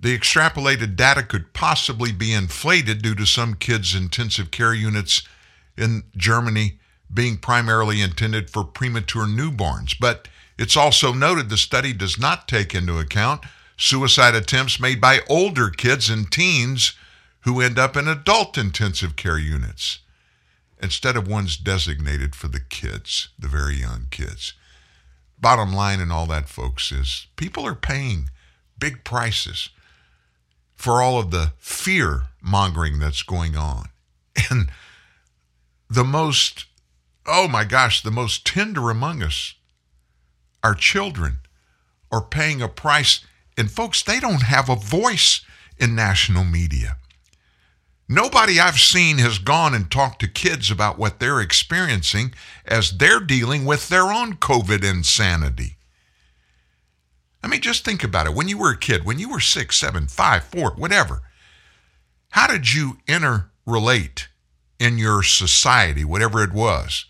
The 0.00 0.18
extrapolated 0.18 0.96
data 0.96 1.22
could 1.22 1.52
possibly 1.52 2.12
be 2.12 2.32
inflated 2.32 3.02
due 3.02 3.14
to 3.14 3.24
some 3.24 3.54
kids' 3.54 3.94
intensive 3.94 4.50
care 4.50 4.74
units 4.74 5.22
in 5.76 6.04
Germany 6.16 6.78
being 7.12 7.36
primarily 7.36 8.00
intended 8.00 8.50
for 8.50 8.64
premature 8.64 9.26
newborns. 9.26 9.94
But 9.98 10.28
it's 10.58 10.76
also 10.76 11.12
noted 11.12 11.48
the 11.48 11.56
study 11.56 11.92
does 11.92 12.18
not 12.18 12.48
take 12.48 12.74
into 12.74 12.98
account 12.98 13.42
suicide 13.76 14.34
attempts 14.34 14.80
made 14.80 15.00
by 15.00 15.20
older 15.28 15.68
kids 15.68 16.08
and 16.08 16.30
teens 16.30 16.94
who 17.40 17.60
end 17.60 17.78
up 17.78 17.96
in 17.96 18.08
adult 18.08 18.56
intensive 18.58 19.16
care 19.16 19.38
units 19.38 20.00
instead 20.82 21.16
of 21.16 21.28
ones 21.28 21.56
designated 21.56 22.34
for 22.34 22.48
the 22.48 22.60
kids, 22.60 23.28
the 23.38 23.48
very 23.48 23.76
young 23.76 24.06
kids. 24.10 24.54
Bottom 25.38 25.72
line 25.72 26.00
in 26.00 26.10
all 26.10 26.26
that, 26.26 26.48
folks, 26.48 26.90
is 26.90 27.26
people 27.36 27.66
are 27.66 27.74
paying 27.74 28.30
big 28.78 29.04
prices 29.04 29.70
for 30.74 31.00
all 31.00 31.18
of 31.18 31.30
the 31.30 31.52
fear 31.58 32.24
mongering 32.40 32.98
that's 32.98 33.22
going 33.22 33.56
on. 33.56 33.88
And 34.50 34.70
the 35.88 36.04
most, 36.04 36.66
oh 37.26 37.48
my 37.48 37.64
gosh, 37.64 38.02
the 38.02 38.10
most 38.10 38.46
tender 38.46 38.90
among 38.90 39.22
us, 39.22 39.54
our 40.62 40.74
children, 40.74 41.38
are 42.10 42.22
paying 42.22 42.62
a 42.62 42.68
price. 42.68 43.20
And 43.56 43.70
folks, 43.70 44.02
they 44.02 44.20
don't 44.20 44.42
have 44.42 44.68
a 44.68 44.76
voice 44.76 45.42
in 45.78 45.94
national 45.94 46.44
media. 46.44 46.98
Nobody 48.08 48.60
I've 48.60 48.78
seen 48.78 49.18
has 49.18 49.38
gone 49.38 49.74
and 49.74 49.90
talked 49.90 50.20
to 50.20 50.28
kids 50.28 50.70
about 50.70 50.98
what 50.98 51.18
they're 51.18 51.40
experiencing 51.40 52.34
as 52.64 52.98
they're 52.98 53.20
dealing 53.20 53.64
with 53.64 53.88
their 53.88 54.04
own 54.12 54.36
COVID 54.36 54.88
insanity. 54.88 55.76
I 57.42 57.48
mean, 57.48 57.60
just 57.60 57.84
think 57.84 58.04
about 58.04 58.26
it. 58.26 58.34
When 58.34 58.48
you 58.48 58.58
were 58.58 58.70
a 58.70 58.78
kid, 58.78 59.04
when 59.04 59.18
you 59.18 59.28
were 59.28 59.40
six, 59.40 59.76
seven, 59.76 60.06
five, 60.06 60.44
four, 60.44 60.72
whatever, 60.76 61.22
how 62.30 62.46
did 62.46 62.72
you 62.72 62.98
interrelate 63.06 64.26
in 64.78 64.98
your 64.98 65.22
society, 65.22 66.04
whatever 66.04 66.44
it 66.44 66.52
was? 66.52 67.06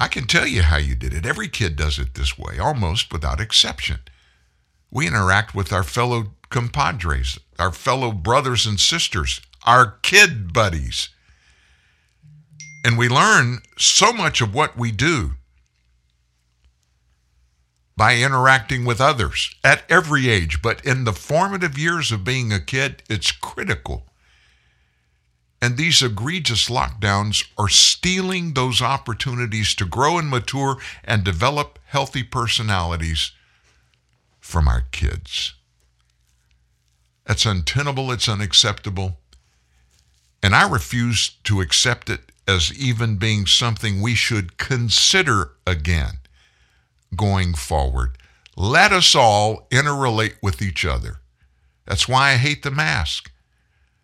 I 0.00 0.06
can 0.06 0.26
tell 0.28 0.46
you 0.46 0.62
how 0.62 0.76
you 0.76 0.94
did 0.94 1.12
it. 1.12 1.26
Every 1.26 1.48
kid 1.48 1.74
does 1.74 1.98
it 1.98 2.14
this 2.14 2.38
way, 2.38 2.58
almost 2.58 3.12
without 3.12 3.40
exception. 3.40 3.98
We 4.92 5.08
interact 5.08 5.56
with 5.56 5.72
our 5.72 5.82
fellow 5.82 6.34
compadres, 6.50 7.38
our 7.58 7.72
fellow 7.72 8.12
brothers 8.12 8.64
and 8.64 8.78
sisters, 8.78 9.40
our 9.66 9.98
kid 10.02 10.52
buddies. 10.52 11.08
And 12.84 12.96
we 12.96 13.08
learn 13.08 13.58
so 13.76 14.12
much 14.12 14.40
of 14.40 14.54
what 14.54 14.78
we 14.78 14.92
do 14.92 15.32
by 17.96 18.16
interacting 18.16 18.84
with 18.84 19.00
others 19.00 19.52
at 19.64 19.82
every 19.90 20.28
age. 20.28 20.62
But 20.62 20.84
in 20.84 21.02
the 21.02 21.12
formative 21.12 21.76
years 21.76 22.12
of 22.12 22.22
being 22.22 22.52
a 22.52 22.60
kid, 22.60 23.02
it's 23.10 23.32
critical. 23.32 24.07
And 25.60 25.76
these 25.76 26.02
egregious 26.02 26.68
lockdowns 26.68 27.46
are 27.58 27.68
stealing 27.68 28.54
those 28.54 28.80
opportunities 28.80 29.74
to 29.74 29.84
grow 29.84 30.18
and 30.18 30.28
mature 30.28 30.78
and 31.04 31.24
develop 31.24 31.78
healthy 31.86 32.22
personalities 32.22 33.32
from 34.40 34.68
our 34.68 34.82
kids. 34.92 35.54
That's 37.26 37.44
untenable, 37.44 38.12
it's 38.12 38.28
unacceptable. 38.28 39.18
And 40.42 40.54
I 40.54 40.68
refuse 40.68 41.30
to 41.44 41.60
accept 41.60 42.08
it 42.08 42.32
as 42.46 42.72
even 42.78 43.16
being 43.16 43.46
something 43.46 44.00
we 44.00 44.14
should 44.14 44.56
consider 44.56 45.52
again 45.66 46.18
going 47.14 47.54
forward. 47.54 48.16
Let 48.56 48.92
us 48.92 49.14
all 49.14 49.66
interrelate 49.70 50.36
with 50.42 50.62
each 50.62 50.84
other. 50.84 51.20
That's 51.84 52.08
why 52.08 52.30
I 52.30 52.36
hate 52.36 52.62
the 52.62 52.70
mask. 52.70 53.30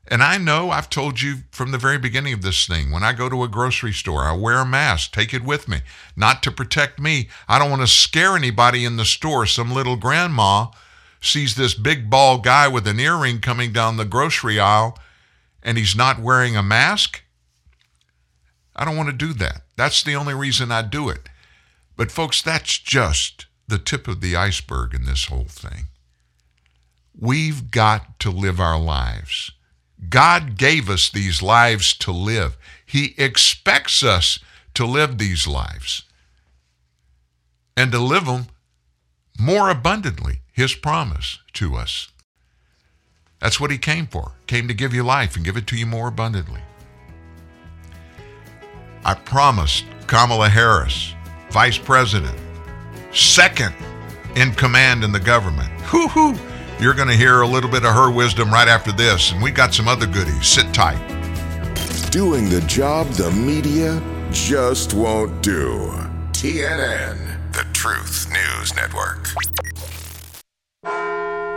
And 0.07 0.23
I 0.23 0.37
know 0.37 0.71
I've 0.71 0.91
told 0.91 1.23
you 1.23 1.39
from 1.51 1.71
the 1.71 1.79
very 1.79 1.99
beginning 1.99 2.35
of 2.35 2.43
this 2.43 2.67
thing 2.67 2.91
when 2.91 3.03
I 3.03 3.15
go 3.15 3.29
to 3.29 3.43
a 3.43 3.49
grocery 3.49 3.93
store, 3.93 4.25
I 4.25 4.33
wear 4.33 4.59
a 4.59 4.67
mask, 4.67 5.13
take 5.13 5.33
it 5.33 5.43
with 5.43 5.67
me, 5.67 5.81
not 6.15 6.43
to 6.43 6.53
protect 6.53 7.01
me. 7.01 7.29
I 7.49 7.59
don't 7.59 7.71
want 7.71 7.83
to 7.83 7.89
scare 7.89 8.37
anybody 8.37 8.85
in 8.85 8.97
the 8.97 9.07
store. 9.07 9.47
Some 9.47 9.73
little 9.73 9.97
grandma 9.97 10.67
sees 11.23 11.55
this 11.55 11.75
big 11.75 12.11
bald 12.11 12.45
guy 12.45 12.69
with 12.69 12.87
an 12.87 13.01
earring 13.01 13.41
coming 13.41 13.73
down 13.73 13.97
the 13.97 14.05
grocery 14.05 14.61
aisle 14.61 14.99
and 15.63 15.79
he's 15.79 15.97
not 15.97 16.21
wearing 16.21 16.57
a 16.57 16.63
mask? 16.63 17.23
I 18.77 18.85
don't 18.85 18.97
want 18.97 19.09
to 19.09 19.17
do 19.17 19.33
that. 19.35 19.63
That's 19.77 20.03
the 20.03 20.15
only 20.15 20.35
reason 20.35 20.71
I 20.71 20.83
do 20.83 21.09
it. 21.09 21.29
But, 21.97 22.11
folks, 22.11 22.43
that's 22.43 22.79
just 22.79 23.47
the 23.67 23.79
tip 23.79 24.07
of 24.07 24.21
the 24.21 24.37
iceberg 24.37 24.95
in 24.95 25.07
this 25.07 25.27
whole 25.27 25.47
thing. 25.49 25.87
We've 27.19 27.71
got 27.71 28.19
to 28.21 28.31
live 28.31 28.61
our 28.61 28.79
lives. 28.79 29.53
God 30.09 30.57
gave 30.57 30.91
us 30.91 31.11
these 31.11 31.43
lives 31.43 31.95
to 31.99 32.13
live. 32.13 32.57
He 32.85 33.15
expects 33.19 34.03
us 34.03 34.39
to 34.75 34.87
live 34.87 35.19
these 35.19 35.47
lives 35.47 36.05
and 37.77 37.93
to 37.93 37.99
live 37.99 38.27
them 38.27 38.47
more 39.39 39.69
abundantly 39.71 40.41
his 40.53 40.75
promise 40.75 41.39
to 41.55 41.75
us. 41.75 42.09
That's 43.41 43.61
what 43.61 43.71
he 43.71 43.79
came 43.79 44.07
for. 44.07 44.33
Came 44.47 44.69
to 44.69 44.75
give 44.75 44.95
you 44.95 45.03
life 45.03 45.37
and 45.37 45.45
give 45.45 45.57
it 45.57 45.67
to 45.69 45.77
you 45.77 45.87
more 45.87 46.09
abundantly. 46.09 46.61
I 49.05 49.15
promised 49.15 49.85
Kamala 50.07 50.49
Harris, 50.49 51.15
Vice 51.51 51.77
President, 51.77 52.39
second 53.13 53.75
in 54.35 54.53
command 54.53 55.05
in 55.05 55.13
the 55.13 55.21
government. 55.21 55.69
Hoo 55.83 56.09
hoo. 56.09 56.39
You're 56.81 56.95
going 56.95 57.09
to 57.09 57.15
hear 57.15 57.43
a 57.43 57.47
little 57.47 57.71
bit 57.71 57.85
of 57.85 57.95
her 57.95 58.11
wisdom 58.11 58.51
right 58.51 58.67
after 58.67 58.91
this, 58.91 59.31
and 59.31 59.41
we've 59.41 59.55
got 59.55 59.73
some 59.73 59.87
other 59.87 60.07
goodies. 60.07 60.47
Sit 60.47 60.75
tight. 60.75 60.99
Doing 62.11 62.49
the 62.49 62.61
job 62.63 63.07
the 63.09 63.31
media 63.31 64.03
just 64.33 64.93
won't 64.93 65.41
do. 65.43 65.91
TNN, 66.33 67.53
the 67.53 67.65
Truth 67.73 68.29
News 68.33 68.75
Network. 68.75 69.29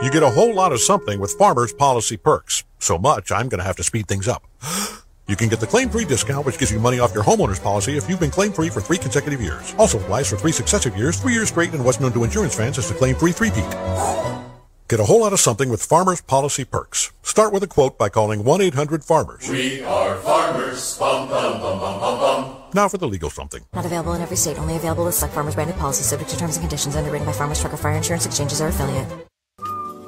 You 0.03 0.11
get 0.11 0.22
a 0.22 0.30
whole 0.30 0.53
lot 0.53 0.72
of 0.72 0.80
something 0.81 1.19
with 1.19 1.31
Farmers 1.34 1.73
Policy 1.73 2.18
Perks. 2.18 2.64
So 2.77 2.99
much, 2.99 3.31
I'm 3.31 3.49
going 3.49 3.57
to 3.57 3.65
have 3.65 3.76
to 3.77 3.84
speed 3.84 4.07
things 4.07 4.27
up. 4.27 4.44
You 5.30 5.35
can 5.35 5.49
get 5.49 5.60
the 5.60 5.68
claim-free 5.68 6.06
discount, 6.06 6.45
which 6.45 6.57
gives 6.57 6.72
you 6.72 6.80
money 6.80 6.99
off 6.99 7.14
your 7.14 7.22
homeowner's 7.22 7.60
policy 7.60 7.98
if 7.98 8.10
you've 8.10 8.22
been 8.22 8.31
claim-free 8.31 8.69
for 8.69 8.80
three 8.80 8.98
consecutive 8.98 9.41
years. 9.41 9.76
Also 9.77 9.99
applies 9.99 10.30
for 10.30 10.38
three 10.38 10.53
successive 10.53 10.95
years, 10.95 11.19
three 11.19 11.34
years 11.34 11.49
straight, 11.49 11.73
and 11.73 11.84
what's 11.84 11.99
known 11.99 12.14
to 12.14 12.23
insurance 12.23 12.56
fans 12.56 12.77
as 12.77 12.88
the 12.88 12.95
claim-free 12.95 13.34
three-peat. 13.34 14.46
Get 14.89 15.01
a 15.01 15.03
whole 15.03 15.19
lot 15.19 15.34
of 15.34 15.41
something 15.41 15.68
with 15.69 15.84
Farmers 15.84 16.22
Policy 16.22 16.64
Perks. 16.64 17.11
Start 17.22 17.51
with 17.51 17.61
a 17.61 17.68
quote 17.68 17.97
by 17.97 18.07
calling 18.07 18.45
1-800-FARMERS. 18.45 19.49
We 19.49 19.84
are 19.84 20.15
farmers. 20.19 20.97
Bum, 20.97 21.27
bum, 21.27 21.59
bum, 21.59 21.80
bum, 21.81 21.99
bum, 21.99 22.19
bum. 22.22 22.55
Now 22.73 22.88
for 22.88 22.97
the 22.97 23.05
legal 23.05 23.30
something. 23.30 23.65
Not 23.73 23.85
available 23.85 24.14
in 24.14 24.22
every 24.22 24.38
state. 24.38 24.57
Only 24.57 24.77
available 24.77 25.03
with 25.03 25.15
select 25.15 25.34
Farmers 25.34 25.55
branded 25.55 25.76
policies 25.76 26.05
subject 26.05 26.31
to 26.31 26.38
terms 26.38 26.55
and 26.55 26.64
conditions 26.64 26.95
underwritten 26.95 27.27
by 27.27 27.34
Farmers 27.34 27.59
Truck 27.59 27.73
or 27.73 27.77
Fire 27.77 27.97
Insurance 27.97 28.26
Exchanges 28.26 28.61
or 28.61 28.68
affiliate. 28.68 29.07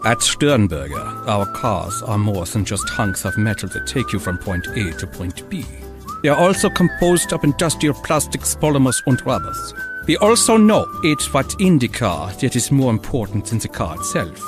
At 0.05 0.21
Sternberger, 0.21 0.95
our 1.27 1.45
cars 1.51 2.01
are 2.03 2.17
more 2.17 2.45
than 2.45 2.63
just 2.63 2.87
hunks 2.87 3.25
of 3.25 3.37
metal 3.37 3.67
that 3.67 3.85
take 3.85 4.13
you 4.13 4.19
from 4.19 4.37
point 4.37 4.65
A 4.67 4.93
to 4.93 5.05
point 5.05 5.49
B. 5.49 5.65
They 6.23 6.29
are 6.29 6.39
also 6.39 6.69
composed 6.69 7.33
of 7.33 7.43
industrial 7.43 7.95
plastics, 7.95 8.55
polymers, 8.55 9.01
and 9.07 9.21
rubbers. 9.25 9.73
We 10.07 10.15
also 10.17 10.55
know 10.55 10.87
it's 11.03 11.33
what 11.33 11.53
in 11.59 11.79
the 11.79 11.89
car 11.89 12.31
that 12.31 12.55
is 12.55 12.71
more 12.71 12.91
important 12.91 13.47
than 13.47 13.59
the 13.59 13.67
car 13.67 13.95
itself. 13.97 14.41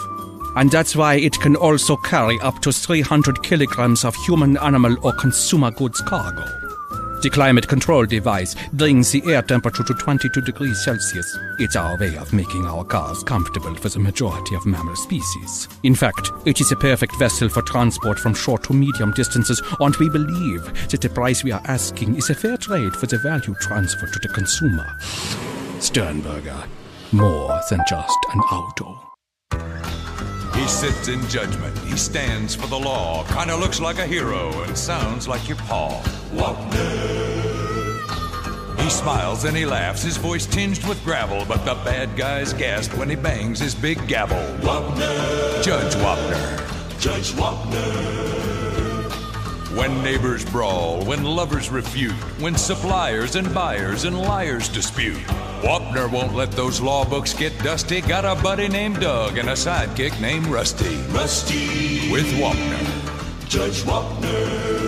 And 0.56 0.70
that's 0.70 0.96
why 0.96 1.16
it 1.16 1.40
can 1.40 1.56
also 1.56 1.96
carry 1.98 2.40
up 2.42 2.62
to 2.62 2.72
300 2.72 3.44
kilograms 3.44 4.04
of 4.04 4.16
human, 4.16 4.58
animal, 4.58 4.98
or 5.06 5.14
consumer 5.14 5.72
goods 5.72 6.02
cargo. 6.02 6.46
The 7.22 7.30
climate 7.30 7.68
control 7.68 8.08
device 8.08 8.56
brings 8.74 9.12
the 9.12 9.22
air 9.32 9.44
temperature 9.44 9.84
to 9.84 9.94
22 9.94 10.42
degrees 10.42 10.84
Celsius. 10.84 11.38
It's 11.60 11.76
our 11.76 11.96
way 11.96 12.18
of 12.18 12.34
making 12.34 12.66
our 12.66 12.84
cars 12.84 13.22
comfortable 13.22 13.76
for 13.76 13.90
the 13.90 14.00
majority 14.00 14.56
of 14.56 14.66
mammal 14.66 14.96
species. 14.96 15.68
In 15.84 15.94
fact, 15.94 16.32
it 16.46 16.60
is 16.60 16.72
a 16.72 16.76
perfect 16.76 17.16
vessel 17.18 17.48
for 17.48 17.62
transport 17.62 18.18
from 18.18 18.34
short 18.34 18.64
to 18.64 18.74
medium 18.74 19.12
distances, 19.12 19.62
and 19.80 19.96
we 19.98 20.10
believe 20.10 20.90
that 20.90 21.02
the 21.02 21.10
price 21.10 21.44
we 21.44 21.52
are 21.52 21.62
asking 21.66 22.16
is 22.16 22.32
a 22.32 22.36
fair 22.36 22.58
trade 22.58 22.96
for 22.96 23.06
the 23.06 23.20
value 23.20 23.54
transfer 23.62 24.08
to 24.08 24.20
the 24.20 24.30
consumer. 24.30 24.98
Sternberger, 25.80 26.64
more 27.12 27.60
than 27.70 27.82
just 27.88 28.18
an 28.34 28.40
auto. 28.40 29.12
He 30.62 30.68
sits 30.68 31.08
in 31.08 31.28
judgment. 31.28 31.76
He 31.80 31.98
stands 31.98 32.54
for 32.54 32.68
the 32.68 32.78
law. 32.78 33.24
Kinda 33.24 33.56
looks 33.56 33.80
like 33.80 33.98
a 33.98 34.06
hero 34.06 34.62
and 34.62 34.78
sounds 34.78 35.28
like 35.28 35.48
your 35.48 35.58
paw. 35.58 36.00
Wapner. 36.36 38.00
He 38.80 38.90
smiles 38.92 39.44
and 39.44 39.58
he 39.58 39.66
laughs, 39.66 40.04
his 40.04 40.18
voice 40.18 40.46
tinged 40.46 40.88
with 40.88 41.04
gravel, 41.04 41.46
but 41.48 41.66
the 41.66 41.74
bad 41.84 42.16
guys 42.16 42.54
gasp 42.54 42.96
when 42.96 43.10
he 43.10 43.16
bangs 43.16 43.60
his 43.60 43.74
big 43.74 44.08
gavel. 44.08 44.38
Wapner. 44.60 45.64
Judge 45.64 45.96
Wapner. 45.96 47.00
Judge 47.00 47.32
Wapner. 47.32 48.61
When 49.76 50.04
neighbors 50.04 50.44
brawl, 50.44 51.02
when 51.06 51.24
lovers 51.24 51.70
refute, 51.70 52.12
when 52.42 52.58
suppliers 52.58 53.38
and 53.38 53.54
buyers 53.54 54.04
and 54.04 54.20
liars 54.20 54.68
dispute. 54.68 55.24
Wapner 55.62 56.12
won't 56.12 56.36
let 56.36 56.52
those 56.52 56.82
law 56.82 57.06
books 57.06 57.34
get 57.34 57.58
dusty. 57.64 58.02
Got 58.02 58.26
a 58.26 58.36
buddy 58.44 58.68
named 58.68 59.00
Doug 59.00 59.38
and 59.38 59.48
a 59.48 59.54
sidekick 59.54 60.20
named 60.20 60.48
Rusty. 60.48 60.98
Rusty. 61.12 62.12
With 62.12 62.26
Wapner. 62.34 63.48
Judge 63.48 63.84
Wapner. 63.84 64.82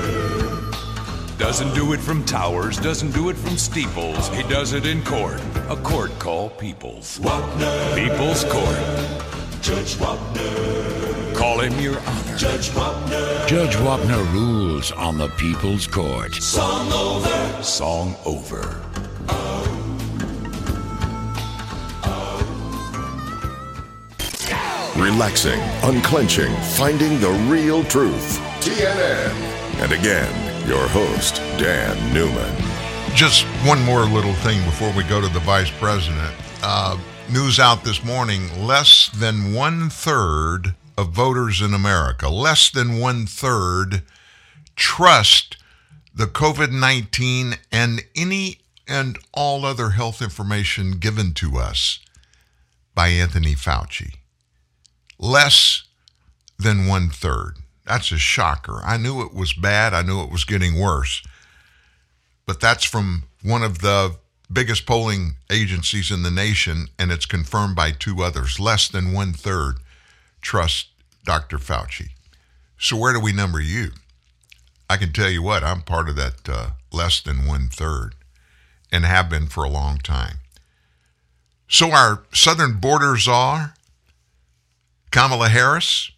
Doesn't 1.38 1.74
do 1.74 1.94
it 1.94 2.00
from 2.02 2.26
towers, 2.26 2.78
doesn't 2.78 3.12
do 3.12 3.30
it 3.30 3.38
from 3.38 3.58
steeples. 3.58 4.28
He 4.30 4.44
does 4.44 4.74
it 4.74 4.86
in 4.86 5.02
court. 5.04 5.42
A 5.70 5.78
court 5.78 6.12
called 6.20 6.58
People's. 6.58 7.20
Wapner. 7.20 7.96
People's 7.96 8.44
Court. 8.44 9.62
Judge 9.62 9.96
Wapner. 9.96 11.13
Call 11.36 11.60
him 11.60 11.80
your 11.80 12.00
honor. 12.00 12.38
Judge 12.38 12.70
Wapner. 12.72 13.48
Judge 13.48 13.76
Wapner 13.78 14.34
rules 14.34 14.92
on 14.92 15.18
the 15.18 15.30
People's 15.30 15.88
Court. 15.88 16.34
Song 16.36 16.92
over. 16.92 17.64
Song 17.64 18.16
over. 18.26 18.80
Relaxing, 24.96 25.60
unclenching, 25.84 26.56
finding 26.78 27.20
the 27.20 27.32
real 27.50 27.84
truth. 27.86 28.40
TNN. 28.62 29.32
And 29.82 29.92
again, 29.92 30.68
your 30.68 30.88
host, 30.90 31.36
Dan 31.58 32.14
Newman. 32.14 32.56
Just 33.16 33.46
one 33.66 33.82
more 33.84 34.04
little 34.06 34.34
thing 34.36 34.64
before 34.66 34.94
we 34.94 35.04
go 35.04 35.20
to 35.20 35.28
the 35.28 35.40
vice 35.40 35.72
president. 35.72 36.34
Uh, 36.62 36.98
news 37.30 37.60
out 37.60 37.84
this 37.84 38.04
morning 38.04 38.66
less 38.66 39.10
than 39.10 39.54
one 39.54 39.90
third 39.90 40.76
of 41.04 41.10
voters 41.10 41.62
in 41.62 41.74
America, 41.74 42.30
less 42.30 42.70
than 42.70 42.98
one 42.98 43.26
third, 43.26 44.04
trust 44.76 45.58
the 46.16 46.26
COVID 46.26 46.72
19 46.72 47.56
and 47.72 48.02
any 48.16 48.60
and 48.88 49.18
all 49.34 49.66
other 49.66 49.92
health 49.92 50.22
information 50.22 50.92
given 50.92 51.34
to 51.34 51.58
us 51.58 52.00
by 52.96 53.10
Anthony 53.10 53.54
Fauci. 53.54 54.16
Less 55.20 55.84
than 56.58 56.88
one 56.88 57.10
third. 57.10 57.58
That's 57.86 58.12
a 58.12 58.18
shocker. 58.18 58.82
I 58.86 58.96
knew 58.96 59.22
it 59.22 59.34
was 59.34 59.54
bad. 59.54 59.94
I 59.94 60.04
knew 60.04 60.22
it 60.22 60.32
was 60.32 60.46
getting 60.46 60.80
worse. 60.80 61.22
But 62.46 62.62
that's 62.62 62.86
from 62.86 63.24
one 63.42 63.64
of 63.64 63.80
the 63.80 64.16
biggest 64.52 64.86
polling 64.86 65.36
agencies 65.50 66.12
in 66.12 66.24
the 66.24 66.32
nation, 66.32 66.88
and 66.98 67.12
it's 67.12 67.26
confirmed 67.26 67.76
by 67.76 67.92
two 67.92 68.24
others. 68.24 68.60
Less 68.60 68.88
than 68.88 69.12
one 69.12 69.34
third 69.34 69.80
trust 70.42 70.93
Dr. 71.24 71.58
Fauci. 71.58 72.10
So, 72.78 72.98
where 72.98 73.14
do 73.14 73.20
we 73.20 73.32
number 73.32 73.62
you? 73.62 73.92
I 74.90 74.98
can 74.98 75.14
tell 75.14 75.30
you 75.30 75.42
what, 75.42 75.64
I'm 75.64 75.82
part 75.82 76.10
of 76.10 76.16
that 76.18 76.48
uh, 76.48 76.70
less 76.92 77.22
than 77.22 77.48
one 77.48 77.70
third 77.70 78.16
and 78.92 79.06
have 79.06 79.30
been 79.30 79.48
for 79.48 79.64
a 79.64 79.70
long 79.70 79.98
time. 79.98 80.38
So, 81.68 81.92
our 81.92 82.24
southern 82.34 82.80
borders 82.80 83.28
are 83.28 83.74
Kamala 85.14 85.50
Harris, 85.50 86.12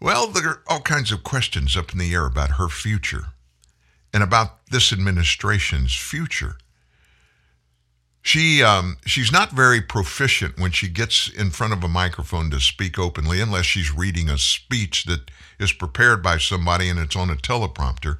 well, 0.00 0.28
there 0.28 0.48
are 0.48 0.62
all 0.68 0.80
kinds 0.80 1.10
of 1.10 1.24
questions 1.24 1.76
up 1.76 1.92
in 1.92 1.98
the 1.98 2.12
air 2.14 2.26
about 2.26 2.52
her 2.52 2.68
future 2.68 3.26
and 4.14 4.22
about 4.22 4.66
this 4.66 4.92
administration's 4.92 5.94
future. 5.94 6.58
She 8.22 8.62
um, 8.62 8.98
she's 9.04 9.32
not 9.32 9.50
very 9.50 9.80
proficient 9.80 10.58
when 10.58 10.70
she 10.70 10.88
gets 10.88 11.28
in 11.28 11.50
front 11.50 11.72
of 11.72 11.82
a 11.82 11.88
microphone 11.88 12.50
to 12.50 12.60
speak 12.60 12.98
openly, 12.98 13.40
unless 13.40 13.66
she's 13.66 13.92
reading 13.92 14.28
a 14.30 14.38
speech 14.38 15.04
that 15.04 15.30
is 15.58 15.72
prepared 15.72 16.22
by 16.22 16.38
somebody 16.38 16.88
and 16.88 17.00
it's 17.00 17.16
on 17.16 17.30
a 17.30 17.34
teleprompter. 17.34 18.18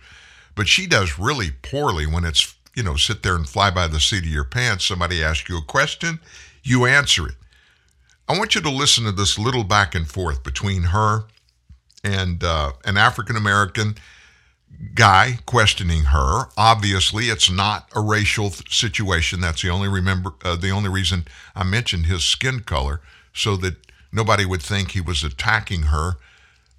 But 0.57 0.69
she 0.69 0.87
does 0.87 1.19
really 1.19 1.51
poorly 1.63 2.07
when 2.07 2.25
it's 2.25 2.55
you 2.75 2.83
know 2.83 2.97
sit 2.97 3.23
there 3.23 3.37
and 3.37 3.49
fly 3.49 3.71
by 3.71 3.87
the 3.87 4.01
seat 4.01 4.25
of 4.25 4.27
your 4.27 4.45
pants. 4.45 4.85
Somebody 4.85 5.23
asks 5.23 5.49
you 5.49 5.59
a 5.59 5.63
question, 5.63 6.19
you 6.65 6.85
answer 6.85 7.29
it. 7.29 7.37
I 8.29 8.37
want 8.37 8.57
you 8.57 8.61
to 8.61 8.71
listen 8.71 9.05
to 9.05 9.13
this 9.13 9.39
little 9.39 9.65
back 9.65 9.95
and 9.95 10.09
forth 10.09 10.43
between 10.43 10.83
her 10.85 11.25
and 12.03 12.43
uh, 12.43 12.73
an 12.85 12.97
African 12.97 13.37
American 13.37 13.95
guy 14.95 15.39
questioning 15.47 16.05
her. 16.05 16.49
Obviously, 16.57 17.27
it's 17.27 17.51
not 17.51 17.89
a 17.95 18.01
racial 18.01 18.51
th- 18.51 18.75
situation. 18.75 19.41
That's 19.41 19.63
the 19.63 19.71
only 19.71 19.89
remember 19.89 20.35
uh, 20.45 20.57
the 20.57 20.71
only 20.71 20.89
reason 20.89 21.27
I 21.55 21.65
mentioned 21.65 22.07
his 22.07 22.25
skin 22.25 22.61
color, 22.61 23.01
so 23.33 23.57
that 23.59 23.77
nobody 24.13 24.45
would 24.45 24.63
think 24.63 24.91
he 24.91 25.01
was 25.01 25.23
attacking 25.23 25.83
her. 25.85 26.15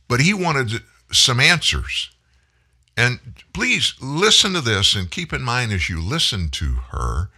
But 0.08 0.22
he 0.22 0.34
wanted 0.34 0.82
some 1.12 1.40
answers. 1.40 2.10
And 2.96 3.20
please 3.54 3.96
listen 4.02 4.54
to 4.54 4.62
this 4.62 4.96
and 4.96 5.10
keep 5.10 5.34
in 5.34 5.42
mind 5.42 5.72
as 5.72 5.90
you 5.90 6.00
listen 6.00 6.50
to 6.52 6.76
her, 6.92 7.30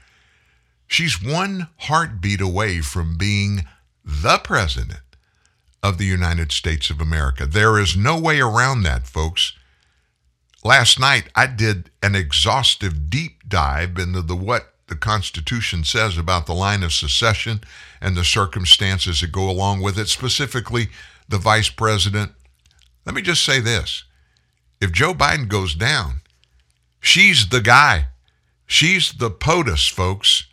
she's 0.88 1.22
one 1.22 1.70
heartbeat 1.78 2.42
away 2.42 2.82
from 2.82 3.18
being 3.18 3.66
the 4.04 4.38
president 4.40 5.00
of 5.82 5.98
the 5.98 6.06
United 6.06 6.52
States 6.52 6.90
of 6.90 7.00
America. 7.00 7.46
There 7.46 7.80
is 7.80 7.96
no 7.96 8.20
way 8.20 8.42
around 8.42 8.84
that, 8.84 9.08
folks. 9.08 9.54
Last 10.66 11.00
night, 11.00 11.30
I 11.36 11.46
did 11.46 11.92
an 12.02 12.16
exhaustive 12.16 13.08
deep 13.08 13.48
dive 13.48 14.00
into 14.00 14.24
the 14.24 14.36
what 14.36 14.74
the 14.88 14.96
Constitution 14.96 15.84
says 15.84 16.18
about 16.18 16.48
the 16.48 16.56
line 16.56 16.82
of 16.82 16.92
secession 16.92 17.62
and 18.02 18.18
the 18.18 18.24
circumstances 18.24 19.22
that 19.22 19.32
go 19.32 19.48
along 19.48 19.82
with 19.82 20.00
it, 20.00 20.10
specifically 20.10 20.88
the 21.30 21.38
vice 21.38 21.70
president. 21.70 22.32
Let 23.06 23.14
me 23.14 23.22
just 23.22 23.46
say 23.46 23.60
this 23.60 24.06
if 24.82 24.92
Joe 24.92 25.14
Biden 25.14 25.48
goes 25.48 25.76
down, 25.76 26.22
she's 27.00 27.50
the 27.50 27.62
guy. 27.62 28.08
She's 28.66 29.14
the 29.14 29.30
POTUS, 29.30 29.88
folks. 29.92 30.48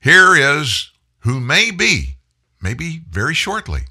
Here 0.00 0.34
is 0.34 0.92
who 1.18 1.40
may 1.40 1.70
be, 1.70 2.16
maybe 2.62 3.02
very 3.10 3.34
shortly, 3.34 3.82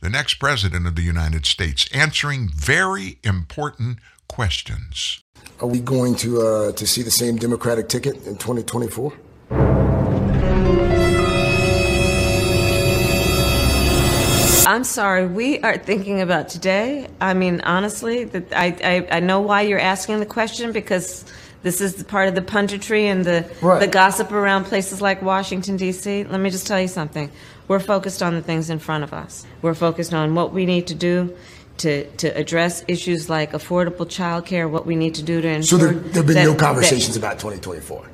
the 0.00 0.10
next 0.10 0.34
president 0.34 0.88
of 0.88 0.96
the 0.96 1.02
United 1.02 1.46
States, 1.46 1.88
answering 1.94 2.48
very 2.52 3.20
important 3.22 4.00
questions. 4.30 5.22
Are 5.60 5.66
we 5.66 5.80
going 5.80 6.14
to 6.16 6.40
uh, 6.40 6.72
to 6.72 6.86
see 6.86 7.02
the 7.02 7.10
same 7.10 7.36
Democratic 7.36 7.88
ticket 7.88 8.14
in 8.26 8.36
2024? 8.36 9.12
I'm 14.66 14.84
sorry. 14.84 15.26
We 15.26 15.58
are 15.60 15.76
thinking 15.78 16.20
about 16.20 16.48
today. 16.48 17.08
I 17.20 17.34
mean, 17.34 17.60
honestly, 17.62 18.24
that 18.24 18.52
I, 18.52 18.66
I, 18.84 19.16
I 19.16 19.20
know 19.20 19.40
why 19.40 19.62
you're 19.62 19.80
asking 19.80 20.20
the 20.20 20.26
question 20.26 20.70
because 20.70 21.24
this 21.62 21.80
is 21.80 22.02
part 22.04 22.28
of 22.28 22.34
the 22.36 22.42
punditry 22.42 23.04
and 23.04 23.24
the 23.24 23.50
Right. 23.62 23.80
the 23.80 23.88
gossip 23.88 24.30
around 24.30 24.64
places 24.66 25.00
like 25.02 25.22
Washington 25.22 25.76
D.C. 25.76 26.24
Let 26.24 26.40
me 26.40 26.50
just 26.50 26.66
tell 26.68 26.80
you 26.80 26.88
something. 26.88 27.32
We're 27.66 27.80
focused 27.80 28.22
on 28.22 28.34
the 28.34 28.42
things 28.42 28.70
in 28.70 28.78
front 28.78 29.02
of 29.02 29.12
us. 29.12 29.44
We're 29.60 29.74
focused 29.74 30.14
on 30.14 30.34
what 30.36 30.52
we 30.52 30.66
need 30.66 30.86
to 30.88 30.94
do 30.94 31.34
to 31.78 32.04
to 32.16 32.28
address 32.36 32.84
issues 32.88 33.28
like 33.30 33.52
affordable 33.52 34.08
child 34.08 34.46
care. 34.46 34.68
What 34.68 34.86
we 34.86 34.96
need 34.96 35.14
to 35.16 35.22
do 35.22 35.40
to 35.40 35.48
So 35.62 35.76
ensure 35.76 35.78
there, 35.78 35.88
there 35.94 36.12
have 36.14 36.26
been 36.26 36.34
that- 36.36 36.44
no 36.44 36.50
that- 36.52 36.58
conversations 36.60 37.16
about 37.16 37.38
2024. 37.38 38.04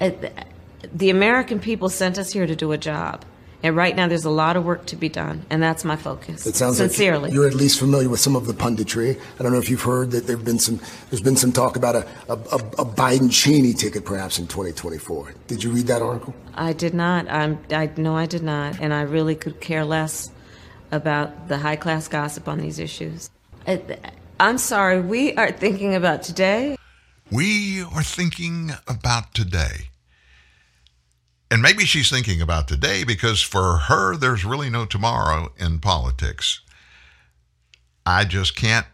uh, 0.00 0.10
the 0.92 1.10
American 1.10 1.58
people 1.60 1.88
sent 1.88 2.18
us 2.18 2.32
here 2.32 2.46
to 2.46 2.54
do 2.56 2.72
a 2.72 2.78
job. 2.78 3.24
And 3.62 3.74
right 3.74 3.96
now, 3.96 4.06
there's 4.08 4.26
a 4.26 4.30
lot 4.30 4.58
of 4.58 4.64
work 4.66 4.84
to 4.86 4.96
be 4.96 5.08
done, 5.08 5.46
and 5.48 5.62
that's 5.62 5.86
my 5.86 5.96
focus. 5.96 6.46
It 6.46 6.54
sounds 6.54 6.76
sincerely. 6.76 7.22
like 7.28 7.32
you're 7.32 7.46
at 7.46 7.54
least 7.54 7.78
familiar 7.78 8.10
with 8.10 8.20
some 8.20 8.36
of 8.36 8.44
the 8.46 8.52
punditry. 8.52 9.18
I 9.40 9.42
don't 9.42 9.52
know 9.52 9.58
if 9.58 9.70
you've 9.70 9.80
heard 9.80 10.10
that 10.10 10.26
there've 10.26 10.44
been 10.44 10.58
some. 10.58 10.80
There's 11.08 11.22
been 11.22 11.36
some 11.36 11.50
talk 11.50 11.74
about 11.74 11.96
a, 11.96 12.06
a, 12.28 12.34
a, 12.34 12.56
a 12.56 12.84
Biden 12.84 13.32
Cheney 13.32 13.72
ticket 13.72 14.04
perhaps 14.04 14.38
in 14.38 14.48
2024. 14.48 15.32
Did 15.46 15.64
you 15.64 15.70
read 15.70 15.86
that 15.86 16.02
article? 16.02 16.34
I 16.54 16.74
did 16.74 16.92
not. 16.92 17.26
I'm. 17.30 17.58
I 17.70 17.88
no, 17.96 18.14
I 18.14 18.26
did 18.26 18.42
not, 18.42 18.80
and 18.82 18.92
I 18.92 19.00
really 19.00 19.34
could 19.34 19.60
care 19.60 19.86
less 19.86 20.30
about 20.94 21.48
the 21.48 21.58
high 21.58 21.76
class 21.76 22.08
gossip 22.08 22.48
on 22.48 22.58
these 22.58 22.78
issues. 22.78 23.30
Uh, 23.66 23.78
I'm 24.40 24.58
sorry. 24.58 25.00
We 25.00 25.34
are 25.34 25.50
thinking 25.50 25.94
about 25.94 26.22
today. 26.22 26.76
We 27.30 27.82
are 27.82 28.02
thinking 28.02 28.70
about 28.86 29.34
today. 29.34 29.90
And 31.50 31.62
maybe 31.62 31.84
she's 31.84 32.10
thinking 32.10 32.40
about 32.40 32.68
today 32.68 33.04
because 33.04 33.42
for 33.42 33.76
her, 33.88 34.16
there's 34.16 34.44
really 34.44 34.70
no 34.70 34.86
tomorrow 34.86 35.52
in 35.58 35.78
politics. 35.78 36.60
I 38.06 38.24
just 38.24 38.56
can't, 38.56 38.86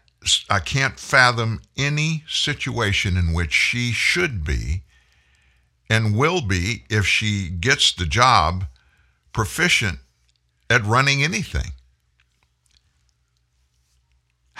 I 0.49 0.59
can't 0.59 0.99
fathom 0.99 1.61
any 1.77 2.23
situation 2.27 3.17
in 3.17 3.33
which 3.33 3.51
she 3.51 3.91
should 3.91 4.43
be 4.43 4.83
and 5.89 6.17
will 6.17 6.41
be, 6.41 6.85
if 6.89 7.05
she 7.05 7.49
gets 7.49 7.91
the 7.91 8.05
job, 8.05 8.65
proficient 9.33 9.99
at 10.69 10.85
running 10.85 11.21
anything. 11.21 11.71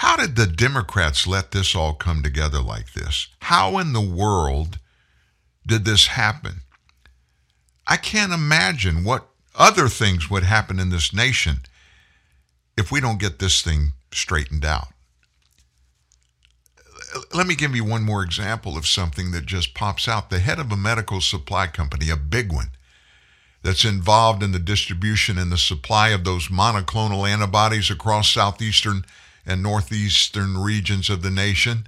How 0.01 0.15
did 0.15 0.35
the 0.35 0.47
Democrats 0.47 1.27
let 1.27 1.51
this 1.51 1.75
all 1.75 1.93
come 1.93 2.23
together 2.23 2.59
like 2.59 2.93
this? 2.93 3.27
How 3.41 3.77
in 3.77 3.93
the 3.93 4.01
world 4.01 4.79
did 5.67 5.85
this 5.85 6.07
happen? 6.07 6.61
I 7.85 7.97
can't 7.97 8.33
imagine 8.33 9.03
what 9.03 9.27
other 9.53 9.87
things 9.87 10.27
would 10.27 10.41
happen 10.41 10.79
in 10.79 10.89
this 10.89 11.13
nation 11.13 11.57
if 12.75 12.91
we 12.91 12.99
don't 12.99 13.19
get 13.19 13.37
this 13.37 13.61
thing 13.61 13.91
straightened 14.11 14.65
out. 14.65 14.87
Let 17.31 17.45
me 17.45 17.53
give 17.53 17.75
you 17.75 17.83
one 17.83 18.01
more 18.01 18.23
example 18.23 18.77
of 18.77 18.87
something 18.87 19.29
that 19.33 19.45
just 19.45 19.75
pops 19.75 20.07
out. 20.07 20.31
The 20.31 20.39
head 20.39 20.57
of 20.57 20.71
a 20.71 20.75
medical 20.75 21.21
supply 21.21 21.67
company, 21.67 22.09
a 22.09 22.17
big 22.17 22.51
one, 22.51 22.71
that's 23.61 23.85
involved 23.85 24.41
in 24.41 24.51
the 24.51 24.57
distribution 24.57 25.37
and 25.37 25.51
the 25.51 25.59
supply 25.59 26.09
of 26.09 26.23
those 26.23 26.47
monoclonal 26.47 27.29
antibodies 27.29 27.91
across 27.91 28.31
southeastern 28.31 29.05
and 29.45 29.61
northeastern 29.61 30.57
regions 30.57 31.09
of 31.09 31.21
the 31.21 31.31
nation, 31.31 31.87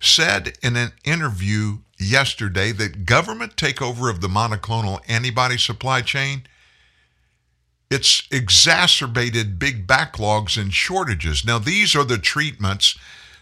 said 0.00 0.56
in 0.62 0.76
an 0.76 0.92
interview 1.04 1.78
yesterday 1.98 2.72
that 2.72 3.04
government 3.04 3.56
takeover 3.56 4.10
of 4.10 4.20
the 4.20 4.28
monoclonal 4.28 5.00
antibody 5.08 5.58
supply 5.58 6.00
chain 6.00 6.42
it's 7.90 8.22
exacerbated 8.30 9.58
big 9.58 9.86
backlogs 9.86 10.56
and 10.56 10.72
shortages. 10.72 11.44
Now 11.44 11.58
these 11.58 11.96
are 11.96 12.04
the 12.04 12.18
treatments 12.18 12.96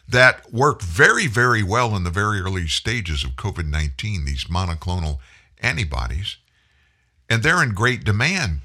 that 0.09 0.51
work 0.53 0.81
very 0.81 1.27
very 1.27 1.63
well 1.63 1.95
in 1.95 2.05
the 2.05 2.11
very 2.11 2.41
early 2.41 2.67
stages 2.67 3.23
of 3.23 3.33
COVID-19 3.33 4.25
these 4.25 4.45
monoclonal 4.45 5.19
antibodies 5.61 6.39
and 7.29 7.43
they're 7.43 7.63
in 7.63 7.75
great 7.75 8.05
demand. 8.05 8.61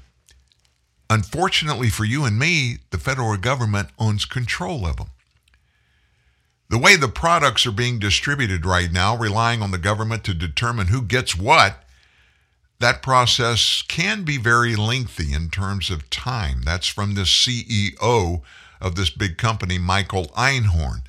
Unfortunately 1.10 1.90
for 1.90 2.04
you 2.04 2.24
and 2.24 2.38
me, 2.38 2.78
the 2.90 2.98
federal 2.98 3.36
government 3.36 3.88
owns 3.98 4.24
control 4.24 4.86
of 4.86 4.96
them. 4.96 5.10
The 6.70 6.78
way 6.78 6.96
the 6.96 7.08
products 7.08 7.66
are 7.66 7.72
being 7.72 7.98
distributed 7.98 8.64
right 8.64 8.90
now, 8.90 9.16
relying 9.16 9.62
on 9.62 9.70
the 9.70 9.78
government 9.78 10.24
to 10.24 10.34
determine 10.34 10.88
who 10.88 11.02
gets 11.02 11.36
what, 11.36 11.84
that 12.80 13.02
process 13.02 13.82
can 13.86 14.24
be 14.24 14.38
very 14.38 14.74
lengthy 14.74 15.32
in 15.32 15.50
terms 15.50 15.90
of 15.90 16.10
time. 16.10 16.62
That's 16.64 16.88
from 16.88 17.14
the 17.14 17.22
CEO 17.22 18.42
of 18.80 18.96
this 18.96 19.10
big 19.10 19.38
company, 19.38 19.78
Michael 19.78 20.26
Einhorn. 20.36 21.02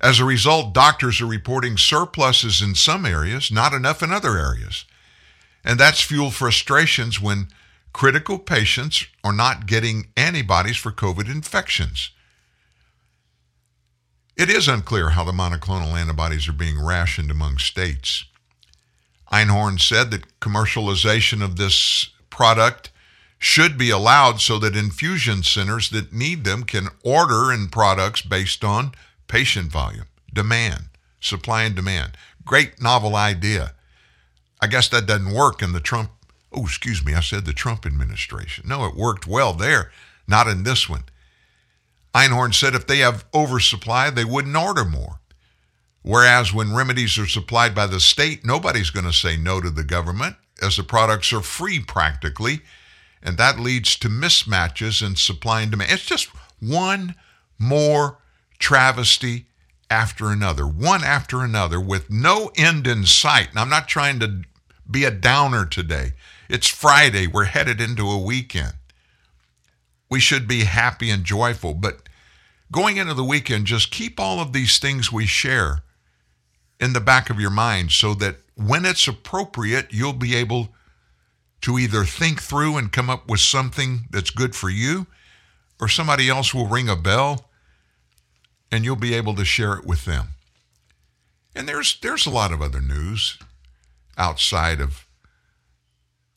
As 0.00 0.18
a 0.18 0.24
result, 0.24 0.74
doctors 0.74 1.20
are 1.20 1.26
reporting 1.26 1.78
surpluses 1.78 2.60
in 2.60 2.74
some 2.74 3.06
areas, 3.06 3.50
not 3.50 3.72
enough 3.72 4.02
in 4.02 4.12
other 4.12 4.36
areas. 4.36 4.84
And 5.64 5.80
that's 5.80 6.02
fueled 6.02 6.34
frustrations 6.34 7.20
when 7.20 7.48
critical 7.94 8.38
patients 8.38 9.06
are 9.22 9.32
not 9.32 9.66
getting 9.66 10.08
antibodies 10.16 10.76
for 10.76 10.90
COVID 10.90 11.30
infections. 11.30 12.10
It 14.36 14.50
is 14.50 14.66
unclear 14.66 15.10
how 15.10 15.22
the 15.22 15.32
monoclonal 15.32 15.98
antibodies 15.98 16.48
are 16.48 16.52
being 16.52 16.84
rationed 16.84 17.30
among 17.30 17.58
states. 17.58 18.24
Einhorn 19.32 19.80
said 19.80 20.10
that 20.10 20.40
commercialization 20.40 21.42
of 21.42 21.56
this 21.56 22.10
product 22.30 22.90
should 23.38 23.78
be 23.78 23.90
allowed 23.90 24.40
so 24.40 24.58
that 24.58 24.76
infusion 24.76 25.44
centers 25.44 25.88
that 25.90 26.12
need 26.12 26.44
them 26.44 26.64
can 26.64 26.88
order 27.04 27.52
in 27.52 27.68
products 27.68 28.22
based 28.22 28.64
on 28.64 28.90
patient 29.28 29.70
volume, 29.70 30.06
demand, 30.32 30.86
supply 31.20 31.62
and 31.62 31.76
demand. 31.76 32.16
Great 32.44 32.82
novel 32.82 33.14
idea. 33.14 33.72
I 34.60 34.66
guess 34.66 34.88
that 34.88 35.06
doesn't 35.06 35.32
work 35.32 35.62
in 35.62 35.72
the 35.72 35.80
Trump, 35.80 36.10
oh, 36.54 36.64
excuse 36.64 37.04
me, 37.04 37.14
I 37.14 37.20
said 37.20 37.44
the 37.44 37.52
Trump 37.52 37.84
administration. 37.86 38.66
No, 38.68 38.84
it 38.86 38.96
worked 38.96 39.26
well 39.26 39.52
there, 39.52 39.90
not 40.26 40.48
in 40.48 40.62
this 40.62 40.88
one. 40.88 41.04
Einhorn 42.14 42.54
said 42.54 42.74
if 42.74 42.86
they 42.86 42.98
have 42.98 43.24
oversupply, 43.34 44.10
they 44.10 44.24
wouldn't 44.24 44.56
order 44.56 44.84
more. 44.84 45.20
Whereas 46.02 46.52
when 46.52 46.74
remedies 46.74 47.18
are 47.18 47.26
supplied 47.26 47.74
by 47.74 47.86
the 47.86 47.98
state, 47.98 48.44
nobody's 48.44 48.90
going 48.90 49.06
to 49.06 49.12
say 49.12 49.36
no 49.36 49.60
to 49.60 49.70
the 49.70 49.82
government 49.82 50.36
as 50.62 50.76
the 50.76 50.82
products 50.82 51.32
are 51.32 51.40
free 51.40 51.80
practically. 51.80 52.60
And 53.22 53.38
that 53.38 53.58
leads 53.58 53.96
to 53.96 54.08
mismatches 54.08 55.04
in 55.04 55.16
supply 55.16 55.62
and 55.62 55.70
demand. 55.70 55.92
It's 55.92 56.04
just 56.04 56.28
one 56.60 57.14
more 57.58 58.18
travesty 58.58 59.46
after 59.90 60.30
another, 60.30 60.66
one 60.66 61.02
after 61.02 61.42
another, 61.42 61.80
with 61.80 62.10
no 62.10 62.50
end 62.56 62.86
in 62.86 63.06
sight. 63.06 63.50
And 63.50 63.58
I'm 63.58 63.70
not 63.70 63.88
trying 63.88 64.20
to 64.20 64.42
be 64.90 65.04
a 65.04 65.10
downer 65.10 65.64
today. 65.64 66.12
It's 66.48 66.68
Friday. 66.68 67.26
We're 67.26 67.44
headed 67.44 67.80
into 67.80 68.10
a 68.10 68.18
weekend. 68.18 68.74
We 70.10 70.20
should 70.20 70.46
be 70.46 70.64
happy 70.64 71.10
and 71.10 71.24
joyful. 71.24 71.74
But 71.74 72.08
going 72.70 72.96
into 72.96 73.14
the 73.14 73.24
weekend, 73.24 73.66
just 73.66 73.90
keep 73.90 74.20
all 74.20 74.40
of 74.40 74.52
these 74.52 74.78
things 74.78 75.10
we 75.10 75.26
share 75.26 75.82
in 76.78 76.92
the 76.92 77.00
back 77.00 77.30
of 77.30 77.40
your 77.40 77.50
mind 77.50 77.92
so 77.92 78.14
that 78.14 78.36
when 78.54 78.84
it's 78.84 79.08
appropriate, 79.08 79.86
you'll 79.90 80.12
be 80.12 80.34
able 80.36 80.68
to 81.62 81.78
either 81.78 82.04
think 82.04 82.42
through 82.42 82.76
and 82.76 82.92
come 82.92 83.08
up 83.08 83.28
with 83.28 83.40
something 83.40 84.06
that's 84.10 84.30
good 84.30 84.54
for 84.54 84.68
you, 84.68 85.06
or 85.80 85.88
somebody 85.88 86.28
else 86.28 86.52
will 86.52 86.68
ring 86.68 86.88
a 86.88 86.96
bell 86.96 87.50
and 88.70 88.84
you'll 88.84 88.96
be 88.96 89.14
able 89.14 89.34
to 89.34 89.44
share 89.44 89.74
it 89.74 89.86
with 89.86 90.04
them. 90.04 90.28
And 91.54 91.68
there's 91.68 91.98
there's 92.00 92.26
a 92.26 92.30
lot 92.30 92.52
of 92.52 92.60
other 92.60 92.80
news 92.80 93.38
outside 94.18 94.80
of 94.80 95.03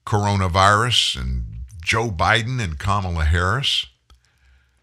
coronavirus 0.07 1.19
and 1.19 1.43
Joe 1.84 2.09
Biden 2.09 2.63
and 2.63 2.79
Kamala 2.79 3.25
Harris. 3.25 3.85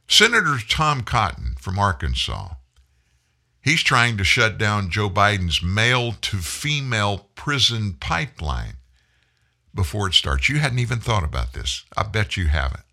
Senator 0.06 0.59
Tom 0.68 1.02
Cotton 1.02 1.56
from 1.59 1.78
Arkansas 1.78 2.51
He's 3.64 3.82
trying 3.82 4.18
to 4.18 4.24
shut 4.24 4.59
down 4.59 4.90
Joe 4.90 5.09
Biden's 5.09 5.62
male 5.62 6.12
to 6.20 6.36
female 6.36 7.30
prison 7.34 7.96
pipeline 7.98 8.74
before 9.74 10.06
it 10.06 10.12
starts. 10.12 10.51
You 10.51 10.59
hadn't 10.59 10.80
even 10.80 11.01
thought 11.01 11.24
about 11.24 11.55
this. 11.55 11.82
I 11.96 12.02
bet 12.02 12.36
you 12.36 12.48
haven't. 12.48 12.84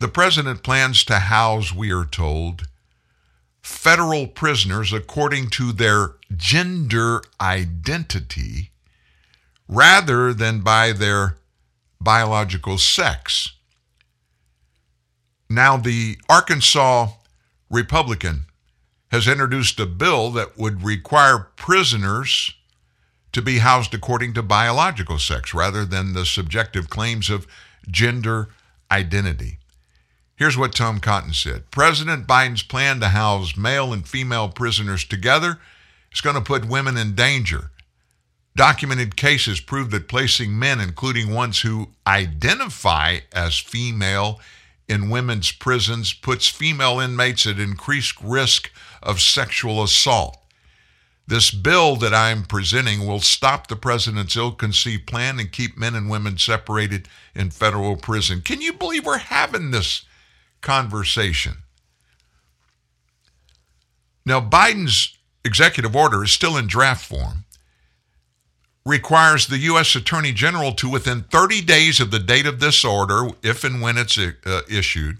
The 0.00 0.08
president 0.08 0.62
plans 0.62 1.04
to 1.04 1.18
house, 1.18 1.74
we 1.74 1.92
are 1.92 2.06
told, 2.06 2.66
federal 3.60 4.26
prisoners 4.26 4.94
according 4.94 5.50
to 5.50 5.72
their 5.72 6.14
gender 6.34 7.22
identity 7.38 8.70
rather 9.76 10.32
than 10.32 10.60
by 10.60 10.90
their 10.90 11.36
biological 12.00 12.78
sex. 12.78 13.52
Now, 15.50 15.76
the 15.76 16.16
Arkansas 16.30 17.08
Republican 17.70 18.46
has 19.08 19.28
introduced 19.28 19.78
a 19.78 19.84
bill 19.84 20.30
that 20.30 20.56
would 20.56 20.82
require 20.82 21.50
prisoners 21.56 22.54
to 23.32 23.42
be 23.42 23.58
housed 23.58 23.92
according 23.92 24.32
to 24.32 24.42
biological 24.42 25.18
sex 25.18 25.52
rather 25.52 25.84
than 25.84 26.14
the 26.14 26.24
subjective 26.24 26.88
claims 26.88 27.28
of 27.28 27.46
gender 27.90 28.48
identity. 28.90 29.58
Here's 30.36 30.56
what 30.56 30.74
Tom 30.74 31.00
Cotton 31.00 31.34
said 31.34 31.70
President 31.70 32.26
Biden's 32.26 32.62
plan 32.62 33.00
to 33.00 33.08
house 33.08 33.58
male 33.58 33.92
and 33.92 34.08
female 34.08 34.48
prisoners 34.48 35.04
together 35.04 35.58
is 36.12 36.22
going 36.22 36.36
to 36.36 36.40
put 36.40 36.64
women 36.64 36.96
in 36.96 37.14
danger. 37.14 37.70
Documented 38.56 39.16
cases 39.16 39.60
prove 39.60 39.90
that 39.90 40.08
placing 40.08 40.58
men, 40.58 40.80
including 40.80 41.34
ones 41.34 41.60
who 41.60 41.90
identify 42.06 43.18
as 43.30 43.58
female, 43.58 44.40
in 44.88 45.10
women's 45.10 45.52
prisons 45.52 46.14
puts 46.14 46.48
female 46.48 46.98
inmates 46.98 47.46
at 47.46 47.58
increased 47.58 48.16
risk 48.22 48.72
of 49.02 49.20
sexual 49.20 49.82
assault. 49.82 50.38
This 51.26 51.50
bill 51.50 51.96
that 51.96 52.14
I'm 52.14 52.44
presenting 52.44 53.06
will 53.06 53.20
stop 53.20 53.66
the 53.66 53.76
president's 53.76 54.36
ill 54.36 54.52
conceived 54.52 55.06
plan 55.06 55.38
and 55.38 55.52
keep 55.52 55.76
men 55.76 55.94
and 55.94 56.08
women 56.08 56.38
separated 56.38 57.08
in 57.34 57.50
federal 57.50 57.96
prison. 57.96 58.40
Can 58.40 58.62
you 58.62 58.72
believe 58.72 59.04
we're 59.04 59.18
having 59.18 59.70
this 59.70 60.06
conversation? 60.62 61.58
Now, 64.24 64.40
Biden's 64.40 65.18
executive 65.44 65.94
order 65.94 66.24
is 66.24 66.32
still 66.32 66.56
in 66.56 66.68
draft 66.68 67.04
form, 67.04 67.44
requires 68.86 69.48
the 69.48 69.58
U.S. 69.58 69.96
Attorney 69.96 70.32
General 70.32 70.70
to, 70.74 70.88
within 70.88 71.22
30 71.24 71.60
days 71.62 71.98
of 71.98 72.12
the 72.12 72.20
date 72.20 72.46
of 72.46 72.60
this 72.60 72.84
order, 72.84 73.28
if 73.42 73.64
and 73.64 73.82
when 73.82 73.98
it's 73.98 74.16
uh, 74.16 74.60
issued, 74.70 75.18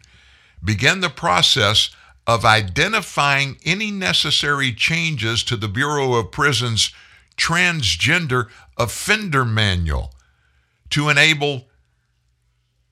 begin 0.64 1.01
the 1.01 1.10
process 1.10 1.90
of 2.28 2.44
identifying 2.44 3.56
any 3.64 3.90
necessary 3.90 4.72
changes 4.72 5.43
to 5.43 5.56
the 5.56 5.68
Bureau 5.68 6.14
of 6.14 6.30
Prisons 6.30 6.93
transgender 7.36 8.47
offender 8.78 9.44
manual 9.44 10.14
to 10.90 11.09
enable 11.09 11.66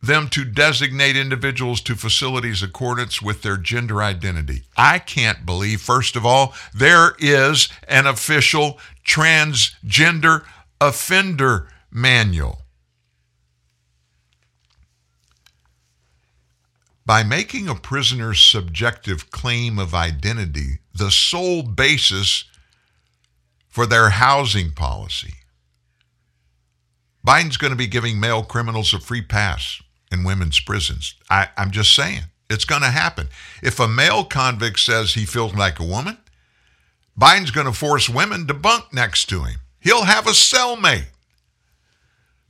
them 0.03 0.29
to 0.29 0.45
designate 0.45 1.17
individuals 1.17 1.81
to 1.81 1.95
facilities 1.95 2.63
accordance 2.63 3.23
with 3.23 3.43
their 3.43 3.57
gender 3.57 4.03
identity. 4.03 4.65
I 4.77 4.99
can't 4.99 5.47
believe, 5.47 5.81
first 5.81 6.17
of 6.17 6.27
all, 6.27 6.53
there 6.75 7.15
is 7.19 7.69
an 7.89 8.07
official 8.07 8.79
transgender 9.07 10.45
offender 10.89 11.69
manual. 11.91 12.63
By 17.07 17.23
making 17.23 17.69
a 17.69 17.75
prisoner's 17.75 18.41
subjective 18.41 19.31
claim 19.31 19.79
of 19.79 19.95
identity 19.95 20.79
the 20.95 21.11
sole 21.11 21.63
basis 21.63 22.45
for 23.69 23.85
their 23.87 24.11
housing 24.11 24.71
policy, 24.71 25.35
Biden's 27.27 27.57
going 27.57 27.73
to 27.73 27.77
be 27.77 27.87
giving 27.87 28.21
male 28.21 28.43
criminals 28.43 28.95
a 28.95 29.01
free 29.01 29.23
pass 29.23 29.83
in 30.13 30.25
women's 30.25 30.61
prisons. 30.61 31.15
I, 31.31 31.49
am 31.57 31.71
just 31.71 31.95
saying, 31.95 32.23
it's 32.49 32.65
going 32.65 32.83
to 32.83 32.89
happen. 32.89 33.29
If 33.63 33.81
a 33.81 33.89
male 33.89 34.25
convict 34.25 34.81
says 34.81 35.15
he 35.15 35.25
feels 35.25 35.55
like 35.55 35.81
a 35.81 35.85
woman, 35.85 36.19
Biden's 37.19 37.51
going 37.51 37.67
to 37.67 37.73
force 37.73 38.09
women 38.09 38.47
to 38.47 38.55
bunk 38.55 38.93
next 38.93 39.27
to 39.27 39.45
him. 39.45 39.61
He'll 39.85 40.05
have 40.05 40.27
a 40.27 40.31
cellmate. 40.31 41.09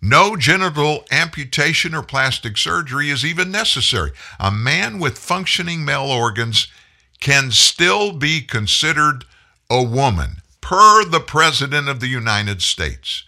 No 0.01 0.37
genital 0.37 1.05
amputation 1.11 1.95
or 1.95 2.03
plastic 2.03 2.57
surgery 2.57 3.11
is 3.11 3.25
even 3.25 3.51
necessary. 3.51 4.13
A 4.39 4.53
man 4.53 5.01
with 5.01 5.19
functioning 5.19 5.85
male 5.85 6.05
organs 6.05 6.69
can 7.21 7.51
still 7.51 8.13
be 8.13 8.41
considered 8.41 9.25
a 9.69 9.83
woman, 9.83 10.43
per 10.61 11.05
the 11.05 11.21
President 11.21 11.89
of 11.89 11.99
the 11.99 12.07
United 12.07 12.63
States. 12.63 13.25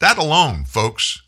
That 0.00 0.18
alone, 0.18 0.64
folks, 0.64 1.22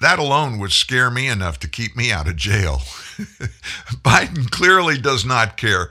that 0.00 0.20
alone 0.20 0.58
would 0.60 0.72
scare 0.72 1.10
me 1.10 1.26
enough 1.26 1.58
to 1.60 1.68
keep 1.68 1.96
me 1.96 2.12
out 2.12 2.28
of 2.28 2.36
jail. 2.36 2.76
Biden 4.04 4.48
clearly 4.50 4.96
does 4.98 5.24
not 5.24 5.56
care 5.56 5.90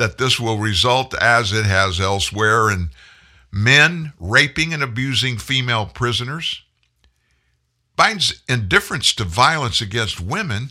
that 0.00 0.16
this 0.16 0.40
will 0.40 0.56
result, 0.56 1.12
as 1.20 1.52
it 1.52 1.66
has 1.66 2.00
elsewhere, 2.00 2.70
in 2.70 2.88
men 3.52 4.14
raping 4.18 4.72
and 4.72 4.82
abusing 4.82 5.36
female 5.36 5.84
prisoners. 5.84 6.62
Biden's 7.98 8.42
indifference 8.48 9.12
to 9.14 9.24
violence 9.24 9.82
against 9.82 10.18
women, 10.18 10.70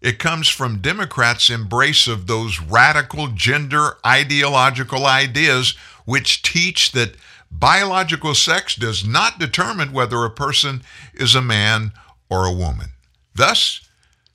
it 0.00 0.18
comes 0.18 0.48
from 0.48 0.78
Democrats' 0.78 1.50
embrace 1.50 2.06
of 2.06 2.26
those 2.26 2.58
radical 2.58 3.26
gender 3.26 3.98
ideological 4.04 5.04
ideas 5.04 5.72
which 6.06 6.40
teach 6.40 6.92
that 6.92 7.16
biological 7.50 8.34
sex 8.34 8.74
does 8.76 9.06
not 9.06 9.38
determine 9.38 9.92
whether 9.92 10.24
a 10.24 10.30
person 10.30 10.82
is 11.12 11.34
a 11.34 11.42
man 11.42 11.92
or 12.30 12.46
a 12.46 12.52
woman. 12.52 12.92
Thus, 13.34 13.82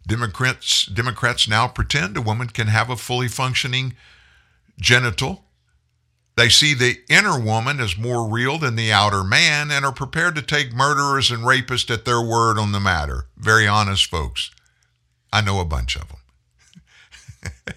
Democrats 0.06 0.86
Democrats 0.86 1.48
now 1.48 1.68
pretend 1.68 2.16
a 2.16 2.22
woman 2.22 2.50
can 2.50 2.68
have 2.68 2.92
a 2.92 2.96
fully 2.96 3.28
functioning 3.28 3.96
genital 4.80 5.46
they 6.36 6.50
see 6.50 6.74
the 6.74 6.98
inner 7.10 7.40
woman 7.40 7.80
as 7.80 7.98
more 7.98 8.30
real 8.30 8.58
than 8.58 8.76
the 8.76 8.92
outer 8.92 9.24
man 9.24 9.72
and 9.72 9.86
are 9.86 9.94
prepared 9.94 10.36
to 10.36 10.42
take 10.42 10.74
murderers 10.74 11.32
and 11.32 11.44
rapists 11.44 11.90
at 11.90 12.04
their 12.04 12.22
word 12.22 12.58
on 12.58 12.74
the 12.74 12.80
matter. 12.80 13.28
Very 13.38 13.68
honest 13.68 14.08
folks. 14.08 14.52
I 15.32 15.42
know 15.42 15.60
a 15.62 15.66
bunch 15.66 15.96
of 15.96 16.10
them. 16.10 17.74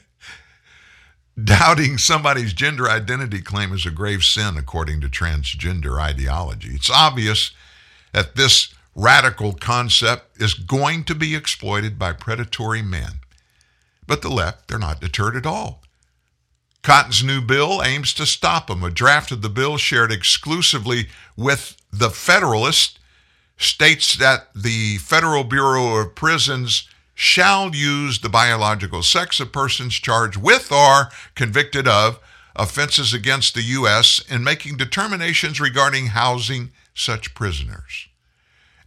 Doubting 1.44 1.98
somebody's 1.98 2.52
gender 2.52 2.88
identity 2.88 3.40
claim 3.40 3.72
is 3.72 3.86
a 3.86 3.92
grave 3.92 4.24
sin 4.24 4.56
according 4.56 5.00
to 5.02 5.08
transgender 5.08 6.00
ideology. 6.00 6.70
It's 6.70 6.90
obvious 6.90 7.52
that 8.12 8.34
this 8.34 8.74
radical 8.96 9.52
concept 9.52 10.42
is 10.42 10.54
going 10.54 11.04
to 11.04 11.14
be 11.14 11.36
exploited 11.36 11.96
by 11.96 12.12
predatory 12.12 12.82
men. 12.82 13.20
But 14.04 14.22
the 14.22 14.30
left, 14.30 14.66
they're 14.66 14.80
not 14.80 15.00
deterred 15.00 15.36
at 15.36 15.46
all. 15.46 15.84
Cotton's 16.88 17.22
new 17.22 17.42
bill 17.42 17.82
aims 17.82 18.14
to 18.14 18.24
stop 18.24 18.68
them. 18.68 18.82
A 18.82 18.90
draft 18.90 19.30
of 19.30 19.42
the 19.42 19.50
bill 19.50 19.76
shared 19.76 20.10
exclusively 20.10 21.08
with 21.36 21.76
the 21.92 22.08
Federalist 22.08 22.98
states 23.58 24.16
that 24.16 24.48
the 24.54 24.96
Federal 24.96 25.44
Bureau 25.44 25.96
of 25.96 26.14
Prisons 26.14 26.88
shall 27.14 27.76
use 27.76 28.20
the 28.20 28.30
biological 28.30 29.02
sex 29.02 29.38
of 29.38 29.52
persons 29.52 29.96
charged 29.96 30.38
with 30.38 30.72
or 30.72 31.10
convicted 31.34 31.86
of 31.86 32.20
offenses 32.56 33.12
against 33.12 33.52
the 33.52 33.64
U.S. 33.64 34.24
in 34.26 34.42
making 34.42 34.78
determinations 34.78 35.60
regarding 35.60 36.06
housing 36.06 36.70
such 36.94 37.34
prisoners, 37.34 38.08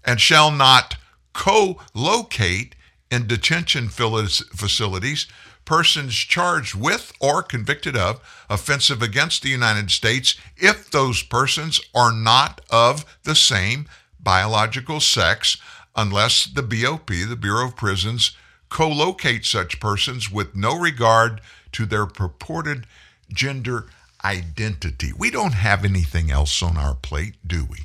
and 0.04 0.20
shall 0.20 0.50
not 0.50 0.98
co 1.34 1.80
locate 1.94 2.74
in 3.12 3.28
detention 3.28 3.90
facilities 3.90 5.28
persons 5.66 6.14
charged 6.14 6.76
with 6.76 7.14
or 7.20 7.44
convicted 7.44 7.96
of 7.96 8.22
offensive 8.50 9.02
against 9.02 9.42
the 9.42 9.50
United 9.50 9.92
States 9.92 10.36
if 10.58 10.90
those 10.92 11.24
persons 11.24 11.80
are 11.94 12.12
not 12.12 12.62
of 12.70 13.06
the 13.24 13.36
same 13.36 13.88
biological 14.20 15.00
sex, 15.00 15.58
unless 15.96 16.46
the 16.46 16.64
BOP, 16.64 17.08
the 17.08 17.36
Bureau 17.36 17.68
of 17.68 17.76
Prisons, 17.76 18.36
co 18.70 18.88
locate 18.88 19.46
such 19.46 19.80
persons 19.80 20.32
with 20.32 20.56
no 20.56 20.78
regard 20.78 21.42
to 21.74 21.86
their 21.86 22.06
purported 22.06 22.86
gender 23.32 23.88
identity. 24.24 25.12
We 25.18 25.32
don't 25.32 25.54
have 25.54 25.84
anything 25.84 26.32
else 26.32 26.62
on 26.62 26.78
our 26.78 26.96
plate, 26.96 27.36
do 27.46 27.66
we? 27.66 27.80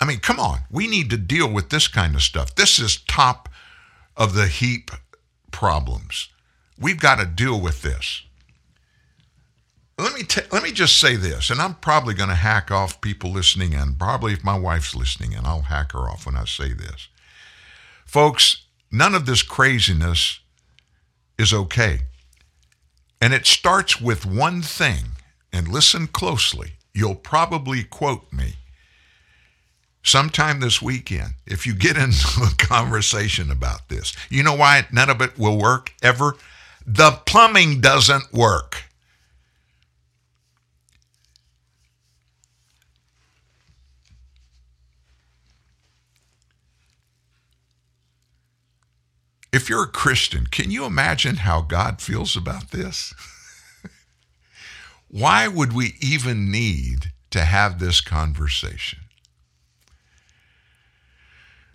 I 0.00 0.04
mean, 0.04 0.18
come 0.18 0.40
on. 0.40 0.60
We 0.70 0.86
need 0.88 1.10
to 1.10 1.16
deal 1.16 1.50
with 1.50 1.70
this 1.70 1.88
kind 1.88 2.14
of 2.14 2.22
stuff. 2.22 2.54
This 2.54 2.78
is 2.78 2.96
top 2.96 3.48
of 4.16 4.34
the 4.34 4.48
heap 4.48 4.90
problems. 5.50 6.28
We've 6.78 7.00
got 7.00 7.18
to 7.18 7.26
deal 7.26 7.60
with 7.60 7.82
this. 7.82 8.22
Let 9.98 10.14
me, 10.14 10.24
t- 10.24 10.40
let 10.50 10.62
me 10.62 10.72
just 10.72 10.98
say 10.98 11.16
this, 11.16 11.50
and 11.50 11.60
I'm 11.60 11.74
probably 11.74 12.14
going 12.14 12.30
to 12.30 12.34
hack 12.34 12.70
off 12.70 13.00
people 13.00 13.30
listening 13.30 13.72
in. 13.72 13.94
Probably 13.94 14.32
if 14.32 14.42
my 14.42 14.58
wife's 14.58 14.94
listening 14.96 15.32
in, 15.32 15.44
I'll 15.44 15.62
hack 15.62 15.92
her 15.92 16.00
off 16.00 16.26
when 16.26 16.36
I 16.36 16.44
say 16.44 16.72
this. 16.72 17.08
Folks, 18.06 18.64
none 18.90 19.14
of 19.14 19.26
this 19.26 19.42
craziness 19.42 20.40
is 21.38 21.52
okay. 21.52 22.00
And 23.20 23.32
it 23.32 23.46
starts 23.46 24.00
with 24.00 24.26
one 24.26 24.62
thing, 24.62 25.04
and 25.52 25.68
listen 25.68 26.08
closely. 26.08 26.72
You'll 26.94 27.14
probably 27.14 27.84
quote 27.84 28.32
me 28.32 28.54
sometime 30.02 30.60
this 30.60 30.82
weekend 30.82 31.34
if 31.46 31.66
you 31.66 31.74
get 31.74 31.96
into 31.96 32.26
a 32.42 32.54
conversation 32.56 33.50
about 33.50 33.88
this. 33.88 34.14
You 34.28 34.42
know 34.42 34.54
why 34.54 34.86
none 34.90 35.10
of 35.10 35.20
it 35.20 35.38
will 35.38 35.58
work 35.58 35.92
ever? 36.02 36.36
The 36.86 37.12
plumbing 37.26 37.80
doesn't 37.80 38.32
work. 38.32 38.84
If 49.52 49.68
you're 49.68 49.84
a 49.84 49.88
Christian, 49.88 50.46
can 50.46 50.70
you 50.70 50.86
imagine 50.86 51.36
how 51.36 51.60
God 51.60 52.00
feels 52.00 52.36
about 52.36 52.70
this? 52.70 53.12
Why 55.08 55.46
would 55.46 55.74
we 55.74 55.94
even 56.00 56.50
need 56.50 57.12
to 57.30 57.44
have 57.44 57.78
this 57.78 58.00
conversation? 58.00 59.00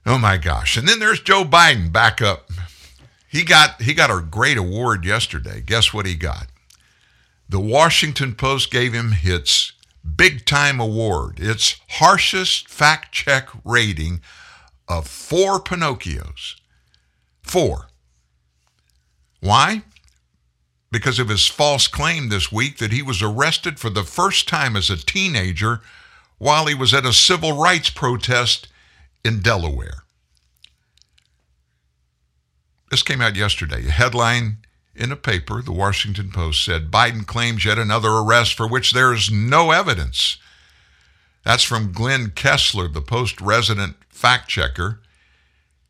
Oh 0.07 0.17
my 0.17 0.37
gosh. 0.37 0.75
And 0.75 0.87
then 0.87 0.99
there's 0.99 1.19
Joe 1.19 1.43
Biden 1.43 1.91
back 1.91 2.19
up. 2.19 2.49
He 3.27 3.43
got 3.43 3.81
he 3.81 3.93
got 3.93 4.09
a 4.09 4.21
great 4.21 4.57
award 4.57 5.05
yesterday. 5.05 5.61
Guess 5.61 5.93
what 5.93 6.05
he 6.05 6.15
got? 6.15 6.47
The 7.49 7.59
Washington 7.59 8.35
Post 8.35 8.71
gave 8.71 8.93
him 8.93 9.15
its 9.21 9.73
big 10.15 10.45
time 10.45 10.79
award. 10.79 11.39
Its 11.39 11.79
harshest 11.89 12.69
fact 12.69 13.11
check 13.11 13.49
rating 13.63 14.21
of 14.87 15.07
four 15.07 15.59
Pinocchios. 15.59 16.55
Four. 17.41 17.89
Why? 19.39 19.83
Because 20.91 21.19
of 21.19 21.29
his 21.29 21.47
false 21.47 21.87
claim 21.87 22.29
this 22.29 22.51
week 22.51 22.77
that 22.77 22.93
he 22.93 23.01
was 23.01 23.21
arrested 23.21 23.79
for 23.79 23.89
the 23.89 24.03
first 24.03 24.47
time 24.47 24.75
as 24.75 24.89
a 24.89 24.97
teenager 24.97 25.81
while 26.37 26.65
he 26.65 26.75
was 26.75 26.93
at 26.93 27.05
a 27.05 27.13
civil 27.13 27.57
rights 27.57 27.89
protest 27.89 28.67
in 29.23 29.41
Delaware. 29.41 30.03
This 32.89 33.03
came 33.03 33.21
out 33.21 33.35
yesterday. 33.35 33.87
A 33.87 33.91
headline 33.91 34.57
in 34.95 35.11
a 35.11 35.15
paper, 35.15 35.61
the 35.61 35.71
Washington 35.71 36.31
Post, 36.31 36.63
said 36.63 36.91
Biden 36.91 37.25
claims 37.25 37.65
yet 37.65 37.77
another 37.77 38.09
arrest 38.09 38.55
for 38.55 38.67
which 38.67 38.91
there 38.91 39.13
is 39.13 39.29
no 39.31 39.71
evidence. 39.71 40.37
That's 41.43 41.63
from 41.63 41.91
Glenn 41.91 42.31
Kessler, 42.31 42.87
the 42.87 43.01
Post 43.01 43.39
resident 43.39 43.95
fact 44.09 44.49
checker. 44.49 45.01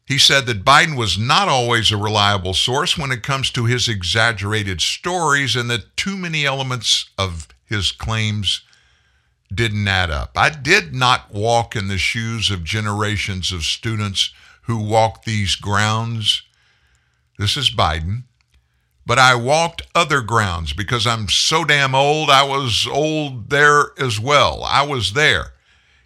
He 0.05 0.17
said 0.17 0.45
that 0.45 0.63
Biden 0.63 0.95
was 0.95 1.17
not 1.17 1.49
always 1.49 1.91
a 1.91 1.97
reliable 1.97 2.53
source 2.53 2.97
when 2.97 3.11
it 3.11 3.23
comes 3.23 3.49
to 3.51 3.65
his 3.65 3.89
exaggerated 3.89 4.79
stories 4.81 5.55
and 5.55 5.69
that 5.69 5.97
too 5.97 6.15
many 6.15 6.45
elements 6.45 7.09
of 7.17 7.47
his 7.65 7.91
claims 7.91 8.61
didn't 9.53 9.87
add 9.87 10.09
up. 10.11 10.31
I 10.37 10.49
did 10.49 10.93
not 10.93 11.33
walk 11.33 11.75
in 11.75 11.87
the 11.87 11.97
shoes 11.97 12.49
of 12.49 12.63
generations 12.63 13.51
of 13.51 13.63
students 13.63 14.33
who 14.63 14.77
walked 14.77 15.25
these 15.25 15.55
grounds. 15.55 16.43
This 17.37 17.55
is 17.55 17.69
Biden. 17.69 18.23
But 19.05 19.19
I 19.19 19.35
walked 19.35 19.83
other 19.95 20.21
grounds 20.21 20.73
because 20.73 21.07
I'm 21.07 21.29
so 21.29 21.63
damn 21.63 21.95
old. 21.95 22.29
I 22.29 22.43
was 22.43 22.85
old 22.85 23.49
there 23.49 23.91
as 23.97 24.19
well. 24.19 24.63
I 24.63 24.85
was 24.85 25.13
there. 25.13 25.53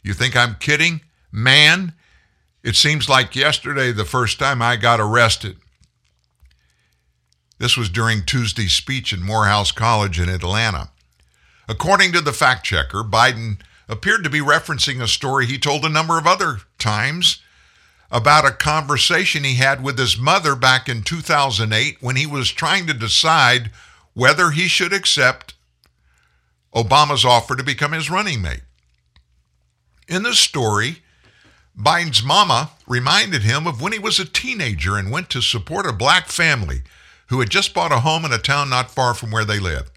You 0.04 0.14
think 0.14 0.36
I'm 0.36 0.56
kidding? 0.56 1.02
Man, 1.32 1.94
it 2.64 2.76
seems 2.76 3.10
like 3.10 3.36
yesterday 3.36 3.92
the 3.92 4.06
first 4.06 4.38
time 4.38 4.62
I 4.62 4.76
got 4.76 5.00
arrested. 5.00 5.58
This 7.58 7.78
was 7.78 7.90
during 7.90 8.24
Tuesday's 8.24 8.74
speech 8.74 9.14
in 9.14 9.24
Morehouse 9.24 9.72
College 9.72 10.20
in 10.20 10.30
Atlanta. 10.30 10.92
According 11.68 12.12
to 12.14 12.22
the 12.22 12.34
fact 12.34 12.66
checker, 12.66 13.04
Biden 13.04 13.62
appeared 13.88 14.24
to 14.24 14.30
be 14.30 14.40
referencing 14.40 15.02
a 15.02 15.08
story 15.08 15.46
he 15.46 15.58
told 15.58 15.86
a 15.86 15.90
number 15.90 16.18
of 16.18 16.28
other 16.28 16.60
times 16.78 17.41
about 18.12 18.46
a 18.46 18.52
conversation 18.52 19.44
he 19.44 19.56
had 19.56 19.82
with 19.82 19.98
his 19.98 20.18
mother 20.18 20.56
back 20.56 20.90
in 20.90 21.02
2008 21.02 21.98
when 22.02 22.18
he 22.18 22.26
was 22.26 22.52
trying 22.52 22.86
to 22.86 22.94
decide 22.94 23.72
whether 24.14 24.52
he 24.52 24.68
should 24.68 24.92
accept 24.92 25.54
Obama's 26.76 27.24
offer 27.24 27.56
to 27.56 27.64
become 27.64 27.94
his 27.94 28.10
running 28.10 28.42
mate. 28.42 28.64
In 30.08 30.24
the 30.24 30.34
story, 30.34 30.98
Biden's 31.78 32.22
mama 32.22 32.72
reminded 32.86 33.44
him 33.44 33.66
of 33.66 33.82
when 33.82 33.94
he 33.94 34.00
was 34.00 34.20
a 34.20 34.26
teenager 34.26 34.98
and 34.98 35.10
went 35.10 35.30
to 35.30 35.42
support 35.42 35.86
a 35.86 35.94
black 35.94 36.28
family 36.28 36.82
who 37.28 37.40
had 37.40 37.50
just 37.50 37.74
bought 37.74 37.94
a 37.94 38.02
home 38.02 38.26
in 38.26 38.34
a 38.34 38.38
town 38.38 38.70
not 38.70 38.92
far 38.92 39.14
from 39.14 39.32
where 39.32 39.46
they 39.46 39.60
lived. 39.60 39.92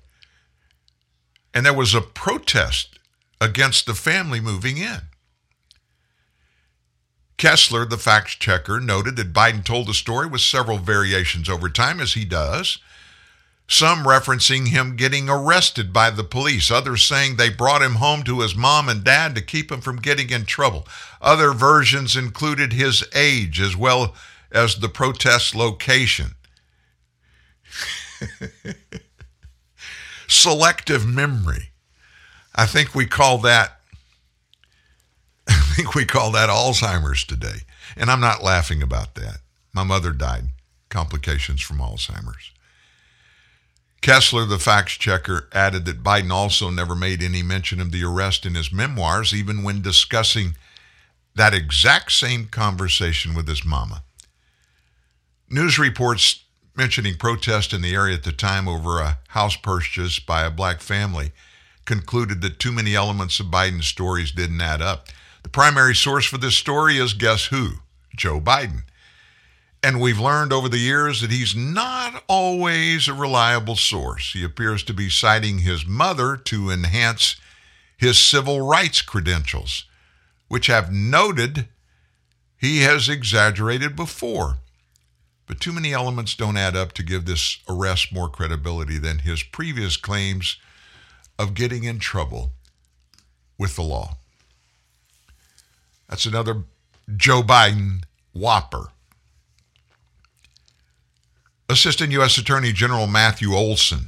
And 1.53 1.67
there 1.67 1.75
was 1.75 1.95
a 1.95 2.01
protest 2.01 3.01
against 3.41 3.87
the 3.87 3.95
family 3.95 4.41
moving 4.41 4.77
in. 4.77 5.01
Kessler, 7.37 7.85
the 7.85 7.99
fact 7.99 8.39
checker, 8.41 8.81
noted 8.81 9.17
that 9.17 9.33
Biden 9.33 9.65
told 9.65 9.89
the 9.89 9.95
story 9.95 10.27
with 10.27 10.41
several 10.41 10.79
variations 10.79 11.49
over 11.49 11.69
time, 11.69 12.01
as 12.01 12.15
he 12.15 12.25
does. 12.25 12.79
Some 13.67 14.05
referencing 14.05 14.69
him 14.69 14.95
getting 14.95 15.29
arrested 15.29 15.93
by 15.93 16.11
the 16.11 16.23
police, 16.23 16.71
others 16.71 17.03
saying 17.03 17.37
they 17.37 17.49
brought 17.49 17.83
him 17.83 17.95
home 17.95 18.23
to 18.25 18.41
his 18.41 18.55
mom 18.55 18.89
and 18.89 19.03
dad 19.03 19.35
to 19.35 19.41
keep 19.41 19.73
him 19.73 19.81
from 19.81 19.97
getting 19.97 20.31
in 20.31 20.45
trouble. 20.45 20.87
Other 21.21 21.53
versions 21.53 22.15
included 22.15 22.73
his 22.73 23.05
age 23.15 23.61
as 23.61 23.75
well 23.75 24.15
as 24.53 24.77
the 24.77 24.89
protest 24.89 25.55
location. 25.55 26.35
Selective 30.29 31.07
memory. 31.07 31.71
I 32.55 32.67
think 32.67 32.95
we 32.95 33.07
call 33.07 33.39
that 33.39 33.81
think 35.75 35.95
we 35.95 36.05
call 36.05 36.31
that 36.33 36.49
Alzheimer's 36.49 37.25
today. 37.25 37.63
And 37.97 38.11
I'm 38.11 38.21
not 38.21 38.43
laughing 38.43 38.83
about 38.83 39.15
that. 39.17 39.39
My 39.73 39.83
mother 39.83 40.13
died, 40.13 40.45
complications 40.89 41.61
from 41.61 41.79
Alzheimer's. 41.79 42.53
Kessler, 44.01 44.45
the 44.45 44.59
facts 44.59 44.93
checker, 44.93 45.49
added 45.53 45.87
that 45.87 46.03
Biden 46.03 46.31
also 46.31 46.71
never 46.71 46.95
made 46.95 47.23
any 47.23 47.43
mention 47.43 47.81
of 47.81 47.91
the 47.91 48.05
arrest 48.05 48.45
in 48.45 48.55
his 48.55 48.73
memoirs, 48.73 49.35
even 49.35 49.63
when 49.63 49.81
discussing 49.81 50.57
that 51.35 51.55
exact 51.55 52.13
same 52.13 52.47
conversation 52.47 53.35
with 53.35 53.49
his 53.49 53.65
mama. 53.65 54.05
News 55.49 55.79
reports 55.79 56.45
mentioning 56.77 57.17
protests 57.17 57.73
in 57.73 57.83
the 57.83 57.95
area 57.95 58.15
at 58.17 58.25
the 58.25 58.33
time 58.33 58.69
over 58.69 59.01
a 59.01 59.19
house 59.29 59.57
purchase 59.57 60.19
by 60.19 60.45
a 60.45 60.51
black 60.51 60.81
family 60.81 61.33
concluded 61.85 62.41
that 62.43 62.59
too 62.59 62.73
many 62.73 62.95
elements 62.95 63.41
of 63.41 63.47
Biden's 63.47 63.87
stories 63.87 64.33
didn't 64.33 64.61
add 64.61 64.83
up. 64.83 65.09
The 65.45 65.51
primary 65.51 65.95
source 65.95 66.25
for 66.25 66.39
this 66.39 66.57
story 66.57 66.97
is 66.97 67.13
guess 67.13 67.47
who? 67.47 67.75
Joe 68.17 68.41
Biden. 68.41 68.85
And 69.83 70.01
we've 70.01 70.19
learned 70.19 70.55
over 70.55 70.71
the 70.71 70.79
years 70.79 71.21
that 71.21 71.31
he's 71.31 71.55
not 71.55 72.25
always 72.27 73.07
a 73.07 73.15
reliable 73.15 73.77
source. 73.77 74.33
He 74.33 74.43
appears 74.43 74.83
to 74.85 74.95
be 74.95 75.11
citing 75.11 75.59
his 75.59 75.85
mother 75.87 76.39
to 76.39 76.71
enhance 76.71 77.37
his 77.99 78.19
civil 78.19 78.67
rights 78.67 79.03
credentials, 79.03 79.85
which 80.49 80.69
have 80.69 80.91
noted 80.91 81.69
he 82.57 82.81
has 82.81 83.11
exaggerated 83.11 83.95
before. 83.95 84.57
But 85.47 85.61
too 85.61 85.73
many 85.73 85.93
elements 85.93 86.35
don't 86.35 86.57
add 86.57 86.75
up 86.75 86.93
to 86.95 87.03
give 87.03 87.27
this 87.27 87.59
arrest 87.69 88.15
more 88.15 88.31
credibility 88.31 88.97
than 88.97 89.19
his 89.19 89.43
previous 89.43 89.99
claims 89.99 90.57
of 91.39 91.53
getting 91.53 91.85
in 91.85 91.99
trouble 91.99 92.53
with 93.59 93.77
the 93.77 93.83
law. 93.83 94.17
That's 96.09 96.27
another 96.27 96.65
Joe 97.17 97.43
Biden 97.43 98.05
whopper. 98.33 98.89
Assistant 101.69 102.13
U.S. 102.13 102.39
Attorney 102.39 102.73
General 102.73 103.07
Matthew 103.07 103.55
Olsen. 103.55 104.07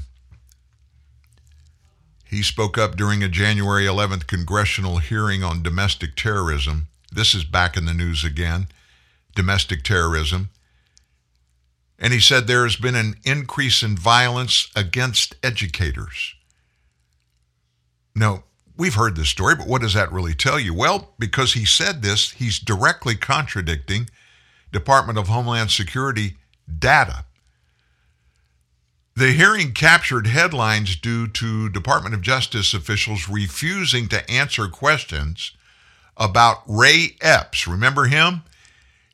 He 2.24 2.42
spoke 2.42 2.76
up 2.76 2.96
during 2.96 3.22
a 3.22 3.28
January 3.28 3.84
11th 3.84 4.26
congressional 4.26 4.98
hearing 4.98 5.42
on 5.42 5.62
domestic 5.62 6.16
terrorism. 6.16 6.88
This 7.10 7.34
is 7.34 7.44
back 7.44 7.76
in 7.76 7.86
the 7.86 7.94
news 7.94 8.24
again 8.24 8.68
domestic 9.36 9.84
terrorism. 9.84 10.48
And 11.98 12.12
he 12.12 12.20
said 12.20 12.46
there 12.46 12.64
has 12.64 12.76
been 12.76 12.96
an 12.96 13.14
increase 13.22 13.82
in 13.82 13.96
violence 13.96 14.68
against 14.74 15.36
educators. 15.42 16.34
No, 18.14 18.42
we've 18.76 18.94
heard 18.94 19.16
this 19.16 19.28
story, 19.28 19.54
but 19.54 19.66
what 19.66 19.82
does 19.82 19.94
that 19.94 20.12
really 20.12 20.34
tell 20.34 20.58
you? 20.58 20.74
Well, 20.74 21.14
because 21.18 21.54
he 21.54 21.64
said 21.64 22.02
this, 22.02 22.32
he's 22.32 22.58
directly 22.58 23.14
contradicting 23.16 24.08
Department 24.72 25.18
of 25.18 25.28
Homeland 25.28 25.70
Security 25.70 26.36
data. 26.78 27.24
The 29.14 29.32
hearing 29.32 29.72
captured 29.72 30.26
headlines 30.26 30.94
due 30.96 31.26
to 31.28 31.70
Department 31.70 32.14
of 32.14 32.20
Justice 32.20 32.74
officials 32.74 33.30
refusing 33.30 34.08
to 34.08 34.30
answer 34.30 34.68
questions 34.68 35.52
about 36.18 36.62
Ray 36.66 37.16
Epps. 37.22 37.66
Remember 37.66 38.04
him? 38.04 38.42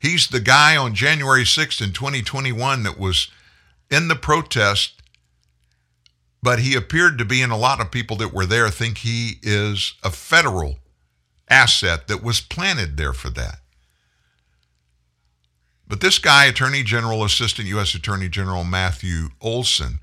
He's 0.01 0.27
the 0.27 0.41
guy 0.41 0.75
on 0.75 0.93
January 0.93 1.43
6th 1.43 1.81
in 1.81 1.93
2021 1.93 2.83
that 2.83 2.99
was 2.99 3.29
in 3.89 4.09
the 4.09 4.15
protest, 4.17 5.01
but 6.43 6.59
he 6.59 6.75
appeared 6.75 7.17
to 7.17 7.25
be, 7.25 7.41
and 7.41 7.53
a 7.53 7.57
lot 7.57 7.79
of 7.79 7.89
people 7.89 8.17
that 8.17 8.33
were 8.33 8.45
there 8.45 8.69
think 8.69 8.97
he 8.97 9.37
is 9.41 9.93
a 10.03 10.11
federal 10.11 10.75
asset 11.49 12.09
that 12.09 12.21
was 12.21 12.41
planted 12.41 12.97
there 12.97 13.13
for 13.13 13.29
that. 13.29 13.59
But 15.87 16.01
this 16.01 16.19
guy, 16.19 16.45
Attorney 16.45 16.83
General, 16.83 17.23
Assistant 17.23 17.69
U.S. 17.69 17.95
Attorney 17.95 18.27
General 18.27 18.65
Matthew 18.65 19.29
Olsen, 19.39 19.99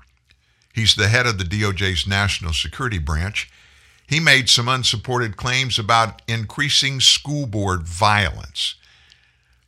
he's 0.73 0.95
the 0.95 1.09
head 1.09 1.27
of 1.27 1.37
the 1.37 1.43
DOJ's 1.43 2.07
National 2.07 2.53
Security 2.53 2.97
Branch. 2.97 3.47
He 4.07 4.19
made 4.19 4.49
some 4.49 4.67
unsupported 4.67 5.37
claims 5.37 5.77
about 5.77 6.23
increasing 6.27 7.01
school 7.01 7.45
board 7.45 7.83
violence. 7.83 8.75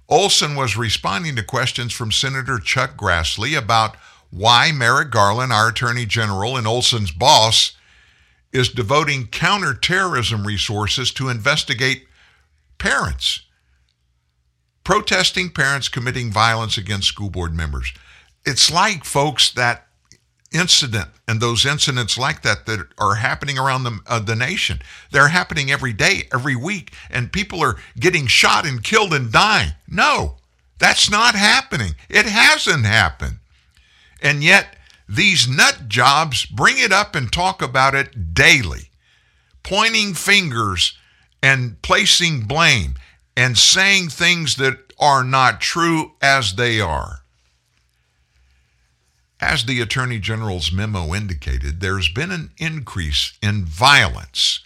Olsen 0.10 0.56
was 0.56 0.76
responding 0.76 1.36
to 1.36 1.44
questions 1.44 1.94
from 1.94 2.12
Senator 2.12 2.58
Chuck 2.58 2.98
Grassley 2.98 3.56
about 3.56 3.96
why 4.34 4.72
Merrick 4.72 5.12
Garland, 5.12 5.54
our 5.54 5.70
Attorney 5.70 6.06
General 6.06 6.58
and 6.58 6.68
Olsen's 6.68 7.12
boss, 7.12 7.74
is 8.52 8.70
devoting 8.70 9.28
counterterrorism 9.28 10.46
resources 10.46 11.12
to 11.12 11.30
investigate 11.30 12.06
parents 12.78 13.42
protesting 14.84 15.50
parents 15.50 15.88
committing 15.88 16.32
violence 16.32 16.78
against 16.78 17.08
school 17.08 17.30
board 17.30 17.54
members. 17.54 17.94
It's 18.46 18.72
like, 18.72 19.06
folks, 19.06 19.52
that 19.54 19.88
incident 20.54 21.10
and 21.28 21.40
those 21.42 21.66
incidents 21.66 22.18
like 22.18 22.42
that 22.44 22.66
that 22.66 22.88
are 23.00 23.16
happening 23.16 23.58
around 23.58 23.84
the, 23.84 24.00
uh, 24.08 24.20
the 24.20 24.36
nation. 24.36 24.80
They're 25.12 25.30
happening 25.30 25.72
every 25.72 25.94
day, 25.94 26.24
every 26.34 26.56
week, 26.56 26.94
and 27.10 27.32
people 27.32 27.62
are 27.62 27.78
getting 28.00 28.28
shot 28.28 28.66
and 28.68 28.84
killed 28.84 29.14
and 29.14 29.32
dying. 29.32 29.72
No, 29.88 30.36
that's 30.78 31.10
not 31.10 31.36
happening. 31.36 31.96
It 32.10 32.26
hasn't 32.26 32.86
happened. 32.86 33.40
And 34.24 34.44
yet, 34.44 34.78
these 35.08 35.48
nut 35.48 35.90
jobs 35.90 36.46
bring 36.46 36.80
it 36.80 36.94
up 36.94 37.14
and 37.14 37.32
talk 37.32 37.62
about 37.62 37.94
it 37.94 38.34
daily, 38.34 38.90
pointing 39.62 40.14
fingers 40.14 40.98
and 41.44 41.80
placing 41.82 42.42
blame 42.42 42.96
and 43.36 43.58
saying 43.58 44.10
things 44.10 44.56
that 44.56 44.94
are 44.98 45.24
not 45.24 45.60
true 45.60 46.14
as 46.22 46.56
they 46.56 46.80
are. 46.80 47.20
As 49.42 49.66
the 49.66 49.82
Attorney 49.82 50.20
General's 50.20 50.72
memo 50.72 51.14
indicated, 51.14 51.82
there's 51.82 52.08
been 52.08 52.32
an 52.32 52.52
increase 52.58 53.34
in 53.42 53.66
violence 53.66 54.62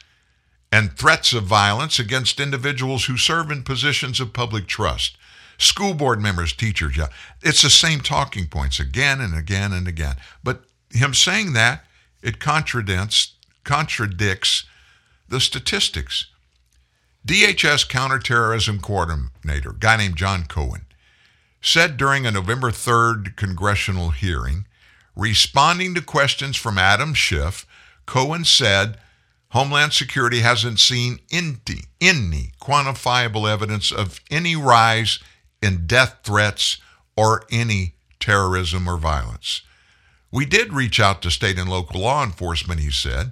and 0.72 0.96
threats 0.96 1.34
of 1.34 1.46
violence 1.46 1.98
against 1.98 2.40
individuals 2.40 3.06
who 3.06 3.18
serve 3.18 3.50
in 3.50 3.64
positions 3.64 4.20
of 4.20 4.34
public 4.34 4.68
trust. 4.68 5.17
School 5.58 5.94
board 5.94 6.22
members, 6.22 6.54
teachers, 6.54 6.98
yeah. 6.98 7.08
It's 7.42 7.64
the 7.64 7.70
same 7.70 8.00
talking 8.02 8.48
points 8.48 8.80
again 8.80 9.20
and 9.20 9.36
again 9.36 9.74
and 9.74 9.88
again. 9.88 10.16
But 10.44 10.62
him 10.92 11.14
saying 11.14 11.54
that, 11.54 11.84
it 12.22 12.40
contradicts 12.40 13.34
contradicts 13.64 14.66
the 15.28 15.40
statistics. 15.42 16.28
DHS 17.28 17.90
counterterrorism 17.90 18.80
coordinator, 18.80 19.74
guy 19.74 19.98
named 19.98 20.16
John 20.16 20.46
Cohen, 20.46 20.86
said 21.60 21.98
during 21.98 22.26
a 22.26 22.32
November 22.32 22.72
3rd 22.72 23.36
congressional 23.36 24.12
hearing, 24.12 24.66
responding 25.16 25.94
to 25.96 26.02
questions 26.02 26.56
from 26.56 26.78
Adam 26.78 27.14
Schiff, 27.14 27.66
Cohen 28.06 28.46
said 28.46 28.98
Homeland 29.50 29.92
Security 29.92 30.40
hasn't 30.40 30.80
seen 30.80 31.20
any, 31.30 31.58
any 32.00 32.52
quantifiable 32.62 33.52
evidence 33.52 33.92
of 33.92 34.22
any 34.32 34.56
rise 34.56 35.20
in 35.62 35.88
death 35.88 36.20
threats 36.24 36.78
or 37.16 37.44
any 37.52 37.94
terrorism 38.20 38.88
or 38.88 38.98
violence. 38.98 39.62
We 40.32 40.46
did 40.46 40.74
reach 40.74 41.00
out 41.00 41.22
to 41.22 41.32
state 41.32 41.58
and 41.58 41.70
local 41.70 42.02
law 42.02 42.24
enforcement, 42.24 42.80
he 42.82 42.92
said. 42.92 43.32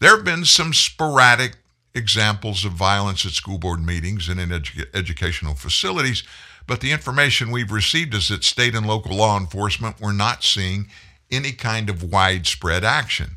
There 0.00 0.14
have 0.14 0.24
been 0.24 0.44
some 0.44 0.74
sporadic 0.74 1.56
examples 1.94 2.64
of 2.64 2.72
violence 2.72 3.24
at 3.24 3.32
school 3.32 3.58
board 3.58 3.84
meetings 3.84 4.28
and 4.28 4.38
in 4.38 4.50
edu- 4.50 4.86
educational 4.94 5.54
facilities, 5.54 6.22
but 6.66 6.80
the 6.80 6.92
information 6.92 7.50
we've 7.50 7.72
received 7.72 8.12
is 8.14 8.28
that 8.28 8.44
state 8.44 8.74
and 8.74 8.86
local 8.86 9.16
law 9.16 9.38
enforcement 9.38 10.00
were 10.00 10.12
not 10.12 10.44
seeing 10.44 10.88
any 11.30 11.52
kind 11.52 11.88
of 11.88 12.02
widespread 12.02 12.84
action. 12.84 13.36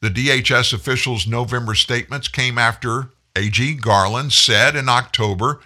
The 0.00 0.10
DHS 0.10 0.72
officials' 0.72 1.26
November 1.26 1.74
statements 1.74 2.28
came 2.28 2.56
after 2.56 3.10
A.G. 3.36 3.74
Garland 3.74 4.32
said 4.32 4.76
in 4.76 4.88
October 4.88 5.60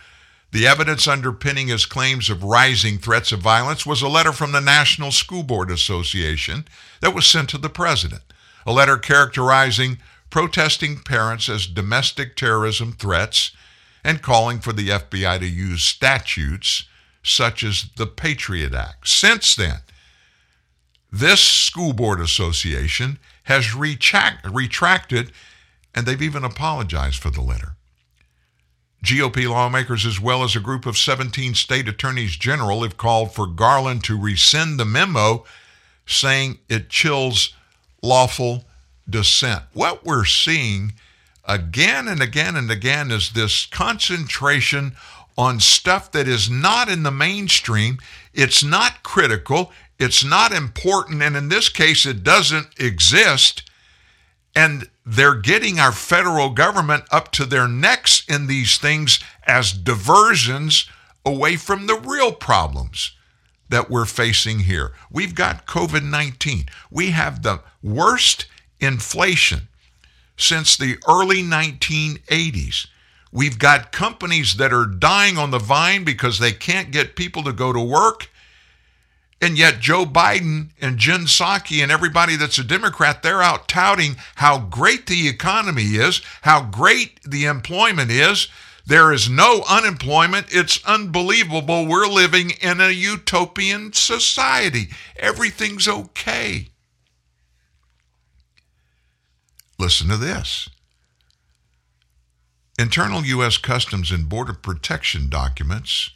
the 0.53 0.67
evidence 0.67 1.09
underpinning 1.09 1.69
his 1.69 1.87
claims 1.87 2.29
of 2.29 2.45
rising 2.45 2.99
threats 2.99 3.33
of 3.33 3.41
violence 3.41 3.87
was 3.87 4.03
a 4.03 4.09
letter 4.09 4.33
from 4.33 4.53
the 4.53 4.61
National 4.61 5.11
School 5.11 5.43
Board 5.43 5.71
Association 5.71 6.67
that 7.01 7.15
was 7.15 7.27
sent 7.27 7.49
to 7.51 7.59
the 7.59 7.71
president, 7.71 8.23
a 8.67 8.73
letter 8.73 8.99
characterizing 8.99 9.99
protesting 10.29 10.99
parents 10.99 11.49
as 11.49 11.67
domestic 11.67 12.37
terrorism 12.37 12.93
threats 12.93 13.53
and 14.05 14.23
calling 14.23 14.61
for 14.61 14.73
the 14.75 14.89
FBI 14.89 15.39
to 15.39 15.47
use 15.47 15.83
statutes 15.83 16.85
such 17.23 17.63
as 17.63 17.87
the 17.97 18.07
Patriot 18.07 18.75
Act. 18.75 19.09
Since 19.09 19.55
then, 19.55 19.79
this 21.11 21.41
school 21.41 21.93
board 21.95 22.21
association 22.21 23.19
has 23.45 23.75
retract, 23.75 24.47
retracted 24.47 25.33
and 25.95 26.07
they've 26.07 26.23
even 26.23 26.45
apologized 26.45 27.21
for 27.21 27.31
the 27.31 27.43
letter. 27.43 27.77
GOP 29.03 29.49
lawmakers, 29.49 30.07
as 30.07 30.21
well 30.21 30.45
as 30.45 30.55
a 30.55 30.61
group 30.61 30.87
of 30.87 30.97
17 30.97 31.55
state 31.55 31.89
attorneys 31.89 32.37
general, 32.37 32.83
have 32.83 32.97
called 32.97 33.35
for 33.35 33.47
Garland 33.47 34.05
to 34.05 34.19
rescind 34.19 34.79
the 34.79 34.85
memo, 34.85 35.45
saying 36.07 36.59
it 36.69 36.89
chills 36.89 37.55
lawful 38.03 38.65
dissent. 39.09 39.63
What 39.73 40.05
we're 40.05 40.25
seeing 40.25 40.93
again 41.45 42.07
and 42.07 42.23
again 42.23 42.55
and 42.55 42.71
again 42.71 43.11
is 43.11 43.33
this 43.33 43.67
concentration 43.67 44.93
on 45.37 45.59
stuff 45.59 46.13
that 46.13 46.29
is 46.29 46.51
not 46.51 46.89
in 46.89 47.03
the 47.03 47.11
mainstream. 47.11 47.99
It's 48.33 48.63
not 48.63 49.03
critical. 49.03 49.73
It's 49.99 50.25
not 50.25 50.53
important. 50.53 51.23
And 51.23 51.37
in 51.37 51.49
this 51.49 51.69
case, 51.69 52.07
it 52.07 52.23
doesn't 52.23 52.69
exist. 52.79 53.69
And 54.55 54.89
they're 55.05 55.35
getting 55.35 55.79
our 55.79 55.93
federal 55.93 56.51
government 56.51 57.05
up 57.11 57.33
to 57.33 57.45
their 57.45 57.69
necks 57.69 58.25
in 58.29 58.47
these 58.47 58.79
things 58.79 59.19
as 59.47 59.73
diversions 59.73 60.89
away 61.25 61.57
from 61.57 61.87
the 61.87 61.99
real 61.99 62.33
problems 62.33 63.13
that 63.69 63.91
we're 63.91 64.05
facing 64.05 64.61
here. 64.61 64.93
We've 65.11 65.35
got 65.35 65.67
COVID 65.67 66.09
19. 66.09 66.67
We 66.91 67.11
have 67.11 67.43
the 67.43 67.61
worst 67.83 68.47
inflation 68.81 69.69
since 70.37 70.77
the 70.77 70.99
early 71.09 71.43
1980s. 71.43 72.87
We've 73.33 73.59
got 73.59 73.93
companies 73.93 74.57
that 74.57 74.73
are 74.73 74.85
dying 74.85 75.39
on 75.39 75.51
the 75.51 75.59
vine 75.59 76.05
because 76.05 76.39
they 76.39 76.53
can't 76.53 76.91
get 76.91 77.17
people 77.17 77.43
to 77.45 77.53
go 77.53 77.73
to 77.73 77.81
work. 77.81 78.29
And 79.43 79.59
yet, 79.59 79.81
Joe 79.81 80.07
Biden 80.07 80.69
and 80.81 80.99
Jen 80.99 81.23
Psaki 81.23 81.83
and 81.83 81.91
everybody 81.91 82.37
that's 82.37 82.59
a 82.59 82.65
Democrat, 82.65 83.25
they're 83.25 83.43
out 83.43 83.67
touting 83.67 84.15
how 84.37 84.61
great 84.61 85.07
the 85.07 85.29
economy 85.29 85.97
is, 85.97 86.23
how 86.43 86.63
great 86.63 87.21
the 87.25 87.47
employment 87.47 88.13
is. 88.13 88.47
There 88.87 89.13
is 89.13 89.29
no 89.29 89.65
unemployment. 89.69 90.47
It's 90.51 90.85
unbelievable. 90.85 91.87
We're 91.87 92.07
living 92.07 92.51
in 92.61 92.81
a 92.81 92.91
utopian 92.91 93.93
society. 93.93 94.91
Everything's 95.17 95.89
okay. 95.89 96.69
Listen 99.77 100.09
to 100.09 100.17
this. 100.17 100.69
Internal 102.79 103.25
U.S. 103.25 103.59
Customs 103.59 104.13
and 104.13 104.29
Border 104.29 104.55
Protection 104.55 105.29
documents 105.29 106.11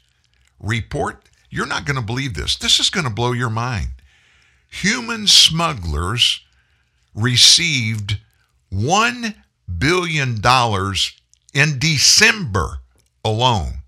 report, 0.60 1.24
you're 1.50 1.66
not 1.66 1.84
going 1.84 1.96
to 1.96 2.02
believe 2.02 2.34
this. 2.34 2.56
This 2.56 2.80
is 2.80 2.90
going 2.90 3.04
to 3.04 3.12
blow 3.12 3.32
your 3.32 3.50
mind. 3.50 3.88
Human 4.68 5.26
smugglers 5.26 6.40
received 7.14 8.18
$1 8.72 9.34
billion 9.78 10.40
in 11.54 11.78
December 11.78 12.78
alone. 13.24 13.82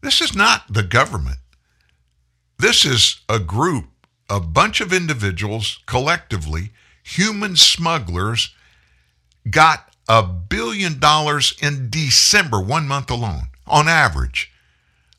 This 0.00 0.20
is 0.20 0.34
not 0.34 0.72
the 0.72 0.82
government. 0.82 1.38
This 2.58 2.84
is 2.84 3.20
a 3.28 3.38
group, 3.38 3.86
a 4.28 4.40
bunch 4.40 4.80
of 4.80 4.92
individuals 4.92 5.78
collectively 5.86 6.70
human 7.02 7.56
smugglers 7.56 8.54
got 9.50 9.94
a 10.08 10.22
billion 10.22 10.98
dollars 10.98 11.54
in 11.60 11.90
December, 11.90 12.60
one 12.60 12.86
month 12.86 13.10
alone, 13.10 13.48
on 13.66 13.88
average. 13.88 14.51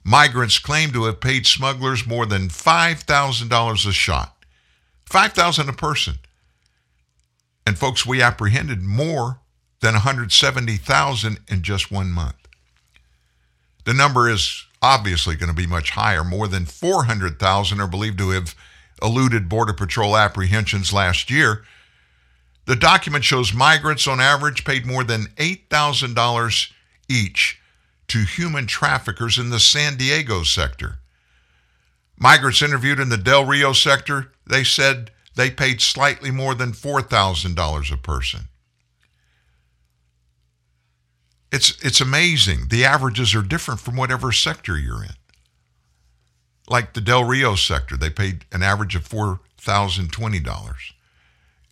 Migrants 0.04 0.60
claim 0.60 0.92
to 0.92 1.06
have 1.06 1.22
paid 1.22 1.48
smugglers 1.48 2.06
more 2.06 2.26
than 2.26 2.50
$5,000 2.50 3.88
a 3.88 3.92
shot. 3.92 4.36
5000 5.06 5.70
a 5.70 5.74
person. 5.74 6.16
And 7.66 7.78
folks, 7.78 8.06
we 8.06 8.22
apprehended 8.22 8.82
more 8.82 9.40
than 9.80 9.94
170,000 9.94 11.40
in 11.48 11.62
just 11.62 11.92
one 11.92 12.12
month. 12.12 12.36
The 13.86 13.94
number 13.94 14.30
is 14.30 14.66
obviously 14.82 15.36
going 15.36 15.50
to 15.50 15.56
be 15.56 15.68
much 15.68 15.92
higher. 15.92 16.24
More 16.24 16.48
than 16.48 16.66
400,000 16.66 17.80
are 17.80 17.88
believed 17.88 18.18
to 18.18 18.32
have 18.32 18.56
eluded 19.02 19.50
Border 19.50 19.74
Patrol 19.74 20.18
apprehensions 20.18 20.92
last 20.92 21.30
year. 21.30 21.64
The 22.66 22.76
document 22.76 23.24
shows 23.24 23.54
migrants 23.54 24.08
on 24.08 24.20
average 24.20 24.64
paid 24.64 24.86
more 24.86 25.04
than 25.04 25.28
$8,000 25.38 26.72
each 27.10 27.60
to 28.08 28.20
human 28.20 28.68
traffickers 28.68 29.38
in 29.38 29.50
the 29.50 29.60
San 29.60 29.98
Diego 29.98 30.44
sector. 30.44 31.00
Migrants 32.18 32.62
interviewed 32.62 33.00
in 33.00 33.10
the 33.10 33.18
Del 33.18 33.46
Rio 33.46 33.74
sector, 33.74 34.32
they 34.46 34.64
said 34.64 35.12
they 35.36 35.50
paid 35.50 35.82
slightly 35.82 36.32
more 36.32 36.54
than 36.54 36.72
$4,000 36.72 37.92
a 37.92 37.98
person. 37.98 38.48
It's, 41.52 41.80
it's 41.84 42.02
amazing. 42.02 42.68
The 42.70 42.86
averages 42.86 43.36
are 43.36 43.42
different 43.42 43.80
from 43.80 43.96
whatever 43.96 44.32
sector 44.32 44.78
you're 44.78 45.04
in. 45.04 45.16
Like 46.68 46.94
the 46.94 47.02
Del 47.02 47.24
Rio 47.24 47.56
sector, 47.56 47.98
they 47.98 48.10
paid 48.10 48.46
an 48.52 48.64
average 48.64 48.96
of 48.96 49.08
$4,020. 49.08 50.76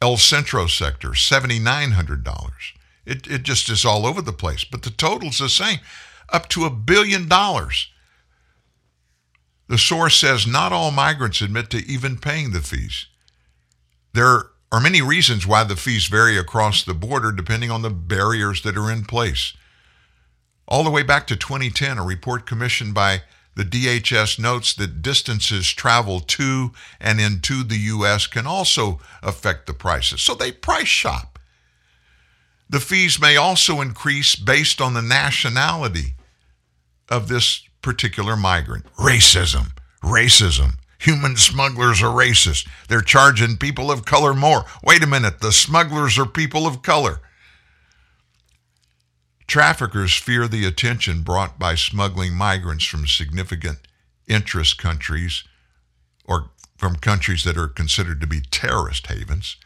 El 0.01 0.17
Centro 0.17 0.67
sector, 0.67 1.09
$7,900. 1.09 2.51
It, 3.05 3.27
it 3.27 3.43
just 3.43 3.69
is 3.69 3.85
all 3.85 4.05
over 4.05 4.21
the 4.21 4.33
place. 4.33 4.63
But 4.63 4.83
the 4.83 4.89
total's 4.89 5.39
the 5.39 5.49
same, 5.49 5.79
up 6.31 6.47
to 6.49 6.65
a 6.65 6.69
billion 6.69 7.27
dollars. 7.27 7.89
The 9.67 9.77
source 9.77 10.17
says 10.17 10.45
not 10.45 10.73
all 10.73 10.91
migrants 10.91 11.41
admit 11.41 11.69
to 11.69 11.77
even 11.77 12.17
paying 12.17 12.51
the 12.51 12.61
fees. 12.61 13.05
There 14.13 14.47
are 14.71 14.81
many 14.81 15.01
reasons 15.01 15.47
why 15.47 15.63
the 15.63 15.75
fees 15.75 16.07
vary 16.07 16.37
across 16.37 16.83
the 16.83 16.93
border 16.93 17.31
depending 17.31 17.71
on 17.71 17.81
the 17.81 17.89
barriers 17.89 18.61
that 18.63 18.77
are 18.77 18.91
in 18.91 19.05
place. 19.05 19.53
All 20.67 20.83
the 20.83 20.89
way 20.89 21.03
back 21.03 21.27
to 21.27 21.35
2010, 21.35 21.97
a 21.97 22.03
report 22.03 22.45
commissioned 22.45 22.93
by 22.93 23.23
the 23.55 23.63
DHS 23.63 24.39
notes 24.39 24.73
that 24.73 25.01
distances 25.01 25.69
traveled 25.69 26.27
to 26.29 26.71
and 26.99 27.19
into 27.19 27.63
the 27.63 27.77
U.S. 27.77 28.27
can 28.27 28.47
also 28.47 29.01
affect 29.21 29.67
the 29.67 29.73
prices. 29.73 30.21
So 30.21 30.33
they 30.35 30.51
price 30.51 30.87
shop. 30.87 31.39
The 32.69 32.79
fees 32.79 33.19
may 33.19 33.35
also 33.35 33.81
increase 33.81 34.35
based 34.35 34.79
on 34.79 34.93
the 34.93 35.01
nationality 35.01 36.15
of 37.11 37.27
this 37.27 37.61
particular 37.81 38.35
migrant. 38.35 38.85
Racism, 38.95 39.73
racism. 40.01 40.75
Human 40.99 41.35
smugglers 41.35 42.01
are 42.01 42.15
racist. 42.15 42.67
They're 42.87 43.01
charging 43.01 43.57
people 43.57 43.91
of 43.91 44.05
color 44.05 44.33
more. 44.33 44.65
Wait 44.83 45.03
a 45.03 45.07
minute, 45.07 45.41
the 45.41 45.51
smugglers 45.51 46.17
are 46.17 46.25
people 46.25 46.65
of 46.65 46.81
color. 46.81 47.19
Traffickers 49.47 50.13
fear 50.13 50.47
the 50.47 50.65
attention 50.65 51.23
brought 51.23 51.59
by 51.59 51.75
smuggling 51.75 52.33
migrants 52.33 52.85
from 52.85 53.05
significant 53.05 53.79
interest 54.27 54.77
countries 54.77 55.43
or 56.23 56.51
from 56.77 56.95
countries 56.95 57.43
that 57.43 57.57
are 57.57 57.67
considered 57.67 58.21
to 58.21 58.27
be 58.27 58.39
terrorist 58.39 59.07
havens. 59.07 59.57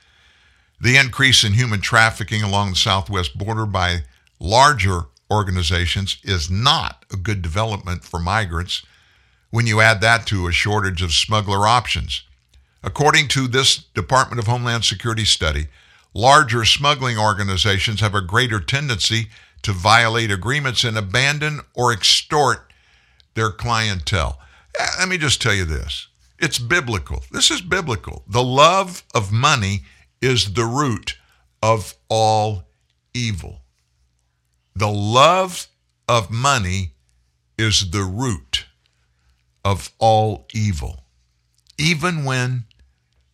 The 0.82 0.98
increase 0.98 1.44
in 1.44 1.54
human 1.54 1.82
trafficking 1.82 2.42
along 2.42 2.72
the 2.72 2.76
southwest 2.76 3.38
border 3.38 3.66
by 3.66 4.04
larger 4.40 5.04
organizations 5.32 6.18
is 6.24 6.50
not 6.50 7.06
a 7.12 7.18
good 7.18 7.42
development 7.42 8.04
for 8.04 8.20
migrants 8.20 8.84
when 9.50 9.68
you 9.68 9.82
add 9.82 10.02
that 10.02 10.28
to 10.28 10.48
a 10.48 10.52
shortage 10.52 11.02
of 11.02 11.14
smuggler 11.14 11.68
options. 11.68 12.24
According 12.84 13.30
to 13.30 13.48
this 13.48 13.78
Department 13.78 14.40
of 14.40 14.48
Homeland 14.48 14.86
Security 14.86 15.26
study, 15.26 15.68
larger 16.14 16.66
smuggling 16.66 17.18
organizations 17.18 18.00
have 18.02 18.14
a 18.14 18.22
greater 18.22 18.60
tendency 18.60 19.30
to 19.64 19.72
violate 19.72 20.30
agreements 20.30 20.84
and 20.84 20.98
abandon 20.98 21.62
or 21.74 21.92
extort 21.92 22.72
their 23.34 23.50
clientele. 23.50 24.40
Eh, 24.80 24.86
let 25.00 25.10
me 25.10 25.18
just 25.18 25.42
tell 25.42 25.54
you 25.54 25.66
this 25.66 26.08
it's 26.38 26.60
biblical. 26.60 27.24
This 27.32 27.50
is 27.50 27.62
biblical. 27.62 28.24
The 28.28 28.44
love 28.44 29.04
of 29.16 29.32
money 29.32 29.84
is 30.22 30.54
the 30.54 30.66
root 30.66 31.18
of 31.64 31.96
all 32.10 32.68
evil. 33.14 33.62
The 34.76 34.92
love 34.92 35.68
of 36.08 36.30
money 36.30 36.92
is 37.58 37.92
the 37.92 38.04
root 38.04 38.66
of 39.64 39.92
all 40.00 40.48
evil, 40.54 41.06
even 41.78 42.26
when 42.26 42.66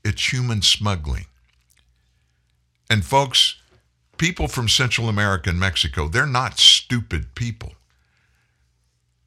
it's 0.05 0.31
human 0.31 0.61
smuggling. 0.61 1.25
And 2.89 3.03
folks, 3.03 3.55
people 4.17 4.47
from 4.47 4.69
Central 4.69 5.09
America 5.09 5.49
and 5.49 5.59
Mexico, 5.59 6.07
they're 6.07 6.27
not 6.27 6.59
stupid 6.59 7.33
people. 7.33 7.73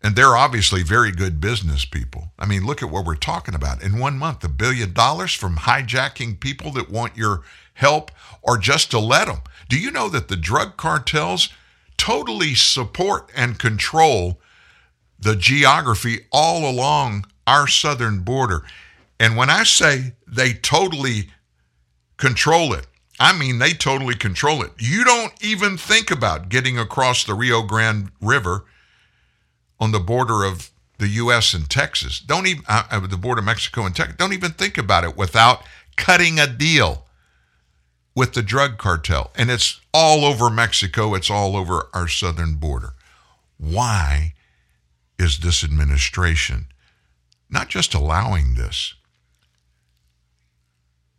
And 0.02 0.14
they're 0.14 0.36
obviously 0.36 0.82
very 0.82 1.10
good 1.10 1.40
business 1.40 1.84
people. 1.84 2.30
I 2.38 2.46
mean, 2.46 2.64
look 2.64 2.82
at 2.82 2.90
what 2.90 3.06
we're 3.06 3.16
talking 3.16 3.54
about. 3.54 3.82
In 3.82 3.98
one 3.98 4.18
month, 4.18 4.44
a 4.44 4.48
billion 4.48 4.92
dollars 4.92 5.32
from 5.32 5.56
hijacking 5.56 6.38
people 6.38 6.70
that 6.72 6.90
want 6.90 7.16
your 7.16 7.42
help 7.72 8.12
or 8.42 8.58
just 8.58 8.90
to 8.92 8.98
let 8.98 9.26
them. 9.26 9.40
Do 9.68 9.80
you 9.80 9.90
know 9.90 10.08
that 10.10 10.28
the 10.28 10.36
drug 10.36 10.76
cartels 10.76 11.48
totally 12.04 12.54
support 12.54 13.30
and 13.34 13.58
control 13.58 14.38
the 15.18 15.34
geography 15.34 16.18
all 16.30 16.68
along 16.68 17.24
our 17.46 17.66
southern 17.66 18.20
border? 18.20 18.62
And 19.18 19.38
when 19.38 19.48
I 19.48 19.64
say 19.64 20.12
they 20.26 20.52
totally 20.52 21.30
control 22.18 22.74
it, 22.74 22.86
I 23.18 23.32
mean, 23.32 23.58
they 23.58 23.72
totally 23.72 24.16
control 24.16 24.62
it. 24.62 24.72
You 24.78 25.04
don't 25.04 25.32
even 25.42 25.78
think 25.78 26.10
about 26.10 26.50
getting 26.50 26.78
across 26.78 27.24
the 27.24 27.32
Rio 27.32 27.62
Grande 27.62 28.10
River 28.20 28.66
on 29.80 29.92
the 29.92 30.00
border 30.00 30.44
of 30.44 30.70
the 30.98 31.08
U.S. 31.08 31.54
and 31.54 31.70
Texas. 31.70 32.20
Don't 32.20 32.46
even 32.46 32.64
uh, 32.68 32.82
uh, 32.90 33.00
the 33.06 33.16
border 33.16 33.38
of 33.38 33.46
Mexico 33.46 33.86
and 33.86 33.96
Texas. 33.96 34.16
Don't 34.18 34.34
even 34.34 34.50
think 34.50 34.76
about 34.76 35.04
it 35.04 35.16
without 35.16 35.62
cutting 35.96 36.38
a 36.38 36.46
deal 36.46 37.03
with 38.14 38.32
the 38.32 38.42
drug 38.42 38.78
cartel. 38.78 39.30
And 39.36 39.50
it's 39.50 39.80
all 39.92 40.24
over 40.24 40.50
Mexico. 40.50 41.14
It's 41.14 41.30
all 41.30 41.56
over 41.56 41.88
our 41.92 42.08
southern 42.08 42.54
border. 42.54 42.94
Why 43.58 44.34
is 45.18 45.38
this 45.38 45.64
administration 45.64 46.66
not 47.50 47.68
just 47.68 47.94
allowing 47.94 48.54
this, 48.54 48.94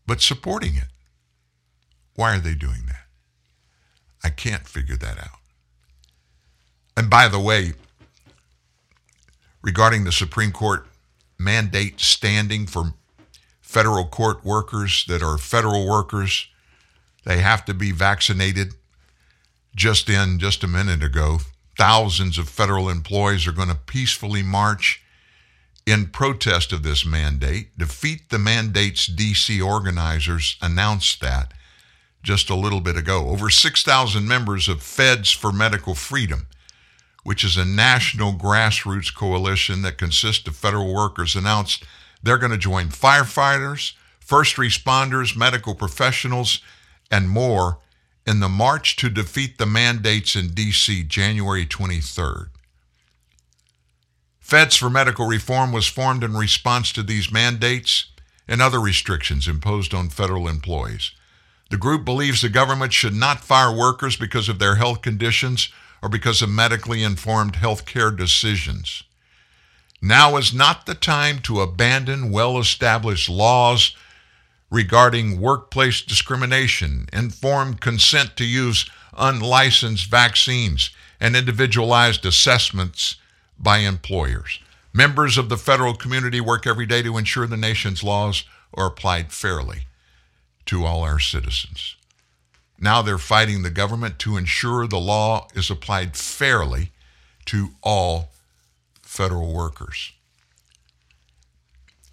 but 0.05 0.21
supporting 0.21 0.75
it? 0.75 0.87
Why 2.15 2.35
are 2.35 2.39
they 2.39 2.53
doing 2.53 2.85
that? 2.87 3.05
I 4.23 4.29
can't 4.29 4.67
figure 4.67 4.97
that 4.97 5.17
out. 5.17 5.39
And 6.97 7.09
by 7.09 7.27
the 7.27 7.39
way, 7.39 7.73
regarding 9.61 10.03
the 10.03 10.11
Supreme 10.11 10.51
Court 10.51 10.87
mandate 11.37 11.99
standing 11.99 12.65
for 12.65 12.93
federal 13.61 14.05
court 14.05 14.45
workers 14.45 15.03
that 15.07 15.21
are 15.21 15.37
federal 15.37 15.87
workers, 15.87 16.47
they 17.25 17.39
have 17.39 17.65
to 17.65 17.73
be 17.73 17.91
vaccinated. 17.91 18.73
Just 19.75 20.09
in, 20.09 20.39
just 20.39 20.63
a 20.63 20.67
minute 20.67 21.03
ago, 21.03 21.39
thousands 21.77 22.37
of 22.37 22.47
federal 22.47 22.89
employees 22.89 23.45
are 23.45 23.51
going 23.51 23.67
to 23.67 23.75
peacefully 23.75 24.41
march 24.41 25.03
in 25.85 26.07
protest 26.07 26.71
of 26.71 26.83
this 26.83 27.05
mandate. 27.05 27.77
Defeat 27.77 28.29
the 28.29 28.39
mandate's 28.39 29.07
DC 29.07 29.63
organizers 29.63 30.57
announced 30.61 31.19
that 31.21 31.53
just 32.23 32.49
a 32.49 32.55
little 32.55 32.81
bit 32.81 32.97
ago. 32.97 33.29
Over 33.29 33.49
6,000 33.49 34.27
members 34.27 34.67
of 34.67 34.81
Feds 34.81 35.31
for 35.31 35.51
Medical 35.51 35.93
Freedom, 35.93 36.47
which 37.23 37.43
is 37.43 37.57
a 37.57 37.65
national 37.65 38.33
grassroots 38.33 39.13
coalition 39.13 39.83
that 39.83 39.97
consists 39.97 40.47
of 40.47 40.55
federal 40.55 40.93
workers, 40.93 41.35
announced 41.35 41.83
they're 42.23 42.39
going 42.39 42.51
to 42.51 42.57
join 42.57 42.87
firefighters, 42.87 43.93
first 44.19 44.55
responders, 44.55 45.37
medical 45.37 45.75
professionals, 45.75 46.61
and 47.15 47.29
more 47.29 47.77
in 48.27 48.41
the 48.41 48.49
march 48.49 48.97
to 48.97 49.09
defeat 49.09 49.57
the 49.57 49.65
mandates 49.65 50.35
in 50.35 50.49
D.C. 50.49 51.03
January 51.03 51.65
23rd. 51.65 52.49
Feds 54.41 54.75
for 54.75 54.89
Medical 54.89 55.25
Reform 55.25 55.71
was 55.71 55.87
formed 55.87 56.25
in 56.25 56.33
response 56.35 56.91
to 56.91 57.01
these 57.01 57.31
mandates 57.31 58.07
and 58.49 58.61
other 58.61 58.81
restrictions 58.81 59.47
imposed 59.47 59.93
on 59.93 60.09
federal 60.09 60.49
employees. 60.49 61.11
The 61.69 61.77
group 61.77 62.03
believes 62.03 62.41
the 62.41 62.49
government 62.49 62.91
should 62.91 63.15
not 63.15 63.39
fire 63.39 63.73
workers 63.73 64.17
because 64.17 64.49
of 64.49 64.59
their 64.59 64.75
health 64.75 65.01
conditions 65.01 65.69
or 66.03 66.09
because 66.09 66.41
of 66.41 66.49
medically 66.49 67.01
informed 67.01 67.55
health 67.55 67.85
care 67.85 68.11
decisions. 68.11 69.03
Now 70.01 70.35
is 70.35 70.53
not 70.53 70.85
the 70.85 70.95
time 70.95 71.39
to 71.43 71.61
abandon 71.61 72.29
well 72.29 72.59
established 72.59 73.29
laws 73.29 73.95
regarding 74.69 75.39
workplace 75.39 76.01
discrimination, 76.01 77.07
informed 77.13 77.81
consent 77.81 78.35
to 78.37 78.45
use 78.45 78.89
unlicensed 79.17 80.09
vaccines, 80.09 80.89
and 81.19 81.35
individualized 81.35 82.25
assessments 82.25 83.15
by 83.57 83.79
employers. 83.79 84.59
Members 84.93 85.37
of 85.37 85.49
the 85.49 85.57
federal 85.57 85.95
community 85.95 86.41
work 86.41 86.67
every 86.67 86.85
day 86.85 87.01
to 87.01 87.17
ensure 87.17 87.47
the 87.47 87.57
nation's 87.57 88.03
laws 88.03 88.43
are 88.73 88.87
applied 88.87 89.31
fairly 89.31 89.87
to 90.65 90.85
all 90.85 91.03
our 91.03 91.19
citizens. 91.19 91.95
Now 92.79 93.01
they're 93.01 93.17
fighting 93.17 93.63
the 93.63 93.69
government 93.69 94.19
to 94.19 94.37
ensure 94.37 94.87
the 94.87 94.99
law 94.99 95.47
is 95.55 95.69
applied 95.69 96.17
fairly 96.17 96.91
to 97.45 97.69
all 97.81 98.31
federal 99.01 99.53
workers. 99.53 100.11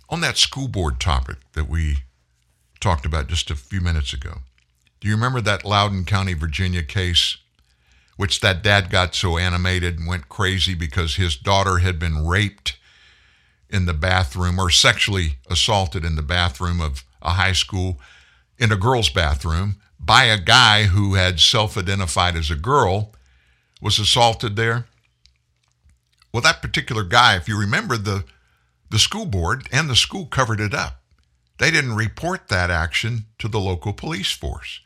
On 0.09 0.21
that 0.21 0.39
school 0.39 0.69
board 0.69 1.01
topic 1.01 1.39
that 1.55 1.69
we 1.69 2.05
talked 2.83 3.07
about 3.07 3.29
just 3.29 3.51
a 3.51 3.57
few 3.57 3.81
minutes 3.81 4.13
ago, 4.13 4.41
do 5.01 5.09
you 5.09 5.15
remember 5.15 5.41
that 5.41 5.65
Loudoun 5.65 6.05
County, 6.05 6.35
Virginia 6.35 6.83
case, 6.83 7.39
which 8.17 8.41
that 8.41 8.63
dad 8.63 8.91
got 8.91 9.15
so 9.15 9.39
animated 9.39 9.99
and 9.99 10.07
went 10.07 10.29
crazy 10.29 10.75
because 10.75 11.17
his 11.17 11.37
daughter 11.37 11.79
had 11.79 11.99
been 11.99 12.27
raped 12.27 12.77
in 13.71 13.87
the 13.87 13.95
bathroom 13.95 14.59
or 14.59 14.69
sexually 14.69 15.39
assaulted 15.49 16.05
in 16.05 16.15
the 16.15 16.23
bathroom 16.23 16.81
of 16.81 17.05
a 17.23 17.31
high 17.31 17.53
school 17.53 17.99
in 18.59 18.71
a 18.71 18.77
girl's 18.77 19.09
bathroom 19.09 19.77
by 19.99 20.25
a 20.25 20.39
guy 20.39 20.85
who 20.85 21.15
had 21.15 21.41
self 21.41 21.77
identified 21.79 22.37
as 22.37 22.51
a 22.51 22.57
girl, 22.57 23.13
was 23.81 23.99
assaulted 23.99 24.57
there. 24.57 24.87
Well, 26.33 26.43
that 26.43 26.63
particular 26.63 27.05
guy, 27.05 27.37
if 27.37 27.49
you 27.49 27.59
remember, 27.59 27.97
the, 27.97 28.25
the 28.91 28.99
school 28.99 29.27
board 29.27 29.69
and 29.73 29.89
the 29.89 29.97
school 29.97 30.27
covered 30.27 30.61
it 30.61 30.75
up. 30.75 31.02
They 31.59 31.71
didn't 31.71 31.95
report 31.95 32.49
that 32.49 32.71
action 32.71 33.27
to 33.39 33.49
the 33.49 33.61
local 33.61 33.93
police 33.93 34.33
force. 34.33 34.81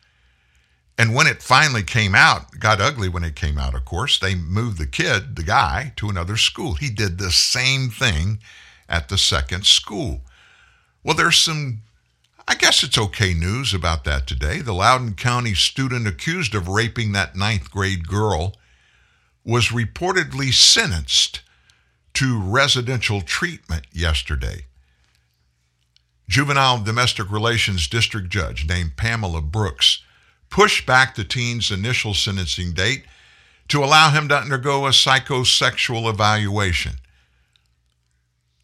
And 0.98 1.14
when 1.14 1.26
it 1.26 1.42
finally 1.42 1.82
came 1.82 2.14
out, 2.14 2.58
got 2.58 2.80
ugly 2.80 3.08
when 3.08 3.24
it 3.24 3.36
came 3.36 3.58
out, 3.58 3.74
of 3.74 3.84
course, 3.84 4.18
they 4.18 4.34
moved 4.34 4.78
the 4.78 4.86
kid, 4.86 5.36
the 5.36 5.42
guy, 5.42 5.92
to 5.96 6.08
another 6.08 6.36
school. 6.36 6.74
He 6.74 6.88
did 6.88 7.18
the 7.18 7.30
same 7.30 7.90
thing 7.90 8.38
at 8.88 9.08
the 9.08 9.18
second 9.18 9.66
school. 9.66 10.22
Well, 11.04 11.14
there's 11.14 11.38
some, 11.38 11.82
I 12.48 12.54
guess 12.54 12.82
it's 12.82 12.98
okay 12.98 13.34
news 13.34 13.74
about 13.74 14.04
that 14.04 14.26
today. 14.26 14.60
The 14.60 14.72
Loudoun 14.72 15.14
County 15.14 15.54
student 15.54 16.08
accused 16.08 16.54
of 16.54 16.68
raping 16.68 17.12
that 17.12 17.36
ninth 17.36 17.70
grade 17.70 18.08
girl 18.08 18.56
was 19.44 19.68
reportedly 19.68 20.52
sentenced 20.52 21.42
to 22.14 22.40
residential 22.40 23.20
treatment 23.20 23.86
yesterday. 23.92 24.64
Juvenile 26.28 26.82
Domestic 26.82 27.30
Relations 27.30 27.86
District 27.86 28.28
Judge 28.28 28.68
named 28.68 28.96
Pamela 28.96 29.40
Brooks 29.40 30.02
pushed 30.50 30.86
back 30.86 31.14
the 31.14 31.24
teen's 31.24 31.70
initial 31.70 32.14
sentencing 32.14 32.72
date 32.72 33.04
to 33.68 33.82
allow 33.82 34.10
him 34.10 34.28
to 34.28 34.36
undergo 34.36 34.86
a 34.86 34.90
psychosexual 34.90 36.08
evaluation. 36.08 36.92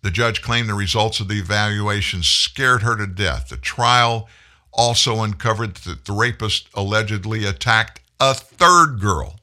The 0.03 0.11
judge 0.11 0.43
claimed 0.43 0.69
the 0.69 0.75
results 0.75 1.21
of 1.21 1.29
the 1.29 1.39
evaluation 1.39 2.23
scared 2.23 2.83
her 2.83 2.97
to 2.97 3.07
death. 3.07 3.49
The 3.49 3.57
trial 3.57 4.29
also 4.73 5.23
uncovered 5.23 5.77
that 5.77 6.05
the 6.05 6.13
rapist 6.13 6.69
allegedly 6.75 7.45
attacked 7.45 8.01
a 8.19 8.35
third 8.35 9.01
girl. 9.01 9.39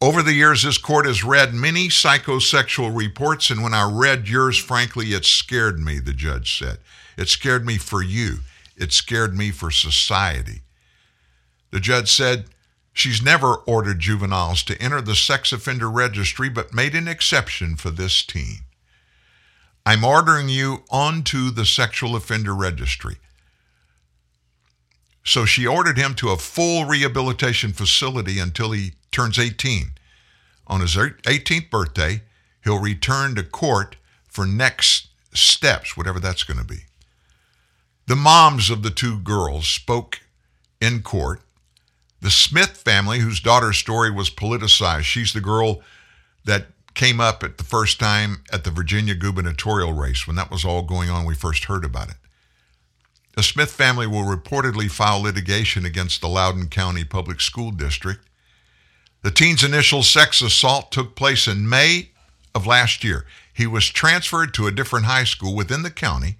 Over 0.00 0.22
the 0.22 0.34
years, 0.34 0.62
this 0.62 0.78
court 0.78 1.06
has 1.06 1.24
read 1.24 1.54
many 1.54 1.88
psychosexual 1.88 2.96
reports, 2.96 3.50
and 3.50 3.62
when 3.62 3.74
I 3.74 3.90
read 3.90 4.28
yours, 4.28 4.56
frankly, 4.56 5.08
it 5.08 5.24
scared 5.24 5.80
me, 5.80 5.98
the 5.98 6.12
judge 6.12 6.58
said. 6.58 6.78
It 7.18 7.28
scared 7.28 7.66
me 7.66 7.78
for 7.78 8.00
you. 8.00 8.38
It 8.76 8.92
scared 8.92 9.36
me 9.36 9.50
for 9.50 9.72
society. 9.72 10.62
The 11.72 11.80
judge 11.80 12.10
said 12.10 12.44
she's 12.92 13.20
never 13.20 13.56
ordered 13.56 13.98
juveniles 13.98 14.62
to 14.62 14.80
enter 14.80 15.00
the 15.00 15.16
sex 15.16 15.52
offender 15.52 15.90
registry, 15.90 16.48
but 16.48 16.72
made 16.72 16.94
an 16.94 17.08
exception 17.08 17.74
for 17.74 17.90
this 17.90 18.24
teen. 18.24 18.60
I'm 19.84 20.04
ordering 20.04 20.48
you 20.48 20.84
onto 20.90 21.50
the 21.50 21.66
sexual 21.66 22.14
offender 22.14 22.54
registry. 22.54 23.16
So 25.24 25.44
she 25.44 25.66
ordered 25.66 25.98
him 25.98 26.14
to 26.16 26.30
a 26.30 26.36
full 26.36 26.84
rehabilitation 26.84 27.72
facility 27.72 28.38
until 28.38 28.70
he 28.70 28.92
turns 29.10 29.40
18. 29.40 29.90
On 30.68 30.80
his 30.80 30.94
18th 30.94 31.68
birthday, 31.68 32.22
he'll 32.62 32.78
return 32.78 33.34
to 33.34 33.42
court 33.42 33.96
for 34.28 34.46
next 34.46 35.08
steps, 35.34 35.96
whatever 35.96 36.20
that's 36.20 36.44
going 36.44 36.60
to 36.60 36.64
be. 36.64 36.84
The 38.08 38.16
moms 38.16 38.70
of 38.70 38.82
the 38.82 38.90
two 38.90 39.18
girls 39.18 39.68
spoke 39.68 40.20
in 40.80 41.02
court. 41.02 41.42
The 42.22 42.30
Smith 42.30 42.78
family, 42.78 43.18
whose 43.18 43.38
daughter's 43.38 43.76
story 43.76 44.10
was 44.10 44.30
politicized, 44.30 45.02
she's 45.02 45.34
the 45.34 45.42
girl 45.42 45.82
that 46.46 46.68
came 46.94 47.20
up 47.20 47.44
at 47.44 47.58
the 47.58 47.64
first 47.64 48.00
time 48.00 48.44
at 48.50 48.64
the 48.64 48.70
Virginia 48.70 49.14
gubernatorial 49.14 49.92
race 49.92 50.26
when 50.26 50.36
that 50.36 50.50
was 50.50 50.64
all 50.64 50.80
going 50.80 51.10
on. 51.10 51.26
We 51.26 51.34
first 51.34 51.66
heard 51.66 51.84
about 51.84 52.08
it. 52.08 52.16
The 53.36 53.42
Smith 53.42 53.72
family 53.72 54.06
will 54.06 54.24
reportedly 54.24 54.90
file 54.90 55.20
litigation 55.20 55.84
against 55.84 56.22
the 56.22 56.28
Loudoun 56.28 56.68
County 56.68 57.04
Public 57.04 57.42
School 57.42 57.72
District. 57.72 58.26
The 59.20 59.30
teen's 59.30 59.62
initial 59.62 60.02
sex 60.02 60.40
assault 60.40 60.90
took 60.90 61.14
place 61.14 61.46
in 61.46 61.68
May 61.68 62.08
of 62.54 62.66
last 62.66 63.04
year. 63.04 63.26
He 63.52 63.66
was 63.66 63.86
transferred 63.86 64.54
to 64.54 64.66
a 64.66 64.72
different 64.72 65.04
high 65.04 65.24
school 65.24 65.54
within 65.54 65.82
the 65.82 65.90
county, 65.90 66.38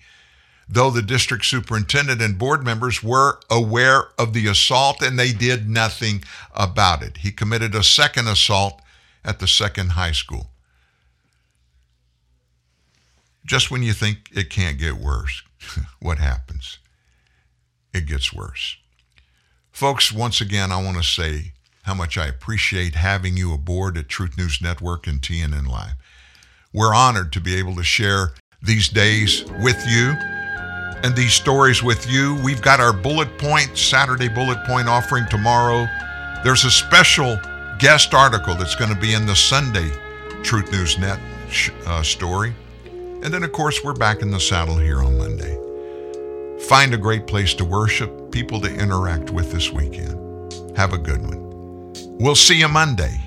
though 0.68 0.90
the 0.90 1.02
district 1.02 1.46
superintendent 1.46 2.20
and 2.20 2.38
board 2.38 2.64
members 2.64 3.02
were 3.02 3.40
aware 3.50 4.08
of 4.18 4.32
the 4.34 4.46
assault 4.46 5.02
and 5.02 5.18
they 5.18 5.32
did 5.32 5.68
nothing 5.68 6.22
about 6.54 7.02
it. 7.02 7.18
He 7.18 7.30
committed 7.30 7.74
a 7.74 7.82
second 7.82 8.28
assault 8.28 8.80
at 9.24 9.38
the 9.38 9.48
second 9.48 9.90
high 9.90 10.12
school. 10.12 10.50
Just 13.46 13.70
when 13.70 13.82
you 13.82 13.94
think 13.94 14.28
it 14.32 14.50
can't 14.50 14.78
get 14.78 14.94
worse, 14.94 15.42
what 16.00 16.18
happens? 16.18 16.78
It 17.94 18.06
gets 18.06 18.32
worse. 18.32 18.76
Folks, 19.72 20.12
once 20.12 20.40
again, 20.40 20.70
I 20.70 20.82
want 20.82 20.98
to 20.98 21.02
say 21.02 21.52
how 21.84 21.94
much 21.94 22.18
I 22.18 22.26
appreciate 22.26 22.94
having 22.94 23.38
you 23.38 23.54
aboard 23.54 23.96
at 23.96 24.08
Truth 24.08 24.36
News 24.36 24.60
Network 24.60 25.06
and 25.06 25.22
TNN 25.22 25.66
Live. 25.66 25.94
We're 26.74 26.94
honored 26.94 27.32
to 27.32 27.40
be 27.40 27.54
able 27.54 27.76
to 27.76 27.82
share 27.82 28.34
these 28.60 28.88
days 28.88 29.44
with 29.62 29.82
you 29.88 30.14
and 31.02 31.14
these 31.14 31.32
stories 31.32 31.82
with 31.82 32.10
you. 32.10 32.34
We've 32.42 32.62
got 32.62 32.80
our 32.80 32.92
bullet 32.92 33.38
point, 33.38 33.76
Saturday 33.76 34.28
bullet 34.28 34.64
point 34.66 34.88
offering 34.88 35.26
tomorrow. 35.28 35.86
There's 36.44 36.64
a 36.64 36.70
special 36.70 37.38
guest 37.78 38.14
article 38.14 38.54
that's 38.54 38.74
going 38.74 38.92
to 38.92 39.00
be 39.00 39.14
in 39.14 39.26
the 39.26 39.36
Sunday 39.36 39.90
Truth 40.42 40.72
News 40.72 40.98
Net 40.98 41.18
uh, 41.86 42.02
story. 42.02 42.54
And 43.22 43.34
then, 43.34 43.42
of 43.42 43.52
course, 43.52 43.82
we're 43.82 43.94
back 43.94 44.22
in 44.22 44.30
the 44.30 44.40
saddle 44.40 44.78
here 44.78 45.02
on 45.02 45.18
Monday. 45.18 45.56
Find 46.68 46.94
a 46.94 46.98
great 46.98 47.26
place 47.26 47.54
to 47.54 47.64
worship, 47.64 48.30
people 48.30 48.60
to 48.60 48.72
interact 48.72 49.30
with 49.30 49.50
this 49.52 49.72
weekend. 49.72 50.16
Have 50.76 50.92
a 50.92 50.98
good 50.98 51.22
one. 51.22 51.92
We'll 52.18 52.36
see 52.36 52.58
you 52.58 52.68
Monday 52.68 53.20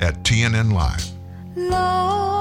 at 0.00 0.22
TNN 0.22 0.72
Live. 0.72 1.04
Long 1.56 2.35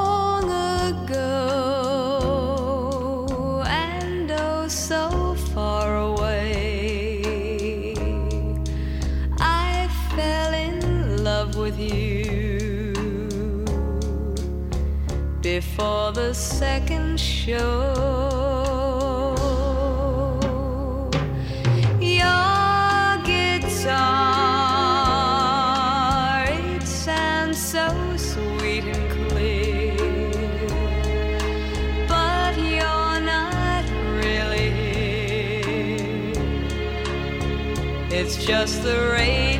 before 15.75 16.13
the 16.13 16.33
second 16.33 17.19
show. 17.19 17.91
Your 21.99 23.17
guitar, 23.25 24.05
it 26.47 26.81
sounds 26.83 27.57
so 27.57 27.89
sweet 28.15 28.85
and 28.85 29.11
clear, 29.29 29.97
but 32.07 32.57
you're 32.57 33.19
not 33.19 33.83
really 34.23 34.69
here. 34.71 36.31
It's 38.11 38.37
just 38.45 38.81
the 38.83 39.11
radio. 39.11 39.54